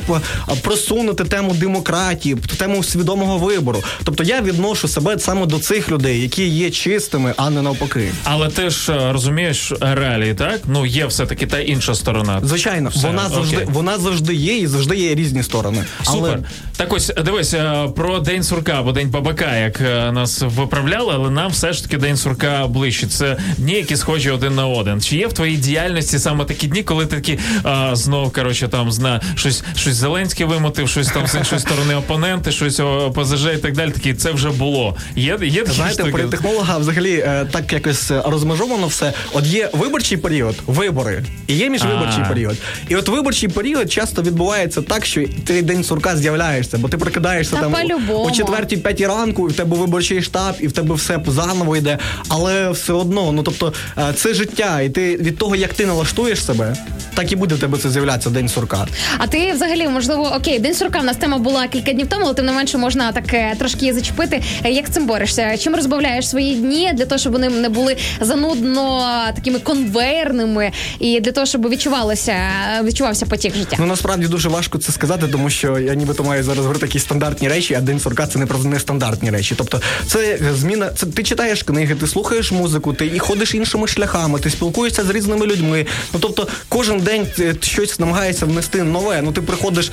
просунути 0.62 1.24
тему 1.24 1.54
демократії, 1.54 2.36
тему 2.58 2.84
свідомого 2.84 3.38
вибору. 3.38 3.84
Тобто 4.04 4.24
я 4.24 4.42
відношу 4.42 4.88
себе 4.88 5.20
саме 5.20 5.46
до 5.46 5.60
цих 5.60 5.92
людей, 5.92 6.22
які 6.22 6.48
є 6.48 6.70
чистими, 6.72 7.34
а 7.38 7.50
не 7.50 7.62
навпаки. 7.62 8.12
Але 8.24 8.50
ти 8.50 8.70
ж 8.70 8.94
е, 8.94 9.12
розумієш 9.12 9.74
реалії, 9.82 10.34
так? 10.34 10.60
Ну 10.68 10.86
є 10.86 11.06
все-таки 11.06 11.48
та 11.48 11.60
інша 11.60 11.96
сторона. 11.96 12.42
Звичайно, 12.44 12.90
Все, 12.90 13.08
вона 13.08 13.30
завжди. 13.30 13.68
Вона 13.74 13.98
завжди 13.98 14.36
є 14.36 14.58
і 14.58 14.68
завжди 14.68 14.98
є 14.98 15.16
різні 15.16 15.44
сторони. 15.44 15.84
Супер. 16.04 16.40
Так 16.78 16.94
ось 16.94 17.12
дивись 17.26 17.54
е, 17.54 17.90
про 17.96 18.20
день 18.20 18.44
сурка 18.44 18.72
або 18.72 18.92
день 18.92 19.10
бабака, 19.10 19.58
як 19.58 19.82
е, 19.82 20.12
нас 20.12 20.42
виправляли, 20.42 21.12
але 21.16 21.30
нам 21.30 21.52
все 21.52 21.74
ж 21.74 21.84
таки 21.84 21.98
день 21.98 22.18
сурка 22.18 22.68
ближче. 22.68 23.08
Це 23.08 23.38
дні, 23.58 23.74
які 23.74 23.96
схожі 23.96 24.30
один 24.30 24.56
на 24.56 24.68
один. 24.68 25.02
Чи 25.02 25.16
є 25.18 25.28
в 25.28 25.34
твоїй 25.34 25.58
діяльності 25.58 26.20
саме 26.20 26.46
такі 26.46 26.68
дні, 26.68 26.84
коли 26.84 27.06
ти 27.06 27.16
такі 27.16 27.40
а, 27.64 27.96
знов 27.96 28.32
коротше 28.34 28.68
там 28.68 28.92
зна 28.92 29.22
щось, 29.36 29.64
щось 29.76 29.96
Зеленський 29.96 30.46
вимотив, 30.46 30.90
щось 30.90 31.08
там 31.08 31.28
з 31.28 31.36
іншої 31.36 31.62
сторони 31.62 31.96
опоненти, 31.96 32.52
щось 32.52 32.80
ОПЗЖ 32.80 33.46
і 33.56 33.58
так 33.58 33.74
далі. 33.74 33.92
Такі 33.92 34.14
це 34.14 34.32
вже 34.32 34.50
було. 34.50 34.98
Є, 35.16 35.38
є 35.42 35.62
такі 35.62 35.72
Знаєте, 35.76 36.04
штуки? 36.04 36.24
у 36.24 36.80
взагалі 36.80 37.14
е, 37.14 37.48
так 37.52 37.74
якось 37.74 38.12
е, 38.12 38.22
розмежовано 38.26 38.88
все. 38.88 39.14
От 39.34 39.46
є 39.46 39.70
виборчий 39.74 40.18
період, 40.18 40.56
вибори, 40.68 41.26
і 41.48 41.56
є 41.56 41.70
міжвиборчий 41.70 42.24
період. 42.30 42.58
І 42.90 42.96
от 42.96 43.10
виборчий 43.10 43.50
період 43.50 43.63
часто 43.90 44.22
відбувається 44.22 44.82
так, 44.82 45.06
що 45.06 45.24
ти 45.46 45.62
день 45.62 45.84
сурка 45.84 46.18
з'являєшся, 46.18 46.78
бо 46.78 46.90
ти 46.90 46.98
прокидаєшся 46.98 47.56
Та 47.56 47.62
там 47.62 47.72
по-любому. 47.72 48.26
о 48.26 48.32
четвертій 48.32 48.78
п'ятій 48.78 49.08
ранку, 49.08 49.50
і 49.50 49.52
в 49.52 49.56
тебе 49.56 49.78
виборчий 49.78 50.22
штаб, 50.22 50.56
і 50.60 50.68
в 50.68 50.72
тебе 50.72 50.96
все 50.96 51.20
заново 51.28 51.76
йде. 51.78 51.98
Але 52.28 52.70
все 52.70 52.94
одно, 52.94 53.32
ну 53.32 53.44
тобто, 53.44 53.74
е, 53.98 54.14
це 54.16 54.34
життя, 54.34 54.82
і 54.82 54.90
ти 54.90 55.18
від 55.18 55.38
того, 55.38 55.56
як 55.56 55.74
ти 55.74 55.86
налаштуєш 55.86 56.46
себе, 56.46 56.76
так 57.16 57.32
і 57.32 57.36
буде 57.36 57.56
в 57.56 57.60
тебе 57.60 57.78
це 57.78 57.90
з'являтися 57.90 58.30
день 58.30 58.50
сурка. 58.50 58.88
А 59.18 59.28
ти 59.28 59.52
взагалі, 59.52 59.88
можливо, 59.88 60.34
окей, 60.38 60.60
день 60.60 60.74
сурка 60.74 61.00
в 61.00 61.04
нас 61.04 61.18
тема 61.18 61.38
була 61.38 61.68
кілька 61.68 61.92
днів 61.94 62.08
тому, 62.10 62.26
але 62.26 62.34
тим 62.34 62.46
не 62.46 62.52
менше 62.52 62.78
можна 62.78 63.12
так 63.12 63.34
е, 63.34 63.56
трошки 63.60 63.94
зачепити. 63.94 64.44
Е, 64.64 64.72
Як 64.72 64.88
з 64.88 64.90
цим 64.90 65.08
борешся? 65.08 65.58
Чим 65.58 65.76
розбавляєш 65.76 66.30
свої 66.30 66.56
дні 66.56 66.92
для 66.94 67.06
того, 67.06 67.20
щоб 67.20 67.34
вони 67.34 67.50
не 67.50 67.70
були 67.70 67.98
занудно 68.22 69.10
такими 69.36 69.60
конвейерними, 69.60 70.72
і 71.00 71.20
для 71.20 71.32
того, 71.32 71.46
щоб 71.46 71.70
відчувалося, 71.70 72.36
відчувався 72.84 73.26
потік 73.26 73.53
потік 73.54 73.70
життя. 73.70 73.78
Ну 73.80 73.86
насправді 73.86 74.28
дуже 74.28 74.50
важко 74.50 74.78
це 74.78 74.92
сказати, 74.92 75.28
тому 75.28 75.50
що 75.50 75.80
я 75.80 75.94
нібито 75.96 76.24
маю 76.24 76.44
зараз 76.44 76.60
говорити 76.60 76.86
якісь 76.86 77.02
стандартні 77.02 77.48
речі, 77.48 77.74
а 77.74 77.82
день 77.82 78.00
сурка 78.00 78.28
це 78.28 78.40
не 78.40 78.46
про 78.46 78.60
нестандартні 78.60 79.30
речі. 79.30 79.56
Тобто, 79.58 79.82
це 80.08 80.40
зміна. 80.54 80.90
Це 80.90 81.06
ти 81.06 81.24
читаєш 81.24 81.64
книги, 81.64 81.96
ти 81.96 82.08
слухаєш 82.08 82.52
музику, 82.52 82.94
ти 82.94 83.12
і 83.16 83.20
ходиш 83.20 83.56
іншими 83.56 83.88
шляхами, 83.88 84.40
ти 84.40 84.50
спілкуєшся 84.50 85.04
з 85.04 85.10
різними 85.10 85.46
людьми. 85.46 85.86
Ну 86.14 86.20
тобто, 86.20 86.48
кожен 86.70 87.00
день 87.00 87.28
щось 87.62 88.00
намагається 88.00 88.46
внести 88.46 88.84
нове. 88.84 89.22
Ну 89.22 89.32
ти 89.32 89.42
приходиш 89.42 89.92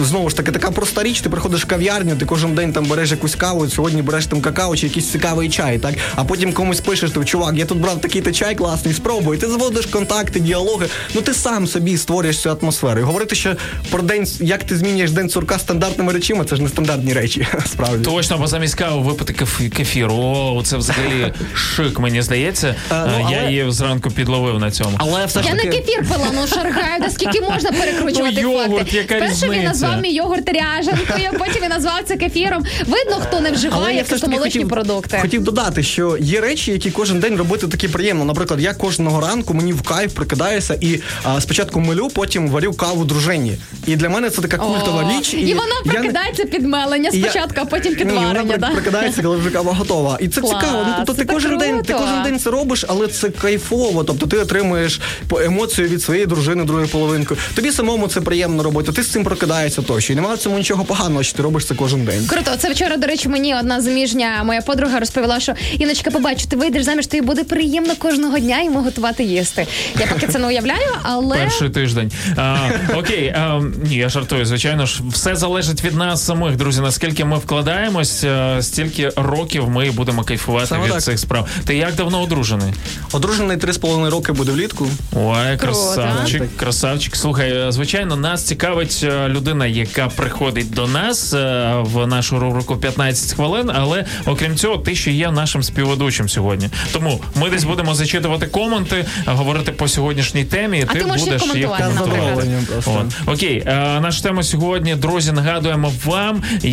знову 0.00 0.30
ж 0.30 0.36
таки, 0.36 0.52
така 0.52 0.70
проста 0.70 1.02
річ. 1.02 1.20
Ти 1.20 1.28
приходиш 1.28 1.64
в 1.64 1.66
кав'ярню, 1.66 2.16
ти 2.16 2.26
кожен 2.26 2.54
день 2.54 2.72
там 2.72 2.84
береш 2.84 3.10
якусь 3.10 3.34
каву. 3.34 3.68
Сьогодні 3.68 4.02
береш 4.02 4.26
там 4.26 4.40
какао 4.40 4.76
чи 4.76 4.86
якийсь 4.86 5.10
цікавий 5.10 5.48
чай, 5.48 5.78
так 5.78 5.94
а 6.14 6.24
потім 6.24 6.52
комусь 6.52 6.80
пишеш, 6.80 7.10
ти 7.10 7.24
чувак, 7.24 7.54
я 7.56 7.64
тут 7.64 7.78
брав 7.78 8.00
такий 8.00 8.22
то 8.22 8.32
чай 8.32 8.54
класний, 8.54 8.94
спробуй. 8.94 9.38
Ти 9.38 9.46
заводиш 9.46 9.86
контакти, 9.86 10.40
діалоги. 10.40 10.86
Ну 11.14 11.20
ти 11.20 11.34
сам 11.34 11.66
собі 11.66 11.98
створюєш 11.98 12.38
цю 12.38 12.50
атмосферу. 12.50 12.67
І 12.98 13.02
говорити, 13.02 13.34
що 13.34 13.56
про 13.90 14.02
день, 14.02 14.26
як 14.40 14.64
ти 14.64 14.76
змінюєш 14.76 15.10
день 15.10 15.30
сурка 15.30 15.58
стандартними 15.58 16.12
речима, 16.12 16.44
це 16.44 16.56
ж 16.56 16.62
не 16.62 16.68
стандартні 16.68 17.12
речі. 17.12 17.46
Справді 17.66 18.04
Точно, 18.04 18.38
бо 18.38 18.46
замість 18.46 18.74
кави 18.74 19.00
випити 19.02 19.32
кеф- 19.32 19.68
кефір. 19.70 20.08
О, 20.10 20.62
це 20.64 20.76
взагалі 20.76 21.32
шик, 21.54 21.98
мені 21.98 22.22
здається. 22.22 22.74
А, 22.90 23.06
ну, 23.06 23.26
Е, 23.28 23.32
Я 23.32 23.48
її 23.50 23.70
зранку 23.72 24.10
підловив 24.10 24.58
на 24.58 24.70
цьому. 24.70 24.96
Але 24.98 25.26
все 25.26 25.40
Я 25.46 25.54
не 25.54 25.62
кефір 25.62 26.02
пила, 26.08 26.26
ну 26.34 26.46
шаргаю, 26.46 27.00
да 27.00 27.10
скільки 27.10 27.40
можна 27.40 27.72
перекручувати 27.72 28.40
Ну, 28.42 28.52
йогурт, 28.52 28.92
яка 28.94 29.14
Перше 29.14 29.48
він 29.48 29.64
назвав 29.64 30.00
мій 30.00 30.12
йогурт 30.14 30.48
ряжанкою, 30.48 31.28
потім 31.38 31.62
він 31.62 31.68
назвав 31.70 32.00
це 32.06 32.16
кефіром. 32.16 32.64
Видно, 32.86 33.16
хто 33.20 33.40
не 33.40 33.50
вживає 33.50 33.96
я 33.96 34.02
все 34.02 34.16
ж 34.16 34.20
таки 34.20 34.26
кисломолочні 34.32 34.60
хотів, 34.62 34.68
продукти. 34.68 35.18
хотів 35.22 35.42
додати, 35.44 35.82
що 35.82 36.16
є 36.20 36.40
речі, 36.40 36.72
які 36.72 36.90
кожен 36.90 37.20
день 37.20 37.36
робити 37.36 37.68
такі 37.68 37.88
приємно. 37.88 38.24
Наприклад, 38.24 38.60
я 38.60 38.74
кожного 38.74 39.20
ранку 39.20 39.54
мені 39.54 39.72
в 39.72 39.82
кайф 39.82 40.12
прикидаюся 40.12 40.78
і 40.80 41.00
а, 41.24 41.40
спочатку 41.40 41.80
милю, 41.80 42.08
потім 42.14 42.48
варю 42.58 42.72
каву 42.72 43.04
дружині. 43.04 43.56
І 43.86 43.96
для 43.96 44.08
мене 44.08 44.30
це 44.30 44.42
така 44.42 44.56
культова 44.56 45.12
річ. 45.18 45.34
І 45.34 45.54
вона 45.54 45.74
я 45.84 45.92
прикидається 45.92 46.44
під 46.44 46.66
мелення 46.66 47.10
я- 47.12 47.22
спочатку, 47.22 47.60
а 47.60 47.64
потім 47.64 47.94
під 47.94 48.06
Ні, 48.06 48.12
вона 48.14 48.56
да? 48.58 48.68
прикидається, 48.70 49.22
коли 49.22 49.36
вже 49.36 49.50
кава 49.50 49.72
готова. 49.72 50.18
І 50.20 50.28
це 50.28 50.40
Клас, 50.40 50.52
цікаво. 50.60 50.84
Ну 50.86 50.94
тобто 50.96 51.12
це 51.12 51.18
ти 51.24 51.34
кожен 51.34 51.58
день, 51.58 51.82
ти 51.82 51.92
кожен 51.92 52.22
день 52.24 52.38
це 52.38 52.50
робиш, 52.50 52.84
але 52.88 53.08
це 53.08 53.30
кайфово. 53.30 54.04
Тобто 54.04 54.26
ти 54.26 54.36
отримуєш 54.38 55.00
по- 55.28 55.40
емоцію 55.40 55.88
від 55.88 56.02
своєї 56.02 56.26
дружини, 56.26 56.64
другої 56.64 56.86
половинки. 56.86 57.34
Тобі 57.54 57.72
самому 57.72 58.08
це 58.08 58.20
приємно 58.20 58.62
робити. 58.62 58.92
Ти 58.92 59.02
з 59.02 59.08
цим 59.08 59.24
прокидаєшся 59.24 59.82
тощо. 59.82 60.12
І 60.12 60.16
немає 60.16 60.34
в 60.36 60.38
цьому 60.38 60.58
нічого 60.58 60.84
поганого, 60.84 61.22
що 61.22 61.36
ти 61.36 61.42
робиш 61.42 61.64
це 61.64 61.74
кожен 61.74 62.04
день. 62.04 62.26
Круто, 62.26 62.50
це 62.58 62.72
вчора, 62.72 62.96
до 62.96 63.06
речі, 63.06 63.28
мені 63.28 63.54
одна 63.54 63.80
заміжня 63.80 64.42
моя 64.44 64.60
подруга 64.60 65.00
розповіла, 65.00 65.40
що 65.40 65.52
Іночка, 65.78 66.10
побачу, 66.10 66.46
ти 66.48 66.56
вийдеш 66.56 66.82
заміж, 66.84 67.06
тобі 67.06 67.20
буде 67.20 67.44
приємно 67.44 67.96
кожного 67.96 68.38
дня 68.38 68.62
йому 68.62 68.82
готувати 68.82 69.24
їсти. 69.24 69.66
Я 70.00 70.06
поки 70.06 70.26
це 70.26 70.38
не 70.38 70.46
уявляю, 70.46 70.88
але 71.02 71.36
Перший 71.38 71.70
тиждень. 71.70 72.12
А, 72.48 72.70
окей, 72.98 73.28
а, 73.28 73.60
ні, 73.84 73.96
я 73.96 74.08
жартую. 74.08 74.46
Звичайно 74.46 74.86
ж, 74.86 75.02
все 75.10 75.36
залежить 75.36 75.84
від 75.84 75.94
нас 75.94 76.24
самих, 76.24 76.56
друзі. 76.56 76.80
Наскільки 76.80 77.24
ми 77.24 77.36
вкладаємось, 77.38 78.24
а, 78.24 78.62
стільки 78.62 79.10
років 79.16 79.70
ми 79.70 79.90
будемо 79.90 80.22
кайфувати 80.22 80.66
Саме 80.66 80.84
від 80.84 80.92
так. 80.92 81.02
цих 81.02 81.18
справ. 81.18 81.48
Ти 81.64 81.76
як 81.76 81.94
давно 81.94 82.22
одружений? 82.22 82.72
Одружений 83.12 83.56
три 83.56 83.72
з 83.72 83.78
половиною 83.78 84.10
роки 84.10 84.32
буде 84.32 84.52
влітку. 84.52 84.86
Ой, 85.16 85.56
красавчик, 85.56 86.38
Круто. 86.38 86.52
красавчик. 86.56 87.16
Слухай, 87.16 87.52
е, 87.68 87.72
звичайно, 87.72 88.16
нас 88.16 88.42
цікавить 88.44 89.00
е, 89.04 89.28
людина, 89.28 89.66
яка 89.66 90.08
приходить 90.08 90.70
до 90.70 90.86
нас 90.86 91.34
е, 91.34 91.74
в 91.80 92.06
нашу 92.06 92.38
рубрику 92.38 92.76
15 92.76 93.32
хвилин. 93.32 93.70
Але 93.74 94.04
окрім 94.26 94.56
цього, 94.56 94.78
ти 94.78 94.94
ще 94.94 95.10
є 95.10 95.30
нашим 95.30 95.62
співведучим 95.62 96.28
сьогодні. 96.28 96.68
Тому 96.92 97.20
ми 97.34 97.50
десь 97.50 97.64
будемо 97.64 97.94
зачитувати 97.94 98.46
коменти, 98.46 98.96
е, 98.96 99.04
говорити 99.26 99.72
по 99.72 99.88
сьогоднішній 99.88 100.44
темі. 100.44 100.78
І 100.78 100.84
А 100.88 100.92
ти 100.92 101.04
можеш 101.06 101.26
їх 101.26 101.40
будеш 101.40 101.56
їх 101.56 101.66
коментувати. 101.68 102.37
Задоволенням 102.40 102.64
просто. 102.64 103.06
От. 103.26 103.34
Окей, 103.34 103.62
е, 103.66 104.00
наша 104.00 104.22
тема 104.22 104.42
сьогодні, 104.42 104.94
друзі, 104.94 105.32
нагадуємо 105.32 105.92
вам, 106.04 106.42
е, 106.64 106.68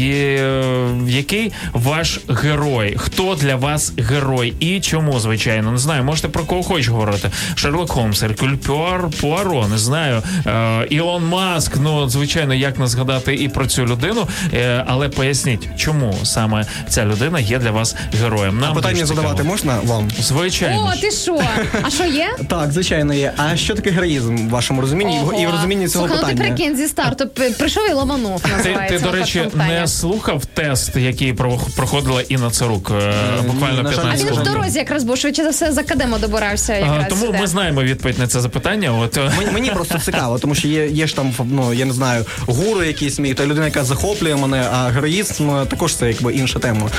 який 1.08 1.52
ваш 1.74 2.20
герой, 2.30 2.96
хто 2.98 3.36
для 3.36 3.56
вас 3.56 3.94
герой 3.98 4.54
і 4.60 4.80
чому, 4.80 5.20
звичайно, 5.20 5.72
не 5.72 5.78
знаю, 5.78 6.04
можете 6.04 6.28
про 6.28 6.44
кого 6.44 6.64
хоч 6.64 6.88
говорити. 6.88 7.30
Шерлок 7.56 7.90
Холмс, 7.92 8.24
Еркюль 8.24 8.56
Пуар, 8.56 9.10
Пуаро, 9.22 9.68
не 9.68 9.78
знаю. 9.78 10.22
Е, 10.48 10.88
Ілон 10.90 11.26
Маск, 11.26 11.78
ну, 11.82 12.10
звичайно, 12.10 12.54
як 12.54 12.80
не 12.80 12.88
згадати 12.88 13.36
і 13.36 13.50
про 13.50 13.68
цю 13.68 13.86
людину, 13.86 14.28
е, 14.54 14.84
але 14.88 15.10
поясніть, 15.10 15.70
чому 15.78 16.16
саме 16.24 16.66
ця 16.90 17.06
людина 17.06 17.40
є 17.40 17.60
для 17.60 17.72
вас 17.72 17.96
героєм. 18.22 18.60
Нам 18.60 18.72
А 18.72 18.76
питання 18.76 19.06
задавати 19.06 19.34
цікаво. 19.36 19.50
можна 19.50 19.80
вам? 19.84 20.08
Звичайно. 20.20 20.92
О, 20.98 21.02
ти 21.02 21.12
що? 21.12 21.42
А 21.82 21.90
що 21.90 22.04
є? 22.04 22.30
Так, 22.48 22.72
звичайно, 22.72 23.14
є. 23.14 23.34
А 23.38 23.56
що 23.58 23.76
таке 23.76 23.92
героїзм 23.92 24.38
в 24.38 24.50
вашому 24.50 24.82
розумінні 24.82 25.22
і 25.40 25.46
в 25.48 25.50
розумінні 25.56 25.88
цього 25.88 26.08
Слухай, 26.08 26.26
ну 26.36 26.38
ти 26.44 26.44
прикинь 26.44 26.78
зі 26.78 26.88
старту 26.88 27.28
прийшов 27.58 27.84
і 27.90 27.94
ламанув. 27.94 28.42
Ти, 28.64 28.78
ти, 28.90 29.00
до 29.00 29.12
речі, 29.12 29.42
не 29.56 29.88
слухав 29.88 30.46
тест, 30.46 30.96
який 30.96 31.34
про- 31.34 31.60
проходила 31.76 32.22
Інна 32.22 32.50
Царук 32.52 32.92
е, 32.92 33.14
буквально 33.48 33.84
на 33.84 33.90
15 33.90 34.28
А 34.28 34.32
він 34.34 34.40
в 34.40 34.44
дорозі 34.44 34.80
якраз 34.80 35.04
був 35.04 35.18
швидше 35.18 35.44
за 35.44 35.50
все 35.50 35.72
за 35.72 35.84
кадемо 35.84 36.18
добирався. 36.18 36.74
А, 36.74 36.78
Якраз 36.78 37.06
Тому 37.10 37.26
сюди. 37.26 37.38
ми 37.40 37.48
знаємо 37.48 37.84
відповідь 37.84 38.20
на 38.20 38.28
це 38.28 38.40
запитання. 38.42 38.92
От 38.94 39.18
е, 39.18 39.32
Мені, 39.38 39.52
мені 39.52 39.70
просто 39.72 40.00
цікаво, 40.00 40.40
тому 40.40 40.56
що 40.56 40.68
є, 40.68 40.88
є 40.88 41.08
ж 41.08 41.16
там, 41.16 41.34
ну 41.52 41.74
я 41.74 41.86
не 41.86 41.94
знаю, 41.94 42.26
гуру 42.46 42.84
якийсь 42.84 43.20
мій, 43.20 43.34
та 43.34 43.46
людина, 43.46 43.66
яка 43.66 43.84
захоплює 43.84 44.36
мене, 44.36 44.66
а 44.74 44.88
героїзм 44.90 45.50
е, 45.50 45.66
також 45.66 45.96
це 45.96 46.08
якби 46.08 46.34
інша 46.34 46.60
тема. 46.60 46.90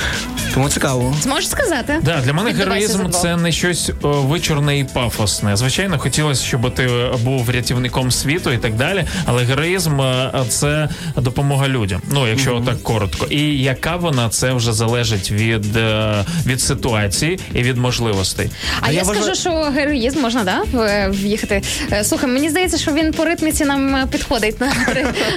Тому 0.54 0.68
цікаво. 0.68 1.14
Зможеш 1.22 1.48
сказати? 1.48 2.00
Да, 2.02 2.20
для 2.20 2.32
мене 2.32 2.52
героїзм 2.52 3.10
це 3.10 3.36
не 3.36 3.52
щось 3.52 3.90
о, 4.02 4.08
вичорне 4.08 4.78
і 4.78 4.84
пафосне. 4.84 5.56
Звичайно, 5.56 5.98
хотілося, 5.98 6.44
щоб 6.44 6.74
ти 6.74 6.88
був 7.24 7.50
рятівником 7.50 8.10
світу 8.10 8.45
і 8.52 8.58
так 8.58 8.74
далі. 8.74 9.04
Але 9.26 9.44
героїзм 9.44 10.00
е, 10.00 10.30
це 10.48 10.88
допомога 11.16 11.68
людям. 11.68 12.00
Ну, 12.12 12.28
якщо 12.28 12.62
так 12.66 12.82
коротко. 12.82 13.26
І 13.30 13.40
яка 13.62 13.96
вона 13.96 14.28
це 14.28 14.52
вже 14.52 14.72
залежить 14.72 15.30
від, 15.30 15.76
е, 15.76 16.24
від 16.46 16.60
ситуації 16.60 17.38
і 17.54 17.62
від 17.62 17.76
можливостей. 17.76 18.50
А, 18.80 18.90
я, 18.92 19.04
скажу, 19.04 19.20
вважаю- 19.20 19.34
що 19.36 19.50
героїзм 19.50 20.20
можна 20.20 20.44
да, 20.44 20.62
в'їхати. 21.08 21.62
Е, 21.92 22.04
Слухай, 22.04 22.30
мені 22.30 22.50
здається, 22.50 22.78
що 22.78 22.92
він 22.92 23.12
по 23.12 23.24
ритміці 23.24 23.64
нам 23.64 24.08
підходить 24.08 24.60
на, 24.60 24.66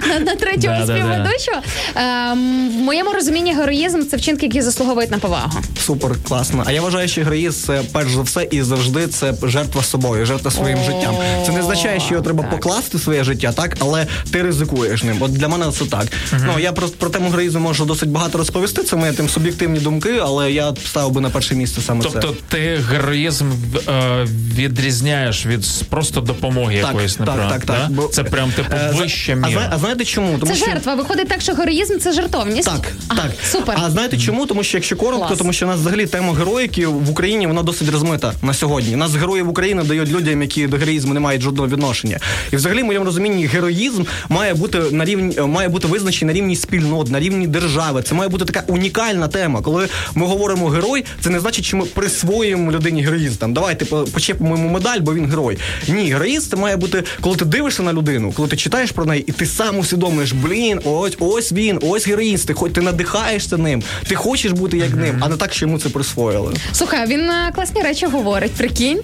на, 0.07 0.19
на 0.19 0.36
третього 0.36 0.76
Да, 0.80 0.86
да, 0.86 0.86
да. 0.86 0.94
співведучого. 0.94 1.57
Ем, 1.95 2.69
в 2.69 2.81
моєму 2.81 3.11
розумінні 3.14 3.53
героїзм 3.53 4.02
це 4.11 4.18
вчинки, 4.18 4.45
які 4.45 4.61
заслуговують 4.61 5.11
на 5.11 5.18
повагу. 5.18 5.52
Супер, 5.80 6.11
класно. 6.27 6.64
А 6.68 6.72
я 6.72 6.81
вважаю, 6.81 7.07
що 7.07 7.22
героїзм 7.23 7.65
це 7.65 7.81
перш 7.94 8.11
за 8.11 8.22
все 8.22 8.48
і 8.52 8.61
завжди 8.61 9.07
це 9.07 9.34
жертва 9.44 9.84
собою, 9.84 10.26
жертва 10.26 10.52
своїм 10.52 10.77
життям. 10.77 11.15
Це 11.45 11.52
не 11.52 11.60
означає, 11.60 11.99
що 11.99 12.14
його 12.14 12.23
треба 12.26 12.44
покласти 12.44 12.98
своє 12.99 13.23
життя, 13.23 13.51
так, 13.51 13.77
але 13.80 14.07
ти 14.31 14.41
ризикуєш 14.43 15.03
ним. 15.03 15.17
От 15.19 15.31
для 15.34 15.47
мене 15.47 15.65
це 15.71 15.85
так. 15.85 16.07
Ну 16.45 16.59
я 16.59 16.71
просто 16.71 16.97
про 16.99 17.09
тему 17.09 17.30
героїзму 17.30 17.59
можу 17.61 17.85
досить 17.85 18.09
багато 18.09 18.38
розповісти. 18.38 18.84
Це 18.84 18.95
мої 18.95 19.13
тим 19.13 19.30
суб'єктивні 19.30 19.80
думки, 19.80 20.19
але 20.21 20.51
я 20.51 20.73
ставив 20.85 21.11
би 21.11 21.21
на 21.21 21.30
перше 21.30 21.55
місце 21.55 21.81
саме 21.81 22.03
це. 22.03 22.09
Тобто 22.13 22.35
ти 22.49 22.80
героїзм 22.91 23.45
е, 23.89 24.26
відрізняєш 24.55 25.45
від 25.45 25.65
просто 25.89 26.21
допомоги 26.21 26.76
Так, 26.81 26.88
якоїсь 26.88 27.15
так, 27.15 27.26
так, 27.26 27.49
так. 27.49 27.63
да? 27.65 27.88
Бо- 27.89 28.07
Це 28.07 28.23
прям 28.23 28.51
типу 28.51 28.76
Е, 28.76 28.91
вища 28.95 29.31
а, 29.31 29.35
міра. 29.35 29.49
зна- 29.51 29.69
а 29.73 29.77
знаєте 29.77 30.05
чому? 30.05 30.38
Тому 30.39 30.51
це 30.51 30.57
що 30.57 30.65
жертва. 30.65 30.95
Виходить 30.95 31.27
так, 31.27 31.41
що 31.41 31.53
героїзм 31.53 31.97
це 31.99 32.13
жертовність. 32.13 32.69
Так, 32.69 32.91
А, 33.07 33.15
так. 33.15 33.31
Супер. 33.51 33.77
А 33.84 33.89
знаєте 33.89 34.17
чому? 34.17 34.45
Тому 34.45 34.63
що 34.63 34.77
якщо 34.77 34.95
коротко, 34.95 35.26
Клас. 35.27 35.38
тому 35.39 35.53
що 35.53 35.65
у 35.65 35.69
нас 35.69 35.80
взагалі 35.80 36.05
тема 36.05 36.34
героїки 36.34 36.88
в 36.88 37.09
Україні 37.09 37.47
вона 37.47 37.63
досить 37.63 37.89
розмита 37.89 38.34
на 38.41 38.53
сьогодні. 38.53 38.93
У 38.93 38.97
нас 38.97 39.15
героїв 39.15 39.49
України 39.49 39.84
дають 39.84 40.09
людям, 40.09 40.41
які 40.41 40.67
до 40.67 40.77
героїзму 40.77 41.13
не 41.13 41.19
мають 41.19 41.41
жодного 41.41 41.67
відношення. 41.67 42.19
І 42.51 42.55
взагалі, 42.55 42.84
моєму 42.90 43.06
розумінні, 43.06 43.45
героїзм 43.45 44.03
має 44.30 44.53
бути 44.53 44.80
на 44.91 45.06
рівні, 45.06 45.41
має 45.41 45.70
бути 45.70 45.88
визначений 45.88 46.34
на 46.34 46.40
рівні 46.40 46.56
спільнот, 46.56 47.11
на 47.11 47.20
рівні 47.20 47.48
держави. 47.48 48.02
Це 48.02 48.16
має 48.16 48.30
бути 48.30 48.45
така 48.45 48.64
унікальна 48.68 49.28
тема. 49.28 49.61
Коли 49.61 49.88
ми 50.16 50.26
говоримо 50.26 50.70
герой, 50.70 51.06
це 51.22 51.30
не 51.30 51.40
значить, 51.40 51.66
що 51.66 51.78
ми 51.78 51.86
присвоюємо 51.86 52.72
людині 52.72 53.03
героїзм. 53.03 53.36
Там 53.36 53.53
давайте 53.53 53.86
почепимо 53.86 54.57
йому 54.57 54.70
медаль, 54.70 54.99
бо 54.99 55.14
він 55.14 55.26
герой. 55.26 55.57
Ні, 55.88 56.11
героїзм 56.11 56.49
це 56.49 56.56
має 56.56 56.78
бути, 56.78 57.03
коли 57.22 57.36
ти 57.36 57.45
дивишся 57.45 57.84
на 57.84 57.94
людину, 57.94 58.32
коли 58.36 58.48
ти 58.48 58.57
читаєш 58.57 58.91
про 58.91 59.06
неї, 59.06 59.24
і 59.28 59.32
ти 59.32 59.45
сам 59.45 59.78
усвідомлюєш, 59.80 60.32
блін, 60.32 60.80
ось 60.84 61.18
ось 61.20 61.52
він, 61.52 61.80
ось 61.82 62.07
героїзм. 62.07 62.48
Ти 62.48 62.53
хоч 62.53 62.72
ти 62.72 62.82
надихаєшся 62.82 63.57
ним, 63.57 63.84
ти 64.07 64.16
хочеш 64.16 64.52
бути 64.52 64.78
як 64.78 64.95
ним, 64.95 65.18
а 65.20 65.30
не 65.30 65.36
так, 65.38 65.53
що 65.53 65.66
йому 65.66 65.80
це 65.80 65.90
присвоїли. 65.90 66.53
Слухай, 66.72 67.07
він 67.07 67.22
е, 67.22 67.52
класні 67.56 67.82
речі 67.82 68.06
говорить. 68.06 68.52
Прикинь. 68.52 68.99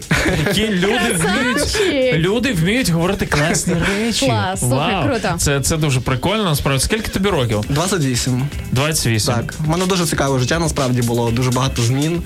Люди 0.57 1.16
вміють, 1.16 2.16
люди 2.16 2.53
вміють 2.53 2.90
говорити 2.90 3.26
класні 3.26 3.74
речі. 3.80 4.26
Клас, 4.26 4.60
слухай, 4.60 4.93
Вау. 4.95 5.03
круто. 5.10 5.30
Це, 5.38 5.61
це 5.61 5.77
дуже 5.77 5.99
прикольно, 5.99 6.43
насправді. 6.43 6.84
Скільки 6.84 7.07
тобі 7.07 7.30
років? 7.30 7.61
28. 7.69 8.47
28. 8.72 9.34
Так, 9.35 9.53
у 9.68 9.69
мене 9.72 9.85
дуже 9.85 10.06
цікаве 10.06 10.39
життя, 10.39 10.60
насправді 10.60 11.02
було 11.02 11.31
дуже 11.31 11.52
багато 11.52 11.81
змін. 11.81 12.22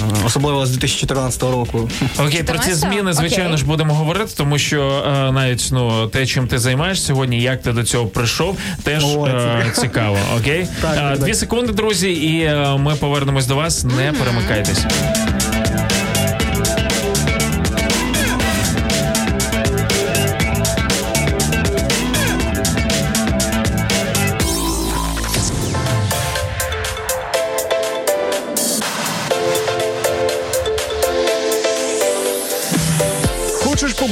е, 0.00 0.16
Особливо 0.26 0.66
з 0.66 0.70
2014 0.70 1.42
року. 1.42 1.90
Окей, 2.18 2.42
про 2.42 2.58
ці 2.58 2.74
зміни, 2.74 3.12
звичайно 3.12 3.44
Окей. 3.44 3.58
ж, 3.58 3.64
будемо 3.64 3.94
говорити, 3.94 4.32
тому 4.36 4.58
що 4.58 5.04
е, 5.08 5.32
навіть 5.32 5.68
ну 5.72 6.06
те, 6.06 6.26
чим 6.26 6.46
ти 6.48 6.58
займаєшся 6.58 7.06
сьогодні, 7.06 7.42
як 7.42 7.62
ти 7.62 7.72
до 7.72 7.84
цього 7.84 8.06
прийшов, 8.06 8.56
теж 8.82 9.04
О, 9.04 9.26
е, 9.26 9.66
цікаво. 9.74 10.18
Окей, 10.40 10.68
Так, 10.82 10.92
Е, 10.94 11.00
так, 11.00 11.18
дві 11.18 11.26
так. 11.26 11.34
секунди, 11.36 11.72
друзі, 11.72 12.10
і 12.10 12.40
е, 12.40 12.76
ми 12.78 12.94
повернемось 12.94 13.46
до 13.46 13.56
вас. 13.56 13.84
Не 13.84 14.12
перемикайтесь. 14.12 14.84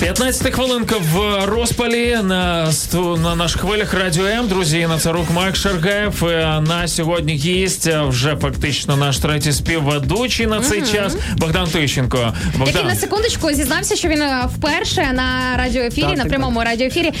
15 0.00 0.52
хвилинка 0.54 0.96
в 1.12 1.46
розпалі 1.46 2.18
на, 2.22 2.72
на 3.22 3.34
наших 3.34 3.60
хвилях 3.60 3.94
Радіо 3.94 4.26
М. 4.26 4.48
Друзі, 4.48 4.78
Інна 4.78 4.98
Царук, 4.98 5.30
Майк 5.30 5.56
Шаргаєв. 5.56 6.24
Е, 6.24 6.60
На 6.68 6.88
сьогодні 6.88 7.32
гість 7.32 7.86
вже 8.08 8.36
фактично 8.36 8.96
наш 8.96 9.18
третій 9.18 9.52
співведучий 9.52 10.46
на 10.46 10.60
цей 10.60 10.80
Мгм. 10.80 10.88
час. 10.92 11.16
Богдан 11.36 11.68
Тищенко. 11.68 12.34
Який 12.66 12.84
на 12.84 12.94
секундочку 12.94 13.52
зізнався, 13.52 13.96
що 13.96 14.08
він 14.08 14.22
вперше 14.56 15.12
на 15.12 15.56
радіоефірі, 15.56 16.02
Так, 16.04 16.16
на 16.16 16.22
так, 16.22 16.28
прямому 16.28 16.60
радіоефірі. 16.64 17.12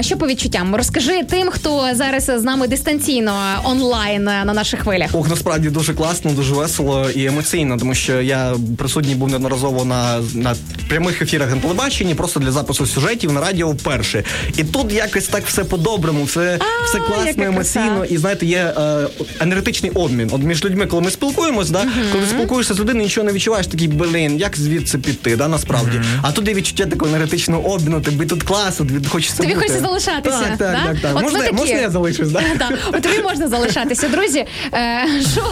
Що 0.00 0.16
по 0.16 0.26
відчуттям? 0.26 0.76
Розкажи 0.76 1.22
тим, 1.30 1.50
хто 1.50 1.88
зараз 1.94 2.24
з 2.24 2.42
нами 2.42 2.68
дистанційно 2.68 3.32
онлайн 3.64 4.24
на 4.24 4.44
наших 4.44 4.80
хвилях. 4.80 5.10
Ох, 5.12 5.28
насправді 5.30 5.70
дуже 5.70 5.94
класно, 5.94 6.30
дуже 6.32 6.54
весело 6.54 7.10
і 7.10 7.24
емоційно, 7.24 7.76
тому 7.78 7.94
що 7.94 8.20
я 8.20 8.54
присутній 8.78 9.14
був 9.14 9.28
неодноразово 9.28 9.84
на, 9.84 10.20
на 10.34 10.54
прямих 10.88 11.22
ефірах 11.22 11.50
на 11.50 11.56
телебаченні, 11.56 12.14
просто 12.28 12.40
для 12.40 12.52
запису 12.52 12.86
сюжетів 12.86 13.32
на 13.32 13.40
радіо 13.40 13.68
вперше. 13.68 14.24
І 14.56 14.64
тут 14.64 14.92
якось 14.92 15.28
так 15.28 15.46
все 15.46 15.64
по-доброму, 15.64 16.24
все, 16.24 16.58
все 16.84 16.98
класно, 16.98 17.44
емоційно. 17.44 17.96
краса. 17.96 18.14
І 18.14 18.16
знаєте, 18.16 18.46
є 18.46 18.74
е, 18.78 19.06
енергетичний 19.40 19.92
обмін. 19.92 20.30
От 20.32 20.42
між 20.42 20.64
людьми, 20.64 20.86
коли 20.86 21.02
ми 21.02 21.10
спілкуємось, 21.10 21.70
да, 21.70 21.84
коли 22.12 22.26
спілкуєшся 22.26 22.74
з 22.74 22.80
людиною, 22.80 23.04
нічого 23.04 23.26
не 23.26 23.32
відчуваєш, 23.32 23.66
такий 23.66 23.88
блін, 23.88 24.38
як 24.38 24.56
звідси 24.56 24.98
піти, 24.98 25.36
да, 25.36 25.48
насправді. 25.48 26.00
А 26.22 26.32
тут 26.32 26.48
є 26.48 26.54
відчуття 26.54 26.86
такого 26.86 27.10
енергетичного 27.10 27.72
обміну, 27.72 28.00
тобі 28.00 28.26
тут 28.26 28.42
класно, 28.42 28.86
тобі 28.86 29.08
хочеться 29.08 29.36
Тобі 29.42 29.54
бути. 29.54 29.60
хочеться 29.66 29.86
залишатися. 29.86 30.38
Так, 30.38 30.58
так, 30.58 30.72
да? 30.72 30.86
так, 30.92 31.00
так. 31.02 31.16
От 31.16 31.22
Можна, 31.22 31.38
такі. 31.40 31.52
можна 31.54 31.74
я 31.76 31.90
залишусь, 31.90 32.28
да? 32.28 32.42
Так, 32.58 32.78
от 32.92 33.02
тобі 33.02 33.18
можна 33.22 33.48
залишатися. 33.48 34.08
Друзі, 34.08 34.44
е, 34.74 35.06
що 35.32 35.42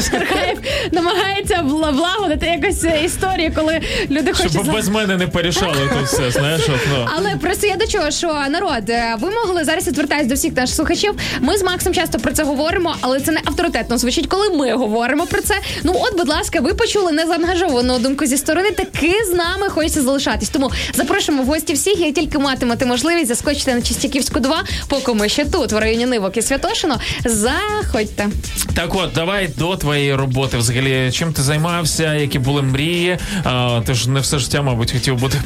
Шаргаєв 0.10 0.58
намагається 0.92 1.54
вла- 1.54 1.96
влагодити 1.96 2.46
якось 2.46 2.84
е, 2.84 3.00
історію, 3.04 3.52
коли 3.56 3.80
люди 4.10 4.32
хочуть... 4.32 4.52
щоб 4.52 4.72
без 4.72 4.88
мене 4.88 5.16
не 5.16 5.26
порішали 5.26 5.74
тут 5.98 6.07
все, 6.08 6.30
знаєш, 6.30 6.68
от, 6.68 6.80
ну. 6.90 7.08
Але 7.16 7.36
просто 7.36 7.66
я 7.66 7.76
до 7.76 7.86
чого, 7.86 8.10
що 8.10 8.26
народ, 8.50 8.90
е, 8.90 9.16
ви 9.20 9.30
могли 9.30 9.64
зараз 9.64 9.86
я 9.86 10.24
до 10.24 10.34
всіх 10.34 10.56
наших 10.56 10.76
слухачів. 10.76 11.14
Ми 11.40 11.58
з 11.58 11.62
Максом 11.62 11.94
часто 11.94 12.18
про 12.18 12.32
це 12.32 12.44
говоримо, 12.44 12.96
але 13.00 13.20
це 13.20 13.32
не 13.32 13.40
авторитетно 13.44 13.98
звучить, 13.98 14.26
коли 14.26 14.50
ми 14.50 14.72
говоримо 14.72 15.26
про 15.26 15.42
це. 15.42 15.54
Ну 15.82 15.92
от, 15.94 16.16
будь 16.16 16.28
ласка, 16.28 16.60
ви 16.60 16.74
почули 16.74 17.12
незаангажовану 17.12 17.98
думку 17.98 18.26
зі 18.26 18.36
сторони. 18.36 18.70
Таки 18.70 19.12
з 19.30 19.34
нами 19.34 19.68
хочеться 19.68 20.02
залишатись. 20.02 20.48
Тому 20.48 20.70
запрошуємо 20.94 21.42
в 21.42 21.46
гості 21.46 21.72
всіх. 21.72 22.00
Як 22.00 22.14
тільки 22.14 22.38
матимете 22.38 22.86
можливість 22.86 23.28
заскочити 23.28 23.74
на 23.74 23.82
Чистяківську 23.82 24.40
2, 24.40 24.64
поки 24.88 25.14
ми 25.14 25.28
ще 25.28 25.44
тут, 25.44 25.72
в 25.72 25.76
районі 25.78 26.06
Нивок 26.06 26.36
і 26.36 26.42
Святошино, 26.42 27.00
заходьте. 27.24 28.28
Так 28.74 28.94
от, 28.94 29.12
давай 29.14 29.48
до 29.56 29.76
твоєї 29.76 30.14
роботи. 30.14 30.56
Взагалі, 30.58 31.12
чим 31.12 31.32
ти 31.32 31.42
займався, 31.42 32.14
які 32.14 32.38
були 32.38 32.62
мрії? 32.62 33.18
А, 33.44 33.80
ти 33.86 33.94
ж 33.94 34.10
не 34.10 34.20
все 34.20 34.38
життя, 34.38 34.62
мабуть, 34.62 34.92
хотів 34.92 35.16
бути 35.16 35.40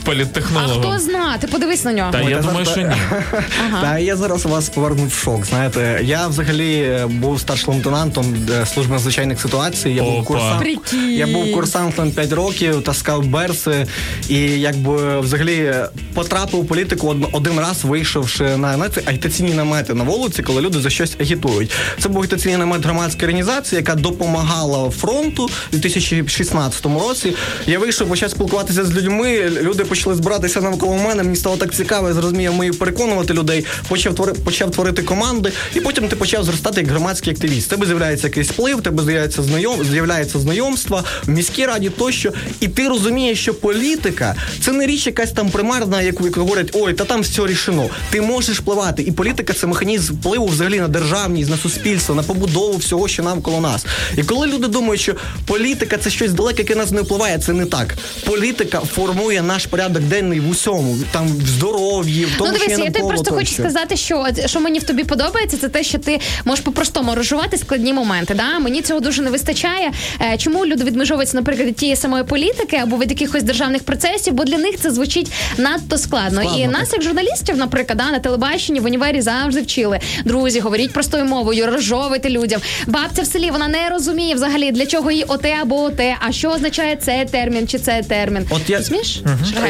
А 0.56 0.68
хто 0.68 0.98
зна? 0.98 1.38
Ти 1.40 1.46
подивись 1.46 1.84
на 1.84 1.92
нього. 1.92 2.12
Та 2.12 2.20
я 2.20 2.38
думаю, 2.40 2.66
що 2.66 2.80
ні. 2.80 2.92
Та 3.80 3.98
я 3.98 4.16
зараз 4.16 4.44
вас 4.44 4.68
поверну 4.68 5.06
в 5.06 5.12
шок. 5.12 5.44
Знаєте, 5.46 6.00
я 6.04 6.26
взагалі 6.26 6.74
е, 6.74 7.06
був 7.06 7.40
старшим 7.40 7.74
лейтенантом 7.74 8.36
е, 8.62 8.66
служби 8.66 8.92
надзвичайних 8.92 9.40
ситуацій. 9.40 9.90
Я 9.90 10.02
був 10.02 10.24
курсант. 10.24 10.60
Прикинь. 10.60 11.12
Я 11.12 11.26
був 11.26 11.52
курсантом 11.52 12.10
5 12.10 12.32
років, 12.32 12.82
таскав 12.82 13.26
берси, 13.26 13.86
і 14.28 14.38
якби 14.38 15.20
взагалі 15.20 15.74
потрапив 16.14 16.60
у 16.60 16.64
політику 16.64 17.16
один 17.32 17.60
раз, 17.60 17.84
вийшовши 17.84 18.56
на 18.56 18.74
знаєте, 18.74 19.02
агітаційні 19.06 19.54
намети 19.54 19.94
на 19.94 20.04
вулиці, 20.04 20.42
коли 20.42 20.60
люди 20.60 20.80
за 20.80 20.90
щось 20.90 21.16
агітують. 21.20 21.70
Це 22.00 22.08
був 22.08 22.18
агітаційний 22.22 22.56
намет 22.56 22.84
громадської 22.84 23.24
організації, 23.24 23.76
яка 23.76 23.94
допомагала 23.94 24.90
фронту 24.90 25.44
у 25.72 25.76
2016 25.76 26.86
році. 26.86 27.34
Я 27.66 27.78
вийшов, 27.78 28.08
почав 28.08 28.30
спілкуватися 28.30 28.84
з 28.84 28.94
людьми. 28.94 29.50
Люди 29.62 29.84
почали 29.84 30.14
збиратися 30.42 30.60
навколо 30.60 30.96
мене. 30.96 31.22
Мені 31.22 31.36
стало 31.36 31.56
так 31.56 31.74
цікаво, 31.74 32.08
я 32.08 32.14
зрозумів, 32.14 32.64
я 32.64 32.72
переконувати 32.72 33.34
людей. 33.34 33.64
Почав 33.88 34.14
твори, 34.14 34.32
почав 34.32 34.70
творити 34.70 35.02
команди, 35.02 35.52
і 35.74 35.80
потім 35.80 36.08
ти 36.08 36.16
почав 36.16 36.44
зростати 36.44 36.80
як 36.80 36.90
громадський 36.90 37.32
активіст. 37.32 37.70
Тебе 37.70 37.86
з'являється 37.86 38.26
якийсь 38.26 38.48
вплив, 38.48 38.82
тебе 38.82 39.02
з'являється 39.02 39.42
знайом, 39.42 39.84
з'являється 39.84 40.38
знайомства 40.38 41.04
в 41.26 41.30
міській 41.30 41.66
раді 41.66 41.90
тощо. 41.90 42.32
І 42.60 42.68
ти 42.68 42.88
розумієш, 42.88 43.40
що 43.40 43.54
політика 43.54 44.34
це 44.64 44.72
не 44.72 44.86
річ 44.86 45.06
якась 45.06 45.32
там 45.32 45.50
примарна, 45.50 46.02
яку 46.02 46.24
як 46.24 46.36
говорять, 46.36 46.70
ой, 46.72 46.94
та 46.94 47.04
там 47.04 47.20
все 47.20 47.46
рішено. 47.46 47.88
Ти 48.10 48.20
можеш 48.20 48.60
впливати. 48.60 49.02
І 49.02 49.12
політика 49.12 49.52
це 49.52 49.66
механізм 49.66 50.14
впливу 50.14 50.46
взагалі 50.46 50.80
на 50.80 50.88
державність, 50.88 51.50
на 51.50 51.56
суспільство, 51.56 52.14
на 52.14 52.22
побудову 52.22 52.76
всього, 52.76 53.08
що 53.08 53.22
навколо 53.22 53.60
нас. 53.60 53.86
І 54.16 54.22
коли 54.22 54.46
люди 54.46 54.68
думають, 54.68 55.00
що 55.00 55.14
політика 55.46 55.98
це 55.98 56.10
щось 56.10 56.32
далеке, 56.32 56.62
яке 56.62 56.74
нас 56.74 56.90
не 56.90 57.02
впливає, 57.02 57.38
це 57.38 57.52
не 57.52 57.66
так. 57.66 57.94
Політика 58.26 58.80
формує 58.80 59.42
наш 59.42 59.66
порядок 59.66 60.02
денний 60.02 60.31
в 60.40 60.50
усьому, 60.50 60.96
там 61.12 61.28
в 61.28 61.46
здоров'ї, 61.46 62.24
в 62.24 62.38
тому, 62.38 62.50
ну 62.52 62.58
дивись, 62.58 62.78
я 62.78 62.84
навколо 62.84 63.08
просто 63.08 63.34
хочу 63.34 63.52
сказати, 63.52 63.96
що 63.96 64.26
що 64.46 64.60
мені 64.60 64.78
в 64.78 64.82
тобі 64.82 65.04
подобається, 65.04 65.56
це 65.56 65.68
те, 65.68 65.82
що 65.82 65.98
ти 65.98 66.20
можеш 66.44 66.64
по-простому 66.64 67.14
розжувати 67.14 67.58
складні 67.58 67.92
моменти. 67.92 68.34
Да? 68.34 68.58
Мені 68.58 68.82
цього 68.82 69.00
дуже 69.00 69.22
не 69.22 69.30
вистачає. 69.30 69.92
Е, 70.20 70.38
Чому 70.38 70.66
люди 70.66 70.84
відмежовуються, 70.84 71.36
наприклад, 71.36 71.68
від 71.68 71.76
тієї 71.76 71.96
самої 71.96 72.24
політики 72.24 72.76
або 72.76 72.96
від 72.96 73.10
якихось 73.10 73.42
державних 73.42 73.82
процесів, 73.82 74.32
бо 74.34 74.44
для 74.44 74.58
них 74.58 74.80
це 74.80 74.90
звучить 74.90 75.32
надто 75.58 75.98
складно. 75.98 76.42
Складно, 76.42 76.64
І 76.64 76.66
нас, 76.66 76.92
як 76.92 77.02
журналістів, 77.02 77.56
наприклад, 77.56 77.98
да, 77.98 78.10
на 78.10 78.18
телебаченні 78.18 78.80
в 78.80 78.84
універі 78.84 79.20
завжди 79.20 79.60
вчили. 79.60 80.00
Друзі, 80.24 80.60
говоріть 80.60 80.92
простою 80.92 81.24
мовою, 81.24 81.66
розжовуйте 81.66 82.30
людям. 82.30 82.60
Бабця 82.86 83.22
в 83.22 83.26
селі 83.26 83.50
вона 83.50 83.68
не 83.68 83.88
розуміє 83.88 84.34
взагалі 84.34 84.72
для 84.72 84.86
чого 84.86 85.10
їй 85.10 85.24
оте 85.28 85.56
або 85.62 85.82
оте, 85.82 86.16
а 86.20 86.32
що 86.32 86.50
означає 86.50 86.96
цей 86.96 87.24
термін 87.24 87.68
чи 87.68 87.78
цей 87.78 88.02
термін. 88.02 88.46
От 88.50 88.70
я 88.70 88.78
Розумієш? 88.78 89.20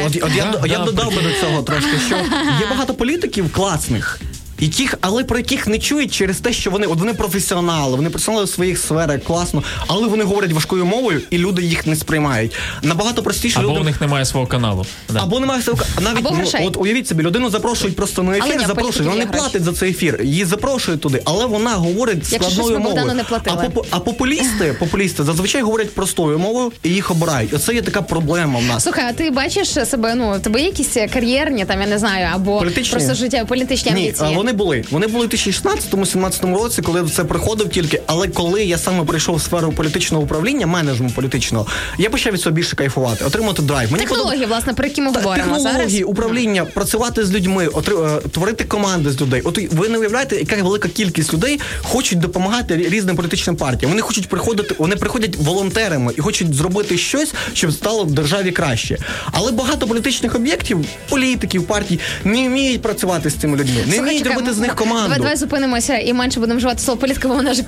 От, 0.05 0.23
от 0.23 0.35
я, 0.35 0.52
я 0.65 0.79
б 0.79 0.85
додав 0.85 1.15
би 1.15 1.21
до 1.21 1.33
цього 1.41 1.63
трошки, 1.63 1.97
що 2.07 2.15
є 2.59 2.67
багато 2.69 2.93
політиків 2.93 3.53
класних. 3.53 4.19
Яких, 4.63 4.97
але 5.01 5.23
про 5.23 5.37
яких 5.37 5.67
не 5.67 5.79
чують 5.79 6.13
через 6.13 6.37
те, 6.39 6.53
що 6.53 6.71
вони 6.71 6.87
от 6.87 6.99
вони 6.99 7.13
професіонали, 7.13 7.95
вони 7.95 8.09
професіонали 8.09 8.45
в 8.45 8.49
своїх 8.49 8.77
сферах 8.77 9.23
класно, 9.23 9.63
але 9.87 10.07
вони 10.07 10.23
говорять 10.23 10.51
важкою 10.51 10.85
мовою, 10.85 11.21
і 11.29 11.37
люди 11.37 11.63
їх 11.63 11.87
не 11.87 11.95
сприймають. 11.95 12.51
Набагато 12.81 13.23
простіше 13.23 13.59
Або 13.59 13.69
люди. 13.69 13.79
у 13.79 13.83
них 13.83 14.01
немає 14.01 14.25
свого 14.25 14.47
каналу. 14.47 14.85
Да. 15.09 15.19
Або 15.23 15.39
немає 15.39 15.61
всього- 15.61 15.77
навіть 16.01 16.17
Або 16.19 16.29
ну, 16.31 16.35
грошей. 16.37 16.65
от 16.67 16.77
уявіть 16.77 17.07
собі, 17.07 17.23
людину 17.23 17.49
запрошують 17.49 17.95
просто 17.95 18.23
на 18.23 18.37
ефір, 18.37 18.57
ні, 18.59 18.65
запрошують. 18.65 19.07
Вона 19.11 19.25
не 19.25 19.31
платить 19.31 19.63
за 19.63 19.73
цей 19.73 19.89
ефір. 19.89 20.21
Її 20.23 20.45
запрошують 20.45 21.01
туди, 21.01 21.21
але 21.25 21.45
вона 21.45 21.73
говорить 21.75 22.31
Якщо 22.31 22.51
складною 22.51 22.79
мовою. 22.79 23.13
не. 23.13 23.23
А, 23.45 23.55
попу- 23.55 23.85
а 23.89 23.99
популісти, 23.99 24.73
популісти 24.79 25.23
зазвичай 25.23 25.61
говорять 25.61 25.93
простою 25.95 26.39
мовою 26.39 26.71
і 26.83 26.89
їх 26.89 27.11
обирають. 27.11 27.53
Оце 27.53 27.73
є 27.73 27.81
така 27.81 28.01
проблема 28.01 28.59
в 28.59 28.63
нас. 28.63 28.83
Слухай, 28.83 29.05
а 29.09 29.13
ти 29.13 29.31
бачиш 29.31 29.67
себе, 29.69 30.15
ну, 30.15 30.39
тебе 30.39 30.61
якісь 30.61 30.97
кар'єрні, 31.13 31.65
там, 31.65 31.81
я 31.81 31.87
не 31.87 31.97
знаю, 31.99 32.27
або 32.33 32.59
Політичні? 32.59 32.91
просто 32.97 33.13
життя, 33.13 33.45
політичні 33.45 33.91
Ні, 33.91 33.97
амбіції? 34.01 34.29
а 34.33 34.37
вони 34.37 34.52
були. 34.53 34.83
Вони 34.91 35.07
були 35.07 35.27
в 35.27 35.29
2016-17 35.29 36.55
році, 36.55 36.81
коли 36.81 37.09
це 37.09 37.23
приходив 37.23 37.69
тільки. 37.69 38.01
Але 38.05 38.27
коли 38.27 38.63
я 38.63 38.77
саме 38.77 39.03
прийшов 39.03 39.35
в 39.35 39.41
сферу 39.41 39.71
політичного 39.71 40.23
управління, 40.23 40.67
менеджменту 40.67 41.15
політичного, 41.15 41.67
я 41.97 42.09
почав 42.09 42.33
від 42.33 42.41
цього 42.41 42.55
більше 42.55 42.75
кайфувати, 42.75 43.25
отримати 43.25 43.61
драйв. 43.61 43.91
Мені 43.91 44.05
Технології, 44.05 44.45
власне, 44.45 44.73
про 44.73 44.85
які 44.87 45.01
ми 45.01 45.07
говоримо 45.07 45.35
Технології, 45.55 45.89
зараз. 45.89 46.01
управління, 46.05 46.65
працювати 46.65 47.25
з 47.25 47.31
людьми, 47.33 47.67
отри- 47.67 48.17
е, 48.17 48.21
творити 48.29 48.63
команди 48.63 49.11
з 49.11 49.21
людей. 49.21 49.41
От 49.43 49.73
ви 49.73 49.89
не 49.89 49.97
уявляєте, 49.97 50.35
яка 50.35 50.63
велика 50.63 50.89
кількість 50.89 51.33
людей 51.33 51.59
хочуть 51.83 52.19
допомагати 52.19 52.77
різним 52.77 53.15
політичним 53.15 53.55
партіям. 53.55 53.91
Вони 53.91 54.01
хочуть 54.01 54.29
приходити, 54.29 54.75
вони 54.77 54.95
приходять 54.95 55.35
волонтерами 55.35 56.13
і 56.17 56.21
хочуть 56.21 56.53
зробити 56.53 56.97
щось, 56.97 57.33
щоб 57.53 57.71
стало 57.73 58.03
в 58.03 58.11
державі 58.11 58.51
краще. 58.51 58.97
Але 59.31 59.51
багато 59.51 59.87
політичних 59.87 60.35
об'єктів, 60.35 60.85
політиків, 61.09 61.63
партій 61.63 61.99
не 62.23 62.47
вміють 62.47 62.81
працювати 62.81 63.29
з 63.29 63.33
цими 63.35 63.57
людьми, 63.57 63.75
не 63.75 63.81
Слухай, 63.83 63.99
вміють 64.01 64.23
чекай, 64.23 64.35
зробити 64.43 64.53
з 64.53 64.59
них 64.59 64.75
команду. 64.75 65.03
Давай, 65.03 65.17
давай 65.19 65.35
зупинимося 65.35 65.97
і 65.97 66.13
менше 66.13 66.39
будемо 66.39 66.57
вживати 66.57 66.79
слово 66.79 66.99
політика, 67.01 67.27
бо 67.27 67.33
вона 67.35 67.53
ж 67.53 67.63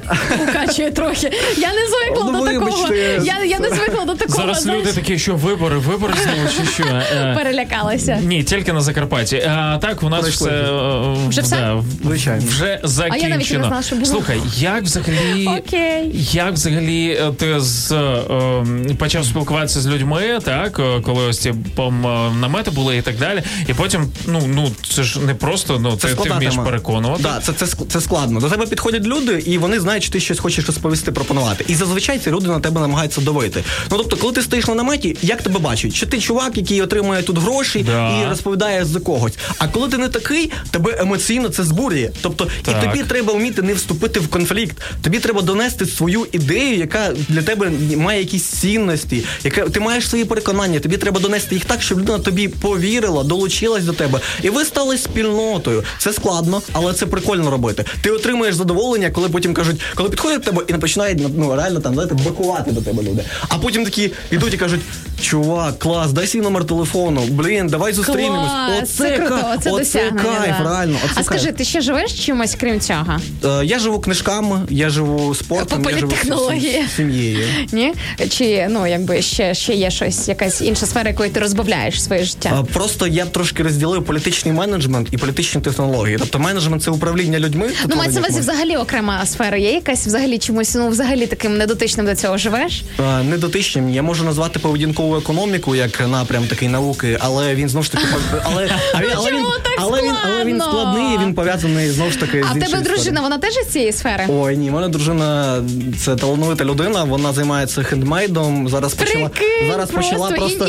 укачує 0.50 0.92
трохи. 0.92 1.32
Я 1.58 1.70
не 1.74 1.82
звикла 1.88 2.32
Ну, 2.32 2.40
до 2.40 2.46
такого. 2.46 2.94
Я, 3.24 3.44
я 3.46 3.60
не 3.60 3.70
звикла 3.70 4.06
до 4.06 4.14
такого. 4.16 4.38
Зараз 4.40 4.62
знаєш. 4.62 4.82
люди 4.82 4.94
такі, 4.94 5.20
що 5.20 5.36
вибори, 5.36 5.78
вибори 5.78 6.14
знову 6.24 6.48
чи 6.58 6.72
що? 6.72 6.84
Е, 6.84 7.36
Перелякалася. 7.38 8.20
Ні, 8.24 8.44
тільки 8.44 8.74
на 8.74 8.82
Закарпатті. 8.82 9.38
А 9.38 9.78
так 9.82 10.04
у 10.04 10.10
нас 10.10 10.26
все, 10.28 10.50
е, 10.50 11.16
Вже 11.30 11.42
все? 11.42 11.56
да, 11.56 11.84
Звичайно. 12.04 12.44
вже 12.48 12.66
навіть 12.66 12.84
не 12.84 12.90
закінчено. 12.90 13.68
знала, 13.68 13.84
що 13.84 13.96
було. 13.96 14.06
Слухай, 14.08 14.38
як 14.58 14.84
взагалі 14.84 15.48
Окей. 15.60 16.12
як 16.32 16.54
взагалі 16.54 17.10
е, 17.22 17.32
ти 17.38 17.60
з 17.60 17.92
е, 17.92 18.96
почав 19.00 19.26
спілкуватися 19.26 19.82
з 19.82 19.88
людьми, 19.88 20.40
так 20.44 20.80
е, 20.80 21.02
коли 21.02 21.24
ось 21.26 21.40
ці 21.40 21.54
пом, 21.76 22.08
е, 22.08 22.32
намети 22.42 22.72
були 22.72 22.98
і 22.98 23.02
так 23.02 23.18
далі, 23.18 23.44
і 23.68 23.74
потім 23.74 24.12
ну 24.28 24.42
ну 24.48 24.72
це 24.94 25.04
ж 25.04 25.20
не 25.20 25.34
просто 25.34 25.80
ну 25.80 25.96
ти, 25.98 26.08
ти 26.08 26.30
вмієш 26.30 26.55
тема. 26.56 26.66
переконувати. 26.66 27.24
Да, 27.24 27.40
це, 27.44 27.54
це, 27.54 27.76
це 27.90 28.02
складно. 28.02 28.40
До 28.40 28.50
тебе 28.50 28.66
підходять 28.66 29.04
люди, 29.06 29.44
і 29.46 29.58
вони 29.58 29.80
знають, 29.80 30.04
що 30.04 30.14
ти 30.14 30.20
щось 30.20 30.40
хочеш 30.40 30.66
розповісти, 30.68 31.12
пропонувати. 31.12 31.66
І 31.68 31.76
зазвичай 31.76 32.20
ці 32.20 32.32
люди 32.32 32.48
на 32.48 32.60
тебе 32.60 32.82
намагаються 32.82 33.22
давити. 33.22 33.64
Ну 33.92 33.98
тобто, 33.98 34.18
коли 34.18 34.34
ти 34.34 34.42
стоїш 34.42 34.68
на 34.68 34.76
наметі, 34.76 35.18
як 35.22 35.42
тебе 35.42 35.60
бачать? 35.60 35.94
Що 35.96 36.06
ти 36.08 36.20
чувак, 36.20 36.58
який 36.58 36.82
отримує 36.82 37.24
тут 37.24 37.38
гроші 37.38 37.84
Да. 37.86 38.22
і 38.22 38.30
розповідає 38.30 38.86
за 38.86 39.00
когось. 39.00 39.34
А 39.58 39.68
коли 39.68 39.90
ти 39.90 39.98
не 39.98 40.08
такий, 40.10 40.52
тебе 40.72 40.96
емоційно 41.00 41.50
це 41.50 41.64
збурює. 41.64 42.10
Тобто, 42.22 42.48
Так. 42.64 42.84
і 42.84 42.88
тобі 42.88 43.04
треба 43.04 43.34
вміти 43.34 43.62
не 43.62 43.74
вступити 43.74 44.20
в 44.20 44.28
конфлікт. 44.28 44.78
Тобі 45.02 45.20
треба 45.20 45.42
донести 45.42 45.86
свою 45.86 46.28
ідею, 46.32 46.78
яка 46.78 47.12
для 47.30 47.42
тебе 47.42 47.72
має 47.98 48.20
якісь 48.20 48.44
цінності, 48.44 49.24
яка 49.44 49.62
ти 49.70 49.80
маєш 49.80 50.10
свої 50.10 50.26
переконання. 50.26 50.80
Тобі 50.80 50.98
треба 50.98 51.20
донести 51.20 51.56
їх 51.56 51.66
так, 51.66 51.82
щоб 51.82 52.00
людина 52.00 52.20
тобі 52.20 52.48
повірила, 52.48 53.24
долучилась 53.24 53.84
до 53.84 53.94
тебе, 53.94 54.20
і 54.42 54.50
ви 54.50 54.66
стали 54.66 54.98
спільнотою. 54.98 55.84
Це 55.98 56.14
складно, 56.14 56.45
але 56.74 56.94
це 56.94 57.06
прикольно 57.06 57.52
робити. 57.52 57.86
Ти 58.02 58.10
отримуєш 58.10 58.56
задоволення, 58.56 59.10
коли 59.10 59.30
потім 59.30 59.54
кажуть, 59.54 59.82
коли 59.96 60.10
підходять 60.10 60.40
до 60.40 60.46
тебе 60.52 60.64
і 60.68 60.74
починають 60.74 61.22
ну 61.38 61.56
реально 61.56 61.80
там 61.80 61.94
знаєте, 61.94 62.16
бакувати 62.16 62.72
до 62.72 62.82
тебе 62.82 63.04
люди. 63.04 63.24
А 63.50 63.58
потім 63.58 63.84
такі 63.86 64.12
йдуть 64.32 64.54
і 64.54 64.58
кажуть: 64.58 64.82
чувак, 65.22 65.80
клас, 65.80 66.12
дай 66.12 66.28
свій 66.28 66.42
номер 66.42 66.66
телефону. 66.66 67.22
Блін, 67.30 67.68
давай 67.68 67.94
зустрінемось. 67.94 68.52
Клас, 68.78 68.90
це 68.90 69.18
круто, 69.18 69.30
ка- 69.36 69.56
оце 69.58 69.72
оце 69.72 70.00
кайф, 70.12 70.56
да. 70.58 70.64
реально. 70.64 70.98
Оце 71.06 71.14
а 71.16 71.24
скажи, 71.24 71.52
ти 71.52 71.64
ще 71.64 71.82
живеш 71.82 72.26
чимось 72.26 72.56
крім 72.60 72.80
цього? 72.80 73.18
Е, 73.46 73.66
Я 73.66 73.80
живу 73.80 74.00
книжками, 74.00 74.62
я 74.70 74.90
живу 74.90 75.36
спортом, 75.36 75.82
По 75.84 75.92
я 75.92 75.98
живу 75.98 76.12
сім- 76.24 76.88
сім'єю. 76.96 77.48
Ні? 77.72 77.94
Чи 78.30 78.68
ну 78.70 78.88
якби 78.88 79.22
ще, 79.22 79.54
ще 79.54 79.74
є 79.74 79.92
щось, 79.92 80.28
якась 80.28 80.62
інша 80.62 80.86
сфера, 80.86 81.10
якою 81.10 81.30
ти 81.32 81.40
розбавляєш 81.40 82.04
своє 82.04 82.24
життя? 82.24 82.52
А, 82.60 82.64
Просто 82.64 83.08
я 83.08 83.26
б 83.26 83.30
трошки 83.32 83.64
розділив 83.64 84.04
політичний 84.06 84.54
менеджмент 84.54 85.08
і 85.12 85.18
політичні 85.18 85.62
технології. 85.62 86.18
Тобто 86.20 86.35
менеджмент 86.40 86.84
це 86.84 86.92
управління 86.92 87.40
людьми. 87.40 87.70
Ну, 87.90 87.96
мається 87.96 88.20
на 88.20 88.28
увазі 88.28 88.40
взагалі 88.40 88.78
окрема 88.78 89.26
сфера. 89.26 89.58
Є 89.58 89.72
якась 89.72 90.08
взагалі 90.08 90.38
чомусь, 90.38 90.76
ну 90.76 90.88
взагалі 90.90 91.28
таким 91.28 91.58
недотичним 91.58 92.06
до 92.06 92.16
цього 92.16 92.38
живеш? 92.38 92.84
А, 93.06 93.24
Недотичним. 93.24 93.90
Я 93.90 94.02
можу 94.02 94.24
назвати 94.24 94.60
поведінкову 94.60 95.18
економіку 95.18 95.76
як 95.76 96.08
напрям 96.08 96.44
такої 96.44 96.72
науки, 96.72 97.18
але 97.22 97.56
він 97.56 97.70
знову 97.70 97.84
ж 97.84 97.92
таки 97.92 98.06
але, 98.44 98.66
він, 98.66 98.72
але, 98.94 99.32
він, 99.32 99.46
але, 99.78 100.02
він, 100.02 100.14
але 100.26 100.46
він 100.46 100.62
складний, 100.62 101.18
він 101.18 101.34
пов'язаний 101.34 101.90
знову 101.90 102.12
ж 102.12 102.20
таки 102.20 102.44
А 102.50 102.54
з 102.54 102.58
в 102.58 102.60
тебе 102.60 102.84
дружина, 102.84 103.22
вона 103.22 103.38
теж 103.38 103.54
із 103.58 103.68
цієї 103.68 103.92
сфери? 103.92 104.26
Ой, 104.30 104.58
ні, 104.58 104.72
мене 104.72 104.88
дружина 104.90 105.58
це 106.00 106.16
талановита 106.16 106.66
людина. 106.66 107.04
Вона 107.04 107.34
займається 107.34 107.84
хендмейдом. 107.84 108.70
Зараз 108.70 108.94
почала 108.94 109.30
Прикинь, 109.30 109.72
зараз 109.72 109.92
почала 109.92 110.30
просто 110.30 110.68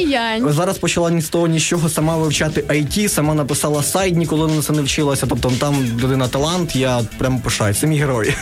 зараз 0.49 0.79
почала 0.79 1.11
ні 1.11 1.21
з 1.21 1.29
того, 1.29 1.47
ні 1.47 1.59
з 1.59 1.63
чого 1.63 1.89
сама 1.89 2.17
вивчати 2.17 2.61
IT, 2.61 3.09
сама 3.09 3.35
написала 3.35 3.83
сайт, 3.83 4.17
ніколи 4.17 4.53
на 4.53 4.63
це 4.63 4.73
не 4.73 4.83
вчилася. 4.83 5.27
Тобто 5.27 5.53
там 5.57 5.85
людина 6.03 6.29
талант. 6.29 6.77
Я 6.77 7.01
прям 7.19 7.39
пишаю. 7.41 7.75
Це 7.75 7.87
мій 7.87 7.99
герой. 7.99 8.35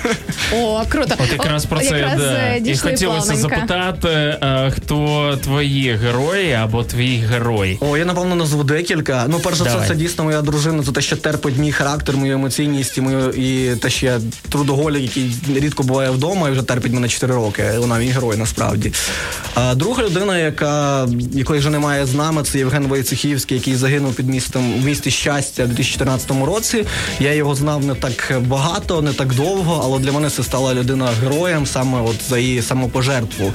О, 0.55 0.83
круто. 0.89 1.15
От 1.25 1.33
якраз 1.33 1.65
О, 1.65 1.69
про 1.69 1.81
це 1.81 1.99
якраз, 1.99 2.21
да. 2.21 2.33
е, 2.33 2.63
і 2.65 2.77
хотілося 2.77 3.33
плавненько. 3.33 3.49
запитати, 3.49 4.37
а, 4.41 4.71
хто 4.71 5.39
твої 5.43 5.97
герої 5.97 6.53
або 6.53 6.85
твій 6.85 7.17
герой. 7.17 7.79
О, 7.81 7.97
я 7.97 8.05
напевно 8.05 8.35
назву 8.35 8.65
декілька. 8.65 9.25
Ну, 9.29 9.41
перш 9.41 9.57
за 9.57 9.65
все, 9.65 9.73
Давай. 9.73 9.89
це 9.89 9.95
дійсно 9.95 10.25
моя 10.25 10.43
дружина, 10.43 10.83
за 10.83 10.93
те, 10.93 11.01
що 11.01 11.17
терпить 11.17 11.59
мій 11.59 11.73
характер, 11.73 12.17
мою 12.17 12.35
емоційність 12.35 12.99
і 12.99 13.01
мою 13.01 13.31
і 13.31 13.77
те, 13.77 13.91
що 13.91 14.07
я 14.07 14.21
трудоголік, 14.49 15.03
який 15.03 15.37
рідко 15.57 15.83
буває 15.83 16.11
вдома 16.11 16.49
і 16.49 16.53
вже 16.53 16.63
терпить 16.63 16.93
мене 16.93 17.09
4 17.09 17.35
роки. 17.35 17.65
Вона 17.79 17.99
мій 17.99 18.09
герой 18.09 18.37
насправді. 18.37 18.93
А 19.55 19.75
друга 19.75 20.03
людина, 20.03 20.39
яка 20.39 21.07
якої 21.33 21.61
вже 21.61 21.71
немає 21.71 22.07
з 22.07 22.15
нами, 22.15 22.43
це 22.43 22.59
Євген 22.59 22.87
Войцехівський, 22.87 23.57
який 23.59 23.77
загинув 23.77 24.15
під 24.15 24.29
містом 24.29 24.75
в 24.83 24.85
місті 24.85 25.11
щастя 25.11 25.65
у 25.65 25.67
2014 25.67 26.31
році. 26.47 26.85
Я 27.21 27.33
його 27.33 27.55
знав 27.55 27.85
не 27.85 27.95
так 27.95 28.33
багато, 28.47 29.03
не 29.03 29.13
так 29.13 29.35
довго, 29.35 29.81
але 29.85 29.99
для 29.99 30.13
мене 30.13 30.31
це 30.31 30.43
стала 30.43 30.75
людина 30.75 31.09
героєм 31.23 31.67
саме 31.67 32.01
от 32.01 32.23
за 32.29 32.39
її 32.39 32.63
самопожертву. 32.63 33.53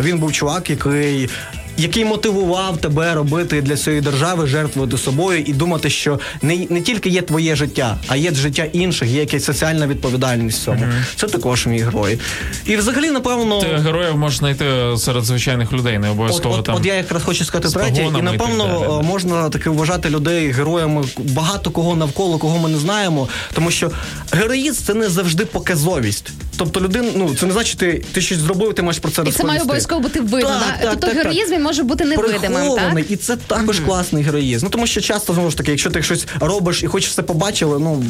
Він 0.00 0.18
був 0.18 0.32
чувак, 0.32 0.70
який 0.70 1.28
який 1.76 2.04
мотивував 2.04 2.76
тебе 2.76 3.14
робити 3.14 3.62
для 3.62 3.76
цієї 3.76 4.02
держави, 4.02 4.46
жертвувати 4.46 4.98
собою 4.98 5.42
і 5.46 5.52
думати, 5.52 5.90
що 5.90 6.20
не, 6.42 6.66
не 6.70 6.80
тільки 6.80 7.08
є 7.08 7.22
твоє 7.22 7.56
життя, 7.56 7.98
а 8.08 8.16
є 8.16 8.34
життя 8.34 8.64
інших, 8.72 9.08
є 9.08 9.20
якась 9.20 9.44
соціальна 9.44 9.86
відповідальність 9.86 10.60
в 10.60 10.64
цьому. 10.64 10.84
Це 11.16 11.26
також 11.26 11.66
мій 11.66 11.78
герой. 11.78 12.18
І 12.66 12.76
взагалі, 12.76 13.10
напевно. 13.10 13.60
Ти 13.60 13.66
героїв 13.66 14.16
можеш 14.16 14.38
знайти 14.38 14.64
серед 14.98 15.24
звичайних 15.24 15.72
людей, 15.72 15.98
не 15.98 16.10
обов'язково 16.10 16.54
от, 16.54 16.64
там. 16.64 16.74
от 16.74 16.86
я 16.86 16.94
якраз 16.94 17.22
хочу 17.22 17.44
сказати 17.44 17.78
третє, 17.78 18.02
і 18.02 18.18
і 18.18 18.22
напевно 18.22 18.66
далі, 18.66 19.00
е, 19.00 19.02
можна 19.02 19.48
таки 19.50 19.70
вважати 19.70 20.10
людей 20.10 20.50
героями 20.50 21.04
багато 21.18 21.70
кого 21.70 21.96
навколо, 21.96 22.38
кого 22.38 22.58
ми 22.58 22.68
не 22.68 22.78
знаємо. 22.78 23.28
Тому 23.54 23.70
що 23.70 23.90
героїзм 24.32 24.84
це 24.84 24.94
не 24.94 25.08
завжди 25.08 25.44
показовість. 25.44 26.32
Тобто 26.60 26.80
людина, 26.80 27.08
ну 27.16 27.34
це 27.34 27.46
не 27.46 27.52
значить, 27.52 27.78
ти, 27.78 28.04
ти 28.12 28.20
щось 28.20 28.38
зробив, 28.38 28.74
ти 28.74 28.82
маєш 28.82 28.98
про 28.98 29.10
це 29.10 29.22
І 29.26 29.32
це 29.32 29.44
має 29.44 29.60
обов'язково 29.60 30.00
бути 30.00 30.20
видно. 30.20 30.48
Так, 30.48 30.80
так, 30.80 30.90
тобто 30.90 31.06
так, 31.06 31.10
так. 31.10 31.18
героїзм 31.18 31.54
він 31.60 31.66
може 31.66 31.82
бути 31.82 32.04
невидимим, 32.04 32.74
так? 32.74 33.10
І 33.10 33.16
це 33.16 33.36
також 33.36 33.80
класний 33.80 34.22
героїзм. 34.24 34.64
Ну 34.66 34.70
тому 34.70 34.86
що 34.86 35.00
часто 35.00 35.34
знову 35.34 35.50
ж 35.50 35.56
таки, 35.56 35.70
якщо 35.70 35.90
ти 35.90 36.02
щось 36.02 36.26
робиш 36.40 36.82
і 36.82 36.86
хочеш 36.86 37.10
все 37.10 37.22
побачили, 37.22 37.78
ну 37.78 38.04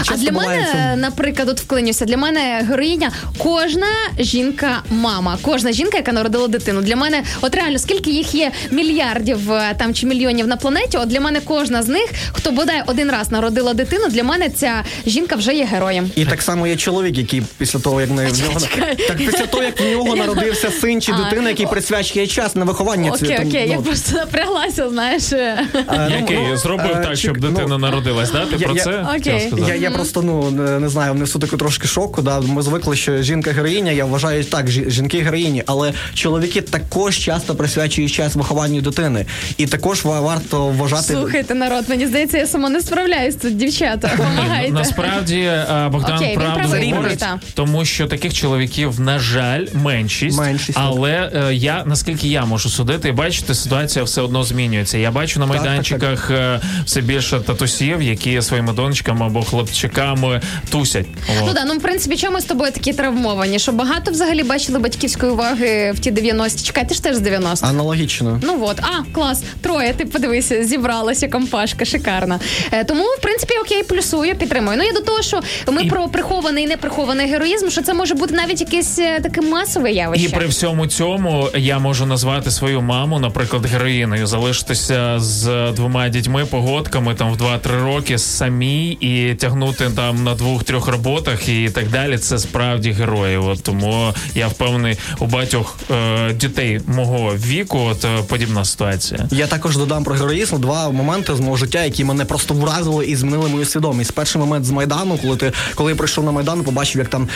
А 0.00 0.04
часто 0.04 0.24
для 0.24 0.30
буває 0.32 0.48
мене, 0.60 0.68
це- 0.72 0.96
наприклад, 0.96 1.48
от 1.48 1.60
вклинюся, 1.60 2.04
для 2.04 2.16
мене 2.16 2.66
героїня 2.68 3.12
кожна 3.38 3.86
жінка 4.18 4.82
мама, 4.90 5.38
кожна 5.42 5.72
жінка, 5.72 5.96
яка 5.96 6.12
народила 6.12 6.48
дитину. 6.48 6.80
Для 6.82 6.96
мене, 6.96 7.22
от 7.40 7.54
реально, 7.54 7.78
скільки 7.78 8.10
їх 8.10 8.34
є 8.34 8.52
мільярдів 8.70 9.52
е, 9.52 9.74
там 9.78 9.94
чи 9.94 10.06
мільйонів 10.06 10.46
на 10.46 10.56
планеті, 10.56 10.96
от 10.98 11.08
для 11.08 11.20
мене 11.20 11.40
кожна 11.44 11.82
з 11.82 11.88
них, 11.88 12.06
хто 12.32 12.50
бодай 12.50 12.82
один 12.86 13.10
раз 13.10 13.30
народила 13.30 13.74
дитину, 13.74 14.08
для 14.08 14.24
мене 14.24 14.50
ця 14.50 14.84
жінка 15.06 15.36
вже 15.36 15.54
є 15.54 15.64
героєм. 15.64 16.10
І 16.16 16.24
так 16.24 16.42
само 16.42 16.66
є 16.66 16.76
чоловік, 16.76 17.18
який 17.18 17.42
після 17.58 17.78
того, 17.78 18.00
як 18.00 18.10
в 18.10 18.12
неї- 18.12 18.32
в 18.32 18.40
нього 18.40 18.60
так 19.08 19.16
після 19.16 19.46
того, 19.46 19.62
як 19.62 19.80
в 19.80 19.84
нього 19.90 20.16
народився 20.16 20.70
син 20.80 21.00
чи 21.02 21.12
дитина, 21.12 21.48
який 21.48 21.66
присвячує 21.66 22.26
час 22.26 22.54
на 22.56 22.64
виховання 22.64 22.81
Окей, 22.90 23.36
цього, 23.36 23.48
окей, 23.48 23.68
я 23.68 23.76
ну, 23.76 23.82
просто 23.82 24.16
напряглася, 24.16 24.90
знаєш. 24.90 25.22
ну, 25.32 26.16
Який 26.18 26.38
ну, 26.38 26.56
зробив 26.56 26.96
е, 26.96 27.04
так, 27.04 27.16
щоб 27.16 27.36
чек- 27.36 27.40
дитина 27.40 27.66
ну, 27.68 27.78
народилась, 27.78 28.30
да? 28.30 28.46
Ти 28.46 28.56
я- 28.58 28.66
про 28.66 28.76
це 28.76 29.06
Окей. 29.18 29.52
Я, 29.68 29.74
я 29.74 29.90
просто 29.90 30.22
ну 30.22 30.50
не, 30.50 30.80
не 30.80 30.88
знаю, 30.88 31.12
внесу 31.12 31.38
таку 31.38 31.56
трошки 31.56 31.88
шоку. 31.88 32.22
Да? 32.22 32.40
Ми 32.40 32.62
звикли, 32.62 32.96
що 32.96 33.22
жінка 33.22 33.50
героїня, 33.50 33.92
я 33.92 34.04
вважаю 34.04 34.44
так, 34.44 34.70
жінки 34.70 35.20
героїні, 35.20 35.62
але 35.66 35.92
чоловіки 36.14 36.60
також 36.60 37.18
часто 37.18 37.54
присвячують 37.54 38.12
час 38.12 38.34
вихованню 38.34 38.80
дитини. 38.80 39.26
І 39.56 39.66
також 39.66 40.04
варто 40.04 40.66
вважати. 40.66 41.12
Слухайте, 41.12 41.54
народ, 41.54 41.84
мені 41.88 42.06
здається, 42.06 42.38
я 42.38 42.46
сама 42.46 42.68
не 42.68 42.80
справляюсь 42.80 43.34
тут, 43.34 43.56
дівчата. 43.56 44.10
Помагайте. 44.16 44.68
ну, 44.68 44.74
насправді 44.74 45.38
е, 45.38 45.88
Богдан 45.92 46.16
Окей, 46.16 46.34
правий, 46.34 46.92
говорить, 46.92 47.24
тому 47.54 47.84
що 47.84 48.06
таких 48.06 48.34
чоловіків, 48.34 49.00
на 49.00 49.18
жаль, 49.18 49.66
меншість. 49.74 50.38
Меншість, 50.38 50.78
але 50.82 51.30
е, 51.34 51.54
я 51.54 51.82
наскільки 51.86 52.28
я 52.28 52.44
можу 52.44 52.68
судити, 52.72 53.12
бачите, 53.12 53.54
ситуація 53.54 54.04
все 54.04 54.20
одно 54.20 54.44
змінюється. 54.44 54.98
Я 54.98 55.10
бачу 55.10 55.40
на 55.40 55.46
Так, 55.46 55.56
майданчиках 55.56 56.30
е, 56.30 56.60
все 56.84 57.00
більше 57.00 57.40
татусів, 57.40 58.02
які 58.02 58.42
своїми 58.42 58.72
донечками 58.72 59.26
або 59.26 59.42
хлопчиками 59.42 60.40
тусять. 60.70 61.06
Ну 61.40 61.52
да, 61.54 61.64
ну 61.64 61.74
в 61.74 61.82
принципі, 61.82 62.16
чому 62.16 62.34
ми 62.34 62.40
з 62.40 62.44
тобою 62.44 62.72
такі 62.72 62.92
травмовані? 62.92 63.58
Що 63.58 63.72
багато 63.72 64.10
взагалі 64.10 64.42
бачили 64.42 64.78
батьківської 64.78 65.32
уваги 65.32 65.92
в 65.92 65.98
ті 65.98 66.12
90-ті. 66.12 66.64
Чекай, 66.64 66.88
ти 66.88 66.94
ж 66.94 67.02
теж 67.02 67.16
з 67.16 67.20
90-х. 67.20 67.68
Аналогічно. 67.68 68.40
Ну 68.42 68.58
от, 68.64 68.80
а 68.80 69.14
клас, 69.14 69.42
троє. 69.60 69.94
Ти 69.96 70.04
подивися, 70.04 70.64
зібралася 70.64 71.28
компашка, 71.28 71.84
шикарна. 71.84 72.40
Е, 72.72 72.84
тому, 72.84 73.04
в 73.04 73.20
принципі, 73.22 73.54
окей, 73.64 73.82
плюсую, 73.82 74.36
підтримую. 74.36 74.76
Ну 74.78 74.84
і 74.84 74.92
до 74.92 75.00
того, 75.00 75.22
що 75.22 75.40
ми 75.72 75.82
І- 75.82 75.88
про 75.88 76.08
прихований 76.08 76.64
і 76.64 76.66
неприхований 76.66 77.26
героїзм. 77.26 77.42
героїзм, 77.42 77.70
що 77.70 77.82
це 77.82 77.94
може 77.94 78.14
бути 78.14 78.34
навіть 78.34 78.60
якесь 78.60 78.98
е, 78.98 79.20
таке 79.20 79.40
масове 79.40 79.92
явище. 79.92 80.24
І 80.24 80.28
при 80.28 80.46
всьому 80.46 80.86
цьому 80.86 81.48
я 81.54 81.78
можу 81.78 82.06
назвати 82.06 82.50
свою 82.62 82.82
маму, 82.82 83.18
наприклад, 83.18 83.66
героїною, 83.66 84.26
залишитися 84.26 85.20
з 85.20 85.72
двома 85.72 86.08
дітьми, 86.08 86.46
погодками 86.46 87.14
там 87.14 87.32
в 87.32 87.36
2-3 87.36 87.84
роки 87.84 88.18
самі 88.18 88.90
і 88.90 89.34
тягнути 89.34 89.90
там 89.96 90.24
на 90.24 90.34
двох-трьох 90.34 90.88
роботах 90.88 91.48
і 91.48 91.70
так 91.70 91.88
далі. 91.88 92.18
Це 92.18 92.38
справді 92.38 92.90
герої. 92.90 93.36
От 93.36 93.62
тому 93.62 94.14
я 94.34 94.48
впевнений 94.48 94.96
у 95.18 95.26
багатьох 95.26 95.78
е, 95.90 96.32
дітей 96.32 96.80
мого 96.86 97.34
віку. 97.36 97.78
От 97.78 98.04
е, 98.04 98.08
подібна 98.28 98.64
ситуація. 98.64 99.28
Я 99.30 99.46
також 99.46 99.76
додам 99.76 100.04
про 100.04 100.14
героїзм 100.14 100.60
два 100.60 100.90
моменти 100.90 101.34
з 101.34 101.40
мого 101.40 101.56
життя, 101.56 101.84
які 101.84 102.04
мене 102.04 102.24
просто 102.24 102.54
вразили 102.54 103.06
і 103.06 103.16
змінили 103.16 103.48
мою 103.48 103.64
свідомість. 103.64 104.12
Перший 104.12 104.40
момент 104.40 104.64
з 104.64 104.70
майдану, 104.70 105.18
коли 105.22 105.36
ти 105.36 105.52
коли 105.74 105.92
я 105.92 105.96
прийшов 105.96 106.24
на 106.24 106.32
майдан, 106.32 106.62
побачив, 106.62 106.98
як 106.98 107.08
там 107.08 107.28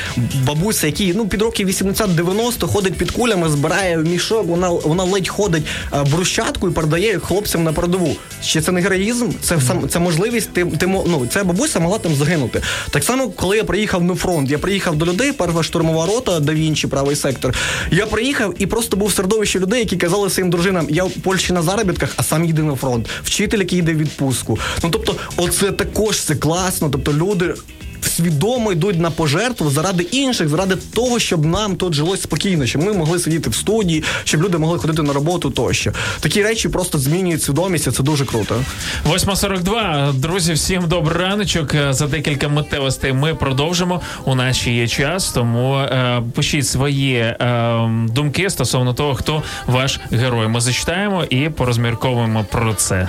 бабуся, 0.46 0.86
який 0.86 1.14
ну 1.14 1.28
під 1.28 1.42
років 1.42 1.68
80-90 1.68 2.66
ходить 2.66 2.94
під 2.94 3.10
кулями, 3.10 3.48
збирає 3.48 3.96
мішок. 3.96 4.46
Вона 4.46 4.68
вона 4.68 5.04
ледь 5.16 5.28
ходить 5.28 5.62
е, 5.92 6.04
брусчатку 6.10 6.68
і 6.68 6.72
передає 6.72 7.18
хлопцям 7.18 7.64
на 7.64 7.72
передову. 7.72 8.16
Чи 8.44 8.60
це 8.60 8.72
не 8.72 8.80
героїзм? 8.80 9.30
Це 9.42 9.60
сам 9.60 9.88
це 9.88 9.98
можливість. 9.98 10.52
Ти 10.52 10.64
ти 10.64 10.86
ну 10.86 11.26
ця 11.32 11.44
бабуся 11.44 11.80
могла 11.80 11.98
там 11.98 12.14
загинути. 12.14 12.62
Так 12.90 13.04
само, 13.04 13.28
коли 13.28 13.56
я 13.56 13.64
приїхав 13.64 14.04
на 14.04 14.14
фронт, 14.14 14.50
я 14.50 14.58
приїхав 14.58 14.96
до 14.96 15.06
людей, 15.06 15.32
перша 15.32 15.62
штурмова 15.62 16.06
рота, 16.06 16.40
да 16.40 16.52
Вінчі, 16.52 16.86
правий 16.86 17.16
сектор. 17.16 17.54
Я 17.90 18.06
приїхав 18.06 18.54
і 18.58 18.66
просто 18.66 18.96
був 18.96 19.08
в 19.08 19.12
середовищі 19.12 19.58
людей, 19.58 19.80
які 19.80 19.96
казали 19.96 20.30
своїм 20.30 20.50
дружинам, 20.50 20.86
я 20.90 21.04
в 21.04 21.10
Польщі 21.10 21.52
на 21.52 21.62
заробітках, 21.62 22.14
а 22.16 22.22
сам 22.22 22.44
їде 22.44 22.62
на 22.62 22.74
фронт. 22.74 23.08
Вчитель, 23.24 23.58
який 23.58 23.78
йде 23.78 23.92
в 23.92 23.98
відпустку. 23.98 24.58
Ну 24.82 24.90
тобто, 24.90 25.16
оце 25.36 25.72
також 25.72 26.20
це 26.20 26.34
класно. 26.34 26.88
Тобто 26.90 27.12
люди. 27.12 27.54
Свідомо 28.00 28.72
йдуть 28.72 29.00
на 29.00 29.10
пожертву 29.10 29.70
заради 29.70 30.02
інших, 30.02 30.48
заради 30.48 30.76
того, 30.94 31.18
щоб 31.18 31.44
нам 31.44 31.76
тут 31.76 31.94
жилось 31.94 32.22
спокійно, 32.22 32.66
щоб 32.66 32.82
ми 32.82 32.92
могли 32.92 33.18
сидіти 33.18 33.50
в 33.50 33.54
студії, 33.54 34.04
щоб 34.24 34.42
люди 34.42 34.58
могли 34.58 34.78
ходити 34.78 35.02
на 35.02 35.12
роботу 35.12 35.50
тощо. 35.50 35.92
Такі 36.20 36.42
речі 36.42 36.68
просто 36.68 36.98
змінюють 36.98 37.42
свідомість, 37.42 37.86
і 37.86 37.90
це 37.90 38.02
дуже 38.02 38.24
круто. 38.24 38.60
8.42. 39.06 40.12
Друзі, 40.12 40.52
всім 40.52 40.88
добрий 40.88 41.18
раночок. 41.22 41.74
Е, 41.74 41.92
За 41.92 42.06
декілька 42.06 42.48
миттєвостей 42.48 43.12
ми 43.12 43.34
продовжимо. 43.34 44.00
У 44.24 44.34
нас 44.34 44.56
ще 44.56 44.72
є 44.72 44.88
час, 44.88 45.32
тому 45.32 45.76
е, 45.76 46.22
пишіть 46.34 46.66
свої 46.66 47.14
е, 47.16 47.90
думки 48.10 48.50
стосовно 48.50 48.94
того, 48.94 49.14
хто 49.14 49.42
ваш 49.66 50.00
герой. 50.10 50.48
Ми 50.48 50.60
зачитаємо 50.60 51.24
і 51.24 51.48
порозмірковуємо 51.48 52.44
про 52.50 52.74
це. 52.74 53.08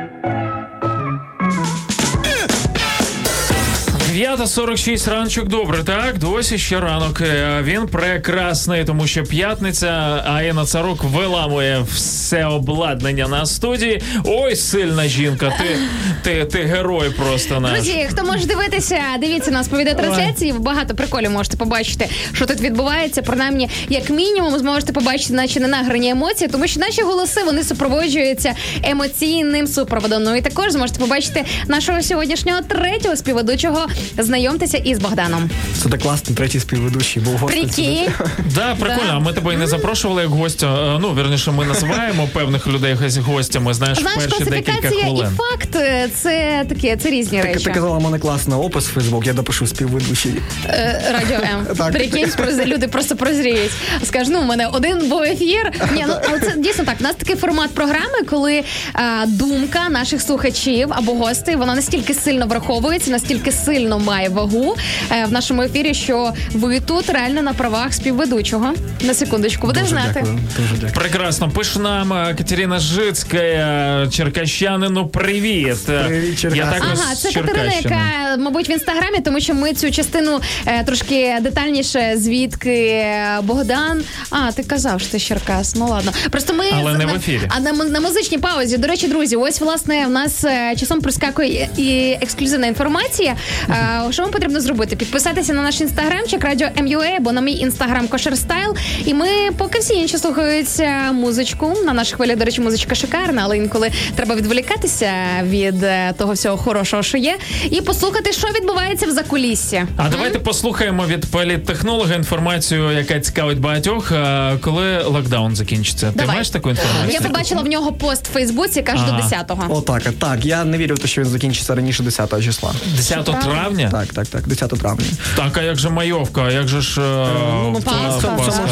9.46 4.11 5.09
раночок 5.09 5.47
добре, 5.47 5.83
так? 5.83 6.17
Досі 6.17 6.57
ще 6.57 6.79
ранок. 6.79 7.21
Е, 7.21 7.59
Він 7.63 7.87
прекрасний, 7.87 8.85
тому 8.85 9.07
що 9.07 9.23
п'ятниця, 9.23 10.23
а 10.27 10.41
Інна 10.41 10.65
Царук 10.65 11.03
виламує 11.03 11.85
все 11.91 12.20
обладнання 12.37 13.27
на 13.27 13.45
студії. 13.45 14.01
Ой, 14.25 14.55
сильна 14.55 15.07
жінка, 15.07 15.53
ти, 15.59 15.77
ти, 16.23 16.45
ти 16.45 16.57
герой 16.63 17.09
просто 17.09 17.59
наш. 17.59 17.71
Друзі, 17.71 18.07
хто 18.11 18.23
може 18.25 18.45
дивитися, 18.45 18.99
дивіться 19.19 19.51
нас 19.51 19.67
по 19.67 19.77
відеотрансляції. 19.77 20.53
Багато 20.53 20.95
приколів 20.95 21.31
можете 21.31 21.57
побачити, 21.57 22.09
що 22.33 22.45
тут 22.45 22.61
відбувається. 22.61 23.21
Принаймні, 23.21 23.69
як 23.89 24.09
мінімум, 24.09 24.57
зможете 24.59 24.93
побачити 24.93 25.33
наші 25.33 25.59
ненаграні 25.59 26.09
емоції, 26.09 26.47
тому 26.51 26.67
що 26.67 26.79
наші 26.79 27.01
голоси 27.01 27.43
вони 27.43 27.63
супроводжуються 27.63 28.53
емоційним 28.83 29.67
супроводом. 29.67 30.23
Ну 30.23 30.35
і 30.35 30.41
також 30.41 30.71
зможете 30.71 30.99
побачити 30.99 31.45
нашого 31.67 32.01
сьогоднішнього 32.01 32.61
третього 32.61 33.15
співведучого. 33.15 33.87
Знайомтеся 34.17 34.77
із 34.77 34.99
Богданом. 34.99 35.49
Це 35.83 35.89
так 35.89 36.01
класно, 36.01 36.35
третій 36.35 36.59
співведучий 36.59 37.23
був 37.23 37.33
гостем. 37.37 37.63
Прикинь. 37.65 38.07
Да, 38.55 38.75
прикольно. 38.75 39.07
Да. 39.07 39.13
А 39.15 39.19
ми 39.19 39.33
тебе 39.33 39.53
і 39.53 39.57
не 39.57 39.67
запрошували 39.67 40.21
як 40.21 40.31
гостя. 40.31 40.95
Е, 40.95 40.99
Ну, 41.01 41.13
вірніше, 41.13 41.51
ми 41.51 41.65
називаємо 41.65 42.20
певних 42.27 42.67
людей 42.67 42.97
гостями, 43.25 43.73
знаєш, 43.73 43.99
Знаєш, 43.99 44.19
перші 44.23 44.43
декілька 44.43 44.61
класифікація 44.71 45.01
і 45.01 45.09
хвилин. 45.09 45.37
факт 45.37 45.75
е, 45.75 46.09
це 46.15 46.65
таке, 46.69 46.97
це 46.97 47.09
різні 47.09 47.37
Так, 47.37 47.47
речі. 47.47 47.65
ти 47.65 47.71
казала, 47.71 47.99
мене 47.99 48.19
класний 48.19 48.59
опис 48.59 48.87
в 48.87 48.93
Фейсбук, 48.93 49.27
я 49.27 49.33
допишу 49.33 49.67
співведучий. 49.67 50.33
Е, 50.65 51.01
Радіо 51.13 51.39
М. 51.81 51.91
Прикинь, 51.91 52.31
люди 52.65 52.87
просто 52.87 53.15
прозріють. 53.15 53.71
Скажеш, 54.03 54.27
ну, 54.31 54.39
у 54.41 54.43
мене 54.43 54.67
один 54.67 55.09
був 55.09 55.21
ефір. 55.21 55.71
Ні, 55.93 56.05
ну 56.07 56.13
але 56.29 56.39
це 56.39 56.53
дійсно 56.57 56.83
так. 56.83 56.95
У 56.99 57.03
нас 57.03 57.15
такий 57.15 57.35
формат 57.35 57.71
програми, 57.71 58.23
коли 58.29 58.63
а, 58.93 59.25
думка 59.27 59.89
наших 59.89 60.21
слухачів 60.21 60.87
або 60.91 61.13
гостей 61.13 61.55
вона 61.55 61.75
настільки 61.75 62.13
сильно 62.13 62.47
враховується, 62.47 63.11
настільки 63.11 63.51
сильно 63.51 63.99
має 63.99 64.29
вагу 64.29 64.75
е, 65.11 65.25
в 65.25 65.31
нашому 65.31 65.61
ефірі, 65.61 65.93
що 65.93 66.33
ви 66.53 66.79
тут 66.79 67.09
реально 67.09 67.41
на 67.41 67.53
правах 67.53 67.93
співведучого. 67.93 68.73
На 69.01 69.13
секундочку, 69.13 69.67
будеш 69.67 69.87
знати. 69.87 70.11
дякую, 70.13 70.39
дуже 70.57 70.73
дякую. 70.75 70.93
Прекрасно. 70.93 71.49
Пише 71.49 71.79
нам 71.79 72.10
е, 72.13 72.35
Катерина 72.37 72.79
Жицька, 72.79 74.07
черкащанину, 74.11 75.07
привіт. 75.07 75.85
Привіт, 75.85 76.43
Я 76.55 76.65
також 76.65 76.99
Ага, 77.03 77.15
це 77.15 77.31
Катерина, 77.31 77.71
яка, 77.83 78.01
мабуть, 78.39 78.69
в 78.69 78.71
інстаграмі, 78.71 79.19
тому 79.19 79.39
що 79.39 79.53
ми 79.53 79.73
цю 79.73 79.91
частину 79.91 80.39
е, 80.65 80.83
трошки 80.83 81.37
детальніше, 81.41 82.13
звідки 82.17 82.75
е, 82.75 83.39
Богдан. 83.43 84.03
А, 84.29 84.51
ти 84.51 84.63
казав, 84.63 85.01
що 85.01 85.11
ти 85.11 85.19
з 85.19 85.23
Черкас. 85.23 85.75
Ну 85.75 85.87
ладно. 85.87 86.11
Просто 86.29 86.53
ми 86.53 86.65
Але 86.73 86.93
з- 86.95 86.97
не 86.97 87.05
в 87.05 87.15
ефірі. 87.15 87.41
А 87.49 87.59
на, 87.59 87.71
на 87.71 87.99
музичній 87.99 88.37
паузі. 88.37 88.77
До 88.77 88.87
речі, 88.87 89.07
друзі, 89.07 89.35
ось 89.35 89.61
власне 89.61 90.05
в 90.05 90.09
нас 90.09 90.43
е, 90.43 90.75
часом 90.79 91.01
прискакує 91.01 91.69
і 91.77 92.17
ексклюзивна 92.21 92.67
інформація. 92.67 93.35
Е, 93.69 94.01
Що 94.11 94.21
вам 94.23 94.31
потрібно 94.31 94.61
зробити? 94.61 94.95
Підписатися 94.95 95.53
на 95.53 95.61
наш 95.63 95.81
інстаграмчик 95.81 96.43
Радіо 96.43 96.67
MUA, 96.77 97.15
або 97.17 97.31
на 97.31 97.41
мій 97.41 97.53
інстаграм 97.53 98.07
Кошер 98.07 98.37
Стайл. 98.37 98.75
І 99.05 99.13
ми, 99.13 99.27
поки 99.57 99.79
всі 99.79 99.93
інші 99.93 100.17
слухають 100.17 100.67
е, 100.79 101.11
музичку, 101.11 101.73
на 101.85 101.93
нашій 102.01 102.15
хвилі, 102.15 102.35
до 102.35 102.45
речі, 102.45 102.61
музичка 102.61 102.95
шикарна, 102.95 103.41
але 103.45 103.57
інколи 103.57 103.91
треба 104.15 104.35
відволікатися 104.35 105.11
від 105.43 105.83
е, 105.83 106.13
того 106.17 106.33
всього 106.33 106.57
хорошого, 106.57 107.03
що 107.03 107.17
є, 107.17 107.37
і 107.71 107.81
послухати, 107.81 108.33
що 108.33 108.47
відбувається 108.47 109.07
в 109.07 109.11
закуліссі. 109.11 109.83
А 109.97 110.09
давайте 110.09 110.39
послухаємо 110.39 111.05
від 111.05 111.25
політтехнолога 111.25 112.15
інформацію, 112.15 112.91
яка 112.91 113.19
цікавить 113.19 113.59
багатьох, 113.59 114.11
е, 114.11 114.57
коли 114.61 115.03
локдаун 115.03 115.55
закінчиться. 115.55 116.13
Ти 116.17 116.25
маєш 116.25 116.49
таку 116.49 116.69
інформацію? 116.69 117.13
Я 117.13 117.21
побачила 117.21 117.61
в 117.61 117.67
нього 117.67 117.91
пост 117.93 118.27
в 118.27 118.31
Фейсбуці, 118.31 118.81
каже 118.81 119.05
до 119.05 119.11
10-го. 119.11 119.77
Отак, 119.77 120.03
так. 120.19 120.45
Я 120.45 120.63
не 120.63 120.77
вірю 120.77 120.95
в 120.95 120.99
те, 120.99 121.07
що 121.07 121.21
він 121.21 121.29
закінчиться 121.29 121.75
раніше 121.75 122.03
10 122.03 122.43
числа. 122.43 122.71
10 122.95 123.25
травня? 123.25 123.89
Так, 123.91 124.07
так, 124.13 124.27
так, 124.27 124.47
10 124.47 124.69
травня. 124.69 125.05
Так, 125.35 125.57
а 125.57 125.61
як 125.61 125.77
же 125.77 125.89
майовка? 125.89 126.41
А 126.41 126.51
як 126.51 126.67
же 126.67 126.81
ж 126.81 127.01
е, 127.01 127.27
Ну, 127.63 127.81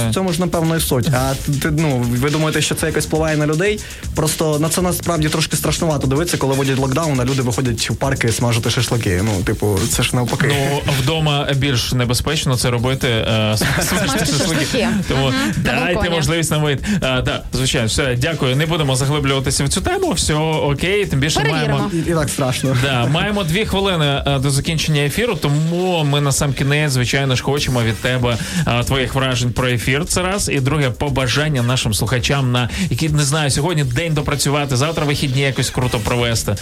в 0.10 0.14
цьому, 0.14 0.34
ж- 0.34 0.40
напевно 0.40 0.76
і 0.76 0.80
суть. 0.80 1.08
А 1.14 1.34
ти, 1.62 1.72
ну, 1.72 2.06
ви 2.10 2.30
думаєте, 2.30 2.62
що 2.62 2.76
це 2.76 2.88
якось 2.88 3.06
впливає 3.10 3.38
на 3.38 3.48
людей? 3.48 3.80
Просто 4.16 4.60
на 4.60 4.70
це 4.70 4.82
насправді 4.82 5.30
трошки 5.30 5.58
страшнувато 5.58 6.08
дивитися, 6.08 6.38
коли 6.38 6.54
вводять 6.54 6.78
локдаун, 6.78 7.20
а 7.20 7.26
люди 7.26 7.42
виходять 7.42 7.90
в 7.90 7.96
парки 7.96 8.32
смажити 8.32 8.70
шашлики. 8.70 9.22
Ну, 9.24 9.44
типу, 9.44 9.80
це 9.90 10.04
ж 10.04 10.16
навпаки. 10.16 10.48
Ну, 10.48 10.82
вдома 11.00 11.48
більш 11.56 11.94
небезпечно 11.94 12.56
це 12.58 12.70
робити. 12.70 13.08
Е, 13.08 13.58
смажити 13.82 14.26
шашлики. 14.26 14.88
Тому 15.08 15.30
на 15.30 15.64
дайте 15.64 16.10
можливість 16.10 16.52
нам 16.52 16.62
вийти. 16.62 16.84
Е, 16.94 17.00
да, 17.00 17.44
звичайно, 17.54 17.88
все, 17.88 18.16
дякую. 18.16 18.56
Не 18.56 18.66
будемо 18.66 18.96
заглиблюватися 18.96 19.64
в 19.64 19.70
цю 19.70 19.82
тему. 19.82 20.12
Все 20.12 20.34
окей, 20.34 21.06
тим 21.06 21.20
більше 21.20 21.40
Перевіримо. 21.40 21.78
маємо. 21.78 21.92
І, 22.08 22.12
і 22.12 22.14
так 22.14 22.30
страшно. 22.30 22.78
Да, 22.82 23.06
маємо 23.06 23.44
дві 23.44 23.66
хвилини 23.66 24.24
е, 24.28 24.40
до 24.40 24.50
закінчення 24.50 25.02
ефіру, 25.02 25.36
тому 25.36 26.04
ми 26.04 26.22
на 26.22 26.32
сам 26.32 26.54
кінець, 26.54 26.92
звичайно 26.92 27.36
ж, 27.36 27.44
хочемо 27.44 27.84
від 27.84 27.96
тебе 27.96 28.38
е, 28.68 28.84
твоїх 28.84 29.16
вражень 29.16 29.52
про 29.52 29.68
ефір. 29.68 30.06
Це 30.06 30.22
раз. 30.22 30.50
І 30.50 30.60
друге, 30.60 30.90
побажання 30.90 31.64
нашим 31.64 31.94
слухачам 31.94 32.52
на 32.52 32.70
які 32.90 32.99
не 33.08 33.24
знаю, 33.24 33.52
сьогодні 33.52 33.84
день 33.84 34.14
допрацювати, 34.14 34.78
завтра 34.78 35.06
вихідні 35.06 35.42
якось 35.42 35.70
круто 35.70 36.00
провести. 36.00 36.56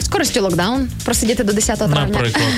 Скорості 0.00 0.40
локдаун, 0.40 0.88
просидіти 1.04 1.44
до 1.44 1.52
10 1.52 1.78
травня. 1.78 2.06
Наприклад. 2.06 2.48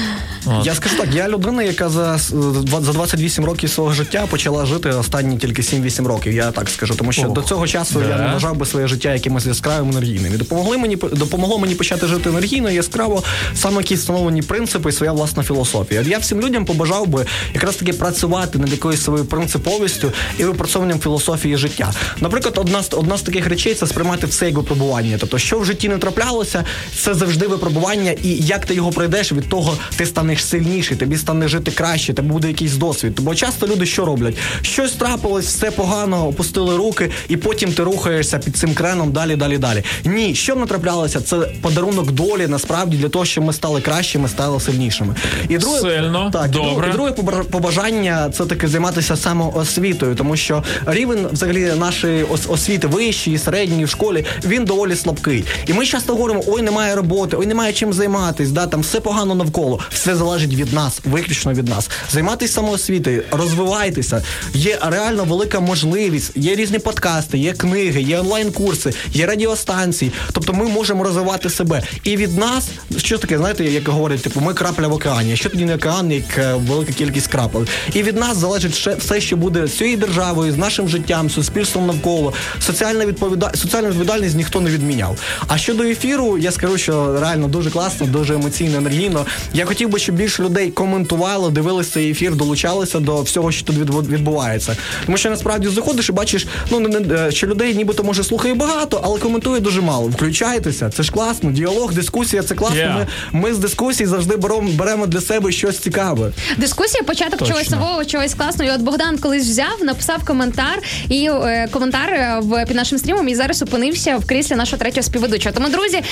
От. 0.46 0.66
Я 0.66 0.74
скажу 0.74 0.96
так, 0.96 1.14
я 1.14 1.28
людина, 1.28 1.62
яка 1.62 1.88
за, 1.88 2.18
за 2.18 2.92
28 2.92 3.44
років 3.44 3.70
свого 3.70 3.92
життя 3.92 4.26
почала 4.30 4.66
жити 4.66 4.88
останні 4.88 5.36
тільки 5.36 5.62
7-8 5.62 6.06
років. 6.06 6.32
Я 6.32 6.50
так 6.50 6.68
скажу. 6.68 6.94
Тому 6.94 7.12
що 7.12 7.22
Ох, 7.22 7.32
до 7.32 7.42
цього 7.42 7.66
часу 7.66 8.02
я 8.08 8.18
не 8.18 8.32
вважав 8.32 8.56
би 8.56 8.66
своє 8.66 8.86
життя 8.86 9.12
якимось 9.12 9.46
яскравим 9.46 9.90
енергійним. 9.90 10.34
І 10.34 10.36
допомогли 10.36 10.78
мені 10.78 10.96
допомогло 10.96 11.58
мені 11.58 11.74
почати 11.74 12.06
жити 12.06 12.28
енергійно, 12.28 12.70
і 12.70 12.74
яскраво, 12.74 13.22
саме 13.54 13.76
якісь 13.76 14.00
встановлені 14.00 14.42
принципи 14.42 14.88
і 14.88 14.92
своя 14.92 15.12
власна 15.12 15.42
філософія. 15.42 16.00
От 16.00 16.06
я 16.06 16.18
всім 16.18 16.40
людям 16.40 16.64
побажав 16.64 17.06
би 17.06 17.26
якраз 17.54 17.76
таки 17.76 17.92
працювати 17.92 18.58
над 18.58 18.70
якоюсь 18.70 19.02
своєю 19.02 19.24
принциповістю 19.24 20.12
і 20.38 20.44
випрацьовуванням 20.44 21.00
філософії 21.00 21.56
життя. 21.56 21.92
Наприклад, 22.20 22.54
одна 22.58 22.82
з 22.82 22.88
одна 22.92 23.18
з 23.18 23.22
таких 23.22 23.46
речей 23.46 23.74
це 23.74 23.86
сприймати 23.86 24.26
все 24.26 24.46
як 24.46 24.54
випробування. 24.54 25.16
Тобто, 25.20 25.38
що 25.38 25.58
в 25.58 25.64
житті 25.64 25.88
не 25.88 25.98
траплялося, 25.98 26.64
це 26.96 27.14
завжди 27.14 27.46
випробування, 27.46 28.10
і 28.10 28.28
як 28.28 28.66
ти 28.66 28.74
його 28.74 28.90
пройдеш, 28.90 29.32
від 29.32 29.48
того 29.48 29.76
ти 29.96 30.06
станеш 30.06 30.33
сильніший, 30.42 30.96
тобі 30.96 31.16
стане 31.16 31.48
жити 31.48 31.70
краще, 31.70 32.14
тебе 32.14 32.28
буде 32.28 32.48
якийсь 32.48 32.76
досвід. 32.76 33.20
Бо 33.20 33.34
часто 33.34 33.66
люди 33.66 33.86
що 33.86 34.04
роблять? 34.04 34.36
Щось 34.62 34.92
трапилось, 34.92 35.46
все 35.46 35.70
погано, 35.70 36.28
опустили 36.28 36.76
руки, 36.76 37.10
і 37.28 37.36
потім 37.36 37.72
ти 37.72 37.82
рухаєшся 37.82 38.38
під 38.38 38.56
цим 38.56 38.74
креном 38.74 39.12
далі, 39.12 39.36
далі, 39.36 39.58
далі. 39.58 39.82
Ні, 40.04 40.34
що 40.34 40.54
не 40.54 40.66
траплялося, 40.66 41.20
це 41.20 41.36
подарунок 41.36 42.10
долі 42.12 42.46
насправді 42.46 42.96
для 42.96 43.08
того, 43.08 43.24
щоб 43.24 43.44
ми 43.44 43.52
стали 43.52 43.80
кращими, 43.80 44.28
стали 44.28 44.60
сильнішими. 44.60 45.14
І 45.48 45.58
друге, 45.58 45.80
Сильно, 45.80 46.30
так, 46.32 46.50
добре. 46.50 46.88
І 46.88 46.92
друге 46.92 47.12
побажання 47.50 48.30
це 48.30 48.44
таки 48.46 48.68
займатися 48.68 49.16
самоосвітою, 49.16 50.14
тому 50.14 50.36
що 50.36 50.62
рівень 50.86 51.26
взагалі 51.32 51.72
нашої 51.78 52.22
ос- 52.24 52.46
освіти 52.48 52.86
вищої, 52.86 53.38
середньої 53.38 53.84
в 53.84 53.88
школі 53.88 54.24
він 54.44 54.64
доволі 54.64 54.96
слабкий. 54.96 55.44
І 55.66 55.72
ми 55.72 55.86
часто 55.86 56.12
говоримо: 56.12 56.42
ой, 56.46 56.62
немає 56.62 56.94
роботи, 56.94 57.36
ой, 57.40 57.46
немає 57.46 57.72
чим 57.72 57.92
займатись, 57.92 58.50
да 58.50 58.66
там 58.66 58.80
все 58.80 59.00
погано 59.00 59.34
навколо. 59.34 59.80
Все 59.90 60.16
залежить 60.24 60.54
від 60.54 60.72
нас, 60.72 61.00
виключно 61.04 61.52
від 61.52 61.68
нас. 61.68 61.90
Займатися 62.10 62.52
самоосвітою, 62.52 63.22
розвивайтеся. 63.30 64.22
Є 64.54 64.78
реально 64.82 65.24
велика 65.24 65.60
можливість. 65.60 66.32
Є 66.34 66.54
різні 66.54 66.78
подкасти, 66.78 67.38
є 67.38 67.52
книги, 67.52 68.02
є 68.02 68.18
онлайн-курси, 68.18 68.92
є 69.12 69.26
радіостанції. 69.26 70.12
Тобто 70.32 70.52
ми 70.52 70.68
можемо 70.68 71.04
розвивати 71.04 71.50
себе. 71.50 71.82
І 72.04 72.16
від 72.16 72.38
нас, 72.38 72.68
що 72.96 73.18
таке, 73.18 73.38
знаєте, 73.38 73.64
як 73.64 73.88
говорять, 73.88 74.22
типу, 74.22 74.40
ми 74.40 74.54
крапля 74.54 74.88
в 74.88 74.92
океані. 74.92 75.36
Що 75.36 75.48
тоді 75.48 75.64
не 75.64 75.74
океан, 75.74 76.12
як 76.12 76.38
е, 76.38 76.54
велика 76.54 76.92
кількість 76.92 77.26
крапель. 77.26 77.64
І 77.92 78.02
від 78.02 78.16
нас 78.16 78.36
залежить 78.36 78.74
ще 78.74 78.94
все, 78.94 79.20
що 79.20 79.36
буде 79.36 79.66
з 79.66 79.76
цією 79.76 79.96
державою, 79.96 80.52
з 80.52 80.56
нашим 80.56 80.88
життям, 80.88 81.30
суспільством 81.30 81.86
навколо. 81.86 82.32
Соціальна 82.60 83.06
відповіда... 83.06 83.52
соціальну 83.54 83.88
відповідальність 83.88 84.36
ніхто 84.36 84.60
не 84.60 84.70
відміняв. 84.70 85.18
А 85.48 85.58
щодо 85.58 85.82
ефіру, 85.82 86.38
я 86.38 86.52
скажу, 86.52 86.78
що 86.78 87.20
реально 87.20 87.48
дуже 87.48 87.70
класно, 87.70 88.06
дуже 88.06 88.34
емоційно, 88.34 88.78
енергійно. 88.78 89.26
Я 89.54 89.64
хотів 89.64 89.88
би, 89.88 89.98
щоб 89.98 90.13
більше 90.14 90.42
людей 90.42 90.70
коментувало, 90.70 91.50
дивилися 91.50 91.90
цей 91.92 92.10
ефір, 92.10 92.34
долучалися 92.36 93.00
до 93.00 93.22
всього, 93.22 93.52
що 93.52 93.64
тут 93.66 93.76
від- 93.76 94.10
відбувається. 94.10 94.76
Тому 95.06 95.18
що 95.18 95.30
насправді 95.30 95.68
заходиш 95.68 96.08
і 96.08 96.12
бачиш, 96.12 96.46
ну 96.70 96.80
не, 96.80 97.00
не, 97.00 97.14
е, 97.26 97.32
що 97.32 97.46
людей 97.46 97.74
нібито 97.74 98.04
може 98.04 98.24
слухає 98.24 98.54
багато, 98.54 99.00
але 99.04 99.18
коментує 99.20 99.60
дуже 99.60 99.80
мало. 99.80 100.08
Включайтеся, 100.08 100.90
це 100.90 101.02
ж 101.02 101.12
класно. 101.12 101.50
Діалог, 101.50 101.92
дискусія, 101.94 102.42
це 102.42 102.54
класно. 102.54 102.76
Yeah. 102.80 103.06
Ми, 103.32 103.40
ми 103.40 103.54
з 103.54 103.58
дискусій 103.58 104.06
завжди 104.06 104.36
беремо, 104.36 104.70
беремо 104.72 105.06
для 105.06 105.20
себе 105.20 105.52
щось 105.52 105.78
цікаве. 105.78 106.32
Дискусія, 106.58 107.02
початок 107.02 107.38
Точно. 107.38 107.54
чогось 107.54 107.70
нового, 107.70 108.04
чогось 108.04 108.34
класного. 108.34 108.70
І 108.70 108.74
от 108.74 108.80
Богдан 108.80 109.18
колись 109.18 109.42
взяв, 109.46 109.78
написав 109.82 110.24
коментар 110.24 110.82
і 111.08 111.28
е, 111.30 111.68
коментар 111.70 112.10
е, 112.10 112.38
в 112.42 112.64
під 112.66 112.76
нашим 112.76 112.98
стрімом 112.98 113.28
і 113.28 113.34
зараз 113.34 113.62
опинився 113.62 114.16
в 114.16 114.26
кріслі 114.26 114.54
нашого 114.56 114.78
третього 114.78 115.02
співведучого. 115.02 115.54
Тому, 115.54 115.68
друзі, 115.68 115.96
е, 115.96 116.02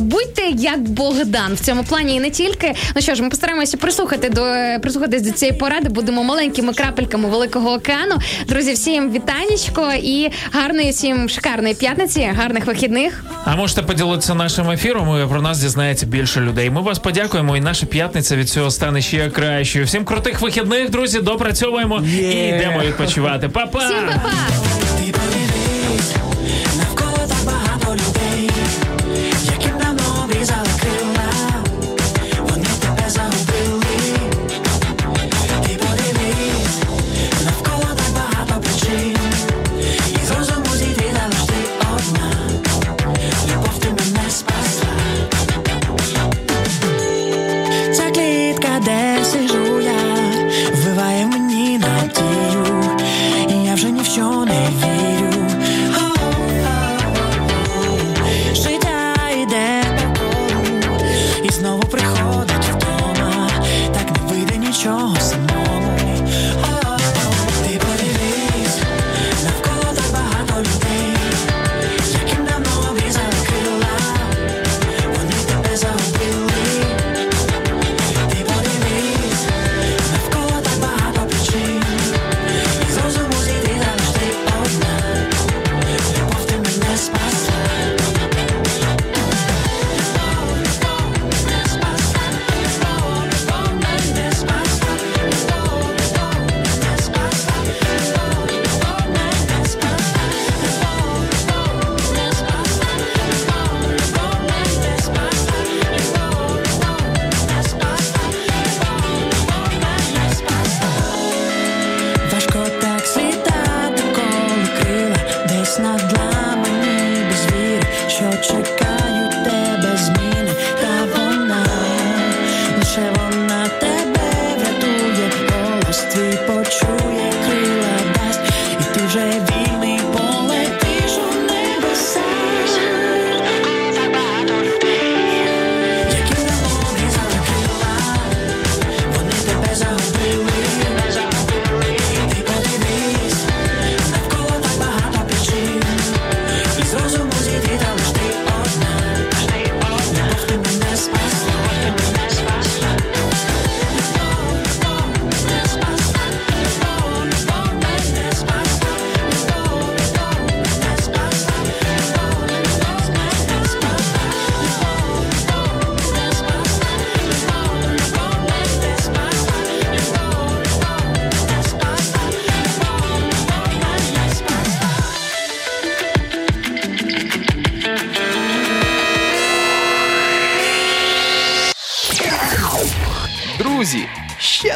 будьте 0.00 0.42
як 0.58 0.80
Богдан 0.80 1.54
в 1.54 1.60
цьому 1.60 1.84
плані 1.84 2.14
і 2.14 2.20
не 2.20 2.30
тільки. 2.30 2.74
Ну 2.96 3.02
що 3.02 3.14
ж, 3.14 3.22
ми 3.22 3.28
постараємося 3.28 3.47
стараємося 3.48 3.76
прислухати 3.76 4.28
до 4.28 4.42
прислухатись 4.82 5.22
до 5.22 5.30
цієї 5.30 5.58
поради. 5.58 5.88
Будемо 5.88 6.24
маленькими 6.24 6.72
крапельками 6.72 7.28
великого 7.28 7.72
океану. 7.72 8.14
Друзі, 8.48 8.72
всім 8.72 9.12
вітанечко 9.12 9.92
і 10.02 10.30
гарної 10.52 10.90
всім 10.90 11.28
шикарної 11.28 11.74
п'ятниці, 11.74 12.30
гарних 12.36 12.66
вихідних. 12.66 13.24
А 13.44 13.56
можете 13.56 13.82
поділитися 13.82 14.34
нашим 14.34 14.70
ефіром. 14.70 15.22
і 15.24 15.28
Про 15.28 15.42
нас 15.42 15.58
дізнається 15.58 16.06
більше 16.06 16.40
людей. 16.40 16.70
Ми 16.70 16.80
вас 16.80 16.98
подякуємо, 16.98 17.56
і 17.56 17.60
наша 17.60 17.86
п'ятниця 17.86 18.36
від 18.36 18.48
цього 18.48 18.70
стане 18.70 19.02
ще 19.02 19.30
кращою. 19.30 19.84
Всім 19.84 20.04
крутих 20.04 20.40
вихідних, 20.40 20.90
друзі, 20.90 21.20
допрацьовуємо 21.20 21.96
yeah. 21.96 22.32
і 22.32 22.48
йдемо 22.48 22.80
відпочивати. 22.80 23.48
Па-па! 23.48 23.78
Всім 23.78 24.06
па-па! 24.06 25.57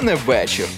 не 0.03 0.17
бачив. 0.27 0.69